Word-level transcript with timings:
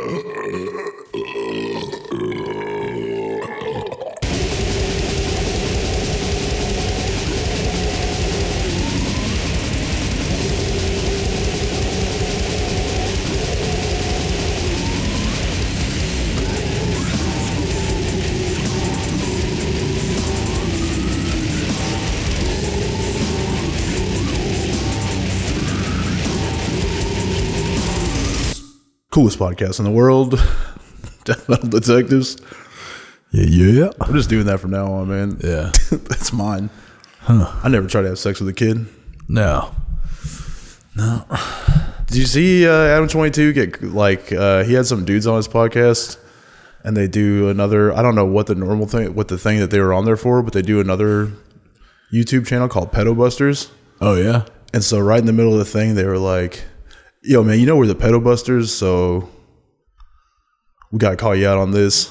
Uh, 0.00 0.99
Coolest 29.20 29.38
podcast 29.38 29.78
in 29.78 29.84
the 29.84 29.90
world. 29.90 30.30
Death 31.24 31.46
Metal 31.46 31.68
Detectives. 31.68 32.38
Yeah, 33.32 33.44
yeah. 33.44 33.90
I'm 34.00 34.14
just 34.14 34.30
doing 34.30 34.46
that 34.46 34.60
from 34.60 34.70
now 34.70 34.90
on, 34.94 35.08
man. 35.10 35.38
Yeah. 35.44 35.72
That's 35.90 36.32
mine. 36.32 36.70
Huh. 37.18 37.54
I 37.62 37.68
never 37.68 37.86
tried 37.86 38.04
to 38.04 38.08
have 38.08 38.18
sex 38.18 38.40
with 38.40 38.48
a 38.48 38.54
kid. 38.54 38.86
No, 39.28 39.74
no. 40.96 41.26
Did 42.06 42.16
you 42.16 42.24
see 42.24 42.66
uh, 42.66 42.72
Adam 42.72 43.08
Twenty 43.08 43.30
Two 43.30 43.52
get 43.52 43.82
like 43.82 44.32
uh, 44.32 44.64
he 44.64 44.72
had 44.72 44.86
some 44.86 45.04
dudes 45.04 45.26
on 45.26 45.36
his 45.36 45.48
podcast, 45.48 46.16
and 46.82 46.96
they 46.96 47.06
do 47.06 47.50
another. 47.50 47.92
I 47.92 48.00
don't 48.00 48.14
know 48.14 48.24
what 48.24 48.46
the 48.46 48.54
normal 48.54 48.86
thing, 48.86 49.14
what 49.14 49.28
the 49.28 49.36
thing 49.36 49.58
that 49.60 49.70
they 49.70 49.80
were 49.80 49.92
on 49.92 50.06
there 50.06 50.16
for, 50.16 50.42
but 50.42 50.54
they 50.54 50.62
do 50.62 50.80
another 50.80 51.30
YouTube 52.10 52.46
channel 52.46 52.68
called 52.68 52.90
Pedo 52.90 53.14
Busters. 53.14 53.70
Oh, 54.00 54.16
yeah. 54.16 54.46
And 54.72 54.82
so 54.82 54.98
right 54.98 55.20
in 55.20 55.26
the 55.26 55.34
middle 55.34 55.52
of 55.52 55.58
the 55.58 55.66
thing, 55.66 55.94
they 55.94 56.06
were 56.06 56.16
like, 56.16 56.64
"Yo, 57.22 57.42
man, 57.42 57.58
you 57.60 57.66
know 57.66 57.76
we're 57.76 57.86
the 57.86 57.94
Pedo 57.94 58.22
Busters, 58.22 58.72
so 58.72 59.28
we 60.90 60.98
gotta 60.98 61.16
call 61.16 61.34
you 61.36 61.46
out 61.48 61.58
on 61.58 61.70
this." 61.72 62.10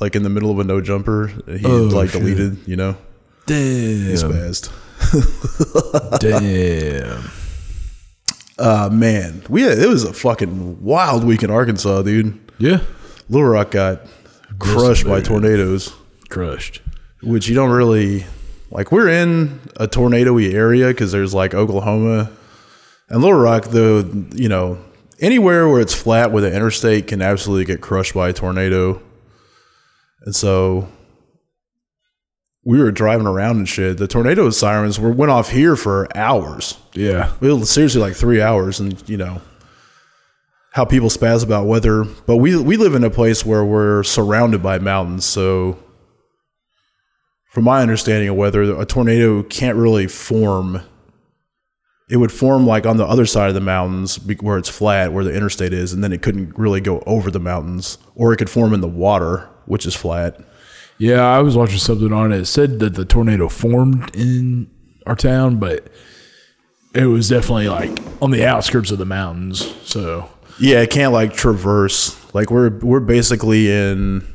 Like 0.00 0.14
in 0.14 0.22
the 0.22 0.30
middle 0.30 0.50
of 0.52 0.58
a 0.60 0.64
no 0.64 0.80
jumper, 0.80 1.26
he 1.48 1.64
Oh, 1.64 1.82
like 1.92 2.10
shit. 2.10 2.20
deleted, 2.20 2.58
you 2.68 2.76
know, 2.76 2.96
damn, 3.46 3.56
he's 4.06 4.22
spazzed. 4.22 4.70
Damn. 6.20 7.24
Uh 8.58 8.88
man, 8.92 9.42
we 9.48 9.62
had, 9.62 9.78
it 9.78 9.88
was 9.88 10.04
a 10.04 10.12
fucking 10.12 10.82
wild 10.82 11.24
week 11.24 11.42
in 11.42 11.50
Arkansas, 11.50 12.02
dude. 12.02 12.38
Yeah. 12.58 12.80
Little 13.28 13.48
Rock 13.48 13.72
got 13.72 14.02
crushed 14.58 15.04
by 15.06 15.20
tornadoes, 15.20 15.92
Crushed. 16.28 16.80
which 17.22 17.48
you 17.48 17.54
don't 17.54 17.70
really 17.70 18.24
like. 18.70 18.90
We're 18.92 19.08
in 19.08 19.60
a 19.76 19.86
tornado-y 19.86 20.44
area 20.46 20.88
because 20.88 21.12
there's 21.12 21.34
like 21.34 21.54
Oklahoma 21.54 22.30
and 23.08 23.22
Little 23.22 23.38
Rock, 23.38 23.66
though. 23.66 23.98
You 24.34 24.48
know, 24.48 24.78
anywhere 25.20 25.68
where 25.68 25.80
it's 25.80 25.94
flat 25.94 26.32
with 26.32 26.44
an 26.44 26.52
interstate 26.52 27.06
can 27.06 27.22
absolutely 27.22 27.64
get 27.64 27.80
crushed 27.80 28.14
by 28.14 28.30
a 28.30 28.32
tornado. 28.32 29.02
And 30.22 30.34
so 30.34 30.88
we 32.64 32.78
were 32.78 32.92
driving 32.92 33.26
around 33.26 33.56
and 33.56 33.68
shit. 33.68 33.96
The 33.98 34.06
tornado 34.06 34.50
sirens 34.50 35.00
were 35.00 35.12
went 35.12 35.30
off 35.30 35.50
here 35.50 35.76
for 35.76 36.08
hours. 36.16 36.76
Yeah. 36.92 37.32
It 37.40 37.46
was 37.46 37.70
seriously 37.70 38.00
like 38.00 38.14
three 38.14 38.42
hours, 38.42 38.80
and 38.80 39.08
you 39.08 39.16
know 39.16 39.40
how 40.72 40.84
people 40.84 41.08
spaz 41.08 41.42
about 41.42 41.66
weather. 41.66 42.04
But 42.04 42.36
we 42.36 42.60
we 42.60 42.76
live 42.76 42.94
in 42.94 43.04
a 43.04 43.10
place 43.10 43.44
where 43.44 43.64
we're 43.64 44.02
surrounded 44.02 44.62
by 44.62 44.78
mountains, 44.78 45.24
so 45.24 45.78
from 47.48 47.64
my 47.64 47.80
understanding 47.80 48.28
of 48.28 48.36
weather, 48.36 48.62
a 48.78 48.84
tornado 48.84 49.42
can't 49.42 49.76
really 49.76 50.06
form. 50.06 50.82
It 52.10 52.16
would 52.16 52.32
form 52.32 52.66
like 52.66 52.86
on 52.86 52.96
the 52.96 53.06
other 53.06 53.26
side 53.26 53.48
of 53.48 53.54
the 53.54 53.60
mountains 53.60 54.18
where 54.40 54.56
it's 54.56 54.68
flat, 54.68 55.12
where 55.12 55.24
the 55.24 55.34
interstate 55.34 55.74
is, 55.74 55.92
and 55.92 56.02
then 56.02 56.12
it 56.12 56.22
couldn't 56.22 56.56
really 56.56 56.80
go 56.80 57.02
over 57.06 57.30
the 57.30 57.40
mountains, 57.40 57.98
or 58.14 58.32
it 58.32 58.38
could 58.38 58.48
form 58.48 58.72
in 58.72 58.80
the 58.80 58.88
water, 58.88 59.48
which 59.66 59.84
is 59.84 59.94
flat. 59.94 60.40
Yeah, 60.96 61.20
I 61.22 61.40
was 61.40 61.56
watching 61.56 61.78
something 61.78 62.12
on 62.12 62.32
it. 62.32 62.40
It 62.40 62.46
said 62.46 62.78
that 62.80 62.94
the 62.94 63.04
tornado 63.04 63.48
formed 63.48 64.14
in 64.16 64.70
our 65.06 65.14
town, 65.14 65.58
but 65.58 65.88
it 66.94 67.06
was 67.06 67.28
definitely 67.28 67.68
like 67.68 67.90
on 68.22 68.30
the 68.30 68.44
outskirts 68.44 68.90
of 68.90 68.98
the 68.98 69.04
mountains. 69.04 69.74
So, 69.84 70.30
Yeah, 70.58 70.80
it 70.80 70.90
can't 70.90 71.12
like 71.12 71.34
traverse. 71.34 72.16
Like 72.34 72.50
we're 72.50 72.70
we're 72.78 73.00
basically 73.00 73.70
in. 73.70 74.26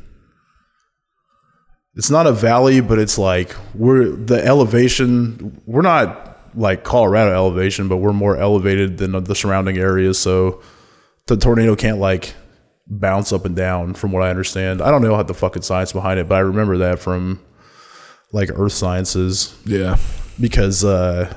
It's 1.96 2.10
not 2.10 2.26
a 2.26 2.32
valley, 2.32 2.80
but 2.80 2.98
it's 2.98 3.18
like 3.18 3.54
we're 3.74 4.06
the 4.08 4.44
elevation. 4.44 5.60
We're 5.66 5.82
not 5.82 6.33
like 6.56 6.84
Colorado 6.84 7.32
elevation, 7.32 7.88
but 7.88 7.98
we're 7.98 8.12
more 8.12 8.36
elevated 8.36 8.98
than 8.98 9.24
the 9.24 9.34
surrounding 9.34 9.78
areas. 9.78 10.18
So 10.18 10.62
the 11.26 11.36
tornado 11.36 11.76
can't 11.76 11.98
like 11.98 12.34
bounce 12.86 13.32
up 13.32 13.44
and 13.44 13.56
down. 13.56 13.94
From 13.94 14.12
what 14.12 14.22
I 14.22 14.30
understand, 14.30 14.82
I 14.82 14.90
don't 14.90 15.02
know 15.02 15.14
how 15.14 15.22
the 15.22 15.34
fucking 15.34 15.62
science 15.62 15.92
behind 15.92 16.20
it, 16.20 16.28
but 16.28 16.36
I 16.36 16.40
remember 16.40 16.78
that 16.78 16.98
from 16.98 17.40
like 18.32 18.50
earth 18.54 18.72
sciences 18.72 19.56
yeah. 19.64 19.96
because 20.40 20.84
uh, 20.84 21.32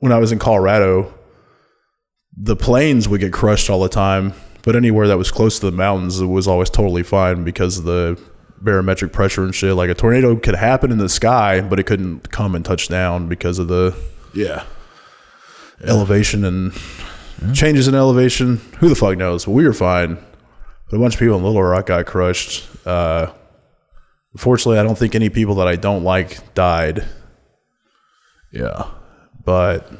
when 0.00 0.12
I 0.12 0.18
was 0.18 0.32
in 0.32 0.38
Colorado, 0.38 1.14
the 2.36 2.56
plains 2.56 3.08
would 3.08 3.20
get 3.20 3.32
crushed 3.32 3.70
all 3.70 3.80
the 3.80 3.88
time, 3.88 4.32
but 4.62 4.76
anywhere 4.76 5.08
that 5.08 5.18
was 5.18 5.30
close 5.30 5.58
to 5.60 5.70
the 5.70 5.76
mountains, 5.76 6.20
it 6.20 6.26
was 6.26 6.46
always 6.46 6.70
totally 6.70 7.02
fine 7.02 7.44
because 7.44 7.78
of 7.78 7.84
the 7.84 8.20
barometric 8.60 9.12
pressure 9.12 9.44
and 9.44 9.54
shit. 9.54 9.74
Like 9.74 9.90
a 9.90 9.94
tornado 9.94 10.36
could 10.36 10.54
happen 10.54 10.92
in 10.92 10.98
the 10.98 11.08
sky, 11.08 11.60
but 11.60 11.80
it 11.80 11.84
couldn't 11.84 12.30
come 12.30 12.54
and 12.54 12.64
touch 12.64 12.88
down 12.88 13.28
because 13.28 13.58
of 13.58 13.68
the 13.68 13.96
Yeah. 14.34 14.64
elevation 15.84 16.44
and 16.44 16.72
changes 17.54 17.88
in 17.88 17.94
elevation. 17.94 18.60
Who 18.80 18.88
the 18.88 18.94
fuck 18.94 19.16
knows? 19.16 19.44
But 19.44 19.52
we 19.52 19.64
were 19.64 19.72
fine. 19.72 20.18
But 20.90 20.96
a 20.96 21.00
bunch 21.00 21.14
of 21.14 21.20
people 21.20 21.36
in 21.36 21.44
Little 21.44 21.62
Rock 21.62 21.86
got 21.86 22.06
crushed. 22.06 22.66
Uh, 22.86 23.30
unfortunately, 24.32 24.78
I 24.78 24.82
don't 24.82 24.96
think 24.98 25.14
any 25.14 25.28
people 25.28 25.56
that 25.56 25.68
I 25.68 25.76
don't 25.76 26.02
like 26.04 26.54
died. 26.54 27.04
Yeah. 28.52 28.86
But 29.44 29.90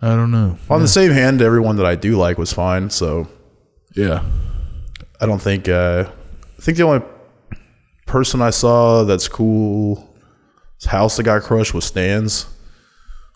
I 0.00 0.08
don't 0.14 0.30
know. 0.30 0.56
On 0.70 0.80
the 0.80 0.88
same 0.88 1.10
hand, 1.10 1.42
everyone 1.42 1.76
that 1.76 1.86
I 1.86 1.94
do 1.96 2.16
like 2.16 2.38
was 2.38 2.52
fine. 2.52 2.90
So 2.90 3.28
Yeah. 3.94 4.22
I 5.20 5.26
don't 5.26 5.42
think. 5.42 5.68
Uh, 5.68 6.04
I 6.58 6.62
think 6.62 6.78
the 6.78 6.84
only 6.84 7.04
person 8.06 8.40
I 8.40 8.50
saw 8.50 9.04
that's 9.04 9.28
cool 9.28 10.06
house 10.86 11.16
that 11.18 11.24
got 11.24 11.42
crushed 11.42 11.74
was 11.74 11.84
Stan's. 11.84 12.46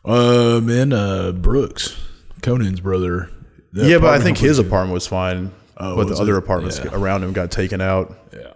Uh, 0.04 0.60
man, 0.62 0.92
uh, 0.92 1.32
Brooks, 1.32 1.98
Conan's 2.42 2.80
brother. 2.80 3.30
The 3.72 3.88
yeah, 3.88 3.98
but 3.98 4.06
I 4.06 4.16
apartment 4.16 4.24
think 4.24 4.38
his 4.38 4.56
complex- 4.58 4.68
apartment 4.68 4.94
was 4.94 5.06
fine. 5.06 5.52
Oh, 5.76 5.96
but 5.96 6.04
the 6.04 6.10
was 6.10 6.20
other 6.20 6.34
it? 6.36 6.38
apartments 6.38 6.78
Yeah. 6.78 6.90
around 6.94 7.24
him 7.24 7.32
got 7.32 7.50
taken 7.50 7.80
out. 7.80 8.16
Yeah. 8.32 8.52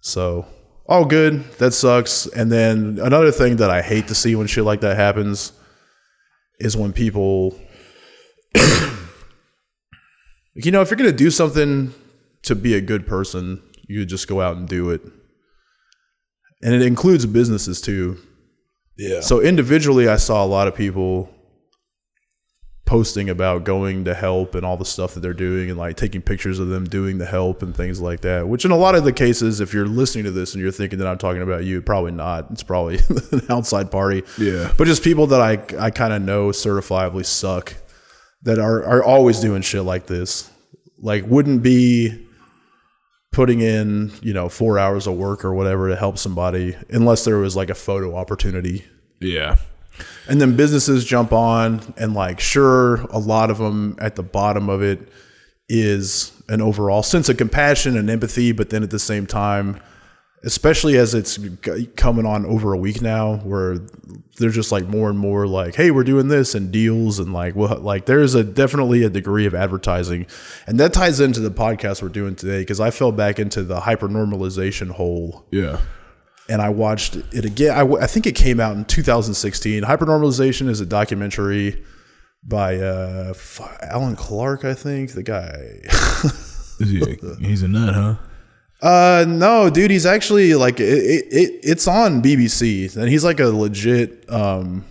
So 0.00 0.46
all 0.86 1.04
good. 1.04 1.44
That 1.58 1.72
sucks. 1.72 2.26
And 2.26 2.50
then 2.52 2.98
another 3.02 3.30
thing 3.30 3.56
that 3.56 3.70
I 3.70 3.80
hate 3.82 4.08
to 4.08 4.14
see 4.14 4.34
when 4.34 4.46
shit 4.46 4.64
like 4.64 4.80
that 4.82 4.96
happens 4.96 5.52
is 6.58 6.76
when 6.76 6.92
people, 6.92 7.58
you 10.54 10.70
know, 10.70 10.82
if 10.82 10.90
you're 10.90 10.98
gonna 10.98 11.12
do 11.12 11.30
something 11.30 11.94
to 12.42 12.54
be 12.54 12.74
a 12.74 12.80
good 12.80 13.06
person, 13.06 13.62
you 13.88 14.04
just 14.04 14.28
go 14.28 14.40
out 14.40 14.56
and 14.56 14.68
do 14.68 14.90
it. 14.90 15.00
And 16.62 16.74
it 16.74 16.82
includes 16.82 17.24
businesses 17.26 17.80
too. 17.80 18.18
Yeah. 18.96 19.20
So 19.20 19.40
individually, 19.40 20.08
I 20.08 20.16
saw 20.16 20.44
a 20.44 20.46
lot 20.46 20.68
of 20.68 20.74
people 20.74 21.30
posting 22.84 23.30
about 23.30 23.64
going 23.64 24.04
to 24.04 24.12
help 24.12 24.54
and 24.54 24.66
all 24.66 24.76
the 24.76 24.84
stuff 24.84 25.14
that 25.14 25.20
they're 25.20 25.32
doing 25.32 25.70
and 25.70 25.78
like 25.78 25.96
taking 25.96 26.20
pictures 26.20 26.58
of 26.58 26.68
them 26.68 26.84
doing 26.84 27.16
the 27.16 27.24
help 27.24 27.62
and 27.62 27.74
things 27.74 28.02
like 28.02 28.20
that. 28.20 28.46
Which 28.46 28.66
in 28.66 28.70
a 28.70 28.76
lot 28.76 28.94
of 28.94 29.04
the 29.04 29.12
cases, 29.14 29.60
if 29.60 29.72
you're 29.72 29.86
listening 29.86 30.24
to 30.24 30.30
this 30.30 30.52
and 30.52 30.62
you're 30.62 30.72
thinking 30.72 30.98
that 30.98 31.08
I'm 31.08 31.16
talking 31.16 31.40
about 31.40 31.64
you, 31.64 31.80
probably 31.80 32.12
not. 32.12 32.50
It's 32.50 32.62
probably 32.62 32.98
an 33.32 33.42
outside 33.48 33.90
party. 33.90 34.24
Yeah. 34.36 34.72
But 34.76 34.86
just 34.86 35.02
people 35.02 35.28
that 35.28 35.40
I 35.40 35.52
I 35.82 35.90
kind 35.90 36.12
of 36.12 36.20
know 36.20 36.48
certifiably 36.48 37.24
suck 37.24 37.74
that 38.42 38.58
are 38.58 38.84
are 38.84 39.02
always 39.02 39.40
doing 39.40 39.62
shit 39.62 39.84
like 39.84 40.06
this. 40.06 40.50
Like 40.98 41.24
wouldn't 41.26 41.62
be 41.62 42.26
putting 43.32 43.60
in, 43.60 44.12
you 44.22 44.32
know, 44.32 44.48
4 44.48 44.78
hours 44.78 45.06
of 45.06 45.14
work 45.14 45.44
or 45.44 45.52
whatever 45.52 45.88
to 45.88 45.96
help 45.96 46.18
somebody 46.18 46.76
unless 46.90 47.24
there 47.24 47.38
was 47.38 47.56
like 47.56 47.70
a 47.70 47.74
photo 47.74 48.14
opportunity. 48.14 48.84
yeah. 49.20 49.56
And 50.26 50.40
then 50.40 50.56
businesses 50.56 51.04
jump 51.04 51.32
on, 51.32 51.94
and 51.98 52.14
like, 52.14 52.40
sure, 52.40 53.02
a 53.10 53.18
lot 53.18 53.50
of 53.50 53.58
them 53.58 53.96
at 54.00 54.16
the 54.16 54.22
bottom 54.22 54.70
of 54.70 54.82
it 54.82 55.06
is 55.68 56.32
an 56.48 56.62
overall 56.62 57.02
sense 57.02 57.28
of 57.28 57.36
compassion 57.36 57.96
and 57.96 58.08
empathy, 58.08 58.52
but 58.52 58.70
then 58.70 58.82
at 58.82 58.90
the 58.90 58.98
same 58.98 59.26
time, 59.26 59.78
especially 60.44 60.96
as 60.96 61.14
it's 61.14 61.38
coming 61.96 62.26
on 62.26 62.44
over 62.46 62.72
a 62.72 62.76
week 62.78 63.00
now, 63.00 63.36
where 63.38 63.78
they're 64.38 64.50
just 64.50 64.72
like 64.72 64.86
more 64.88 65.08
and 65.10 65.18
more 65.18 65.46
like, 65.46 65.74
"Hey, 65.74 65.90
we're 65.90 66.04
doing 66.04 66.28
this," 66.28 66.54
and 66.54 66.70
deals, 66.72 67.18
and 67.18 67.32
like, 67.32 67.54
well, 67.54 67.78
like 67.78 68.06
there's 68.06 68.34
a 68.34 68.42
definitely 68.42 69.02
a 69.04 69.10
degree 69.10 69.46
of 69.46 69.54
advertising, 69.54 70.26
and 70.66 70.80
that 70.80 70.92
ties 70.92 71.20
into 71.20 71.40
the 71.40 71.50
podcast 71.50 72.02
we're 72.02 72.08
doing 72.08 72.34
today 72.34 72.60
because 72.60 72.80
I 72.80 72.90
fell 72.90 73.12
back 73.12 73.38
into 73.38 73.62
the 73.62 73.80
hyper 73.80 74.08
normalization 74.08 74.90
hole 74.90 75.46
Yeah. 75.50 75.78
and 76.48 76.60
I 76.60 76.70
watched 76.70 77.16
it 77.16 77.44
again. 77.44 77.70
I, 77.72 77.78
w- 77.80 78.00
I 78.02 78.06
think 78.06 78.26
it 78.26 78.34
came 78.34 78.58
out 78.58 78.76
in 78.76 78.84
2016. 78.84 79.84
hyper 79.84 80.06
normalization 80.06 80.68
is 80.68 80.80
a 80.80 80.86
documentary 80.86 81.84
by 82.44 82.76
uh, 82.78 83.32
Alan 83.82 84.16
Clark, 84.16 84.64
I 84.64 84.74
think 84.74 85.12
the 85.12 85.22
guy. 85.22 85.82
Is 86.80 86.90
he 86.90 87.16
he's 87.40 87.62
a 87.62 87.68
nut, 87.68 87.94
huh? 87.94 88.14
Uh, 88.82 89.24
no, 89.28 89.70
dude, 89.70 89.92
he's 89.92 90.04
actually 90.06 90.54
like 90.54 90.80
it, 90.80 90.88
it, 90.88 91.24
it. 91.30 91.60
It's 91.62 91.86
on 91.86 92.20
BBC, 92.20 92.96
and 92.96 93.08
he's 93.08 93.22
like 93.22 93.38
a 93.38 93.46
legit 93.46 94.28
um 94.30 94.84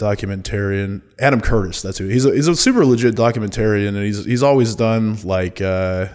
documentarian. 0.00 1.00
Adam 1.20 1.40
Curtis, 1.40 1.80
that's 1.80 1.98
who. 1.98 2.08
He's 2.08 2.24
a, 2.24 2.34
he's 2.34 2.48
a 2.48 2.56
super 2.56 2.84
legit 2.84 3.14
documentarian, 3.14 3.88
and 3.88 3.98
he's 3.98 4.24
he's 4.24 4.42
always 4.42 4.74
done 4.74 5.18
like 5.22 5.60
uh. 5.60 6.08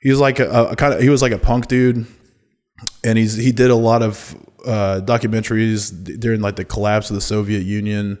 He's 0.00 0.18
like 0.18 0.38
a, 0.38 0.68
a 0.68 0.76
kind 0.76 0.94
of 0.94 1.02
he 1.02 1.10
was 1.10 1.20
like 1.20 1.32
a 1.32 1.38
punk 1.38 1.68
dude, 1.68 2.06
and 3.04 3.18
he's 3.18 3.34
he 3.36 3.52
did 3.52 3.70
a 3.70 3.76
lot 3.76 4.02
of 4.02 4.34
uh, 4.64 5.02
documentaries 5.04 5.90
during 6.20 6.40
like 6.40 6.56
the 6.56 6.64
collapse 6.64 7.10
of 7.10 7.16
the 7.16 7.20
Soviet 7.20 7.64
Union, 7.64 8.18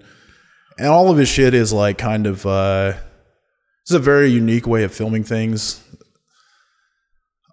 and 0.78 0.88
all 0.88 1.10
of 1.10 1.16
his 1.16 1.28
shit 1.30 1.54
is 1.54 1.72
like 1.72 1.96
kind 1.96 2.26
of. 2.26 2.44
uh 2.44 2.92
this 3.86 3.94
is 3.94 4.00
a 4.00 4.00
very 4.00 4.28
unique 4.28 4.66
way 4.66 4.82
of 4.82 4.92
filming 4.92 5.22
things. 5.22 5.80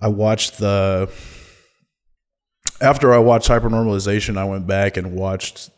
I 0.02 0.08
watched 0.08 0.58
the 0.58 1.08
after 2.82 3.14
I 3.14 3.20
watched 3.20 3.50
Hypernormalization, 3.50 4.36
I 4.36 4.46
went 4.46 4.66
back 4.66 4.98
and 4.98 5.16
watched 5.16 5.70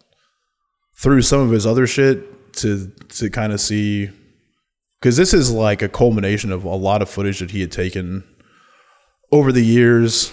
through 0.97 1.23
some 1.23 1.41
of 1.41 1.51
his 1.51 1.65
other 1.65 1.85
shit 1.85 2.53
to 2.53 2.89
to 3.09 3.29
kind 3.29 3.51
of 3.51 3.59
see 3.59 4.09
because 5.01 5.17
this 5.17 5.33
is 5.33 5.51
like 5.51 5.81
a 5.81 5.89
culmination 5.89 6.53
of 6.53 6.63
a 6.63 6.69
lot 6.69 7.01
of 7.01 7.09
footage 7.09 7.39
that 7.39 7.51
he 7.51 7.59
had 7.59 7.71
taken 7.71 8.23
over 9.33 9.51
the 9.51 9.63
years. 9.63 10.31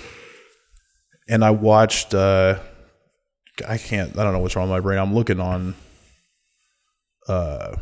And 1.28 1.44
I 1.44 1.50
watched 1.50 2.14
uh 2.14 2.60
I 3.66 3.76
can't 3.76 4.16
I 4.16 4.22
don't 4.22 4.32
know 4.32 4.38
what's 4.38 4.54
wrong 4.54 4.68
with 4.70 4.76
my 4.76 4.80
brain. 4.80 5.00
I'm 5.00 5.14
looking 5.14 5.40
on 5.40 5.74
uh 7.26 7.74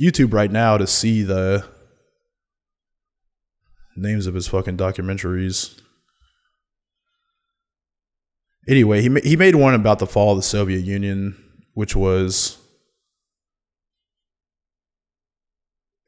YouTube 0.00 0.32
right 0.32 0.50
now 0.50 0.76
to 0.76 0.86
see 0.86 1.22
the 1.22 1.64
names 3.96 4.26
of 4.26 4.34
his 4.34 4.48
fucking 4.48 4.76
documentaries. 4.76 5.80
Anyway, 8.68 9.02
he 9.02 9.08
ma- 9.08 9.20
he 9.22 9.36
made 9.36 9.54
one 9.54 9.74
about 9.74 9.98
the 9.98 10.06
fall 10.06 10.32
of 10.32 10.38
the 10.38 10.42
Soviet 10.42 10.80
Union, 10.80 11.36
which 11.74 11.94
was 11.94 12.58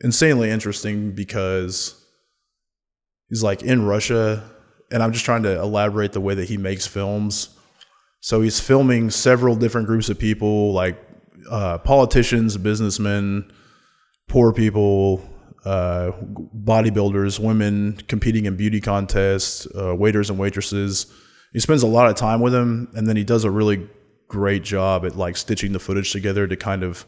insanely 0.00 0.50
interesting 0.50 1.12
because 1.12 2.02
he's 3.28 3.42
like 3.42 3.62
in 3.62 3.84
Russia, 3.84 4.42
and 4.90 5.02
I'm 5.02 5.12
just 5.12 5.24
trying 5.24 5.42
to 5.44 5.60
elaborate 5.60 6.12
the 6.12 6.20
way 6.20 6.34
that 6.34 6.48
he 6.48 6.56
makes 6.56 6.86
films. 6.86 7.50
So 8.20 8.40
he's 8.40 8.58
filming 8.58 9.10
several 9.10 9.54
different 9.54 9.86
groups 9.86 10.08
of 10.08 10.18
people, 10.18 10.72
like 10.72 10.98
uh, 11.50 11.78
politicians, 11.78 12.56
businessmen, 12.56 13.52
poor 14.28 14.52
people, 14.52 15.22
uh, 15.64 16.12
bodybuilders, 16.64 17.38
women 17.38 17.96
competing 18.08 18.46
in 18.46 18.56
beauty 18.56 18.80
contests, 18.80 19.66
uh, 19.78 19.94
waiters 19.94 20.30
and 20.30 20.38
waitresses. 20.38 21.06
He 21.52 21.60
spends 21.60 21.82
a 21.82 21.86
lot 21.86 22.08
of 22.08 22.16
time 22.16 22.40
with 22.40 22.52
them, 22.52 22.88
and 22.94 23.06
then 23.06 23.16
he 23.16 23.24
does 23.24 23.44
a 23.44 23.50
really 23.50 23.88
great 24.28 24.64
job 24.64 25.04
at 25.04 25.16
like 25.16 25.36
stitching 25.36 25.72
the 25.72 25.78
footage 25.78 26.12
together 26.12 26.46
to 26.46 26.56
kind 26.56 26.82
of 26.82 27.06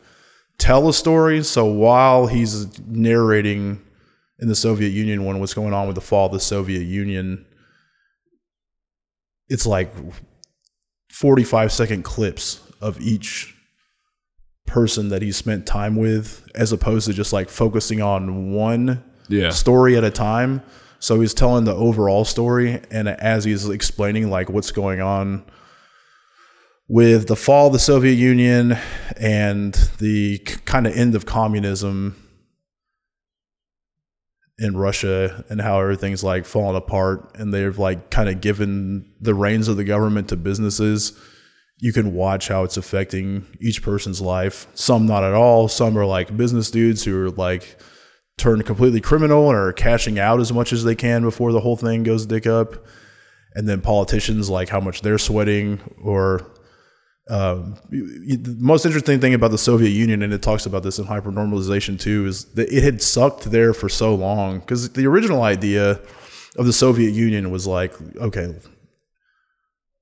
tell 0.58 0.88
a 0.88 0.92
story. 0.92 1.42
So 1.42 1.64
while 1.66 2.26
he's 2.26 2.78
narrating 2.86 3.82
in 4.38 4.48
the 4.48 4.54
Soviet 4.54 4.90
Union 4.90 5.24
one 5.24 5.40
what's 5.40 5.54
going 5.54 5.74
on 5.74 5.86
with 5.86 5.96
the 5.96 6.00
fall 6.00 6.26
of 6.26 6.32
the 6.32 6.40
Soviet 6.40 6.82
Union, 6.82 7.44
it's 9.48 9.66
like 9.66 9.92
45 11.10 11.72
second 11.72 12.04
clips 12.04 12.60
of 12.80 13.00
each 13.00 13.54
person 14.68 15.08
that 15.08 15.22
he 15.22 15.32
spent 15.32 15.66
time 15.66 15.96
with 15.96 16.46
as 16.54 16.70
opposed 16.72 17.06
to 17.08 17.12
just 17.14 17.32
like 17.32 17.48
focusing 17.48 18.00
on 18.00 18.52
one 18.52 19.02
Yeah. 19.28 19.50
story 19.50 19.96
at 19.96 20.04
a 20.04 20.10
time. 20.10 20.62
So 21.00 21.20
he's 21.20 21.34
telling 21.34 21.64
the 21.64 21.74
overall 21.74 22.24
story, 22.24 22.80
and 22.90 23.08
as 23.08 23.44
he's 23.44 23.68
explaining 23.68 24.30
like 24.30 24.48
what's 24.50 24.70
going 24.72 25.00
on 25.00 25.44
with 26.88 27.28
the 27.28 27.36
fall 27.36 27.66
of 27.68 27.72
the 27.72 27.78
Soviet 27.78 28.14
Union 28.14 28.76
and 29.16 29.74
the 29.98 30.38
kind 30.64 30.86
of 30.86 30.96
end 30.96 31.14
of 31.14 31.24
communism 31.26 32.16
in 34.58 34.76
Russia 34.76 35.44
and 35.48 35.60
how 35.60 35.80
everything's 35.80 36.24
like 36.24 36.44
falling 36.44 36.76
apart, 36.76 37.30
and 37.38 37.54
they've 37.54 37.78
like 37.78 38.10
kind 38.10 38.28
of 38.28 38.40
given 38.40 39.08
the 39.20 39.34
reins 39.34 39.68
of 39.68 39.76
the 39.76 39.84
government 39.84 40.28
to 40.30 40.36
businesses. 40.36 41.12
You 41.78 41.92
can 41.92 42.12
watch 42.14 42.48
how 42.48 42.64
it's 42.64 42.76
affecting 42.76 43.46
each 43.60 43.82
person's 43.82 44.20
life. 44.20 44.66
Some 44.74 45.06
not 45.06 45.22
at 45.22 45.34
all. 45.34 45.68
Some 45.68 45.96
are 45.96 46.06
like 46.06 46.36
business 46.36 46.70
dudes 46.70 47.04
who 47.04 47.26
are 47.26 47.30
like 47.30 47.80
turned 48.36 48.66
completely 48.66 49.00
criminal 49.00 49.48
and 49.48 49.56
are 49.56 49.72
cashing 49.72 50.18
out 50.18 50.40
as 50.40 50.52
much 50.52 50.72
as 50.72 50.84
they 50.84 50.94
can 50.94 51.22
before 51.22 51.52
the 51.52 51.60
whole 51.60 51.76
thing 51.76 52.02
goes 52.02 52.26
dick 52.26 52.46
up. 52.46 52.74
And 53.54 53.68
then 53.68 53.80
politicians 53.80 54.50
like 54.50 54.68
how 54.68 54.80
much 54.80 55.02
they're 55.02 55.18
sweating 55.18 55.80
or 56.02 56.46
um, 57.30 57.76
the 57.90 58.56
most 58.58 58.86
interesting 58.86 59.20
thing 59.20 59.34
about 59.34 59.50
the 59.50 59.58
Soviet 59.58 59.90
Union, 59.90 60.22
and 60.22 60.32
it 60.32 60.40
talks 60.40 60.64
about 60.64 60.82
this 60.82 60.98
in 60.98 61.04
hypernormalization 61.04 62.00
too, 62.00 62.26
is 62.26 62.46
that 62.54 62.72
it 62.72 62.82
had 62.82 63.02
sucked 63.02 63.50
there 63.50 63.74
for 63.74 63.88
so 63.88 64.14
long. 64.14 64.60
Because 64.60 64.90
the 64.90 65.06
original 65.06 65.42
idea 65.42 66.00
of 66.56 66.66
the 66.66 66.72
Soviet 66.72 67.10
Union 67.10 67.50
was 67.50 67.66
like, 67.66 67.92
okay, 68.16 68.54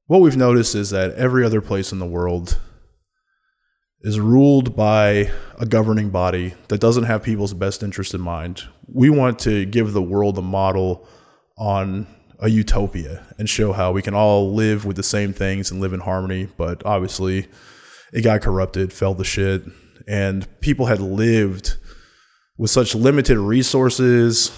what 0.07 0.21
we've 0.21 0.37
noticed 0.37 0.75
is 0.75 0.91
that 0.91 1.15
every 1.15 1.45
other 1.45 1.61
place 1.61 1.93
in 1.93 1.99
the 1.99 2.07
world 2.07 2.61
is 4.03 4.21
ruled 4.21 4.77
by 4.77 5.31
a 5.59 5.67
governing 5.67 6.11
body 6.11 6.55
that 6.69 6.81
doesn't 6.81 7.05
have 7.05 7.23
people's 7.23 7.55
best 7.55 7.83
interest 7.83 8.15
in 8.15 8.21
mind. 8.21 8.63
We 8.87 9.11
want 9.11 9.39
to 9.41 9.65
give 9.65 9.93
the 9.93 10.03
world 10.03 10.39
a 10.39 10.43
model 10.43 11.09
on 11.59 12.07
a 12.39 12.49
utopia 12.49 13.27
and 13.39 13.49
show 13.49 13.73
how 13.73 13.93
we 13.93 14.03
can 14.03 14.15
all 14.15 14.53
live 14.53 14.85
with 14.85 14.97
the 14.97 15.03
same 15.03 15.33
things 15.33 15.71
and 15.71 15.81
live 15.81 15.93
in 15.93 16.01
harmony. 16.01 16.49
But 16.57 16.85
obviously, 16.85 17.49
it 18.13 18.23
got 18.23 18.43
corrupted, 18.43 18.93
fell 18.93 19.15
to 19.15 19.25
shit, 19.25 19.65
and 20.07 20.47
people 20.61 20.87
had 20.87 21.01
lived 21.01 21.77
with 22.59 22.71
such 22.71 22.95
limited 22.95 23.39
resources, 23.39 24.51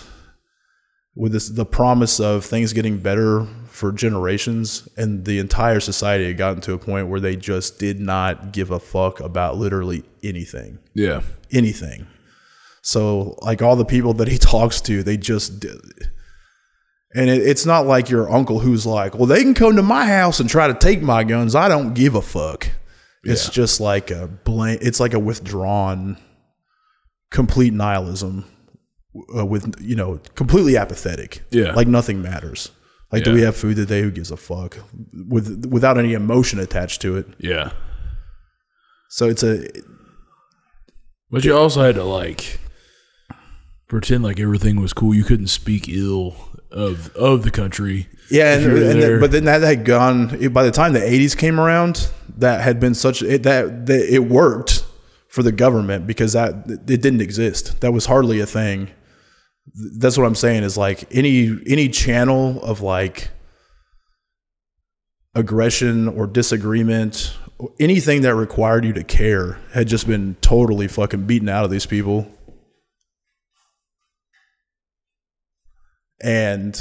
with 1.14 1.32
this, 1.32 1.48
the 1.48 1.66
promise 1.66 2.20
of 2.20 2.44
things 2.44 2.72
getting 2.72 2.98
better 2.98 3.46
for 3.66 3.92
generations, 3.92 4.88
and 4.96 5.24
the 5.24 5.38
entire 5.38 5.80
society 5.80 6.26
had 6.26 6.36
gotten 6.36 6.60
to 6.62 6.72
a 6.74 6.78
point 6.78 7.08
where 7.08 7.20
they 7.20 7.36
just 7.36 7.78
did 7.78 7.98
not 8.00 8.52
give 8.52 8.70
a 8.70 8.78
fuck 8.80 9.20
about 9.20 9.56
literally 9.56 10.04
anything 10.22 10.78
Yeah. 10.94 11.22
anything. 11.52 12.06
So 12.82 13.36
like 13.42 13.60
all 13.62 13.76
the 13.76 13.84
people 13.84 14.14
that 14.14 14.28
he 14.28 14.38
talks 14.38 14.80
to, 14.82 15.02
they 15.02 15.16
just 15.16 15.60
did. 15.60 15.80
and 17.14 17.28
it, 17.30 17.42
it's 17.42 17.66
not 17.66 17.86
like 17.86 18.10
your 18.10 18.30
uncle 18.30 18.58
who's 18.60 18.84
like, 18.86 19.14
well, 19.14 19.26
they 19.26 19.42
can 19.42 19.54
come 19.54 19.76
to 19.76 19.82
my 19.82 20.04
house 20.06 20.40
and 20.40 20.48
try 20.48 20.66
to 20.68 20.74
take 20.74 21.02
my 21.02 21.24
guns. 21.24 21.54
I 21.54 21.68
don't 21.68 21.94
give 21.94 22.14
a 22.14 22.22
fuck. 22.22 22.68
It's 23.24 23.46
Yeah. 23.46 23.52
just 23.52 23.80
like 23.80 24.10
a 24.10 24.26
blank. 24.28 24.80
It's 24.82 25.00
like 25.00 25.14
a 25.14 25.18
withdrawn, 25.18 26.16
complete 27.30 27.72
nihilism, 27.72 28.44
uh, 29.36 29.44
with 29.44 29.74
you 29.80 29.96
know, 29.96 30.20
completely 30.34 30.76
apathetic. 30.76 31.42
Yeah. 31.50 31.72
like 31.72 31.88
nothing 31.88 32.22
matters. 32.22 32.70
Like, 33.10 33.24
do 33.24 33.32
we 33.32 33.40
have 33.40 33.56
food 33.56 33.76
today? 33.76 34.02
Who 34.02 34.10
gives 34.10 34.30
a 34.30 34.36
fuck? 34.36 34.76
With 35.28 35.64
without 35.66 35.96
any 35.96 36.12
emotion 36.12 36.58
attached 36.58 37.00
to 37.02 37.16
it. 37.16 37.26
Yeah. 37.38 37.72
So 39.08 39.28
it's 39.28 39.42
a 39.42 39.66
But 41.30 41.42
you 41.44 41.56
also 41.56 41.82
had 41.82 41.94
to 41.94 42.04
like 42.04 42.60
pretend 43.88 44.24
like 44.24 44.38
everything 44.38 44.80
was 44.80 44.92
cool. 44.92 45.14
You 45.14 45.24
couldn't 45.24 45.46
speak 45.48 45.88
ill 45.88 46.36
of 46.70 47.14
of 47.16 47.44
the 47.44 47.50
country. 47.50 48.08
Yeah, 48.30 48.56
and, 48.56 48.64
and 48.66 49.02
then, 49.02 49.20
but 49.20 49.30
then 49.30 49.44
that 49.44 49.62
had 49.62 49.86
gone. 49.86 50.50
By 50.52 50.64
the 50.64 50.70
time 50.70 50.92
the 50.92 51.00
'80s 51.00 51.34
came 51.34 51.58
around, 51.58 52.10
that 52.36 52.60
had 52.60 52.78
been 52.78 52.94
such 52.94 53.22
it, 53.22 53.42
that, 53.44 53.86
that 53.86 54.14
it 54.14 54.24
worked 54.24 54.84
for 55.28 55.42
the 55.42 55.52
government 55.52 56.06
because 56.06 56.34
that 56.34 56.54
it 56.68 57.00
didn't 57.00 57.22
exist. 57.22 57.80
That 57.80 57.92
was 57.92 58.04
hardly 58.04 58.40
a 58.40 58.46
thing. 58.46 58.90
That's 59.74 60.16
what 60.16 60.26
I'm 60.26 60.34
saying 60.34 60.62
is 60.62 60.76
like 60.76 61.04
any 61.14 61.58
any 61.66 61.88
channel 61.88 62.62
of 62.62 62.80
like 62.80 63.30
aggression 65.34 66.08
or 66.08 66.26
disagreement, 66.26 67.36
or 67.58 67.70
anything 67.78 68.22
that 68.22 68.34
required 68.34 68.84
you 68.84 68.92
to 68.94 69.04
care 69.04 69.58
had 69.72 69.86
just 69.86 70.06
been 70.06 70.36
totally 70.40 70.88
fucking 70.88 71.26
beaten 71.26 71.48
out 71.48 71.64
of 71.64 71.70
these 71.70 71.86
people. 71.86 72.26
And 76.20 76.80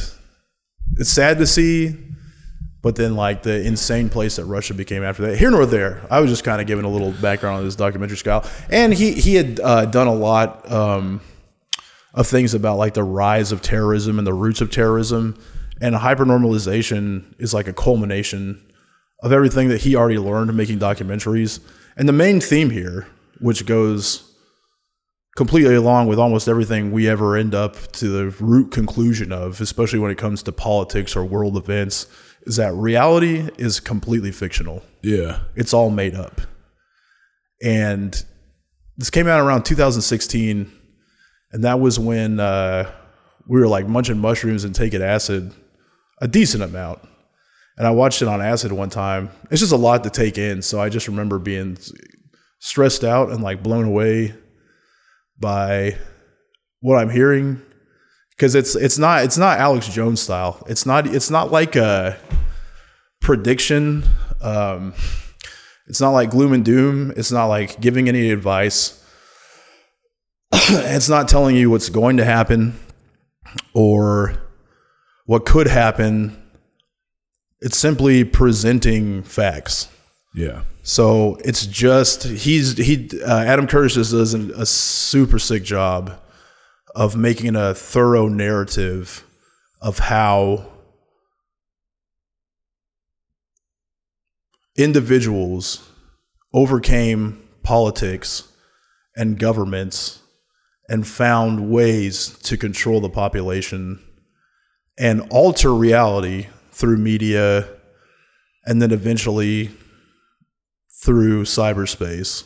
it's 0.97 1.11
sad 1.11 1.37
to 1.37 1.45
see, 1.45 1.95
but 2.81 2.95
then 2.95 3.15
like 3.15 3.43
the 3.43 3.61
insane 3.63 4.09
place 4.09 4.37
that 4.37 4.45
Russia 4.45 4.73
became 4.73 5.03
after 5.03 5.27
that. 5.27 5.37
Here 5.37 5.51
nor 5.51 5.67
there. 5.67 6.01
I 6.09 6.19
was 6.21 6.31
just 6.31 6.43
kind 6.43 6.59
of 6.59 6.65
giving 6.65 6.85
a 6.85 6.89
little 6.89 7.11
background 7.11 7.57
on 7.57 7.65
this 7.65 7.75
documentary 7.75 8.17
style, 8.17 8.43
and 8.71 8.93
he 8.93 9.11
he 9.11 9.35
had 9.35 9.59
uh, 9.59 9.85
done 9.85 10.07
a 10.07 10.13
lot 10.13 10.71
um, 10.71 11.21
of 12.17 12.27
things 12.27 12.53
about 12.53 12.77
like 12.77 12.95
the 12.95 13.03
rise 13.03 13.51
of 13.51 13.61
terrorism 13.61 14.17
and 14.17 14.27
the 14.27 14.33
roots 14.33 14.59
of 14.59 14.71
terrorism, 14.71 15.39
and 15.79 15.95
hypernormalization 15.95 17.35
is 17.39 17.53
like 17.53 17.67
a 17.67 17.73
culmination 17.73 18.59
of 19.21 19.31
everything 19.31 19.69
that 19.69 19.81
he 19.81 19.95
already 19.95 20.17
learned 20.17 20.53
making 20.57 20.79
documentaries. 20.79 21.59
And 21.95 22.09
the 22.09 22.13
main 22.13 22.41
theme 22.41 22.71
here, 22.71 23.07
which 23.39 23.65
goes 23.67 24.23
completely 25.35 25.75
along 25.75 26.07
with 26.07 26.17
almost 26.17 26.47
everything 26.47 26.91
we 26.91 27.07
ever 27.07 27.37
end 27.37 27.53
up 27.53 27.91
to 27.93 28.07
the 28.07 28.29
root 28.43 28.71
conclusion 28.71 29.31
of, 29.31 29.61
especially 29.61 29.99
when 29.99 30.09
it 30.09 30.17
comes 30.17 30.41
to 30.41 30.51
politics 30.51 31.15
or 31.15 31.23
world 31.23 31.55
events, 31.55 32.07
is 32.47 32.55
that 32.55 32.73
reality 32.73 33.47
is 33.59 33.79
completely 33.79 34.31
fictional. 34.31 34.81
Yeah. 35.03 35.41
It's 35.55 35.73
all 35.73 35.91
made 35.91 36.15
up. 36.15 36.41
And 37.63 38.23
this 38.97 39.11
came 39.11 39.27
out 39.27 39.39
around 39.39 39.63
2016, 39.63 40.71
and 41.51 41.63
that 41.63 41.79
was 41.79 41.99
when 41.99 42.39
uh, 42.39 42.91
we 43.47 43.59
were 43.59 43.67
like 43.67 43.87
munching 43.87 44.19
mushrooms 44.19 44.63
and 44.63 44.75
taking 44.75 45.01
acid 45.01 45.53
a 46.19 46.27
decent 46.27 46.63
amount. 46.63 46.99
And 47.77 47.85
I 47.85 47.91
watched 47.91 48.21
it 48.21 48.27
on 48.27 48.41
acid 48.41 48.71
one 48.71 48.89
time. 48.89 49.29
It's 49.51 49.61
just 49.61 49.71
a 49.71 49.77
lot 49.77 50.03
to 50.03 50.09
take 50.09 50.37
in, 50.37 50.61
so 50.61 50.81
I 50.81 50.89
just 50.89 51.07
remember 51.07 51.37
being 51.37 51.77
stressed 52.59 53.03
out 53.03 53.29
and 53.29 53.43
like 53.43 53.61
blown 53.61 53.85
away 53.85 54.33
by 55.39 55.95
what 56.79 56.97
I'm 56.97 57.09
hearing 57.09 57.61
because 58.31 58.55
it's 58.55 58.75
it's 58.75 58.97
not 58.97 59.23
it's 59.23 59.37
not 59.37 59.59
Alex 59.59 59.87
Jones 59.87 60.21
style. 60.21 60.63
It's 60.67 60.85
not 60.85 61.07
it's 61.07 61.29
not 61.29 61.51
like 61.51 61.75
a 61.75 62.17
prediction. 63.21 64.03
Um, 64.41 64.93
it's 65.87 66.01
not 66.01 66.11
like 66.11 66.29
gloom 66.29 66.53
and 66.53 66.63
doom. 66.63 67.13
It's 67.15 67.31
not 67.31 67.45
like 67.45 67.79
giving 67.79 68.07
any 68.07 68.29
advice. 68.31 68.96
it's 70.69 71.07
not 71.07 71.29
telling 71.29 71.55
you 71.55 71.69
what's 71.69 71.87
going 71.87 72.17
to 72.17 72.25
happen 72.25 72.77
or 73.73 74.35
what 75.25 75.45
could 75.45 75.67
happen. 75.67 76.35
It's 77.61 77.77
simply 77.77 78.25
presenting 78.25 79.23
facts. 79.23 79.87
Yeah. 80.35 80.63
So 80.83 81.37
it's 81.45 81.65
just 81.65 82.23
he's 82.23 82.77
he 82.77 83.09
uh, 83.25 83.43
Adam 83.45 83.65
Curtis 83.65 83.93
just 83.93 84.11
does 84.11 84.33
an, 84.33 84.51
a 84.57 84.65
super 84.65 85.39
sick 85.39 85.63
job 85.63 86.19
of 86.93 87.15
making 87.15 87.55
a 87.55 87.73
thorough 87.73 88.27
narrative 88.27 89.23
of 89.81 89.99
how 89.99 90.67
individuals 94.77 95.89
overcame 96.53 97.41
politics 97.63 98.51
and 99.15 99.39
governments 99.39 100.19
and 100.89 101.07
found 101.07 101.69
ways 101.69 102.29
to 102.43 102.57
control 102.57 103.01
the 103.01 103.09
population 103.09 103.99
and 104.97 105.21
alter 105.29 105.73
reality 105.73 106.47
through 106.71 106.97
media 106.97 107.67
and 108.65 108.81
then 108.81 108.91
eventually 108.91 109.71
through 111.03 111.43
cyberspace 111.43 112.43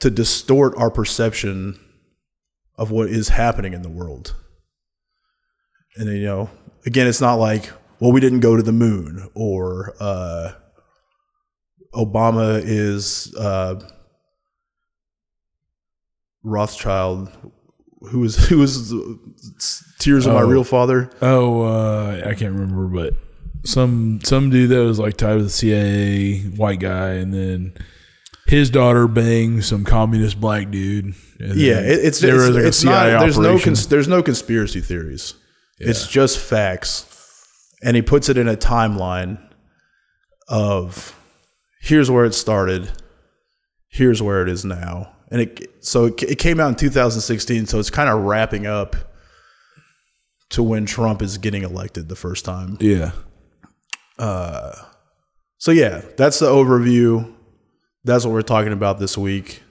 to 0.00 0.10
distort 0.10 0.74
our 0.76 0.90
perception 0.90 1.78
of 2.76 2.90
what 2.90 3.08
is 3.08 3.28
happening 3.28 3.72
in 3.72 3.82
the 3.82 3.88
world. 3.88 4.34
And 5.96 6.08
you 6.08 6.24
know, 6.24 6.50
again, 6.86 7.06
it's 7.06 7.20
not 7.20 7.34
like, 7.34 7.70
well, 8.00 8.12
we 8.12 8.20
didn't 8.20 8.40
go 8.40 8.56
to 8.56 8.62
the 8.62 8.72
moon 8.72 9.28
or 9.34 9.94
uh, 10.00 10.52
Obama 11.94 12.60
is 12.64 13.34
uh, 13.36 13.80
Rothschild. 16.44 17.30
Who 18.10 18.20
was 18.20 18.48
who 18.48 18.58
was 18.58 18.92
Tears 19.98 20.26
of 20.26 20.34
My 20.34 20.42
Oh. 20.42 20.46
Real 20.48 20.64
Father? 20.64 21.10
Oh, 21.20 21.62
uh, 21.62 22.22
I 22.26 22.34
can't 22.34 22.52
remember, 22.54 22.86
but 22.86 23.14
some 23.64 24.20
some 24.24 24.50
dude 24.50 24.70
that 24.70 24.80
was 24.84 24.98
like 24.98 25.16
tied 25.16 25.36
to 25.36 25.44
the 25.44 25.50
CIA, 25.50 26.40
white 26.56 26.80
guy, 26.80 27.10
and 27.10 27.32
then 27.32 27.74
his 28.46 28.70
daughter 28.70 29.06
banged 29.06 29.64
some 29.64 29.84
communist 29.84 30.40
black 30.40 30.70
dude. 30.70 31.14
Yeah, 31.38 31.78
it, 31.80 32.04
it's 32.04 32.18
there 32.18 32.34
it's, 32.36 32.46
was 32.48 32.56
like 32.56 32.64
a 32.64 32.66
it's 32.68 32.84
not. 32.84 33.06
CIA 33.06 33.18
There's 33.20 33.38
no 33.38 33.58
cons, 33.58 33.86
there's 33.88 34.08
no 34.08 34.22
conspiracy 34.22 34.80
theories. 34.80 35.34
It's 35.78 36.06
just 36.06 36.38
facts, 36.38 37.06
and 37.82 37.96
he 37.96 38.02
puts 38.02 38.28
it 38.28 38.36
in 38.38 38.46
a 38.48 38.56
timeline 38.56 39.38
of 40.48 41.16
here's 41.80 42.10
where 42.10 42.24
it 42.24 42.34
started, 42.34 42.90
here's 43.88 44.22
where 44.22 44.42
it 44.42 44.48
is 44.48 44.64
now, 44.64 45.11
and 45.32 45.40
it 45.40 45.84
so 45.84 46.04
it, 46.04 46.22
it 46.22 46.38
came 46.38 46.60
out 46.60 46.68
in 46.68 46.74
2016. 46.76 47.66
So 47.66 47.80
it's 47.80 47.90
kind 47.90 48.08
of 48.08 48.20
wrapping 48.20 48.66
up 48.66 48.94
to 50.50 50.62
when 50.62 50.86
Trump 50.86 51.22
is 51.22 51.38
getting 51.38 51.62
elected 51.62 52.08
the 52.08 52.14
first 52.16 52.44
time. 52.44 52.76
yeah, 52.80 53.12
So 55.58 55.70
yeah, 55.72 56.02
that's 56.16 56.38
the 56.38 56.46
overview. 56.46 57.32
That's 58.04 58.24
what 58.24 58.32
we're 58.32 58.42
talking 58.42 58.72
about 58.72 58.98
this 58.98 59.16
week. 59.16 59.62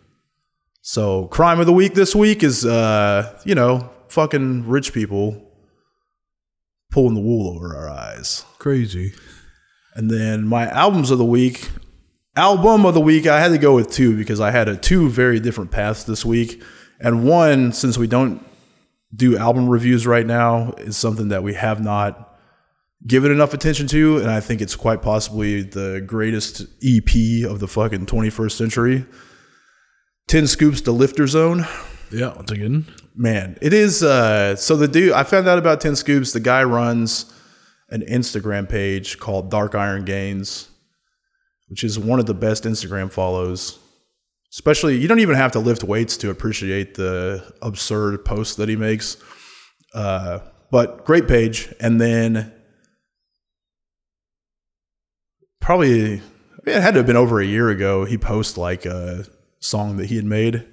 So 0.82 1.28
crime 1.28 1.60
of 1.60 1.68
the 1.68 1.74
week 1.74 1.94
this 1.94 2.16
week 2.16 2.44
is 2.44 2.66
uh, 2.66 3.40
you 3.46 3.54
know, 3.54 3.92
fucking 4.08 4.68
rich 4.68 4.94
people 4.94 5.48
pulling 6.90 7.14
the 7.14 7.22
wool 7.22 7.56
over 7.56 7.76
our 7.76 7.90
eyes. 7.90 8.44
crazy. 8.58 9.14
And 9.94 10.10
then 10.10 10.48
my 10.48 10.68
albums 10.70 11.12
of 11.12 11.18
the 11.18 11.26
week, 11.26 11.70
album 12.36 12.86
of 12.86 12.94
the 12.94 13.02
week, 13.02 13.28
I 13.28 13.40
had 13.40 13.50
to 13.50 13.58
go 13.58 13.76
with 13.76 13.92
two 13.92 14.16
because 14.18 14.40
I 14.40 14.52
had 14.52 14.68
a 14.70 14.78
two 14.78 15.10
very 15.10 15.40
different 15.40 15.72
paths 15.72 16.04
this 16.04 16.26
week. 16.26 16.62
And 17.00 17.26
one, 17.26 17.74
since 17.74 17.98
we 17.98 18.08
don't 18.08 18.46
do 19.14 19.38
album 19.38 19.68
reviews 19.68 20.08
right 20.08 20.26
now, 20.26 20.74
is 20.78 20.98
something 20.98 21.30
that 21.30 21.44
we 21.44 21.54
have 21.56 21.82
not 21.82 22.38
given 23.06 23.32
enough 23.32 23.54
attention 23.54 23.88
to. 23.88 24.18
And 24.18 24.30
I 24.30 24.40
think 24.40 24.62
it's 24.62 24.76
quite 24.76 25.02
possibly 25.02 25.64
the 25.64 26.04
greatest 26.06 26.62
EP 26.84 27.46
of 27.50 27.60
the 27.60 27.68
fucking 27.68 28.06
21st 28.06 28.52
century. 28.52 29.06
10 30.28 30.48
Scoops, 30.48 30.82
The 30.82 30.92
Lifter 30.92 31.28
Zone 31.28 31.66
Yeah, 32.12 32.34
once 32.36 32.52
again, 32.52 32.86
man 33.16 33.58
it 33.62 33.74
is 33.74 34.02
uh 34.02 34.56
so 34.56 34.78
the 34.78 34.88
dude 34.88 35.12
i 35.12 35.24
found 35.24 35.46
out 35.46 35.58
about 35.58 35.82
10 35.82 35.98
scoops 35.98 36.32
the 36.32 36.40
guy 36.40 36.64
runs 36.64 37.34
an 37.90 38.02
instagram 38.10 38.70
page 38.70 39.20
called 39.20 39.52
dark 39.52 39.76
iron 39.76 40.06
gains 40.06 40.70
which 41.72 41.84
is 41.86 41.98
one 41.98 42.20
of 42.20 42.28
the 42.28 42.34
best 42.34 42.66
instagram 42.66 43.12
follows. 43.12 43.80
Especially 44.52 44.98
you 44.98 45.08
don't 45.08 45.20
even 45.20 45.36
have 45.36 45.54
to 45.54 45.60
lift 45.60 45.84
weights 45.84 46.18
to 46.18 46.30
appreciate 46.30 46.96
the 46.96 47.42
absurd 47.62 48.24
posts 48.26 48.56
that 48.58 48.70
he 48.70 48.76
makes. 48.76 49.18
Uh 49.96 50.40
but 50.70 51.04
great 51.06 51.28
page. 51.28 51.74
And 51.80 52.00
then 52.00 52.54
probably 55.60 56.22
it 56.66 56.82
had 56.82 56.92
to 56.92 57.00
have 57.00 57.08
been 57.08 57.16
over 57.16 57.40
a 57.40 57.46
year 57.46 57.70
ago 57.70 58.06
he 58.06 58.18
posted 58.18 58.58
like 58.58 58.86
a 58.86 59.26
song 59.60 59.98
that 59.98 60.08
he 60.08 60.18
had 60.18 60.26
made 60.26 60.68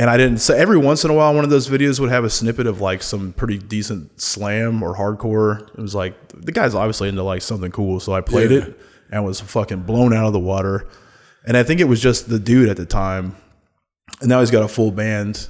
and 0.00 0.08
I 0.08 0.16
didn't. 0.16 0.38
So 0.38 0.54
every 0.54 0.78
once 0.78 1.04
in 1.04 1.10
a 1.10 1.14
while, 1.14 1.34
one 1.34 1.44
of 1.44 1.50
those 1.50 1.68
videos 1.68 2.00
would 2.00 2.08
have 2.08 2.24
a 2.24 2.30
snippet 2.30 2.66
of 2.66 2.80
like 2.80 3.02
some 3.02 3.34
pretty 3.34 3.58
decent 3.58 4.18
slam 4.18 4.82
or 4.82 4.96
hardcore. 4.96 5.68
It 5.68 5.78
was 5.78 5.94
like 5.94 6.14
the 6.32 6.52
guy's 6.52 6.74
obviously 6.74 7.10
into 7.10 7.22
like 7.22 7.42
something 7.42 7.70
cool, 7.70 8.00
so 8.00 8.14
I 8.14 8.22
played 8.22 8.50
Yeah. 8.50 8.58
it 8.64 8.80
and 9.12 9.24
was 9.26 9.40
fucking 9.42 9.82
blown 9.82 10.14
out 10.14 10.24
of 10.26 10.32
the 10.32 10.38
water. 10.40 10.88
And 11.46 11.54
I 11.54 11.62
think 11.64 11.80
it 11.80 11.84
was 11.84 12.00
just 12.00 12.30
the 12.30 12.38
dude 12.38 12.70
at 12.70 12.78
the 12.78 12.86
time, 12.86 13.36
and 14.20 14.28
now 14.30 14.40
he's 14.40 14.50
got 14.50 14.62
a 14.62 14.68
full 14.68 14.90
band. 14.90 15.48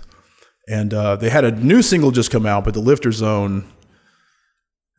And 0.69 0.93
uh, 0.95 1.15
they 1.17 1.31
had 1.31 1.45
a 1.45 1.53
new 1.53 1.81
single 1.83 2.11
just 2.11 2.31
come 2.33 2.45
out, 2.47 2.65
but 2.65 2.75
the 2.75 2.81
Lifter 2.81 3.13
Zone 3.13 3.65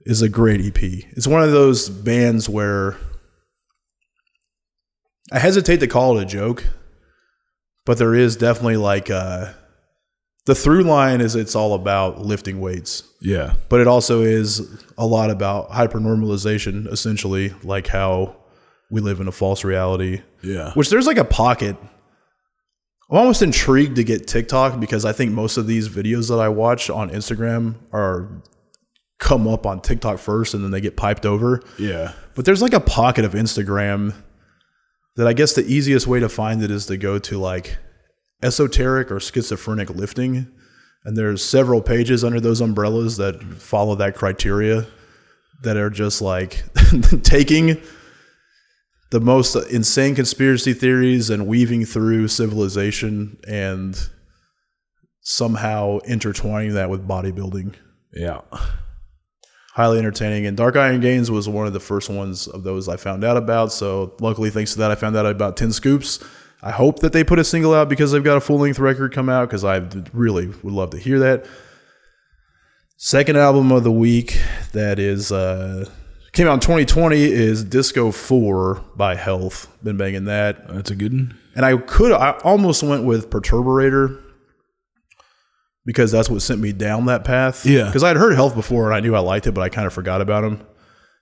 is 0.06 0.22
a 0.22 0.30
great 0.30 0.60
EP. 0.62 0.82
It's 0.82 1.28
one 1.28 1.44
of 1.44 1.52
those 1.52 1.90
bands 1.90 2.48
where 2.50 2.98
I 5.32 5.40
hesitate 5.40 5.80
to 5.82 5.88
call 5.88 6.18
it 6.18 6.24
a 6.24 6.26
joke 6.26 6.66
but 7.92 7.98
there 7.98 8.16
is 8.16 8.38
definitely 8.38 8.78
like 8.78 9.10
uh 9.10 9.52
the 10.46 10.56
through 10.56 10.84
line 10.84 11.20
is 11.20 11.36
it's 11.36 11.58
all 11.58 11.74
about 11.74 12.22
lifting 12.22 12.62
weights. 12.62 13.04
Yeah, 13.20 13.56
but 13.68 13.82
it 13.82 13.88
also 13.88 14.22
is 14.22 14.82
a 14.98 15.06
lot 15.06 15.30
about 15.30 15.72
hypernormalization 15.72 16.90
essentially 16.90 17.54
like 17.64 17.88
how 17.88 18.38
we 18.90 19.02
live 19.02 19.20
in 19.20 19.28
a 19.28 19.32
false 19.34 19.66
reality. 19.66 20.22
Yeah, 20.42 20.72
which 20.72 20.90
there's 20.90 21.06
like 21.06 21.18
a 21.18 21.26
pocket. 21.26 21.76
I'm 23.10 23.18
almost 23.18 23.42
intrigued 23.42 23.98
to 23.98 24.06
get 24.06 24.26
tiktok 24.26 24.80
because 24.80 25.04
i 25.04 25.12
think 25.12 25.34
most 25.34 25.58
of 25.58 25.68
these 25.68 25.90
videos 25.90 26.30
that 26.30 26.40
i 26.40 26.48
watch 26.48 26.90
on 26.90 27.10
instagram 27.10 27.76
are 27.92 28.42
come 29.18 29.50
up 29.50 29.66
on 29.66 29.82
tiktok 29.82 30.18
first 30.18 30.54
and 30.54 30.64
then 30.64 30.72
they 30.72 30.80
get 30.80 30.96
piped 30.96 31.26
over. 31.26 31.62
Yeah, 31.78 32.14
but 32.36 32.46
there's 32.46 32.62
like 32.62 32.74
a 32.74 32.80
pocket 32.80 33.26
of 33.26 33.34
Instagram 33.34 34.14
that 35.16 35.28
I 35.28 35.34
guess 35.34 35.54
the 35.54 35.66
easiest 35.66 36.08
way 36.08 36.20
to 36.20 36.30
find 36.30 36.64
it 36.64 36.72
is 36.72 36.86
to 36.88 36.98
go 36.98 37.20
to 37.20 37.38
like 37.38 37.78
esoteric 38.42 39.12
or 39.12 39.20
schizophrenic 39.20 39.90
lifting. 39.90 40.48
And 41.04 41.18
there's 41.18 41.44
several 41.44 41.82
pages 41.82 42.24
under 42.24 42.40
those 42.40 42.62
umbrellas 42.62 43.18
that 43.18 43.42
follow 43.44 43.96
that 43.96 44.16
criteria 44.16 44.86
that 45.64 45.78
are 45.78 45.90
just 45.90 46.22
like 46.22 46.64
taking 47.24 47.82
the 49.10 49.20
most 49.20 49.56
insane 49.56 50.16
conspiracy 50.16 50.74
theories 50.74 51.30
and 51.30 51.48
weaving 51.48 51.86
through 51.86 52.28
civilization 52.28 53.38
and 53.48 54.10
somehow 55.22 56.00
intertwining 56.00 56.74
that 56.74 56.90
with 56.90 57.08
bodybuilding 57.08 57.76
yeah. 58.14 58.42
Highly 59.74 60.00
entertaining. 60.00 60.46
And 60.46 60.58
Dark 60.58 60.76
Iron 60.76 61.00
Gains 61.00 61.32
was 61.32 61.48
one 61.48 61.68
of 61.68 61.74
the 61.74 61.80
first 61.80 62.10
ones 62.10 62.48
of 62.48 62.64
those 62.64 62.88
I 62.88 62.98
found 62.98 63.24
out 63.24 63.38
about. 63.38 63.72
So 63.72 64.14
luckily, 64.20 64.50
thanks 64.50 64.74
to 64.74 64.80
that, 64.80 64.92
I 64.92 64.96
found 64.96 65.16
out 65.16 65.26
about 65.26 65.58
Ten 65.58 65.72
Scoops. 65.72 66.24
I 66.62 66.72
hope 66.72 67.00
that 67.00 67.14
they 67.14 67.24
put 67.24 67.40
a 67.40 67.44
single 67.44 67.74
out 67.74 67.90
because 67.90 68.12
they've 68.12 68.24
got 68.24 68.38
a 68.38 68.42
full 68.42 68.60
length 68.60 68.80
record 68.80 69.14
come 69.14 69.30
out 69.30 69.50
because 69.50 69.64
I 69.64 69.88
really 70.14 70.48
would 70.48 70.74
love 70.74 70.92
to 70.92 70.98
hear 70.98 71.20
that. 71.20 71.46
Second 72.98 73.36
album 73.36 73.72
of 73.72 73.84
the 73.84 73.92
week 73.92 74.40
that 74.74 75.00
is 75.00 75.32
uh, 75.32 75.90
came 76.34 76.46
out 76.46 76.54
in 76.54 76.60
2020 76.60 77.24
is 77.24 77.64
Disco 77.64 78.12
4 78.12 78.76
by 78.96 79.16
Health. 79.16 79.76
Been 79.84 79.98
banging 79.98 80.26
that. 80.26 80.68
That's 80.68 80.92
a 80.92 80.96
good 80.96 81.12
one. 81.12 81.38
And 81.56 81.66
I 81.66 81.78
could 81.78 82.12
I 82.12 82.32
almost 82.44 82.84
went 82.84 83.06
with 83.06 83.32
Perturbator 83.32 84.22
because 85.86 86.12
that's 86.12 86.30
what 86.30 86.42
sent 86.42 86.62
me 86.62 86.72
down 86.72 87.06
that 87.06 87.24
path. 87.24 87.66
Yeah. 87.66 87.86
Because 87.86 88.04
I 88.04 88.10
had 88.10 88.18
heard 88.18 88.36
Health 88.36 88.56
before 88.56 88.86
and 88.88 88.96
I 88.96 89.00
knew 89.00 89.16
I 89.16 89.20
liked 89.20 89.48
it, 89.48 89.54
but 89.54 89.62
I 89.62 89.70
kind 89.70 89.88
of 89.88 89.94
forgot 89.94 90.22
about 90.22 90.44
him. 90.44 90.66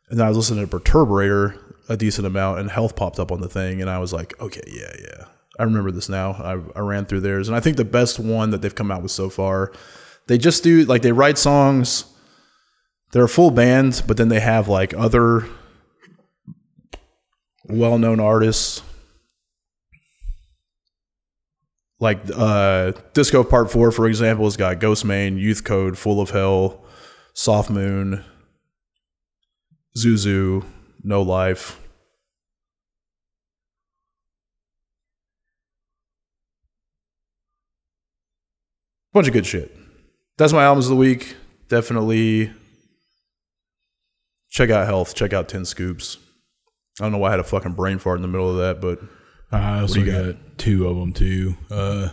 And 0.10 0.20
then 0.20 0.26
I 0.26 0.30
was 0.30 0.38
listening 0.38 0.68
to 0.68 0.80
Perturbator 0.80 1.58
a 1.90 1.98
decent 1.98 2.28
amount, 2.28 2.60
and 2.60 2.70
Health 2.70 2.96
popped 2.96 3.20
up 3.20 3.32
on 3.32 3.42
the 3.42 3.50
thing, 3.50 3.82
and 3.82 3.90
I 3.90 3.98
was 3.98 4.14
like, 4.14 4.40
okay, 4.40 4.62
yeah, 4.68 4.94
yeah, 5.00 5.26
I 5.58 5.64
remember 5.64 5.92
this 5.92 6.08
now. 6.08 6.34
I, 6.34 6.80
I 6.80 6.82
ran 6.82 7.06
through 7.06 7.22
theirs, 7.22 7.48
and 7.48 7.58
I 7.58 7.60
think 7.60 7.78
the 7.78 7.86
best 7.86 8.20
one 8.20 8.52
that 8.52 8.62
they've 8.62 8.74
come 8.74 8.92
out 8.92 9.02
with 9.02 9.12
so 9.12 9.30
far. 9.30 9.74
They 10.28 10.38
just 10.38 10.64
do 10.64 10.86
like 10.86 11.02
they 11.02 11.12
write 11.12 11.40
songs. 11.40 12.06
They're 13.12 13.24
a 13.24 13.30
full 13.30 13.50
band, 13.50 14.04
but 14.08 14.18
then 14.18 14.30
they 14.30 14.40
have 14.40 14.68
like 14.68 14.94
other 14.94 15.48
well-known 17.66 18.20
artists 18.20 18.84
like 22.00 22.20
uh, 22.34 22.94
Disco 23.14 23.44
Part 23.44 23.72
Four, 23.72 23.92
for 23.92 24.08
example, 24.08 24.46
has 24.46 24.58
got 24.58 24.80
Ghostemane, 24.80 25.38
Youth 25.38 25.64
Code, 25.64 25.98
Full 25.98 26.22
of 26.22 26.30
Hell, 26.30 26.84
Soft 27.34 27.70
Moon, 27.70 28.24
Xiu 29.98 30.14
Xiu, 30.14 30.66
No 31.04 31.22
Life. 31.22 31.80
Bunch 39.12 39.28
of 39.28 39.34
good 39.34 39.46
shit. 39.46 39.76
That's 40.38 40.54
my 40.54 40.64
albums 40.64 40.86
of 40.86 40.92
the 40.92 40.96
week. 40.96 41.36
Definitely 41.68 42.52
check 44.50 44.70
out 44.70 44.86
Health. 44.86 45.16
Check 45.16 45.34
out 45.34 45.50
Ten 45.50 45.66
Scoops. 45.66 46.18
I 47.00 47.04
don't 47.04 47.14
know 47.14 47.18
why 47.18 47.30
I 47.30 47.32
had 47.32 47.40
a 47.40 47.44
fucking 47.44 47.74
brain 47.74 47.98
fart 47.98 48.18
in 48.18 48.22
the 48.22 48.28
middle 48.28 48.50
of 48.50 48.58
that, 48.58 48.80
but 48.80 49.00
I 49.52 49.82
also 49.82 50.00
you 50.00 50.12
got, 50.12 50.58
two 50.58 50.88
of 50.88 50.98
them 50.98 51.14
too. 51.14 51.56
Uh, 51.72 52.10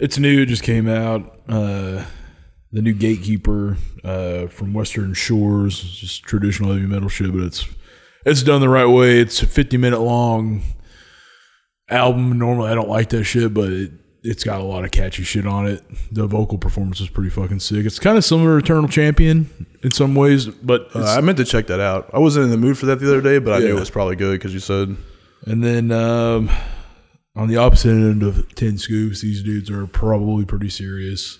it's 0.00 0.18
new. 0.18 0.42
It 0.42 0.46
just 0.46 0.62
came 0.62 0.88
out. 0.88 1.40
Uh, 1.48 2.04
the 2.72 2.82
new 2.82 2.92
Gatekeeper 2.92 3.76
uh, 4.02 4.48
from 4.48 4.74
Western 4.74 5.14
Shores. 5.14 5.80
It's 5.84 5.96
just 5.96 6.22
traditional 6.24 6.72
heavy 6.72 6.86
metal 6.86 7.08
shit, 7.08 7.32
but 7.32 7.42
it's 7.42 7.66
it's 8.24 8.42
done 8.42 8.60
the 8.60 8.68
right 8.68 8.86
way. 8.86 9.20
It's 9.20 9.42
a 9.42 9.46
50 9.46 9.76
minute 9.76 10.00
long 10.00 10.62
album. 11.88 12.38
Normally, 12.38 12.70
I 12.70 12.74
don't 12.74 12.88
like 12.88 13.10
that 13.10 13.24
shit, 13.24 13.54
but 13.54 13.72
it, 13.72 13.92
it's 14.22 14.42
got 14.42 14.60
a 14.60 14.64
lot 14.64 14.84
of 14.84 14.90
catchy 14.90 15.22
shit 15.22 15.46
on 15.46 15.66
it. 15.66 15.84
The 16.10 16.26
vocal 16.26 16.58
performance 16.58 17.00
is 17.00 17.08
pretty 17.08 17.30
fucking 17.30 17.60
sick. 17.60 17.84
It's 17.86 17.98
kind 17.98 18.16
of 18.16 18.24
similar 18.24 18.60
to 18.60 18.64
Eternal 18.64 18.88
Champion 18.88 19.66
in 19.82 19.90
some 19.90 20.14
ways, 20.14 20.46
but 20.46 20.88
uh, 20.96 21.04
I 21.04 21.20
meant 21.20 21.38
to 21.38 21.44
check 21.44 21.66
that 21.68 21.80
out. 21.80 22.10
I 22.12 22.18
wasn't 22.18 22.46
in 22.46 22.50
the 22.50 22.56
mood 22.56 22.78
for 22.78 22.86
that 22.86 22.98
the 22.98 23.06
other 23.06 23.20
day, 23.20 23.38
but 23.38 23.52
I 23.52 23.58
knew 23.58 23.76
it 23.76 23.80
was 23.80 23.90
probably 23.90 24.16
good 24.16 24.32
because 24.32 24.54
you 24.54 24.60
said 24.60 24.96
And 25.46 25.62
then 25.62 25.90
um, 25.90 26.50
on 27.36 27.48
the 27.48 27.56
opposite 27.56 27.90
end 27.90 28.22
of 28.22 28.54
10 28.54 28.78
scoops, 28.78 29.20
these 29.20 29.42
dudes 29.42 29.70
are 29.70 29.86
probably 29.86 30.44
pretty 30.44 30.70
serious. 30.70 31.38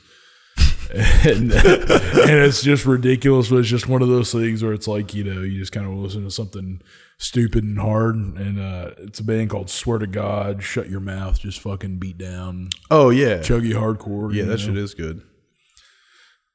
and, 0.94 1.50
and 1.50 2.40
it's 2.40 2.62
just 2.62 2.84
ridiculous, 2.84 3.49
but 3.49 3.56
it's 3.56 3.68
just 3.68 3.88
one 3.88 4.02
of 4.02 4.08
those 4.08 4.30
things 4.32 4.62
where 4.62 4.73
it's 4.75 4.87
like, 4.87 5.14
you 5.14 5.25
know, 5.25 5.40
you 5.40 5.58
just 5.58 5.73
kind 5.73 5.87
of 5.87 5.92
listen 5.94 6.25
to 6.25 6.30
something 6.30 6.80
stupid 7.18 7.64
and 7.64 7.78
hard. 7.78 8.16
And 8.16 8.61
uh, 8.61 8.90
it's 8.99 9.18
a 9.18 9.25
band 9.25 9.50
called 9.50 9.70
Swear 9.70 9.99
to 9.99 10.06
God, 10.06 10.62
Shut 10.62 10.90
Your 10.90 11.00
Mouth, 11.00 11.40
just 11.40 11.61
fucking 11.61 11.99
beat 11.99 12.18
down, 12.18 12.68
Oh 12.90 13.11
yeah, 13.11 13.38
chuggy 13.38 13.73
hardcore. 13.73 14.34
yeah, 14.34 14.44
that 14.44 14.50
know? 14.50 14.56
shit 14.56 14.76
is 14.76 14.95
good. 14.95 15.23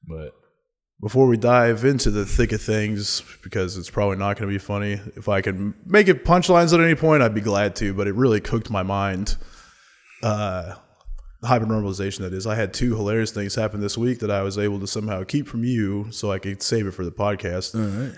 But 0.08 0.34
Before 1.02 1.28
we 1.28 1.38
dive 1.38 1.86
into 1.86 2.12
the 2.12 2.26
thick 2.26 2.52
of 2.52 2.62
things, 2.62 3.24
because 3.42 3.78
it's 3.78 3.90
probably 3.90 4.18
not 4.18 4.38
going 4.38 4.50
to 4.50 4.54
be 4.54 4.60
funny, 4.60 5.00
if 5.16 5.30
I 5.30 5.40
could 5.40 5.74
make 5.86 6.10
it 6.10 6.26
punchlines 6.26 6.74
at 6.74 6.82
any 6.82 6.96
point, 6.96 7.24
I'd 7.24 7.34
be 7.34 7.40
glad 7.40 7.76
to. 7.78 7.94
But 7.94 8.08
it 8.08 8.16
really 8.16 8.42
cooked 8.42 8.70
my 8.70 8.84
mind. 8.84 9.38
Uh, 10.22 10.76
hypernormalization 11.44 12.20
that 12.20 12.34
is. 12.34 12.46
I 12.46 12.56
had 12.56 12.74
two 12.74 12.96
hilarious 12.96 13.32
things 13.32 13.56
happen 13.56 13.80
this 13.80 13.98
week 13.98 14.20
that 14.20 14.30
I 14.30 14.42
was 14.42 14.58
able 14.58 14.78
to 14.82 14.88
somehow 14.88 15.24
keep 15.24 15.48
from 15.48 15.64
you, 15.64 16.12
so 16.12 16.34
I 16.34 16.40
could 16.40 16.62
save 16.62 16.86
it 16.86 16.92
for 16.92 17.06
the 17.06 17.12
podcast. 17.12 17.72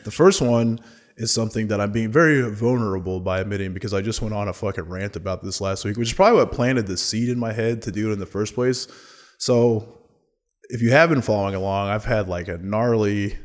The 0.03 0.11
first 0.11 0.41
one 0.41 0.79
is 1.17 1.31
something 1.31 1.67
that 1.67 1.79
I'm 1.79 1.91
being 1.91 2.11
very 2.11 2.49
vulnerable 2.49 3.19
by 3.19 3.41
admitting 3.41 3.73
because 3.73 3.93
I 3.93 4.01
just 4.01 4.23
went 4.23 4.33
on 4.33 4.47
a 4.47 4.53
fucking 4.53 4.85
rant 4.85 5.15
about 5.15 5.43
this 5.43 5.61
last 5.61 5.85
week, 5.85 5.97
which 5.97 6.07
is 6.07 6.13
probably 6.15 6.39
what 6.39 6.51
planted 6.51 6.87
the 6.87 6.97
seed 6.97 7.29
in 7.29 7.37
my 7.37 7.53
head 7.53 7.83
to 7.83 7.91
do 7.91 8.09
it 8.09 8.13
in 8.13 8.19
the 8.19 8.25
first 8.25 8.55
place. 8.55 8.87
So 9.37 10.00
if 10.71 10.81
you 10.81 10.91
have 10.91 11.09
been 11.09 11.21
following 11.21 11.53
along, 11.53 11.89
I've 11.89 12.05
had 12.05 12.29
like 12.29 12.47
a 12.47 12.57
gnarly 12.57 13.37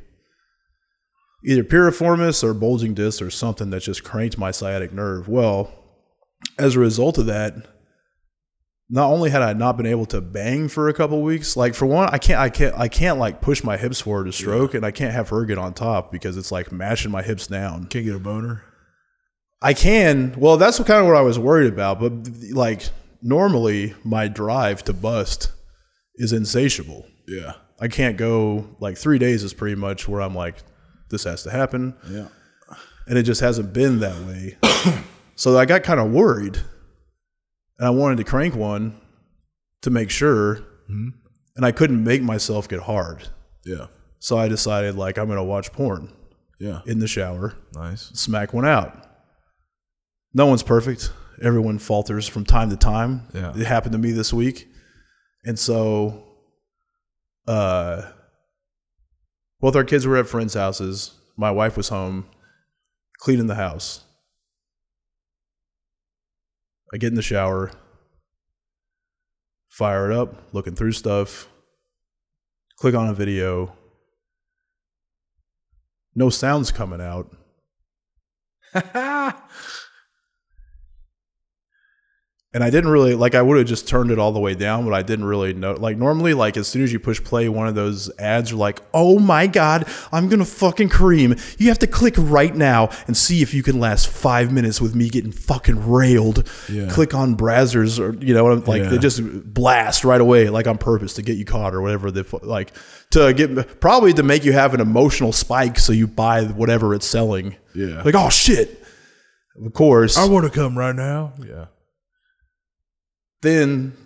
either 1.45 1.65
piriformis 1.65 2.43
or 2.45 2.55
bulging 2.55 2.95
disc 2.95 3.21
or 3.21 3.31
something 3.31 3.71
that 3.71 3.83
just 3.83 4.05
cranked 4.05 4.39
my 4.39 4.51
sciatic 4.53 4.93
nerve. 4.93 5.29
Well, 5.29 5.73
as 6.59 6.77
a 6.77 6.81
result 6.81 7.19
of 7.19 7.27
that, 7.27 7.55
not 8.89 9.11
only 9.11 9.31
had 9.31 9.43
I 9.43 9.53
not 9.53 9.77
been 9.77 9.87
able 9.87 10.07
to 10.07 10.21
bang 10.21 10.69
for 10.69 10.89
a 10.89 10.95
couple 10.95 11.21
weeks, 11.23 11.57
like 11.57 11.75
for 11.75 11.87
one, 11.87 12.09
I 12.12 12.19
can't, 12.19 12.39
I 12.39 12.49
can't, 12.49 12.75
I 12.79 12.87
can't 12.87 13.19
like 13.19 13.41
push 13.41 13.65
my 13.65 13.77
hips 13.77 14.01
forward 14.01 14.27
to 14.27 14.33
stroke, 14.33 14.75
and 14.75 14.87
I 14.87 14.93
can't 14.93 15.12
have 15.12 15.29
her 15.31 15.45
get 15.45 15.59
on 15.59 15.75
top 15.75 16.12
because 16.12 16.37
it's 16.37 16.53
like 16.53 16.71
mashing 16.71 17.11
my 17.11 17.23
hips 17.23 17.49
down. 17.49 17.87
can't 17.87 18.05
get 18.05 18.15
a 18.15 18.21
boner. 18.21 18.62
I 19.61 19.75
can. 19.75 20.35
Well, 20.39 20.57
that's 20.59 20.79
kind 20.79 21.01
of 21.01 21.07
what 21.07 21.17
I 21.17 21.23
was 21.23 21.39
worried 21.39 21.73
about. 21.73 21.99
But 21.99 22.12
like 22.53 22.83
normally, 23.21 23.95
my 24.05 24.29
drive 24.29 24.85
to 24.85 24.93
bust 24.93 25.51
is 26.15 26.33
insatiable. 26.33 27.07
Yeah. 27.27 27.53
I 27.81 27.89
can't 27.89 28.17
go 28.17 28.67
like 28.81 28.97
three 28.97 29.19
days 29.19 29.43
is 29.43 29.53
pretty 29.53 29.77
much 29.77 30.09
where 30.09 30.21
I'm 30.23 30.35
like, 30.35 30.57
this 31.11 31.25
has 31.25 31.43
to 31.45 31.51
happen, 31.51 31.95
Yeah. 32.11 32.29
and 33.07 33.17
it 33.19 33.23
just 33.23 33.41
hasn't 33.41 33.73
been 33.73 34.01
that 34.01 34.17
way. 34.27 34.57
so 35.37 35.57
I 35.59 35.67
got 35.67 35.83
kind 35.83 36.01
of 36.01 36.11
worried, 36.11 36.57
and 37.79 37.87
I 37.87 37.91
wanted 37.91 38.17
to 38.17 38.25
crank 38.25 38.55
one 38.57 39.01
to 39.83 39.91
make 39.91 40.11
sure, 40.11 40.57
mm-hmm. 40.91 41.09
and 41.55 41.65
I 41.67 41.71
couldn't 41.71 42.03
make 42.03 42.23
myself 42.23 42.67
get 42.69 42.81
hard. 42.81 43.29
Yeah. 43.65 43.87
So 44.19 44.39
I 44.39 44.49
decided 44.49 44.97
like 44.97 45.19
I'm 45.19 45.29
gonna 45.29 45.45
watch 45.45 45.71
porn 45.73 46.12
Yeah. 46.59 46.81
in 46.87 46.99
the 46.99 47.07
shower. 47.07 47.55
Nice. 47.75 48.11
smack 48.15 48.53
one 48.53 48.65
out. 48.67 49.07
No 50.35 50.47
one's 50.47 50.62
perfect. 50.62 51.12
Everyone 51.43 51.79
falters 51.79 52.27
from 52.27 52.45
time 52.45 52.71
to 52.71 52.77
time. 52.77 53.29
Yeah. 53.35 53.53
It 53.55 53.67
happened 53.67 53.93
to 53.93 53.99
me 53.99 54.11
this 54.12 54.33
week. 54.33 54.67
And 55.45 55.59
so 55.59 56.26
uh 57.47 58.03
both 59.61 59.77
our 59.77 59.85
kids 59.85 60.07
were 60.07 60.17
at 60.17 60.29
friends' 60.29 60.55
houses. 60.55 61.15
My 61.37 61.51
wife 61.51 61.77
was 61.77 61.89
home 61.89 62.27
cleaning 63.19 63.47
the 63.47 63.55
house. 63.55 64.05
I 66.93 66.99
get 66.99 67.09
in 67.09 67.15
the 67.15 67.23
shower, 67.23 67.73
fire 69.69 70.11
it 70.11 70.17
up, 70.17 70.55
looking 70.55 70.75
through 70.75 70.93
stuff, 70.93 71.49
click 72.77 72.95
on 72.95 73.09
a 73.09 73.15
video. 73.15 73.73
No 76.15 76.31
sounds 76.31 76.71
coming 76.71 77.01
out. 77.01 77.31
and 82.57 82.64
I 82.64 82.71
didn't 82.71 82.88
really 82.88 83.14
like 83.14 83.35
I 83.35 83.42
would 83.42 83.59
have 83.59 83.66
just 83.66 83.87
turned 83.87 84.11
it 84.11 84.19
all 84.19 84.33
the 84.33 84.40
way 84.40 84.55
down, 84.55 84.87
but 84.87 84.95
I 84.95 85.03
didn't 85.03 85.27
really 85.27 85.53
know 85.53 85.75
like 85.75 85.99
normally 85.99 86.33
like 86.33 86.57
as 86.57 86.66
soon 86.66 86.83
as 86.83 86.90
you 86.90 86.99
push 86.99 87.23
play, 87.23 87.51
one 87.51 87.69
of 87.69 87.75
those 87.75 88.11
ads 88.19 88.51
are 88.51 88.57
like, 88.57 88.81
Oh 88.95 89.19
my 89.19 89.47
god, 89.47 89.87
I'm 90.11 90.31
gonna 90.31 90.47
fucking 90.47 90.88
cream. 90.88 91.37
You 91.59 91.69
have 91.69 91.79
to 91.81 91.87
click 91.87 92.14
right 92.16 92.57
now 92.57 92.88
and 93.07 93.14
see 93.14 93.42
if 93.42 93.53
you 93.53 93.62
can 93.62 93.79
last 93.79 94.09
five 94.09 94.51
minutes 94.55 94.81
with 94.81 94.95
me 94.95 95.11
getting 95.11 95.33
fucking 95.33 95.87
railed. 95.87 96.49
Yeah. 96.73 96.88
Click 96.88 97.12
on 97.12 97.37
browsers 97.37 98.01
or 98.01 98.14
you 98.25 98.33
know 98.33 98.47
like 98.47 98.85
Yeah. 98.85 98.88
they 98.88 98.97
just 98.99 99.21
blast 99.53 100.03
right 100.03 100.21
away, 100.23 100.49
like 100.49 100.66
on 100.66 100.79
purpose 100.79 101.12
to 101.14 101.23
get 101.23 101.37
you 101.37 101.45
caught 101.45 101.75
or 101.75 101.83
whatever 101.83 102.11
they 102.11 102.25
like 102.40 102.73
to 103.11 103.35
get 103.35 103.81
probably 103.81 104.14
to 104.14 104.23
make 104.23 104.47
you 104.47 104.55
have 104.55 104.73
an 104.73 104.81
emotional 104.81 105.33
spike 105.33 105.79
so 105.79 105.92
you 105.92 106.07
buy 106.07 106.45
whatever 106.45 106.95
it's 106.95 107.07
selling. 107.07 107.55
Yeah. 107.75 108.01
Like, 108.01 108.14
oh 108.14 108.31
shit. 108.31 108.83
Of 109.62 109.75
course. 109.75 110.16
I 110.16 110.27
want 110.27 110.45
to 110.47 110.51
come 110.51 110.79
right 110.79 110.97
now. 110.97 111.35
Yeah. 111.47 111.66
Then 113.42 113.96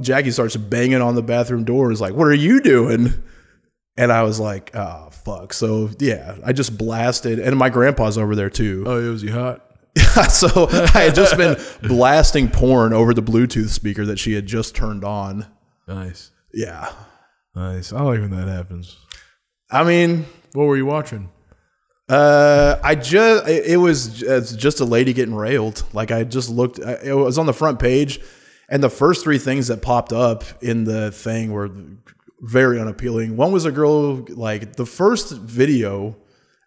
Jackie 0.00 0.30
starts 0.30 0.56
banging 0.56 1.02
on 1.02 1.14
the 1.14 1.22
bathroom 1.22 1.64
door 1.64 1.86
and 1.86 1.92
is 1.92 2.00
like, 2.00 2.14
What 2.14 2.26
are 2.28 2.34
you 2.34 2.60
doing? 2.60 3.12
And 3.96 4.12
I 4.12 4.22
was 4.24 4.38
like, 4.38 4.74
Oh, 4.74 5.08
fuck. 5.10 5.52
So, 5.52 5.90
yeah, 5.98 6.36
I 6.44 6.52
just 6.52 6.76
blasted. 6.76 7.38
And 7.38 7.56
my 7.56 7.70
grandpa's 7.70 8.18
over 8.18 8.34
there 8.36 8.50
too. 8.50 8.84
Oh, 8.86 8.98
it 9.06 9.10
was 9.10 9.22
he 9.22 9.28
hot? 9.30 9.62
Yeah. 9.96 10.26
So 10.28 10.68
I 10.70 11.02
had 11.04 11.14
just 11.14 11.36
been 11.36 11.56
blasting 11.82 12.48
porn 12.50 12.92
over 12.92 13.14
the 13.14 13.22
Bluetooth 13.22 13.68
speaker 13.70 14.04
that 14.06 14.18
she 14.18 14.34
had 14.34 14.46
just 14.46 14.74
turned 14.76 15.04
on. 15.04 15.46
Nice. 15.88 16.30
Yeah. 16.52 16.92
Nice. 17.54 17.92
I 17.92 18.02
like 18.02 18.20
when 18.20 18.30
that 18.30 18.48
happens. 18.48 18.96
I 19.70 19.84
mean, 19.84 20.26
What 20.52 20.64
were 20.64 20.76
you 20.76 20.84
watching? 20.86 21.30
Uh, 22.08 22.78
I 22.84 22.94
just 22.94 23.48
it 23.48 23.78
was 23.78 24.20
just 24.56 24.80
a 24.80 24.84
lady 24.84 25.12
getting 25.12 25.34
railed. 25.34 25.82
Like 25.92 26.10
I 26.12 26.22
just 26.24 26.48
looked, 26.50 26.78
it 26.78 27.14
was 27.16 27.36
on 27.38 27.46
the 27.46 27.52
front 27.52 27.78
page, 27.80 28.20
and 28.68 28.82
the 28.82 28.90
first 28.90 29.22
three 29.24 29.38
things 29.38 29.68
that 29.68 29.82
popped 29.82 30.12
up 30.12 30.44
in 30.62 30.84
the 30.84 31.10
thing 31.12 31.52
were 31.52 31.70
very 32.40 32.78
unappealing. 32.80 33.36
One 33.36 33.52
was 33.52 33.64
a 33.64 33.72
girl 33.72 34.24
like 34.28 34.76
the 34.76 34.86
first 34.86 35.32
video. 35.32 36.16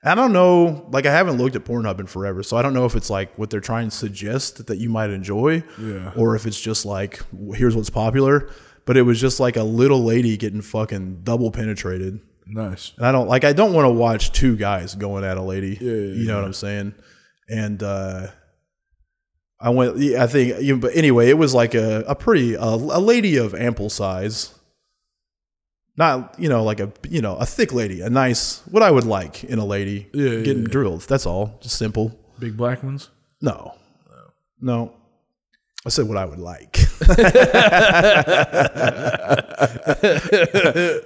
I 0.04 0.16
don't 0.16 0.32
know, 0.32 0.88
like 0.92 1.06
I 1.06 1.12
haven't 1.12 1.38
looked 1.40 1.58
at 1.58 1.66
Pornhub 1.66 2.00
in 2.00 2.08
forever, 2.08 2.42
so 2.42 2.56
I 2.56 2.62
don't 2.62 2.74
know 2.74 2.86
if 2.86 2.96
it's 2.96 3.10
like 3.10 3.38
what 3.38 3.50
they're 3.50 3.60
trying 3.60 3.90
to 3.90 3.96
suggest 3.96 4.66
that 4.68 4.78
you 4.78 4.88
might 4.90 5.10
enjoy, 5.10 5.62
Yeah. 5.78 6.14
or 6.16 6.36
if 6.38 6.46
it's 6.46 6.60
just 6.60 6.86
like 6.86 7.22
here's 7.54 7.76
what's 7.76 7.90
popular. 7.90 8.50
But 8.86 8.96
it 8.98 9.02
was 9.04 9.20
just 9.20 9.40
like 9.42 9.58
a 9.58 9.64
little 9.64 10.02
lady 10.04 10.38
getting 10.38 10.62
fucking 10.62 11.22
double 11.24 11.52
penetrated. 11.52 12.22
Nice. 12.48 12.94
And 12.98 13.06
I 13.06 13.12
don't 13.12 13.28
like 13.28 13.44
I 13.44 13.52
don't 13.54 13.74
want 13.74 13.86
to 13.86 13.92
watch 13.94 14.32
two 14.32 14.56
guys 14.56 14.96
going 14.96 15.24
at 15.26 15.38
a 15.38 15.42
lady. 15.44 15.78
yeah, 15.82 15.92
you 15.92 16.26
know 16.28 16.36
what 16.38 16.46
I'm 16.46 16.54
saying? 16.54 16.96
And 17.50 17.84
uh 17.84 18.28
I 19.62 19.70
went 19.72 19.98
yeah, 19.98 20.24
I 20.24 20.28
think 20.28 20.62
you 20.62 20.76
know, 20.76 20.80
but 20.80 20.96
anyway, 20.96 21.30
it 21.30 21.38
was 21.38 21.54
like 21.54 21.76
a, 21.76 22.06
a 22.08 22.16
pretty 22.16 22.54
a, 22.56 22.64
a 22.64 23.00
lady 23.00 23.36
of 23.38 23.54
ample 23.54 23.90
size. 23.90 24.54
Not, 25.98 26.36
you 26.40 26.48
know, 26.48 26.64
like 26.64 26.80
a 26.80 26.94
you 27.10 27.22
know, 27.22 27.36
a 27.36 27.46
thick 27.46 27.74
lady, 27.74 28.00
a 28.00 28.10
nice 28.10 28.62
what 28.72 28.84
I 28.84 28.92
would 28.92 29.04
like 29.04 29.44
in 29.44 29.60
a 29.60 29.66
lady 29.66 30.08
Yeah, 30.14 30.30
yeah, 30.30 30.42
getting 30.44 30.62
yeah. 30.64 30.70
drilled. 30.70 31.02
That's 31.02 31.26
all. 31.26 31.58
Just 31.62 31.78
simple. 31.78 32.18
Big 32.40 32.56
black 32.56 32.84
ones. 32.84 33.10
No. 33.42 33.76
No. 34.62 34.94
I 35.86 35.90
said 35.90 36.08
what 36.08 36.18
I 36.18 36.24
would 36.26 36.40
like. 36.40 36.74
that 37.00 37.16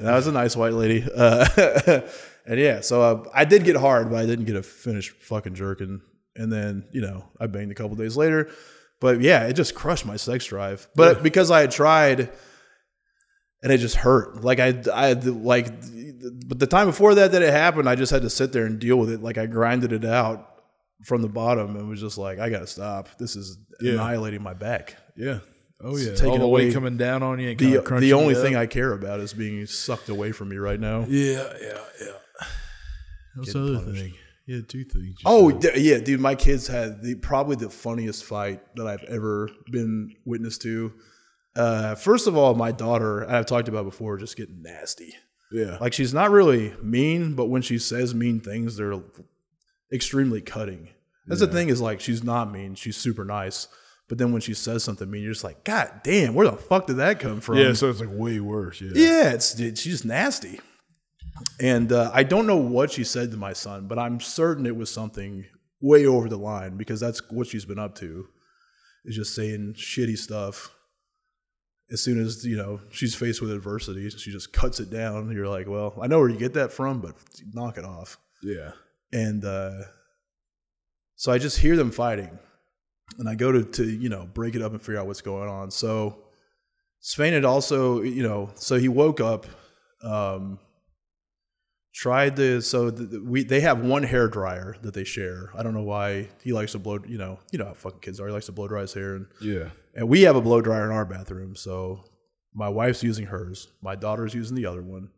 was 0.01 0.27
a 0.27 0.31
nice 0.31 0.55
white 0.55 0.73
lady. 0.73 1.05
Uh, 1.15 1.45
and 2.45 2.59
yeah, 2.59 2.81
so 2.81 3.01
uh, 3.01 3.29
I 3.33 3.45
did 3.45 3.63
get 3.63 3.75
hard, 3.75 4.09
but 4.09 4.17
I 4.17 4.25
didn't 4.25 4.45
get 4.45 4.55
a 4.55 4.63
finished 4.63 5.11
fucking 5.21 5.55
jerking. 5.55 6.01
And 6.35 6.51
then, 6.51 6.87
you 6.91 7.01
know, 7.01 7.25
I 7.39 7.47
banged 7.47 7.71
a 7.71 7.75
couple 7.75 7.95
days 7.95 8.17
later. 8.17 8.49
But 8.99 9.21
yeah, 9.21 9.43
it 9.47 9.53
just 9.53 9.75
crushed 9.75 10.05
my 10.05 10.15
sex 10.15 10.45
drive. 10.45 10.87
But 10.95 11.21
because 11.23 11.51
I 11.51 11.61
had 11.61 11.71
tried 11.71 12.31
and 13.61 13.71
it 13.71 13.77
just 13.79 13.95
hurt. 13.95 14.43
Like 14.43 14.59
I, 14.59 14.81
I 14.93 15.13
like, 15.13 15.67
but 16.47 16.59
the 16.59 16.67
time 16.67 16.87
before 16.87 17.15
that 17.15 17.31
that 17.33 17.41
it 17.41 17.51
happened, 17.51 17.87
I 17.89 17.95
just 17.95 18.11
had 18.11 18.21
to 18.23 18.29
sit 18.29 18.51
there 18.53 18.65
and 18.65 18.79
deal 18.79 18.97
with 18.97 19.09
it. 19.11 19.21
Like 19.21 19.37
I 19.37 19.45
grinded 19.45 19.93
it 19.93 20.05
out 20.05 20.49
from 21.05 21.21
the 21.21 21.29
bottom 21.29 21.75
and 21.75 21.89
was 21.89 21.99
just 21.99 22.17
like, 22.17 22.39
I 22.39 22.49
gotta 22.49 22.67
stop. 22.67 23.09
This 23.17 23.35
is 23.35 23.57
Yeah. 23.81 23.93
annihilating 23.93 24.41
my 24.41 24.53
back. 24.53 24.95
Yeah. 25.17 25.39
Oh 25.81 25.97
yeah. 25.97 26.11
taking 26.15 26.29
All 26.31 26.37
the 26.37 26.43
away 26.45 26.65
weight 26.65 26.73
coming 26.73 26.95
down 26.97 27.23
on 27.23 27.39
you. 27.39 27.49
And 27.49 27.59
The 27.59 27.79
the 27.99 28.13
only 28.13 28.35
thing. 28.35 28.55
I 28.55 28.65
care 28.67 28.93
about 28.93 29.19
is 29.19 29.33
being 29.33 29.65
sucked 29.65 30.07
away 30.09 30.31
from 30.31 30.47
me 30.49 30.55
right 30.55 30.79
now. 30.79 31.05
Yeah, 31.09 31.43
yeah, 31.61 31.77
yeah. 32.01 32.47
What's 33.35 33.51
the 33.53 33.59
other 33.63 33.79
punished. 33.79 34.01
thing? 34.01 34.13
Yeah, 34.45 34.59
two 34.67 34.83
things. 34.83 35.17
Oh 35.25 35.51
d- 35.51 35.69
yeah, 35.77 35.99
dude, 35.99 36.19
my 36.19 36.35
kids 36.35 36.67
had 36.67 37.01
the 37.01 37.15
probably 37.15 37.55
the 37.55 37.69
funniest 37.69 38.25
fight 38.25 38.61
that 38.75 38.85
I've 38.87 39.03
ever 39.03 39.49
been 39.71 40.15
witness 40.25 40.57
to. 40.59 40.93
Uh, 41.55 41.95
first 41.95 42.27
of 42.27 42.35
all, 42.35 42.53
my 42.55 42.71
daughter, 42.71 43.29
I've 43.29 43.45
talked 43.45 43.67
about 43.67 43.85
before, 43.85 44.17
just 44.17 44.35
getting 44.35 44.61
nasty. 44.61 45.13
yeah. 45.51 45.77
Like 45.79 45.93
she's 45.93 46.13
not 46.13 46.31
really 46.31 46.73
mean, 46.81 47.35
but 47.35 47.45
when 47.45 47.61
she 47.61 47.77
says 47.77 48.13
mean 48.15 48.39
things, 48.41 48.75
they're 48.75 48.95
extremely 49.91 50.41
cutting. 50.41 50.89
That's 51.27 51.39
the 51.39 51.47
thing 51.47 51.69
is 51.69 51.79
like 51.79 52.01
she's 52.01 52.23
not 52.23 52.51
mean, 52.51 52.75
she's 52.75 52.97
super 52.97 53.23
nice. 53.23 53.67
But 54.09 54.17
then 54.17 54.33
when 54.33 54.41
she 54.41 54.53
says 54.53 54.83
something 54.83 55.09
mean, 55.09 55.23
you're 55.23 55.31
just 55.31 55.45
like, 55.45 55.63
God 55.63 56.01
damn, 56.03 56.33
where 56.33 56.49
the 56.49 56.57
fuck 56.57 56.87
did 56.87 56.97
that 56.97 57.19
come 57.21 57.39
from? 57.39 57.57
yeah, 57.57 57.71
so 57.73 57.89
it's 57.89 58.01
like 58.01 58.09
way 58.11 58.39
worse. 58.41 58.81
Yeah. 58.81 58.91
Yeah, 58.93 59.29
it's 59.31 59.53
dude, 59.53 59.77
she's 59.77 59.93
just 59.93 60.05
nasty. 60.05 60.59
And 61.59 61.91
uh, 61.91 62.11
I 62.13 62.23
don't 62.23 62.47
know 62.47 62.57
what 62.57 62.91
she 62.91 63.03
said 63.03 63.31
to 63.31 63.37
my 63.37 63.53
son, 63.53 63.87
but 63.87 63.99
I'm 63.99 64.19
certain 64.19 64.65
it 64.65 64.75
was 64.75 64.91
something 64.91 65.45
way 65.81 66.05
over 66.05 66.29
the 66.29 66.37
line 66.37 66.77
because 66.77 66.99
that's 66.99 67.21
what 67.29 67.47
she's 67.47 67.65
been 67.65 67.79
up 67.79 67.95
to. 67.95 68.27
Is 69.05 69.15
just 69.15 69.35
saying 69.35 69.75
shitty 69.77 70.17
stuff. 70.17 70.73
As 71.91 72.01
soon 72.01 72.19
as 72.19 72.45
you 72.45 72.55
know 72.55 72.79
she's 72.91 73.13
faced 73.13 73.41
with 73.41 73.51
adversity, 73.51 74.09
she 74.09 74.31
just 74.31 74.53
cuts 74.53 74.79
it 74.79 74.89
down. 74.89 75.29
You're 75.31 75.49
like, 75.49 75.67
well, 75.67 75.93
I 76.01 76.07
know 76.07 76.19
where 76.19 76.29
you 76.29 76.37
get 76.37 76.53
that 76.53 76.71
from, 76.71 77.01
but 77.01 77.15
knock 77.53 77.77
it 77.77 77.85
off. 77.85 78.17
Yeah. 78.41 78.71
And 79.11 79.43
uh, 79.43 79.83
so 81.15 81.31
I 81.31 81.37
just 81.37 81.59
hear 81.59 81.75
them 81.75 81.91
fighting, 81.91 82.39
and 83.19 83.29
I 83.29 83.35
go 83.35 83.51
to 83.51 83.63
to 83.63 83.85
you 83.85 84.09
know 84.09 84.27
break 84.33 84.55
it 84.55 84.61
up 84.61 84.71
and 84.71 84.81
figure 84.81 84.99
out 84.99 85.07
what's 85.07 85.21
going 85.21 85.49
on. 85.49 85.69
So 85.69 86.23
Spain 87.01 87.33
had 87.33 87.45
also 87.45 88.01
you 88.01 88.23
know 88.23 88.51
so 88.55 88.77
he 88.77 88.87
woke 88.87 89.19
up, 89.19 89.45
um, 90.03 90.59
tried 91.93 92.35
to 92.37 92.59
so 92.61 92.89
the, 92.89 93.21
we 93.23 93.43
they 93.43 93.59
have 93.61 93.79
one 93.81 94.03
hair 94.03 94.27
dryer 94.27 94.75
that 94.81 94.93
they 94.93 95.03
share. 95.03 95.51
I 95.55 95.63
don't 95.63 95.73
know 95.73 95.83
why 95.83 96.29
he 96.43 96.51
likes 96.53 96.71
to 96.73 96.79
blow 96.79 96.99
you 97.07 97.17
know 97.17 97.39
you 97.51 97.59
know 97.59 97.65
how 97.65 97.73
fucking 97.73 97.99
kids 97.99 98.19
are. 98.19 98.27
He 98.27 98.33
likes 98.33 98.47
to 98.47 98.51
blow 98.51 98.67
dry 98.67 98.81
his 98.81 98.93
hair 98.93 99.15
and 99.15 99.27
Yeah. 99.41 99.69
and 99.95 100.09
we 100.09 100.21
have 100.23 100.35
a 100.35 100.41
blow 100.41 100.61
dryer 100.61 100.85
in 100.85 100.91
our 100.91 101.05
bathroom. 101.05 101.55
So 101.55 102.03
my 102.53 102.69
wife's 102.69 103.03
using 103.03 103.25
hers. 103.27 103.67
My 103.81 103.95
daughter's 103.95 104.33
using 104.33 104.55
the 104.55 104.65
other 104.65 104.81
one. 104.81 105.09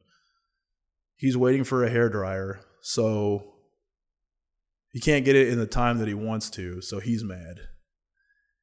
He's 1.18 1.38
waiting 1.38 1.64
for 1.64 1.84
a 1.84 1.90
hair 1.90 2.10
dryer. 2.10 2.60
So 2.82 3.54
he 4.92 5.00
can't 5.00 5.26
get 5.26 5.36
it 5.36 5.50
in 5.50 5.58
the 5.60 5.66
time 5.66 5.98
that 6.00 6.08
he 6.08 6.14
wants 6.14 6.50
to. 6.52 6.82
So 6.82 7.00
he's 7.00 7.24
mad. 7.24 7.60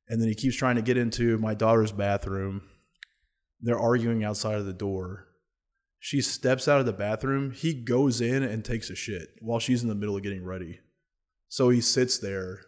And 0.09 0.21
then 0.21 0.29
he 0.29 0.35
keeps 0.35 0.57
trying 0.57 0.77
to 0.77 0.83
get 0.83 0.97
into 0.97 1.39
my 1.39 1.55
daughter's 1.55 1.93
bathroom. 1.93 2.63
They're 3.61 3.79
arguing 3.79 4.25
outside 4.25 4.57
of 4.57 4.67
the 4.67 4.73
door. 4.73 5.27
She 6.05 6.21
steps 6.21 6.67
out 6.67 6.81
of 6.81 6.87
the 6.87 6.93
bathroom. 6.93 7.53
He 7.53 7.73
goes 7.75 8.21
in 8.21 8.43
and 8.43 8.65
takes 8.65 8.91
a 8.91 8.97
shit 8.97 9.37
while 9.41 9.61
she's 9.61 9.85
in 9.85 9.89
the 9.89 9.95
middle 9.95 10.17
of 10.17 10.23
getting 10.25 10.45
ready. 10.45 10.81
So 11.49 11.69
he 11.69 11.81
sits 11.81 12.19
there 12.19 12.63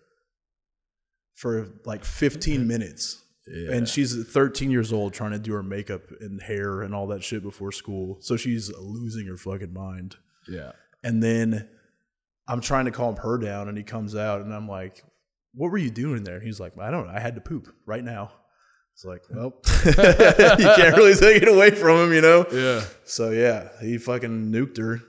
for 1.35 1.69
like 1.85 2.05
15 2.05 2.67
minutes 2.69 3.21
Yeah. 3.49 3.73
and 3.75 3.89
she's 3.89 4.25
13 4.33 4.71
years 4.71 4.93
old 4.93 5.15
trying 5.15 5.33
to 5.33 5.41
do 5.41 5.53
her 5.55 5.65
makeup 5.65 6.03
and 6.21 6.41
hair 6.41 6.83
and 6.83 6.95
all 6.95 7.09
that 7.09 7.25
shit 7.25 7.43
before 7.43 7.73
school. 7.73 8.19
So 8.21 8.37
she's 8.37 8.71
losing 8.79 9.27
her 9.27 9.37
fucking 9.37 9.73
mind. 9.73 10.17
yeah. 10.49 10.73
And 11.03 11.21
then 11.23 11.69
I'm 12.49 12.61
trying 12.61 12.85
to 12.85 12.91
calm 12.93 13.17
her 13.17 13.37
down 13.37 13.69
and 13.69 13.77
he 13.77 13.83
comes 13.85 14.15
out 14.15 14.43
and 14.43 14.55
I'm 14.55 14.69
like, 14.69 15.03
What 15.55 15.73
were 15.73 15.79
you 15.79 15.91
doing 15.91 16.23
there? 16.25 16.39
He's 16.41 16.61
like, 16.61 16.79
I 16.79 16.91
don't 16.93 17.09
know. 17.09 17.13
I 17.13 17.19
had 17.21 17.35
to 17.35 17.41
poop 17.41 17.67
right 17.85 18.05
now. 18.05 18.31
It's 18.95 19.05
like, 19.05 19.23
well, 19.31 19.55
you 19.85 19.93
can't 19.93 20.97
really 20.97 21.15
take 21.15 21.43
it 21.43 21.49
away 21.49 21.73
from 21.73 21.97
him, 21.99 22.13
you 22.13 22.21
know? 22.21 22.47
Yeah. 22.53 22.85
So 23.05 23.31
yeah, 23.31 23.69
he 23.81 23.99
fucking 23.99 24.53
nuked 24.53 24.79
her 24.79 25.01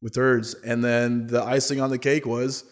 with 0.00 0.14
hers. 0.14 0.54
And 0.54 0.82
then 0.82 1.26
the 1.26 1.42
icing 1.42 1.80
on 1.80 1.90
the 1.90 1.98
cake 1.98 2.24
was 2.24 2.64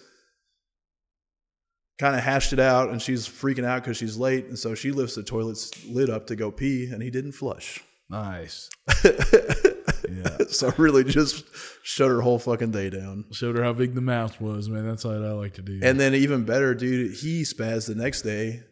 kind 1.98 2.14
of 2.14 2.22
hashed 2.22 2.52
it 2.52 2.60
out 2.60 2.90
and 2.90 3.02
she's 3.02 3.28
freaking 3.28 3.64
out 3.64 3.82
because 3.82 3.96
she's 3.96 4.16
late. 4.16 4.46
And 4.46 4.58
so 4.58 4.74
she 4.74 4.92
lifts 4.92 5.16
the 5.16 5.22
toilet's 5.22 5.84
lid 5.86 6.08
up 6.10 6.28
to 6.28 6.36
go 6.36 6.50
pee 6.50 6.88
and 6.92 7.02
he 7.02 7.10
didn't 7.10 7.32
flush. 7.32 7.80
Nice. 8.08 8.70
yeah. 9.04 10.38
So 10.50 10.72
really 10.78 11.04
just 11.04 11.44
shut 11.82 12.08
her 12.08 12.20
whole 12.20 12.38
fucking 12.38 12.70
day 12.70 12.90
down. 12.90 13.24
Showed 13.32 13.56
her 13.56 13.64
how 13.64 13.72
big 13.72 13.94
the 13.94 14.00
mouth 14.00 14.40
was, 14.40 14.68
man. 14.68 14.86
That's 14.86 15.04
what 15.04 15.16
I 15.16 15.32
like 15.32 15.54
to 15.54 15.62
do. 15.62 15.80
And 15.82 15.98
then 15.98 16.14
even 16.14 16.44
better, 16.44 16.74
dude, 16.74 17.16
he 17.16 17.42
spazzed 17.42 17.88
the 17.88 17.94
next 17.94 18.22
day, 18.22 18.62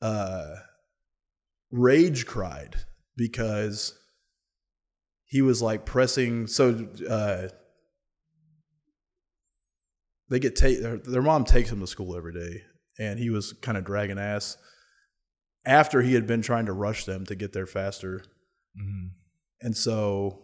uh, 0.00 0.54
rage 1.74 2.24
cried 2.24 2.76
because 3.16 3.98
he 5.26 5.42
was 5.42 5.60
like 5.60 5.84
pressing. 5.84 6.46
So 6.46 6.88
uh, 7.08 7.48
they 10.30 10.38
get 10.38 10.56
take 10.56 10.80
their, 10.80 10.98
their 10.98 11.22
mom 11.22 11.44
takes 11.44 11.70
him 11.70 11.80
to 11.80 11.86
school 11.86 12.16
every 12.16 12.32
day, 12.32 12.62
and 12.98 13.18
he 13.18 13.30
was 13.30 13.52
kind 13.54 13.76
of 13.76 13.84
dragging 13.84 14.18
ass 14.18 14.56
after 15.66 16.02
he 16.02 16.14
had 16.14 16.26
been 16.26 16.42
trying 16.42 16.66
to 16.66 16.72
rush 16.72 17.04
them 17.04 17.26
to 17.26 17.34
get 17.34 17.52
there 17.52 17.66
faster. 17.66 18.22
Mhm. 18.78 19.10
And 19.60 19.76
so 19.76 20.42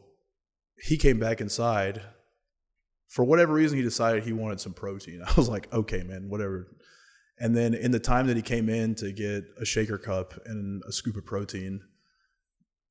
he 0.83 0.97
came 0.97 1.19
back 1.19 1.41
inside. 1.41 2.03
For 3.09 3.25
whatever 3.25 3.53
reason, 3.53 3.77
he 3.77 3.83
decided 3.83 4.25
he 4.25 4.33
wanted 4.33 4.61
some 4.61 4.73
protein. 4.73 5.23
I 5.27 5.33
was 5.35 5.49
like, 5.49 5.73
okay, 5.73 6.03
man, 6.03 6.29
whatever. 6.29 6.69
And 7.41 7.57
then 7.57 7.73
in 7.73 7.91
the 7.91 7.99
time 7.99 8.27
that 8.27 8.37
he 8.37 8.43
came 8.43 8.69
in 8.69 8.95
to 8.97 9.13
get 9.13 9.45
a 9.59 9.65
shaker 9.65 9.97
cup 9.97 10.35
and 10.45 10.83
a 10.87 10.93
scoop 10.93 11.17
of 11.17 11.25
protein, 11.25 11.81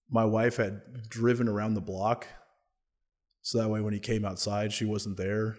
my 0.09 0.25
wife 0.25 0.57
had 0.57 0.81
driven 1.07 1.47
around 1.47 1.75
the 1.75 1.81
block. 1.81 2.27
So 3.43 3.59
that 3.59 3.69
way, 3.69 3.79
when 3.79 3.93
he 3.93 3.99
came 3.99 4.25
outside, 4.25 4.73
she 4.73 4.85
wasn't 4.85 5.17
there. 5.17 5.57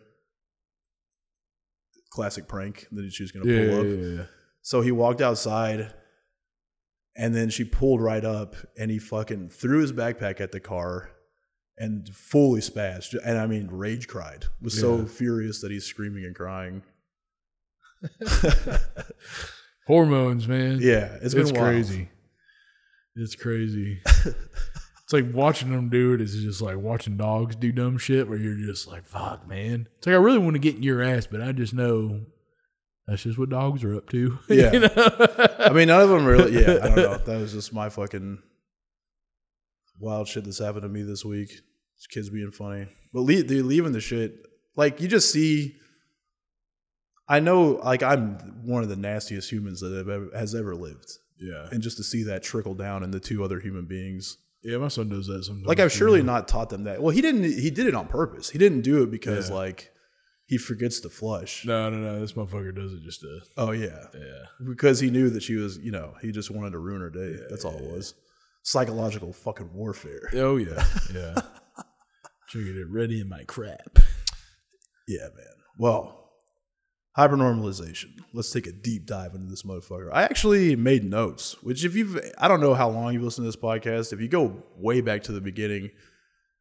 Classic 2.11 2.48
prank 2.48 2.88
that 2.90 3.12
she 3.12 3.22
was 3.22 3.31
going 3.31 3.46
to 3.46 3.53
yeah, 3.53 3.70
pull 3.70 3.81
up. 3.81 3.87
yeah, 3.87 4.16
yeah. 4.18 4.26
So 4.62 4.81
he 4.81 4.90
walked 4.90 5.20
outside 5.20 5.94
and 7.16 7.35
then 7.35 7.48
she 7.48 7.64
pulled 7.64 8.00
right 8.00 8.24
up 8.24 8.57
and 8.76 8.90
he 8.90 8.98
fucking 8.98 9.50
threw 9.50 9.81
his 9.81 9.92
backpack 9.92 10.40
at 10.40 10.50
the 10.50 10.61
car 10.61 11.11
and 11.79 12.09
fully 12.09 12.61
spazzed. 12.61 13.16
And 13.24 13.38
I 13.38 13.46
mean, 13.46 13.68
rage 13.70 14.09
cried. 14.09 14.46
Was 14.61 14.79
so 14.79 15.07
furious 15.07 15.61
that 15.62 15.70
he's 15.70 15.85
screaming 15.85 16.24
and 16.24 16.35
crying. 16.35 16.83
Hormones, 19.87 20.47
man. 20.47 20.79
Yeah, 20.81 21.17
it's 21.17 21.35
it's, 21.35 21.35
been 21.35 21.45
wild. 21.55 21.57
crazy. 21.57 22.09
It's 23.17 23.35
crazy. 23.35 24.03
It's 25.11 25.13
like 25.13 25.35
watching 25.35 25.73
them 25.73 25.89
do 25.89 26.15
it 26.15 26.21
is 26.21 26.41
just 26.41 26.63
like 26.63 26.77
watching 26.77 27.17
dogs 27.17 27.57
do 27.57 27.73
dumb 27.73 27.99
shit 27.99 28.29
where 28.29 28.39
you're 28.39 28.55
just 28.55 28.87
like, 28.87 29.05
fuck, 29.05 29.45
man. 29.49 29.89
It's 29.99 30.07
like 30.07 30.15
I 30.15 30.19
really 30.19 30.39
want 30.39 30.55
to 30.55 30.61
get 30.61 30.77
in 30.77 30.85
your 30.85 31.03
ass, 31.03 31.27
but 31.27 31.41
I 31.43 31.51
just 31.51 31.75
know 31.75 32.21
that's 33.09 33.25
just 33.25 33.37
what 33.37 33.51
dogs 33.51 33.83
are 33.83 33.97
up 33.97 34.09
to. 34.11 34.39
Yeah. 34.49 34.73
You 34.73 34.79
know? 34.79 34.91
I 35.59 35.73
mean, 35.73 35.89
none 35.89 36.03
of 36.03 36.11
them 36.11 36.25
really. 36.25 36.53
Yeah, 36.53 36.79
I 36.81 36.87
don't 36.87 36.97
know. 36.97 37.17
That 37.17 37.41
was 37.41 37.53
just 37.53 37.75
my 37.75 37.89
fucking 37.89 38.41
wild 39.99 40.29
shit 40.29 40.45
that's 40.45 40.61
happened 40.61 40.83
to 40.83 40.89
me 40.89 41.03
this 41.03 41.25
week. 41.25 41.49
Just 41.97 42.11
kids 42.13 42.31
being 42.31 42.53
funny, 42.53 42.87
but 43.13 43.23
leave, 43.23 43.49
dude, 43.49 43.67
leaving 43.67 43.91
the 43.91 44.01
shit. 44.01 44.37
Like 44.77 45.01
you 45.01 45.09
just 45.09 45.33
see. 45.33 45.75
I 47.31 47.40
know, 47.40 47.81
like 47.85 48.03
I'm 48.03 48.35
one 48.66 48.83
of 48.83 48.88
the 48.88 48.97
nastiest 48.97 49.51
humans 49.51 49.81
that 49.81 49.93
have 49.97 50.09
ever, 50.09 50.29
has 50.37 50.55
ever 50.55 50.75
lived, 50.75 51.11
yeah. 51.40 51.69
and 51.71 51.81
just 51.81 51.97
to 51.99 52.03
see 52.03 52.25
that 52.25 52.43
trickle 52.43 52.75
down 52.75 53.03
into 53.05 53.21
two 53.21 53.45
other 53.45 53.61
human 53.61 53.87
beings. 53.87 54.37
Yeah, 54.62 54.77
my 54.79 54.88
son 54.88 55.09
does 55.09 55.27
that 55.29 55.45
sometimes. 55.45 55.66
Like 55.66 55.81
I've 55.81 55.93
surely 55.93 56.23
not 56.23 56.49
taught 56.49 56.69
them 56.69 56.85
that. 56.85 57.01
Well, 57.01 57.14
he 57.14 57.23
didn't. 57.23 57.45
He 57.45 57.71
did 57.71 57.87
it 57.87 57.95
on 57.95 58.09
purpose. 58.09 58.51
He 58.51 58.59
didn't 58.59 58.83
do 58.83 59.03
it 59.03 59.11
because 59.11 59.49
Yeah. 59.49 59.55
like 59.57 59.90
he 60.47 60.59
forgets 60.59 61.01
to 61.01 61.09
flush. 61.09 61.64
No, 61.64 61.88
no, 61.88 61.97
no. 61.99 62.21
This 62.21 62.33
motherfucker 62.33 62.75
does 62.75 62.93
it 62.93 63.03
just 63.03 63.21
to. 63.21 63.40
Oh 63.57 63.71
yeah, 63.71 64.07
Yeah. 64.12 64.43
because 64.69 64.99
he 65.01 65.09
knew 65.11 65.31
that 65.31 65.43
she 65.43 65.55
was. 65.55 65.79
You 65.79 65.93
know, 65.93 66.14
he 66.21 66.33
just 66.33 66.51
wanted 66.51 66.73
to 66.73 66.79
ruin 66.79 67.01
her 67.01 67.11
day. 67.11 67.37
That's 67.49 67.64
all 67.64 67.77
it 67.79 67.85
was. 67.85 68.14
Psychological 68.62 69.33
fucking 69.33 69.73
warfare. 69.73 70.29
Oh, 70.35 70.57
yeah. 70.59 70.85
Yeah. 71.14 71.35
To 72.51 72.75
get 72.75 72.88
ready 72.90 73.21
in 73.21 73.29
my 73.29 73.45
crap. 73.45 73.99
Yeah, 75.07 75.29
man. 75.37 75.55
Well, 75.79 76.19
hypernormalization. 77.16 78.11
Let's 78.33 78.53
take 78.53 78.66
a 78.66 78.73
deep 78.73 79.07
dive 79.07 79.35
into 79.35 79.49
this 79.49 79.62
motherfucker. 79.62 80.11
I 80.12 80.23
actually 80.23 80.77
made 80.77 81.05
notes, 81.05 81.57
which 81.62 81.85
if 81.85 81.94
you've 81.94 82.18
I 82.38 82.49
don't 82.49 82.61
know 82.61 82.75
how 82.75 82.88
long 82.88 83.12
you've 83.12 83.23
listened 83.23 83.44
to 83.44 83.49
this 83.49 83.57
podcast. 83.61 84.12
If 84.12 84.20
you 84.20 84.29
go 84.29 84.62
way 84.77 85.01
back 85.01 85.23
to 85.25 85.33
the 85.33 85.40
beginning, 85.40 85.90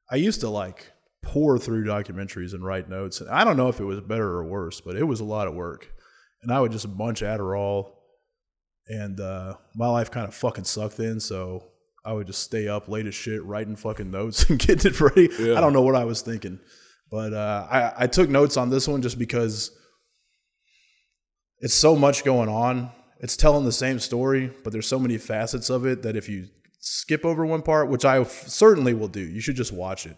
I 0.10 0.16
used 0.16 0.42
to 0.42 0.50
like 0.50 0.92
pour 1.22 1.58
through 1.58 1.86
documentaries 1.86 2.54
and 2.54 2.64
write 2.64 2.90
notes. 2.90 3.22
And 3.22 3.30
I 3.30 3.44
don't 3.44 3.58
know 3.58 3.68
if 3.68 3.80
it 3.80 3.86
was 3.86 4.02
better 4.02 4.28
or 4.28 4.44
worse, 4.44 4.82
but 4.82 4.96
it 4.96 5.04
was 5.04 5.20
a 5.20 5.26
lot 5.26 5.48
of 5.48 5.54
work. 5.54 5.92
And 6.42 6.52
I 6.52 6.62
would 6.62 6.72
just 6.72 6.88
munch 6.88 7.22
Adderall 7.22 7.92
and 8.88 9.20
uh, 9.20 9.56
my 9.76 9.88
life 9.88 10.10
kind 10.10 10.28
of 10.28 10.34
fucking 10.34 10.64
sucked 10.64 10.98
then, 10.98 11.20
so 11.20 11.68
I 12.04 12.14
would 12.14 12.28
just 12.28 12.42
stay 12.42 12.68
up 12.68 12.88
late 12.88 13.06
as 13.06 13.14
shit 13.14 13.44
writing 13.44 13.76
fucking 13.76 14.10
notes 14.10 14.44
and 14.50 14.58
getting 14.58 14.92
it 14.92 15.00
ready. 15.00 15.30
Yeah. 15.38 15.58
I 15.58 15.62
don't 15.62 15.74
know 15.74 15.82
what 15.82 15.96
I 15.96 16.06
was 16.06 16.22
thinking. 16.22 16.60
But 17.12 17.34
uh, 17.34 17.68
I, 17.70 18.04
I 18.04 18.08
took 18.08 18.30
notes 18.30 18.56
on 18.58 18.70
this 18.70 18.88
one 18.88 19.02
just 19.02 19.20
because 19.20 19.72
it's 21.60 21.74
so 21.74 21.96
much 21.96 22.24
going 22.24 22.50
on. 22.50 22.92
It's 23.20 23.36
telling 23.36 23.66
the 23.66 23.72
same 23.72 24.00
story, 24.00 24.52
but 24.64 24.72
there's 24.72 24.88
so 24.88 25.00
many 25.00 25.18
facets 25.18 25.70
of 25.70 25.86
it 25.86 26.04
that 26.04 26.16
if 26.16 26.30
you 26.30 26.48
skip 26.80 27.26
over 27.26 27.46
one 27.46 27.62
part, 27.62 27.90
which 27.90 28.06
I 28.06 28.22
f- 28.22 28.48
certainly 28.48 28.94
will 28.94 29.10
do, 29.10 29.20
you 29.20 29.42
should 29.42 29.56
just 29.56 29.74
watch 29.74 30.06
it. 30.06 30.18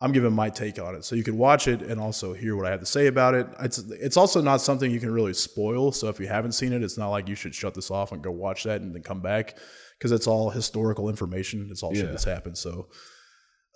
I'm 0.00 0.10
giving 0.10 0.32
my 0.32 0.50
take 0.50 0.78
on 0.80 0.96
it, 0.96 1.04
so 1.04 1.14
you 1.14 1.22
can 1.22 1.38
watch 1.38 1.68
it 1.68 1.80
and 1.80 2.00
also 2.00 2.34
hear 2.34 2.56
what 2.56 2.66
I 2.66 2.70
have 2.70 2.80
to 2.80 2.86
say 2.86 3.06
about 3.06 3.34
it. 3.34 3.46
It's 3.60 3.78
it's 3.78 4.16
also 4.16 4.42
not 4.42 4.60
something 4.60 4.90
you 4.90 5.00
can 5.00 5.12
really 5.12 5.32
spoil. 5.32 5.92
So 5.92 6.08
if 6.08 6.18
you 6.18 6.26
haven't 6.26 6.52
seen 6.52 6.72
it, 6.72 6.82
it's 6.82 6.98
not 6.98 7.10
like 7.10 7.28
you 7.28 7.36
should 7.36 7.54
shut 7.54 7.74
this 7.74 7.90
off 7.90 8.10
and 8.10 8.22
go 8.22 8.32
watch 8.32 8.64
that 8.64 8.80
and 8.80 8.94
then 8.94 9.02
come 9.02 9.20
back 9.20 9.56
because 9.96 10.10
it's 10.10 10.26
all 10.26 10.50
historical 10.50 11.08
information. 11.08 11.68
It's 11.70 11.82
all 11.82 11.94
shit 11.94 12.10
that's 12.10 12.24
happened. 12.24 12.58
So 12.58 12.88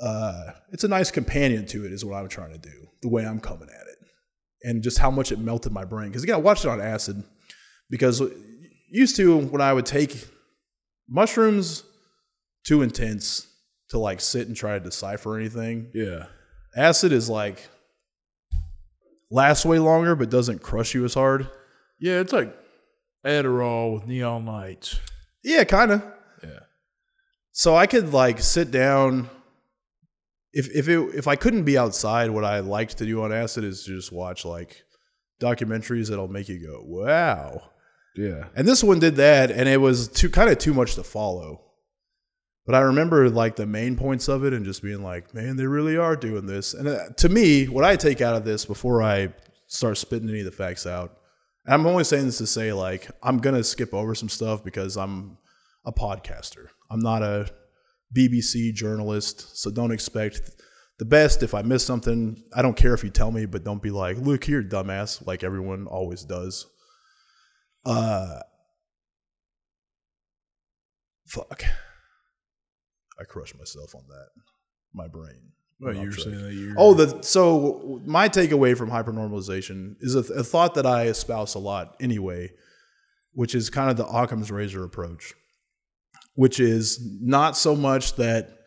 uh, 0.00 0.50
it's 0.72 0.84
a 0.84 0.88
nice 0.88 1.10
companion 1.10 1.64
to 1.66 1.86
it, 1.86 1.92
is 1.92 2.04
what 2.04 2.16
I'm 2.18 2.28
trying 2.28 2.52
to 2.52 2.58
do. 2.58 2.88
The 3.00 3.08
way 3.08 3.24
I'm 3.24 3.40
coming 3.40 3.68
at 3.68 3.86
it, 3.86 3.97
and 4.62 4.82
just 4.82 4.98
how 4.98 5.10
much 5.10 5.32
it 5.32 5.38
melted 5.38 5.72
my 5.72 5.84
brain. 5.84 6.08
Because 6.08 6.22
again, 6.22 6.36
I 6.36 6.38
watched 6.38 6.64
it 6.64 6.68
on 6.68 6.80
acid. 6.80 7.22
Because 7.90 8.22
used 8.90 9.16
to 9.16 9.38
when 9.38 9.60
I 9.60 9.72
would 9.72 9.86
take 9.86 10.28
mushrooms, 11.08 11.84
too 12.64 12.82
intense 12.82 13.46
to 13.90 13.98
like 13.98 14.20
sit 14.20 14.46
and 14.46 14.56
try 14.56 14.78
to 14.78 14.80
decipher 14.84 15.38
anything. 15.38 15.90
Yeah. 15.94 16.26
Acid 16.76 17.12
is 17.12 17.30
like 17.30 17.66
lasts 19.30 19.64
way 19.64 19.78
longer, 19.78 20.14
but 20.14 20.30
doesn't 20.30 20.60
crush 20.62 20.94
you 20.94 21.04
as 21.04 21.14
hard. 21.14 21.48
Yeah, 21.98 22.20
it's 22.20 22.32
like 22.32 22.54
Adderall 23.24 23.94
with 23.94 24.06
neon 24.06 24.46
lights. 24.46 25.00
Yeah, 25.42 25.64
kind 25.64 25.92
of. 25.92 26.04
Yeah. 26.42 26.60
So 27.52 27.74
I 27.74 27.86
could 27.86 28.12
like 28.12 28.40
sit 28.40 28.70
down. 28.70 29.30
If 30.58 30.74
if 30.74 30.88
it 30.88 30.98
if 31.14 31.28
I 31.28 31.36
couldn't 31.36 31.62
be 31.62 31.78
outside, 31.78 32.30
what 32.30 32.44
I 32.44 32.58
liked 32.58 32.98
to 32.98 33.06
do 33.06 33.22
on 33.22 33.32
acid 33.32 33.62
is 33.62 33.84
to 33.84 33.94
just 33.94 34.10
watch 34.10 34.44
like 34.44 34.82
documentaries 35.40 36.08
that'll 36.08 36.26
make 36.26 36.48
you 36.48 36.58
go, 36.58 36.82
"Wow." 36.84 37.70
Yeah. 38.16 38.48
And 38.56 38.66
this 38.66 38.82
one 38.82 38.98
did 38.98 39.14
that, 39.16 39.52
and 39.52 39.68
it 39.68 39.76
was 39.76 40.08
too 40.08 40.28
kind 40.28 40.50
of 40.50 40.58
too 40.58 40.74
much 40.74 40.96
to 40.96 41.04
follow. 41.04 41.62
But 42.66 42.74
I 42.74 42.80
remember 42.80 43.30
like 43.30 43.54
the 43.54 43.66
main 43.66 43.94
points 43.96 44.26
of 44.26 44.44
it, 44.44 44.52
and 44.52 44.64
just 44.64 44.82
being 44.82 45.00
like, 45.00 45.32
"Man, 45.32 45.54
they 45.54 45.66
really 45.66 45.96
are 45.96 46.16
doing 46.16 46.46
this." 46.46 46.74
And 46.74 46.88
uh, 46.88 47.10
to 47.18 47.28
me, 47.28 47.66
what 47.68 47.84
I 47.84 47.94
take 47.94 48.20
out 48.20 48.34
of 48.34 48.44
this 48.44 48.64
before 48.64 49.00
I 49.00 49.32
start 49.68 49.96
spitting 49.96 50.28
any 50.28 50.40
of 50.40 50.44
the 50.44 50.50
facts 50.50 50.88
out, 50.88 51.18
and 51.66 51.74
I'm 51.74 51.86
only 51.86 52.02
saying 52.02 52.26
this 52.26 52.38
to 52.38 52.48
say 52.48 52.72
like 52.72 53.08
I'm 53.22 53.38
gonna 53.38 53.62
skip 53.62 53.94
over 53.94 54.12
some 54.16 54.28
stuff 54.28 54.64
because 54.64 54.96
I'm 54.96 55.38
a 55.84 55.92
podcaster. 55.92 56.66
I'm 56.90 56.98
not 56.98 57.22
a 57.22 57.48
BBC 58.14 58.72
journalist, 58.72 59.56
so 59.58 59.70
don't 59.70 59.92
expect 59.92 60.50
the 60.98 61.04
best. 61.04 61.42
If 61.42 61.54
I 61.54 61.62
miss 61.62 61.84
something, 61.84 62.42
I 62.54 62.62
don't 62.62 62.76
care 62.76 62.94
if 62.94 63.04
you 63.04 63.10
tell 63.10 63.30
me, 63.30 63.46
but 63.46 63.64
don't 63.64 63.82
be 63.82 63.90
like, 63.90 64.18
"Look 64.18 64.44
here, 64.44 64.62
dumbass," 64.62 65.26
like 65.26 65.44
everyone 65.44 65.86
always 65.86 66.24
does. 66.24 66.66
Uh, 67.84 68.40
fuck. 71.26 71.62
I 73.20 73.24
crushed 73.24 73.58
myself 73.58 73.94
on 73.94 74.04
that. 74.08 74.28
My 74.92 75.08
brain. 75.08 75.52
Well, 75.80 75.94
you 75.94 76.06
were 76.06 76.12
saying 76.12 76.42
that 76.42 76.52
you're. 76.52 76.74
Oh, 76.76 76.94
the 76.94 77.22
so 77.22 78.00
my 78.04 78.28
takeaway 78.28 78.76
from 78.76 78.90
hypernormalization 78.90 79.94
is 80.00 80.14
a, 80.14 80.20
a 80.34 80.42
thought 80.42 80.74
that 80.74 80.86
I 80.86 81.06
espouse 81.06 81.54
a 81.54 81.60
lot 81.60 81.96
anyway, 82.00 82.50
which 83.32 83.54
is 83.54 83.70
kind 83.70 83.90
of 83.90 83.96
the 83.96 84.06
Occam's 84.06 84.50
razor 84.50 84.84
approach, 84.84 85.34
which 86.38 86.60
is 86.60 87.00
not 87.20 87.56
so 87.56 87.74
much 87.74 88.14
that 88.14 88.60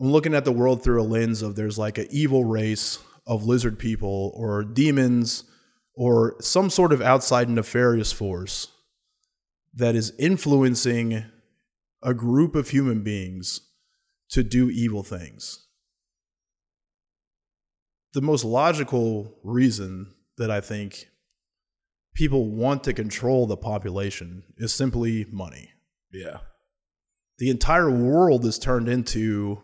I'm 0.00 0.10
looking 0.10 0.34
at 0.34 0.44
the 0.44 0.50
world 0.50 0.82
through 0.82 1.00
a 1.00 1.04
lens 1.04 1.40
of 1.40 1.54
there's 1.54 1.78
like 1.78 1.96
an 1.96 2.08
evil 2.10 2.44
race 2.44 2.98
of 3.24 3.44
lizard 3.44 3.78
people 3.78 4.32
or 4.34 4.64
demons 4.64 5.44
or 5.94 6.34
some 6.40 6.68
sort 6.68 6.92
of 6.92 7.00
outside 7.00 7.48
nefarious 7.48 8.10
force 8.10 8.66
that 9.74 9.94
is 9.94 10.12
influencing 10.18 11.24
a 12.02 12.12
group 12.12 12.56
of 12.56 12.70
human 12.70 13.04
beings 13.04 13.60
to 14.30 14.42
do 14.42 14.68
evil 14.68 15.04
things 15.04 15.68
the 18.12 18.20
most 18.20 18.44
logical 18.44 19.38
reason 19.44 20.12
that 20.36 20.50
I 20.50 20.60
think 20.60 21.06
people 22.12 22.50
want 22.50 22.82
to 22.84 22.92
control 22.92 23.46
the 23.46 23.56
population 23.56 24.42
is 24.56 24.74
simply 24.74 25.26
money. 25.30 25.70
yeah. 26.12 26.38
The 27.38 27.50
entire 27.50 27.90
world 27.90 28.44
is 28.44 28.58
turned 28.58 28.88
into 28.88 29.62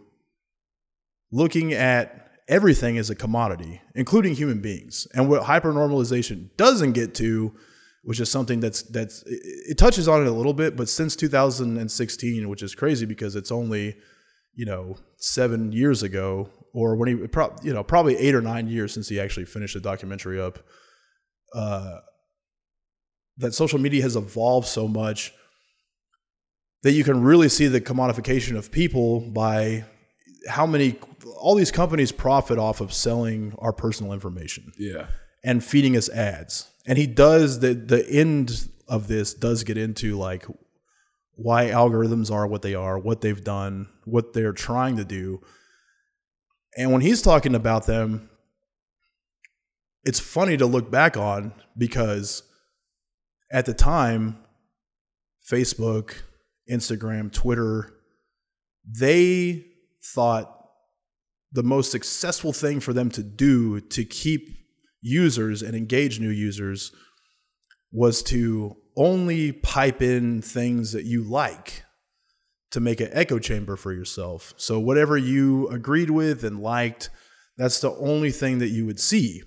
looking 1.30 1.72
at 1.72 2.30
everything 2.48 2.98
as 2.98 3.08
a 3.08 3.14
commodity, 3.14 3.80
including 3.94 4.34
human 4.34 4.60
beings. 4.60 5.06
And 5.14 5.28
what 5.28 5.44
hypernormalization 5.44 6.54
doesn't 6.56 6.92
get 6.92 7.14
to, 7.16 7.54
which 8.02 8.20
is 8.20 8.30
something 8.30 8.60
that's 8.60 8.82
that's 8.82 9.22
it 9.26 9.78
touches 9.78 10.06
on 10.06 10.22
it 10.22 10.28
a 10.28 10.32
little 10.32 10.52
bit, 10.52 10.76
but 10.76 10.88
since 10.88 11.16
2016, 11.16 12.48
which 12.48 12.62
is 12.62 12.74
crazy 12.74 13.06
because 13.06 13.36
it's 13.36 13.50
only 13.50 13.96
you 14.54 14.66
know 14.66 14.96
seven 15.16 15.72
years 15.72 16.02
ago, 16.02 16.50
or 16.74 16.96
when 16.96 17.08
he 17.08 17.14
you 17.62 17.72
know 17.72 17.82
probably 17.82 18.16
eight 18.16 18.34
or 18.34 18.42
nine 18.42 18.68
years 18.68 18.92
since 18.92 19.08
he 19.08 19.18
actually 19.18 19.46
finished 19.46 19.74
the 19.74 19.80
documentary 19.80 20.40
up. 20.40 20.58
Uh, 21.54 21.98
that 23.38 23.54
social 23.54 23.78
media 23.78 24.02
has 24.02 24.14
evolved 24.14 24.68
so 24.68 24.86
much 24.86 25.32
that 26.82 26.92
you 26.92 27.04
can 27.04 27.22
really 27.22 27.48
see 27.48 27.66
the 27.68 27.80
commodification 27.80 28.56
of 28.56 28.70
people 28.70 29.20
by 29.20 29.84
how 30.48 30.66
many 30.66 30.96
all 31.36 31.54
these 31.54 31.70
companies 31.70 32.10
profit 32.12 32.58
off 32.58 32.80
of 32.80 32.92
selling 32.92 33.54
our 33.58 33.72
personal 33.72 34.12
information 34.12 34.72
Yeah. 34.78 35.06
and 35.44 35.62
feeding 35.64 35.96
us 35.96 36.08
ads. 36.08 36.68
And 36.86 36.98
he 36.98 37.06
does 37.06 37.60
the 37.60 37.74
the 37.74 38.08
end 38.10 38.68
of 38.88 39.06
this 39.08 39.34
does 39.34 39.62
get 39.64 39.76
into 39.78 40.16
like 40.18 40.44
why 41.34 41.66
algorithms 41.66 42.30
are 42.30 42.46
what 42.46 42.62
they 42.62 42.74
are, 42.74 42.98
what 42.98 43.20
they've 43.20 43.42
done, 43.42 43.88
what 44.04 44.32
they're 44.32 44.52
trying 44.52 44.96
to 44.96 45.04
do. 45.04 45.40
And 46.76 46.92
when 46.92 47.00
he's 47.02 47.22
talking 47.22 47.54
about 47.54 47.86
them, 47.86 48.28
it's 50.04 50.20
funny 50.20 50.56
to 50.56 50.66
look 50.66 50.90
back 50.90 51.16
on 51.16 51.52
because 51.78 52.42
at 53.50 53.66
the 53.66 53.74
time, 53.74 54.38
Facebook, 55.50 56.14
Instagram, 56.72 57.32
Twitter, 57.32 57.92
they 58.84 59.64
thought 60.04 60.58
the 61.52 61.62
most 61.62 61.90
successful 61.90 62.52
thing 62.52 62.80
for 62.80 62.92
them 62.92 63.10
to 63.10 63.22
do 63.22 63.80
to 63.80 64.04
keep 64.04 64.48
users 65.02 65.62
and 65.62 65.76
engage 65.76 66.18
new 66.18 66.30
users 66.30 66.92
was 67.92 68.22
to 68.22 68.76
only 68.96 69.52
pipe 69.52 70.00
in 70.00 70.40
things 70.40 70.92
that 70.92 71.04
you 71.04 71.22
like 71.22 71.84
to 72.70 72.80
make 72.80 73.00
an 73.00 73.10
echo 73.12 73.38
chamber 73.38 73.76
for 73.76 73.92
yourself. 73.92 74.54
So 74.56 74.80
whatever 74.80 75.16
you 75.16 75.68
agreed 75.68 76.10
with 76.10 76.42
and 76.42 76.60
liked, 76.60 77.10
that's 77.58 77.80
the 77.80 77.92
only 77.92 78.30
thing 78.30 78.58
that 78.58 78.68
you 78.68 78.86
would 78.86 78.98
see. 78.98 79.42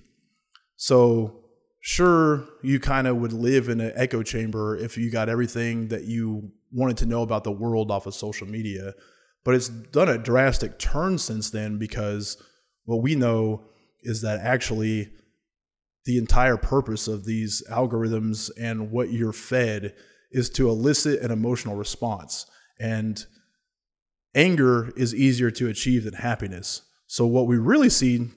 So 0.78 1.46
sure, 1.82 2.48
you 2.62 2.80
kind 2.80 3.08
of 3.08 3.18
would 3.18 3.34
live 3.34 3.68
in 3.68 3.82
an 3.82 3.94
echo 3.96 4.22
chamber 4.22 4.78
if 4.78 4.98
you 4.98 5.10
got 5.10 5.30
everything 5.30 5.88
that 5.88 6.04
you 6.04 6.52
wanted 6.76 6.98
to 6.98 7.06
know 7.06 7.24
about 7.24 7.44
the 7.44 7.52
world 7.52 7.90
off 7.90 8.06
of 8.06 8.14
social 8.14 8.48
media. 8.48 8.94
But 9.44 9.56
it's 9.56 9.70
done 9.70 10.10
a 10.10 10.18
drastic 10.18 10.78
turn 10.78 11.18
since 11.18 11.50
then 11.50 11.78
because 11.78 12.38
what 12.84 13.02
we 13.02 13.16
know 13.16 13.66
is 14.02 14.22
that 14.22 14.40
actually 14.42 15.10
the 16.06 16.18
entire 16.18 16.58
purpose 16.58 17.08
of 17.08 17.26
these 17.26 17.64
algorithms 17.72 18.52
and 18.60 18.92
what 18.92 19.12
you're 19.12 19.34
fed 19.34 19.96
is 20.32 20.50
to 20.52 20.70
elicit 20.70 21.22
an 21.22 21.32
emotional 21.32 21.76
response. 21.76 22.46
And 22.80 23.26
anger 24.36 24.92
is 24.98 25.16
easier 25.16 25.50
to 25.52 25.70
achieve 25.70 26.04
than 26.04 26.14
happiness. 26.14 26.82
So 27.08 27.26
what 27.26 27.48
we 27.48 27.58
really 27.58 27.90
see, 27.90 28.30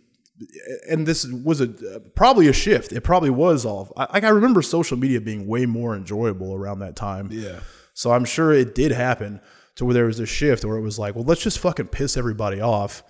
and 0.88 1.06
this 1.06 1.26
was 1.26 1.60
a 1.60 1.68
probably 2.14 2.48
a 2.48 2.52
shift. 2.52 2.92
It 2.92 3.00
probably 3.02 3.30
was 3.30 3.64
all. 3.66 3.92
I, 3.96 4.20
I 4.20 4.28
remember 4.28 4.62
social 4.62 4.96
media 4.96 5.20
being 5.20 5.46
way 5.46 5.66
more 5.66 5.96
enjoyable 5.96 6.54
around 6.54 6.78
that 6.80 6.96
time. 6.96 7.28
Yeah. 7.30 7.60
So 7.98 8.12
I'm 8.12 8.24
sure 8.24 8.52
it 8.52 8.76
did 8.76 8.92
happen 8.92 9.40
to 9.74 9.84
where 9.84 9.92
there 9.92 10.04
was 10.06 10.20
a 10.20 10.24
shift 10.24 10.64
where 10.64 10.76
it 10.76 10.82
was 10.82 11.00
like, 11.00 11.16
well, 11.16 11.24
let's 11.24 11.42
just 11.42 11.58
fucking 11.58 11.88
piss 11.88 12.16
everybody 12.16 12.60
off 12.60 13.02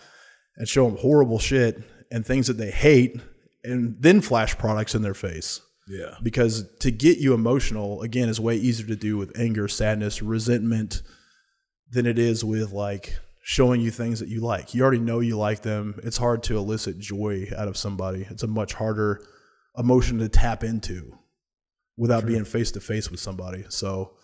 and 0.56 0.66
show 0.66 0.86
them 0.86 0.96
horrible 0.96 1.38
shit 1.38 1.82
and 2.10 2.24
things 2.24 2.46
that 2.46 2.56
they 2.56 2.70
hate, 2.70 3.20
and 3.62 3.96
then 4.00 4.22
flash 4.22 4.56
products 4.56 4.94
in 4.94 5.02
their 5.02 5.12
face. 5.12 5.60
Yeah. 5.86 6.14
because 6.22 6.66
to 6.80 6.90
get 6.90 7.18
you 7.18 7.34
emotional 7.34 8.00
again 8.02 8.30
is 8.30 8.40
way 8.40 8.56
easier 8.56 8.86
to 8.86 8.96
do 8.96 9.18
with 9.18 9.38
anger 9.38 9.68
sadness 9.68 10.22
resentment 10.22 11.02
than 11.90 12.06
it 12.06 12.18
is 12.18 12.42
with 12.42 12.72
like 12.72 13.16
showing 13.42 13.82
you 13.82 13.90
things 13.90 14.20
that 14.20 14.28
you 14.30 14.40
like. 14.40 14.74
You 14.74 14.82
already 14.82 15.00
know 15.00 15.20
you 15.20 15.36
like 15.36 15.60
them. 15.60 16.00
It's 16.02 16.16
hard 16.18 16.42
to 16.44 16.56
elicit 16.56 16.98
joy 16.98 17.50
out 17.56 17.68
of 17.68 17.76
somebody. 17.76 18.26
It's 18.30 18.42
a 18.42 18.46
much 18.46 18.72
harder 18.72 19.22
emotion 19.76 20.18
to 20.18 20.30
tap 20.30 20.64
into 20.64 21.18
without 21.98 22.24
being 22.24 22.44
face 22.46 22.70
to 22.72 22.80
face 22.80 23.10
with 23.10 23.20
somebody. 23.20 23.64
So 23.68 24.17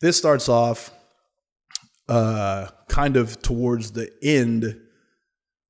this 0.00 0.16
starts 0.16 0.48
off 0.48 0.92
uh, 2.08 2.68
kind 2.88 3.16
of 3.16 3.40
towards 3.42 3.92
the 3.92 4.10
end 4.22 4.80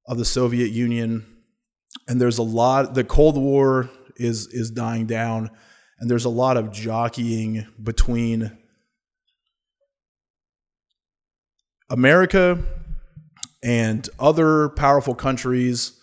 of 0.07 0.19
the 0.19 0.25
Soviet 0.25 0.71
Union 0.71 1.25
and 2.09 2.21
there's 2.21 2.39
a 2.39 2.43
lot 2.43 2.95
the 2.95 3.05
cold 3.05 3.37
war 3.37 3.89
is 4.17 4.47
is 4.49 4.71
dying 4.71 5.07
down 5.07 5.51
and 5.99 6.11
there's 6.11 6.25
a 6.25 6.31
lot 6.31 6.57
of 6.57 6.73
jockeying 6.73 7.67
between 7.83 8.57
america 11.91 12.63
and 13.63 14.09
other 14.19 14.69
powerful 14.71 15.15
countries 15.15 16.01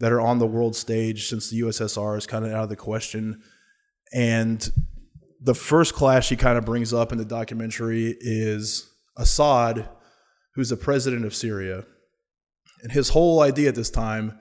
that 0.00 0.12
are 0.12 0.20
on 0.20 0.38
the 0.38 0.46
world 0.46 0.74
stage 0.76 1.28
since 1.28 1.50
the 1.50 1.60
ussr 1.60 2.16
is 2.16 2.26
kind 2.26 2.44
of 2.44 2.52
out 2.52 2.64
of 2.64 2.68
the 2.68 2.76
question 2.76 3.42
and 4.12 4.70
the 5.44 5.54
first 5.54 5.94
clash 5.94 6.28
he 6.28 6.36
kind 6.36 6.58
of 6.58 6.64
brings 6.64 6.92
up 6.92 7.12
in 7.12 7.18
the 7.18 7.24
documentary 7.24 8.16
is 8.20 8.90
assad 9.16 9.88
who's 10.54 10.70
the 10.70 10.76
president 10.76 11.24
of 11.24 11.34
syria 11.34 11.84
and 12.84 12.92
his 12.92 13.08
whole 13.08 13.40
idea 13.40 13.70
at 13.70 13.74
this 13.74 13.90
time 13.90 14.38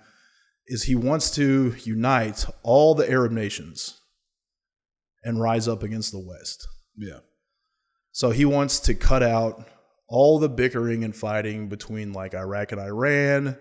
is 0.68 0.84
he 0.84 0.96
wants 0.96 1.32
to 1.32 1.76
unite 1.84 2.46
all 2.62 2.94
the 2.94 3.10
Arab 3.10 3.32
nations 3.32 4.00
and 5.24 5.40
rise 5.40 5.68
up 5.68 5.82
against 5.82 6.12
the 6.12 6.20
West. 6.20 6.68
Yeah. 6.98 7.20
So 8.12 8.32
he 8.32 8.44
wants 8.44 8.82
to 8.82 8.94
cut 8.94 9.24
out 9.24 9.68
all 10.10 10.40
the 10.40 10.50
bickering 10.50 11.06
and 11.06 11.16
fighting 11.16 11.70
between 11.70 12.12
like 12.12 12.34
Iraq 12.34 12.74
and 12.74 12.82
Iran, 12.82 13.58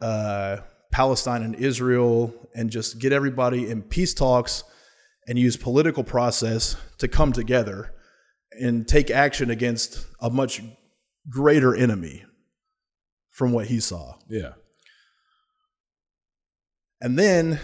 uh, 0.00 0.58
Palestine 0.90 1.42
and 1.42 1.54
Israel, 1.54 2.32
and 2.54 2.70
just 2.70 2.98
get 2.98 3.12
everybody 3.12 3.68
in 3.68 3.82
peace 3.82 4.14
talks 4.14 4.64
and 5.28 5.38
use 5.38 5.56
political 5.56 6.02
process 6.02 6.74
to 6.98 7.06
come 7.06 7.32
together 7.32 7.92
and 8.60 8.88
take 8.88 9.10
action 9.10 9.50
against 9.50 10.06
a 10.20 10.30
much 10.30 10.62
greater 11.28 11.76
enemy 11.76 12.24
from 13.30 13.52
what 13.52 13.66
he 13.66 13.78
saw. 13.78 14.14
Yeah. 14.28 14.54
And 17.00 17.16
then 17.18 17.60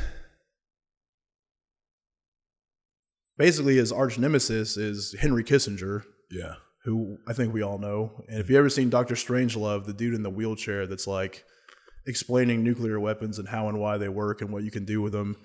basically 3.36 3.76
his 3.76 3.90
arch 3.90 4.18
nemesis 4.18 4.76
is 4.76 5.16
Henry 5.18 5.42
Kissinger, 5.42 6.04
Yeah. 6.30 6.56
who 6.84 7.16
I 7.26 7.32
think 7.32 7.52
we 7.52 7.62
all 7.62 7.78
know. 7.78 8.24
And 8.28 8.38
if 8.40 8.48
you 8.50 8.58
ever 8.58 8.68
seen 8.68 8.90
Doctor 8.90 9.14
Strangelove, 9.14 9.86
the 9.86 9.92
dude 9.92 10.14
in 10.14 10.22
the 10.22 10.30
wheelchair 10.30 10.86
that's 10.86 11.06
like 11.06 11.44
explaining 12.06 12.62
nuclear 12.62 13.00
weapons 13.00 13.38
and 13.38 13.48
how 13.48 13.68
and 13.68 13.80
why 13.80 13.96
they 13.98 14.08
work 14.10 14.42
and 14.42 14.52
what 14.52 14.62
you 14.62 14.70
can 14.70 14.84
do 14.84 15.00
with 15.02 15.12
them, 15.14 15.36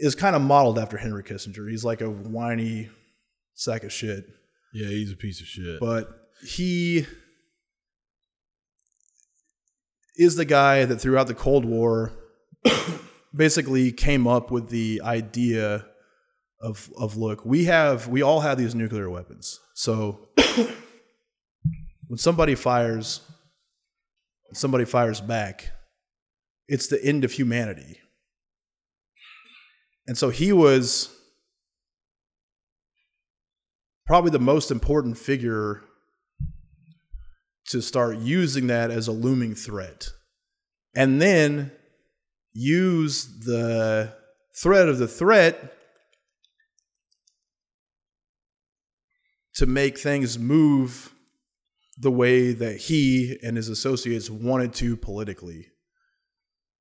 is 0.00 0.14
kind 0.14 0.34
of 0.34 0.42
modeled 0.42 0.78
after 0.78 0.96
Henry 0.96 1.22
Kissinger. 1.22 1.70
He's 1.70 1.84
like 1.84 2.00
a 2.00 2.10
whiny 2.10 2.88
sack 3.54 3.84
of 3.84 3.92
shit. 3.92 4.24
Yeah, 4.72 4.88
he's 4.88 5.12
a 5.12 5.16
piece 5.16 5.40
of 5.40 5.46
shit. 5.46 5.78
But 5.80 6.08
he 6.44 7.06
is 10.16 10.36
the 10.36 10.44
guy 10.44 10.84
that 10.84 10.96
throughout 10.96 11.26
the 11.26 11.34
Cold 11.34 11.64
War 11.64 12.12
basically 13.34 13.92
came 13.92 14.26
up 14.26 14.50
with 14.50 14.70
the 14.70 15.02
idea 15.04 15.86
of 16.60 16.90
of 16.98 17.16
look, 17.16 17.44
we 17.44 17.64
have 17.64 18.08
we 18.08 18.22
all 18.22 18.40
have 18.40 18.58
these 18.58 18.74
nuclear 18.74 19.08
weapons. 19.10 19.60
So 19.74 20.28
when 22.06 22.18
somebody 22.18 22.54
fires 22.54 23.20
somebody 24.52 24.84
fires 24.84 25.20
back, 25.20 25.70
it's 26.68 26.88
the 26.88 27.02
end 27.04 27.24
of 27.24 27.32
humanity. 27.32 27.99
And 30.10 30.18
so 30.18 30.30
he 30.30 30.52
was 30.52 31.08
probably 34.06 34.32
the 34.32 34.40
most 34.40 34.72
important 34.72 35.16
figure 35.16 35.82
to 37.68 37.80
start 37.80 38.18
using 38.18 38.66
that 38.66 38.90
as 38.90 39.06
a 39.06 39.12
looming 39.12 39.54
threat. 39.54 40.08
And 40.96 41.22
then 41.22 41.70
use 42.52 43.38
the 43.44 44.12
threat 44.60 44.88
of 44.88 44.98
the 44.98 45.06
threat 45.06 45.76
to 49.54 49.66
make 49.66 49.96
things 49.96 50.40
move 50.40 51.14
the 51.96 52.10
way 52.10 52.52
that 52.52 52.78
he 52.78 53.38
and 53.44 53.56
his 53.56 53.68
associates 53.68 54.28
wanted 54.28 54.74
to 54.74 54.96
politically. 54.96 55.68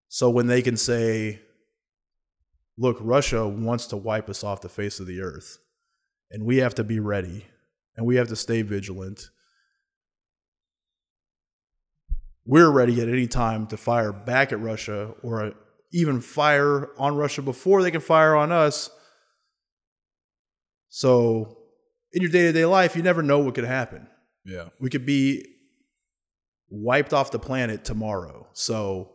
So 0.07 0.31
when 0.31 0.47
they 0.47 0.63
can 0.63 0.77
say, 0.77 1.41
look, 2.79 2.97
Russia 3.01 3.45
wants 3.45 3.85
to 3.87 3.97
wipe 3.97 4.29
us 4.29 4.43
off 4.43 4.61
the 4.61 4.69
face 4.69 4.99
of 4.99 5.05
the 5.05 5.21
earth, 5.21 5.59
and 6.31 6.45
we 6.45 6.57
have 6.57 6.73
to 6.75 6.83
be 6.83 6.99
ready, 6.99 7.45
and 7.95 8.07
we 8.07 8.15
have 8.15 8.29
to 8.29 8.35
stay 8.35 8.61
vigilant. 8.61 9.29
We're 12.45 12.71
ready 12.71 12.99
at 13.01 13.09
any 13.09 13.27
time 13.27 13.67
to 13.67 13.77
fire 13.77 14.13
back 14.13 14.51
at 14.51 14.61
Russia 14.61 15.13
or 15.21 15.43
uh, 15.43 15.51
even 15.91 16.21
fire 16.21 16.89
on 16.97 17.15
Russia 17.15 17.41
before 17.41 17.83
they 17.83 17.91
can 17.91 18.01
fire 18.01 18.35
on 18.35 18.51
us. 18.51 18.89
So, 20.87 21.57
in 22.13 22.23
your 22.23 22.31
day 22.31 22.43
to 22.43 22.51
day 22.53 22.65
life, 22.65 22.95
you 22.95 23.03
never 23.03 23.21
know 23.21 23.39
what 23.39 23.53
could 23.53 23.65
happen. 23.65 24.07
yeah. 24.45 24.69
We 24.79 24.89
could 24.89 25.05
be 25.05 25.45
wiped 26.69 27.13
off 27.13 27.29
the 27.29 27.39
planet 27.39 27.83
tomorrow. 27.83 28.47
So, 28.53 29.11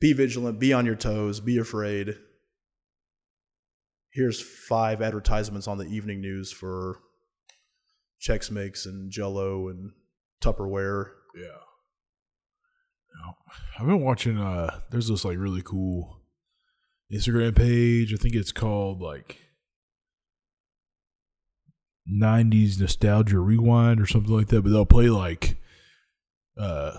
be 0.00 0.14
vigilant, 0.14 0.58
be 0.58 0.72
on 0.72 0.86
your 0.86 0.94
toes, 0.94 1.40
be 1.40 1.58
afraid. 1.58 2.16
Here's 4.12 4.42
five 4.42 5.00
advertisements 5.00 5.66
on 5.66 5.78
the 5.78 5.86
evening 5.86 6.20
news 6.20 6.52
for 6.52 6.98
Chex 8.20 8.50
Mix 8.50 8.84
and 8.84 9.10
Jello 9.10 9.68
and 9.68 9.92
Tupperware. 10.42 11.12
Yeah. 11.34 11.58
I've 13.78 13.86
been 13.86 14.00
watching 14.00 14.38
uh 14.38 14.80
there's 14.90 15.08
this 15.08 15.24
like 15.24 15.38
really 15.38 15.62
cool 15.62 16.20
Instagram 17.12 17.56
page. 17.56 18.12
I 18.12 18.16
think 18.16 18.34
it's 18.34 18.52
called 18.52 19.00
like 19.00 19.38
90s 22.10 22.80
nostalgia 22.80 23.38
rewind 23.38 24.00
or 24.00 24.06
something 24.06 24.34
like 24.34 24.48
that, 24.48 24.62
but 24.62 24.70
they'll 24.70 24.84
play 24.84 25.08
like 25.08 25.56
uh 26.58 26.98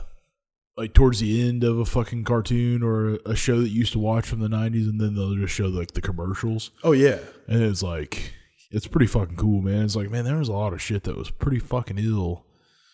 like 0.75 0.93
towards 0.93 1.19
the 1.19 1.47
end 1.47 1.63
of 1.63 1.77
a 1.77 1.85
fucking 1.85 2.23
cartoon 2.23 2.81
or 2.83 3.19
a 3.25 3.35
show 3.35 3.61
that 3.61 3.69
you 3.69 3.79
used 3.79 3.93
to 3.93 3.99
watch 3.99 4.25
from 4.25 4.39
the 4.39 4.47
90s 4.47 4.89
and 4.89 4.99
then 4.99 5.13
they'll 5.15 5.35
just 5.35 5.53
show 5.53 5.65
like 5.67 5.91
the 5.91 6.01
commercials 6.01 6.71
Oh 6.83 6.93
yeah, 6.93 7.19
and 7.47 7.61
it's 7.61 7.83
like 7.83 8.33
it's 8.71 8.87
pretty 8.87 9.05
fucking 9.05 9.35
cool, 9.35 9.61
man. 9.61 9.85
It's 9.85 9.95
like, 9.95 10.09
man, 10.09 10.25
there 10.25 10.37
was 10.37 10.47
a 10.49 10.53
lot 10.53 10.73
of 10.73 10.81
shit 10.81 11.03
that 11.03 11.15
was 11.15 11.29
pretty 11.29 11.59
fucking 11.59 11.99
ill. 11.99 12.45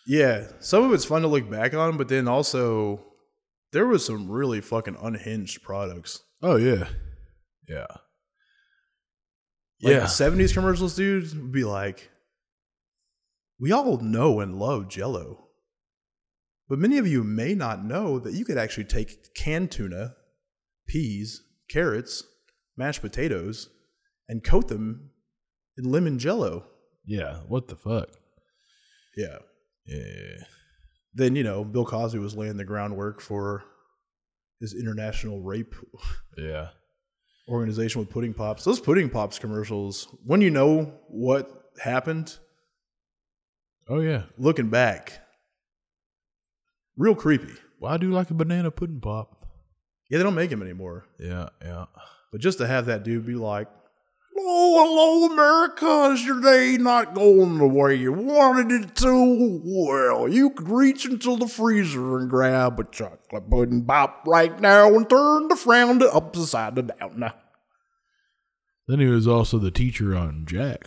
yeah. 0.05 0.47
Some 0.59 0.83
of 0.83 0.91
it's 0.91 1.05
fun 1.05 1.21
to 1.21 1.29
look 1.29 1.49
back 1.49 1.73
on, 1.73 1.95
but 1.95 2.09
then 2.09 2.27
also 2.27 2.99
there 3.71 3.85
was 3.85 4.05
some 4.05 4.29
really 4.29 4.59
fucking 4.59 4.97
unhinged 5.01 5.63
products. 5.63 6.21
Oh 6.41 6.57
yeah. 6.57 6.89
Yeah. 7.67 7.85
Like 9.81 9.93
yeah. 9.93 10.03
70s 10.03 10.53
commercials, 10.53 10.95
dude, 10.97 11.33
would 11.41 11.51
be 11.53 11.63
like, 11.63 12.09
we 13.59 13.71
all 13.71 13.97
know 13.99 14.41
and 14.41 14.59
love 14.59 14.89
Jello. 14.89 15.45
But 16.69 16.79
many 16.79 16.97
of 16.99 17.07
you 17.07 17.23
may 17.23 17.55
not 17.55 17.83
know 17.83 18.19
that 18.19 18.33
you 18.33 18.45
could 18.45 18.57
actually 18.57 18.83
take 18.85 19.33
canned 19.33 19.71
tuna, 19.71 20.13
peas, 20.87 21.41
carrots, 21.69 22.23
mashed 22.77 23.01
potatoes, 23.01 23.69
and 24.27 24.43
coat 24.43 24.67
them 24.67 25.09
in 25.77 25.91
lemon 25.91 26.19
jello. 26.19 26.65
Yeah. 27.05 27.37
What 27.47 27.67
the 27.67 27.75
fuck? 27.75 28.09
Yeah. 29.17 29.39
Yeah. 29.85 30.43
Then, 31.15 31.35
you 31.35 31.43
know, 31.43 31.63
Bill 31.65 31.85
Cosby 31.85 32.19
was 32.19 32.35
laying 32.35 32.57
the 32.57 32.63
groundwork 32.65 33.19
for 33.19 33.63
his 34.59 34.75
international 34.75 35.41
rape 35.41 35.73
Yeah. 36.37 36.69
organization 37.47 37.99
with 37.99 38.11
Pudding 38.11 38.35
Pops. 38.35 38.63
Those 38.63 38.79
Pudding 38.79 39.09
Pops 39.09 39.39
commercials, 39.39 40.07
when 40.23 40.41
you 40.41 40.51
know 40.51 40.93
what 41.07 41.71
happened, 41.81 42.37
Oh 43.87 44.01
yeah. 44.01 44.23
looking 44.37 44.69
back, 44.69 45.19
real 46.99 47.15
creepy. 47.15 47.53
Well, 47.79 47.91
I 47.91 47.97
do 47.97 48.11
like 48.11 48.29
a 48.29 48.35
banana 48.35 48.69
pudding 48.69 48.99
pop. 48.99 49.47
Yeah, 50.09 50.19
they 50.19 50.23
don't 50.23 50.35
make 50.35 50.51
them 50.51 50.61
anymore. 50.61 51.05
Yeah. 51.19 51.49
Yeah. 51.63 51.85
But 52.31 52.41
just 52.41 52.59
to 52.59 52.67
have 52.67 52.85
that 52.85 53.03
dude 53.03 53.25
be 53.25 53.33
like, 53.35 53.67
Oh, 54.41 54.85
hello, 54.85 55.33
America. 55.33 56.13
Is 56.13 56.25
your 56.25 56.39
day 56.39 56.77
not 56.77 57.13
going 57.13 57.57
the 57.57 57.67
way 57.67 57.95
you 57.95 58.13
wanted 58.13 58.71
it 58.71 58.95
to? 58.97 59.61
Well, 59.63 60.29
you 60.29 60.51
could 60.51 60.69
reach 60.69 61.05
into 61.05 61.35
the 61.35 61.47
freezer 61.47 62.17
and 62.17 62.29
grab 62.29 62.79
a 62.79 62.85
chocolate 62.85 63.49
pudding 63.49 63.83
pop 63.85 64.23
right 64.25 64.57
now 64.61 64.95
and 64.95 65.09
turn 65.09 65.49
the 65.49 65.57
frown 65.57 65.99
to 65.99 66.13
upside 66.13 66.75
down. 66.75 67.33
Then 68.87 68.99
he 68.99 69.07
was 69.07 69.27
also 69.27 69.59
the 69.59 69.71
teacher 69.71 70.15
on 70.15 70.45
Jack. 70.47 70.83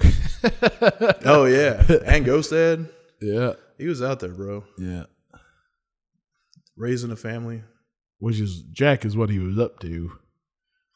Oh, 1.24 1.44
yeah. 1.44 1.84
and 2.06 2.24
Ghost 2.24 2.50
Dad. 2.50 2.88
yeah. 3.20 3.52
He 3.78 3.86
was 3.86 4.00
out 4.02 4.20
there, 4.20 4.30
bro. 4.34 4.64
Yeah. 4.78 5.04
Raising 6.76 7.10
a 7.10 7.16
family, 7.16 7.62
Which 8.18 8.40
is 8.40 8.62
Jack 8.72 9.04
is 9.04 9.16
what 9.16 9.30
he 9.30 9.38
was 9.38 9.58
up 9.58 9.78
to, 9.80 10.12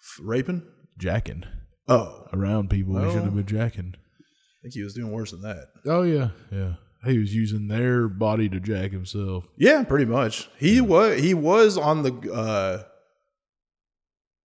f- 0.01 0.19
raping. 0.23 0.63
jacking 0.99 1.45
Oh, 1.89 2.27
around 2.33 2.71
people. 2.71 2.99
he 2.99 3.13
should 3.13 3.23
have 3.25 3.35
been 3.37 3.47
jacking. 3.47 3.95
I 3.95 4.59
think 4.63 4.75
he 4.75 4.83
was 4.83 4.95
doing 4.95 5.13
worse 5.13 5.31
than 5.33 5.43
that. 5.43 5.67
Oh 5.87 6.03
yeah, 6.03 6.31
yeah. 6.51 6.75
He 7.05 7.19
was 7.19 7.33
using 7.35 7.69
their 7.69 8.09
body 8.09 8.49
to 8.49 8.59
jack 8.59 8.91
himself. 8.91 9.45
Yeah, 9.57 9.85
pretty 9.85 10.07
much. 10.07 10.49
He 10.59 10.81
was 10.81 11.21
he 11.21 11.35
was 11.35 11.77
on 11.79 12.03
the 12.03 12.33
uh, 12.33 12.83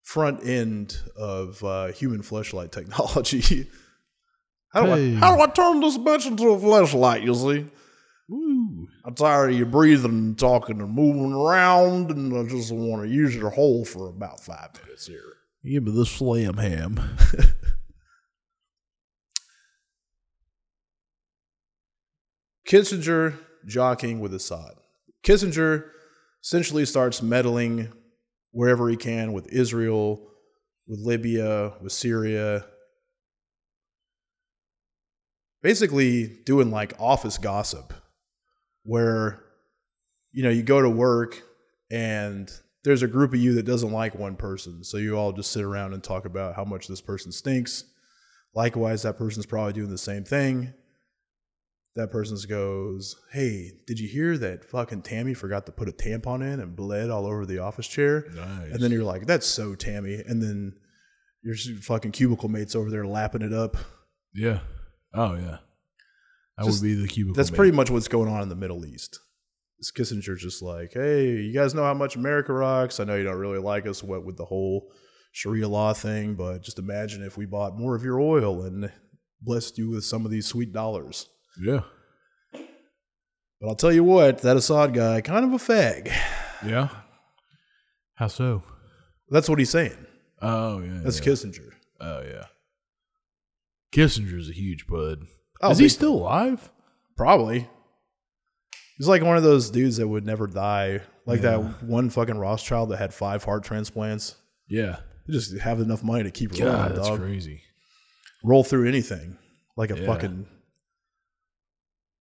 front 0.03 0.45
end 0.45 0.97
of 1.15 1.63
uh, 1.63 1.88
human 1.88 2.21
fleshlight 2.21 2.71
technology. 2.71 3.67
how, 4.73 4.86
do 4.86 4.91
Hey. 4.91 5.15
I, 5.15 5.19
how 5.19 5.36
do 5.36 5.41
I 5.41 5.47
turn 5.47 5.79
this 5.79 5.97
bitch 5.97 6.27
into 6.27 6.49
a 6.49 6.57
fleshlight? 6.59 7.23
You 7.23 7.34
see, 7.34 7.67
Woo! 8.30 8.88
I'm 9.03 9.15
tired 9.15 9.51
of 9.51 9.57
you 9.57 9.65
breathing 9.65 10.11
and 10.11 10.39
talking 10.39 10.80
and 10.80 10.93
moving 10.93 11.34
around, 11.34 12.11
and 12.11 12.34
I 12.38 12.43
just 12.49 12.72
want 12.72 13.03
to 13.03 13.09
use 13.09 13.36
your 13.36 13.49
hole 13.49 13.84
for 13.84 14.07
about 14.07 14.39
five 14.39 14.69
minutes 14.82 15.07
here. 15.07 15.34
Give 15.65 15.84
me 15.84 15.91
the 15.91 16.05
slam 16.05 16.55
ham. 16.57 16.97
Kissinger 22.67 23.38
jockeying 23.65 24.19
with 24.22 24.34
Assad. 24.34 24.76
Kissinger 25.24 25.89
essentially 26.41 26.86
starts 26.86 27.22
meddling 27.22 27.91
wherever 28.51 28.89
he 28.89 28.95
can 28.95 29.34
with 29.34 29.47
Israel, 29.47 30.26
with 30.88 30.99
Libya, 30.99 31.74
with 31.82 31.91
Syria. 31.91 32.65
Basically, 35.61 36.39
doing 36.45 36.72
like 36.72 36.93
office 36.97 37.38
gossip 37.38 37.93
where, 38.84 39.43
you 40.32 40.43
know, 40.43 40.49
you 40.49 40.63
go 40.63 40.82
to 40.82 40.89
work 40.89 41.41
and 41.89 42.51
there's 42.84 43.03
a 43.03 43.07
group 43.07 43.34
of 43.34 43.39
you 43.39 43.53
that 43.55 43.63
doesn't 43.63 43.91
like 43.91 44.15
one 44.15 44.36
person. 44.36 44.84
So 44.84 44.97
you 44.97 45.15
all 45.17 45.32
just 45.32 45.51
sit 45.51 45.63
around 45.63 45.93
and 45.93 46.03
talk 46.03 46.25
about 46.25 46.55
how 46.55 46.63
much 46.63 46.88
this 46.88 47.01
person 47.01 47.32
stinks. 47.32 47.84
Likewise, 48.53 49.03
that 49.03 49.17
person's 49.17 49.45
probably 49.45 49.73
doing 49.73 49.89
the 49.89 49.97
same 49.97 50.23
thing 50.23 50.73
that 51.95 52.11
person 52.11 52.38
goes, 52.47 53.15
Hey, 53.32 53.71
did 53.86 53.99
you 53.99 54.07
hear 54.07 54.38
that 54.38 54.63
fucking 54.63 55.01
Tammy 55.01 55.34
forgot 55.34 55.65
to 55.65 55.71
put 55.71 55.89
a 55.89 55.91
tampon 55.91 56.41
in 56.41 56.59
and 56.59 56.75
bled 56.75 57.09
all 57.09 57.25
over 57.25 57.45
the 57.45 57.59
office 57.59 57.88
chair? 57.88 58.25
Nice. 58.34 58.71
And 58.71 58.79
then 58.79 58.91
you're 58.91 59.03
like, 59.03 59.25
That's 59.25 59.45
so 59.45 59.75
Tammy. 59.75 60.15
And 60.15 60.41
then 60.41 60.73
your 61.43 61.55
fucking 61.55 62.11
cubicle 62.11 62.49
mates 62.49 62.75
over 62.75 62.89
there 62.89 63.05
lapping 63.05 63.41
it 63.41 63.53
up. 63.53 63.77
yeah. 64.34 64.59
Oh 65.13 65.36
yeah. 65.36 65.57
That 66.57 66.65
Just- 66.65 66.81
would 66.81 66.87
be 66.87 66.93
the 66.95 67.07
cubicle. 67.07 67.35
That's 67.35 67.51
mate. 67.51 67.57
pretty 67.57 67.71
much 67.71 67.89
what's 67.89 68.07
going 68.07 68.29
on 68.29 68.41
in 68.43 68.49
the 68.49 68.55
Middle 68.55 68.85
East. 68.85 69.19
Is 69.79 69.91
Kissinger 69.91 70.37
just 70.37 70.61
like, 70.61 70.91
Hey, 70.93 71.31
you 71.37 71.53
guys 71.53 71.73
know 71.73 71.83
how 71.83 71.93
much 71.95 72.15
America 72.15 72.53
rocks? 72.53 72.99
I 72.99 73.03
know 73.03 73.15
you 73.15 73.23
don't 73.23 73.37
really 73.37 73.57
like 73.59 73.87
us, 73.87 74.03
what 74.03 74.23
with 74.25 74.37
the 74.37 74.45
whole 74.45 74.91
Sharia 75.31 75.67
law 75.67 75.93
thing, 75.93 76.35
but 76.35 76.61
just 76.61 76.77
imagine 76.77 77.23
if 77.23 77.35
we 77.37 77.45
bought 77.45 77.77
more 77.77 77.95
of 77.95 78.03
your 78.03 78.19
oil 78.19 78.61
and 78.63 78.91
blessed 79.41 79.77
you 79.79 79.89
with 79.89 80.03
some 80.03 80.23
of 80.25 80.29
these 80.31 80.45
sweet 80.45 80.71
dollars. 80.71 81.27
Yeah. 81.59 81.81
But 82.53 83.67
I'll 83.69 83.75
tell 83.75 83.91
you 83.91 84.03
what, 84.03 84.39
that 84.39 84.57
Assad 84.57 84.93
guy, 84.93 85.21
kind 85.21 85.45
of 85.45 85.53
a 85.53 85.57
fag. 85.63 86.11
Yeah. 86.65 86.89
How 88.15 88.27
so? 88.27 88.63
That's 89.29 89.49
what 89.49 89.57
he's 89.57 89.69
saying. 89.71 89.97
Oh 90.41 90.79
yeah. 90.81 90.99
That's 91.03 91.19
yeah. 91.19 91.25
Kissinger. 91.33 91.69
Oh 91.99 92.21
yeah. 92.21 92.45
Kissinger's 93.93 94.49
a 94.49 94.53
huge 94.53 94.85
bud. 94.87 95.25
Oh, 95.64 95.72
Is 95.72 95.78
he 95.78 95.86
big- 95.86 95.91
still 95.91 96.14
alive? 96.16 96.70
Probably. 97.18 97.70
He's 98.97 99.07
like 99.07 99.22
one 99.24 99.38
of 99.38 99.43
those 99.43 99.70
dudes 99.70 99.97
that 99.97 100.07
would 100.07 100.26
never 100.26 100.47
die. 100.47 101.01
Like 101.26 101.41
Yeah. 101.41 101.57
that 101.57 101.84
one 101.84 102.09
fucking 102.09 102.38
Rothschild 102.38 102.89
that 102.89 102.97
had 102.97 103.14
five 103.14 103.43
heart 103.43 103.64
transplants. 103.64 104.36
Yeah. 104.68 104.97
They 105.28 105.34
just 105.34 105.57
have 105.59 105.80
enough 105.80 106.03
money 106.03 106.24
to 106.24 106.32
keep 106.32 106.51
rolling, 106.53 106.68
God, 106.76 106.95
that's 106.95 107.07
dog. 107.07 107.20
crazy. 107.20 107.62
Roll 108.43 108.64
through 108.64 108.88
anything. 108.88 109.38
Like 109.78 109.91
a 109.91 109.99
Yeah. 109.99 110.05
fucking 110.07 110.47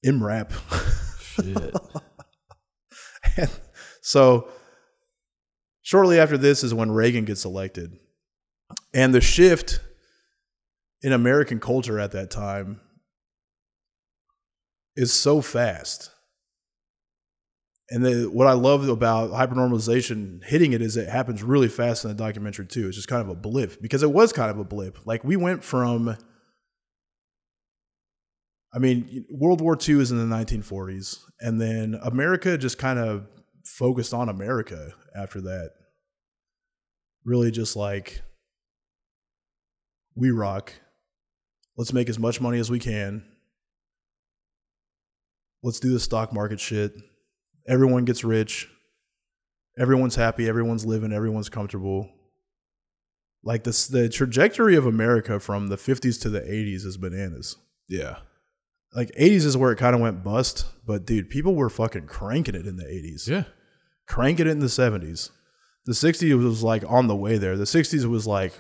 MRAP. 0.05 0.53
Shit. 1.21 1.75
And 3.37 3.51
so 4.03 4.49
shortly 5.83 6.19
after 6.19 6.37
this 6.37 6.65
is 6.65 6.75
when 6.75 6.91
Reagan 6.91 7.25
gets 7.25 7.45
elected. 7.45 7.93
And 8.93 9.15
the 9.15 9.21
shift 9.21 9.81
in 11.03 11.13
American 11.13 11.61
culture 11.61 12.01
at 12.01 12.11
that 12.13 12.31
time 12.31 12.81
is 15.01 15.13
so 15.13 15.41
fast. 15.41 16.11
And 17.89 18.05
the, 18.05 18.31
what 18.31 18.47
I 18.47 18.53
love 18.53 18.87
about 18.89 19.31
hypernormalization 19.31 20.45
hitting 20.45 20.75
it 20.75 20.83
is 20.83 20.97
it 20.97 21.09
happens 21.09 21.43
really 21.43 21.69
fast 21.69 22.05
in 22.05 22.09
the 22.09 22.15
documentary 22.15 22.67
too. 22.67 22.87
It's 22.87 22.97
just 22.97 23.09
kind 23.09 23.23
of 23.23 23.31
a 23.31 23.35
blip 23.35 23.81
because 23.81 24.03
it 24.03 24.13
was 24.13 24.33
kind 24.33 24.51
of 24.51 24.59
a 24.59 24.65
blip. 24.65 24.99
Like 25.07 25.25
we 25.25 25.37
went 25.37 25.65
from 25.65 26.17
I 28.73 28.79
mean, 28.79 29.25
World 29.31 29.61
War 29.61 29.77
II 29.77 30.01
is 30.01 30.13
in 30.13 30.19
the 30.19 30.37
1940s, 30.37 31.19
and 31.41 31.61
then 31.61 31.99
America 32.05 32.57
just 32.57 32.79
kind 32.79 33.01
of 33.01 33.27
focused 33.65 34.15
on 34.15 34.29
America 34.29 34.93
after 35.17 35.41
that. 35.41 35.73
Really, 37.25 37.51
just 37.51 37.75
like 37.75 38.23
we 40.15 40.31
rock. 40.31 40.73
Let's 41.77 41.93
make 41.93 42.09
as 42.09 42.19
much 42.19 42.41
money 42.41 42.61
as 42.61 42.71
we 42.71 42.79
can. 42.79 43.25
Let's 45.63 45.81
do 45.81 45.93
the 45.93 46.01
stock 46.01 46.33
market 46.33 46.61
shit. 46.61 46.93
Everyone 47.69 48.05
gets 48.05 48.25
rich. 48.25 48.69
Everyone's 49.79 50.17
happy. 50.17 50.49
Everyone's 50.49 50.85
living. 50.87 51.13
Everyone's 51.13 51.49
comfortable. 51.49 52.09
Like 53.43 53.65
this, 53.65 53.87
the 53.89 54.09
trajectory 54.09 54.77
of 54.77 54.87
America 54.87 55.41
from 55.41 55.69
the 55.69 55.77
50s 55.77 56.21
to 56.23 56.29
the 56.31 56.41
80s 56.41 56.85
is 56.85 56.99
bananas 56.99 57.57
yeah. 57.89 58.17
like 58.95 59.11
80s 59.19 59.47
is 59.47 59.57
where 59.57 59.73
it 59.73 59.79
kind 59.79 59.95
of 59.95 60.01
went 60.03 60.23
bust 60.23 60.67
but 60.87 61.07
dude 61.07 61.31
people 61.31 61.55
were 61.55 61.71
fucking 61.71 62.07
cranking 62.07 62.55
it 62.55 62.67
in 62.67 62.77
the 62.77 62.85
80s 62.85 63.27
Yeah. 63.27 63.45
cranking 64.07 64.47
it 64.47 64.51
in 64.51 64.59
the 64.61 64.67
70s 64.67 65.31
the 65.87 65.93
60s 65.93 66.41
was 66.45 66.63
like 66.63 66.85
on 66.87 67.07
the 67.07 67.17
way 67.17 67.39
there 67.39 67.57
the 67.57 67.65
60s 67.65 68.05
was 68.05 68.27
like 68.27 68.53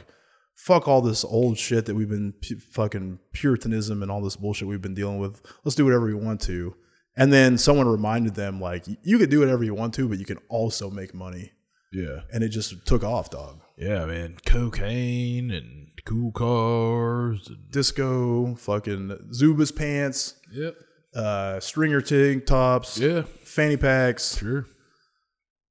fuck 0.56 0.88
all 0.88 1.02
this 1.02 1.24
old 1.26 1.58
shit 1.58 1.84
that 1.84 1.94
we've 1.94 2.08
been 2.08 2.32
pu- 2.42 2.58
fucking 2.72 3.18
puritanism 3.34 4.02
and 4.02 4.10
all 4.10 4.22
this 4.22 4.36
bullshit 4.36 4.66
we've 4.66 4.80
been 4.82 4.94
dealing 4.94 5.18
with 5.18 5.42
let's 5.62 5.74
do 5.76 5.84
whatever 5.84 6.06
we 6.06 6.14
want 6.14 6.40
to 6.40 6.74
and 7.20 7.32
then 7.32 7.56
someone 7.58 7.86
reminded 7.88 8.34
them 8.34 8.60
like 8.60 8.84
you 9.02 9.18
could 9.18 9.30
do 9.30 9.38
whatever 9.40 9.62
you 9.64 9.74
want 9.74 9.92
to 9.94 10.08
but 10.08 10.18
you 10.18 10.24
can 10.24 10.38
also 10.48 10.90
make 10.90 11.12
money 11.14 11.52
Yeah. 11.92 12.20
and 12.32 12.42
it 12.42 12.48
just 12.48 12.84
took 12.86 13.04
off 13.04 13.30
dog 13.30 13.60
Yeah, 13.76 14.06
man. 14.06 14.36
Cocaine 14.44 15.50
and 15.50 15.88
cool 16.06 16.32
cars. 16.32 17.46
And, 17.48 17.70
disco 17.70 18.54
fucking 18.56 19.08
Zubaz 19.38 19.74
pants 19.74 20.34
yep. 20.52 20.74
uh 21.14 21.60
stringer 21.60 22.00
tank 22.00 22.46
tops 22.46 22.98
Yeah. 22.98 23.22
fanny 23.44 23.76
packs 23.76 24.38
Sure. 24.38 24.66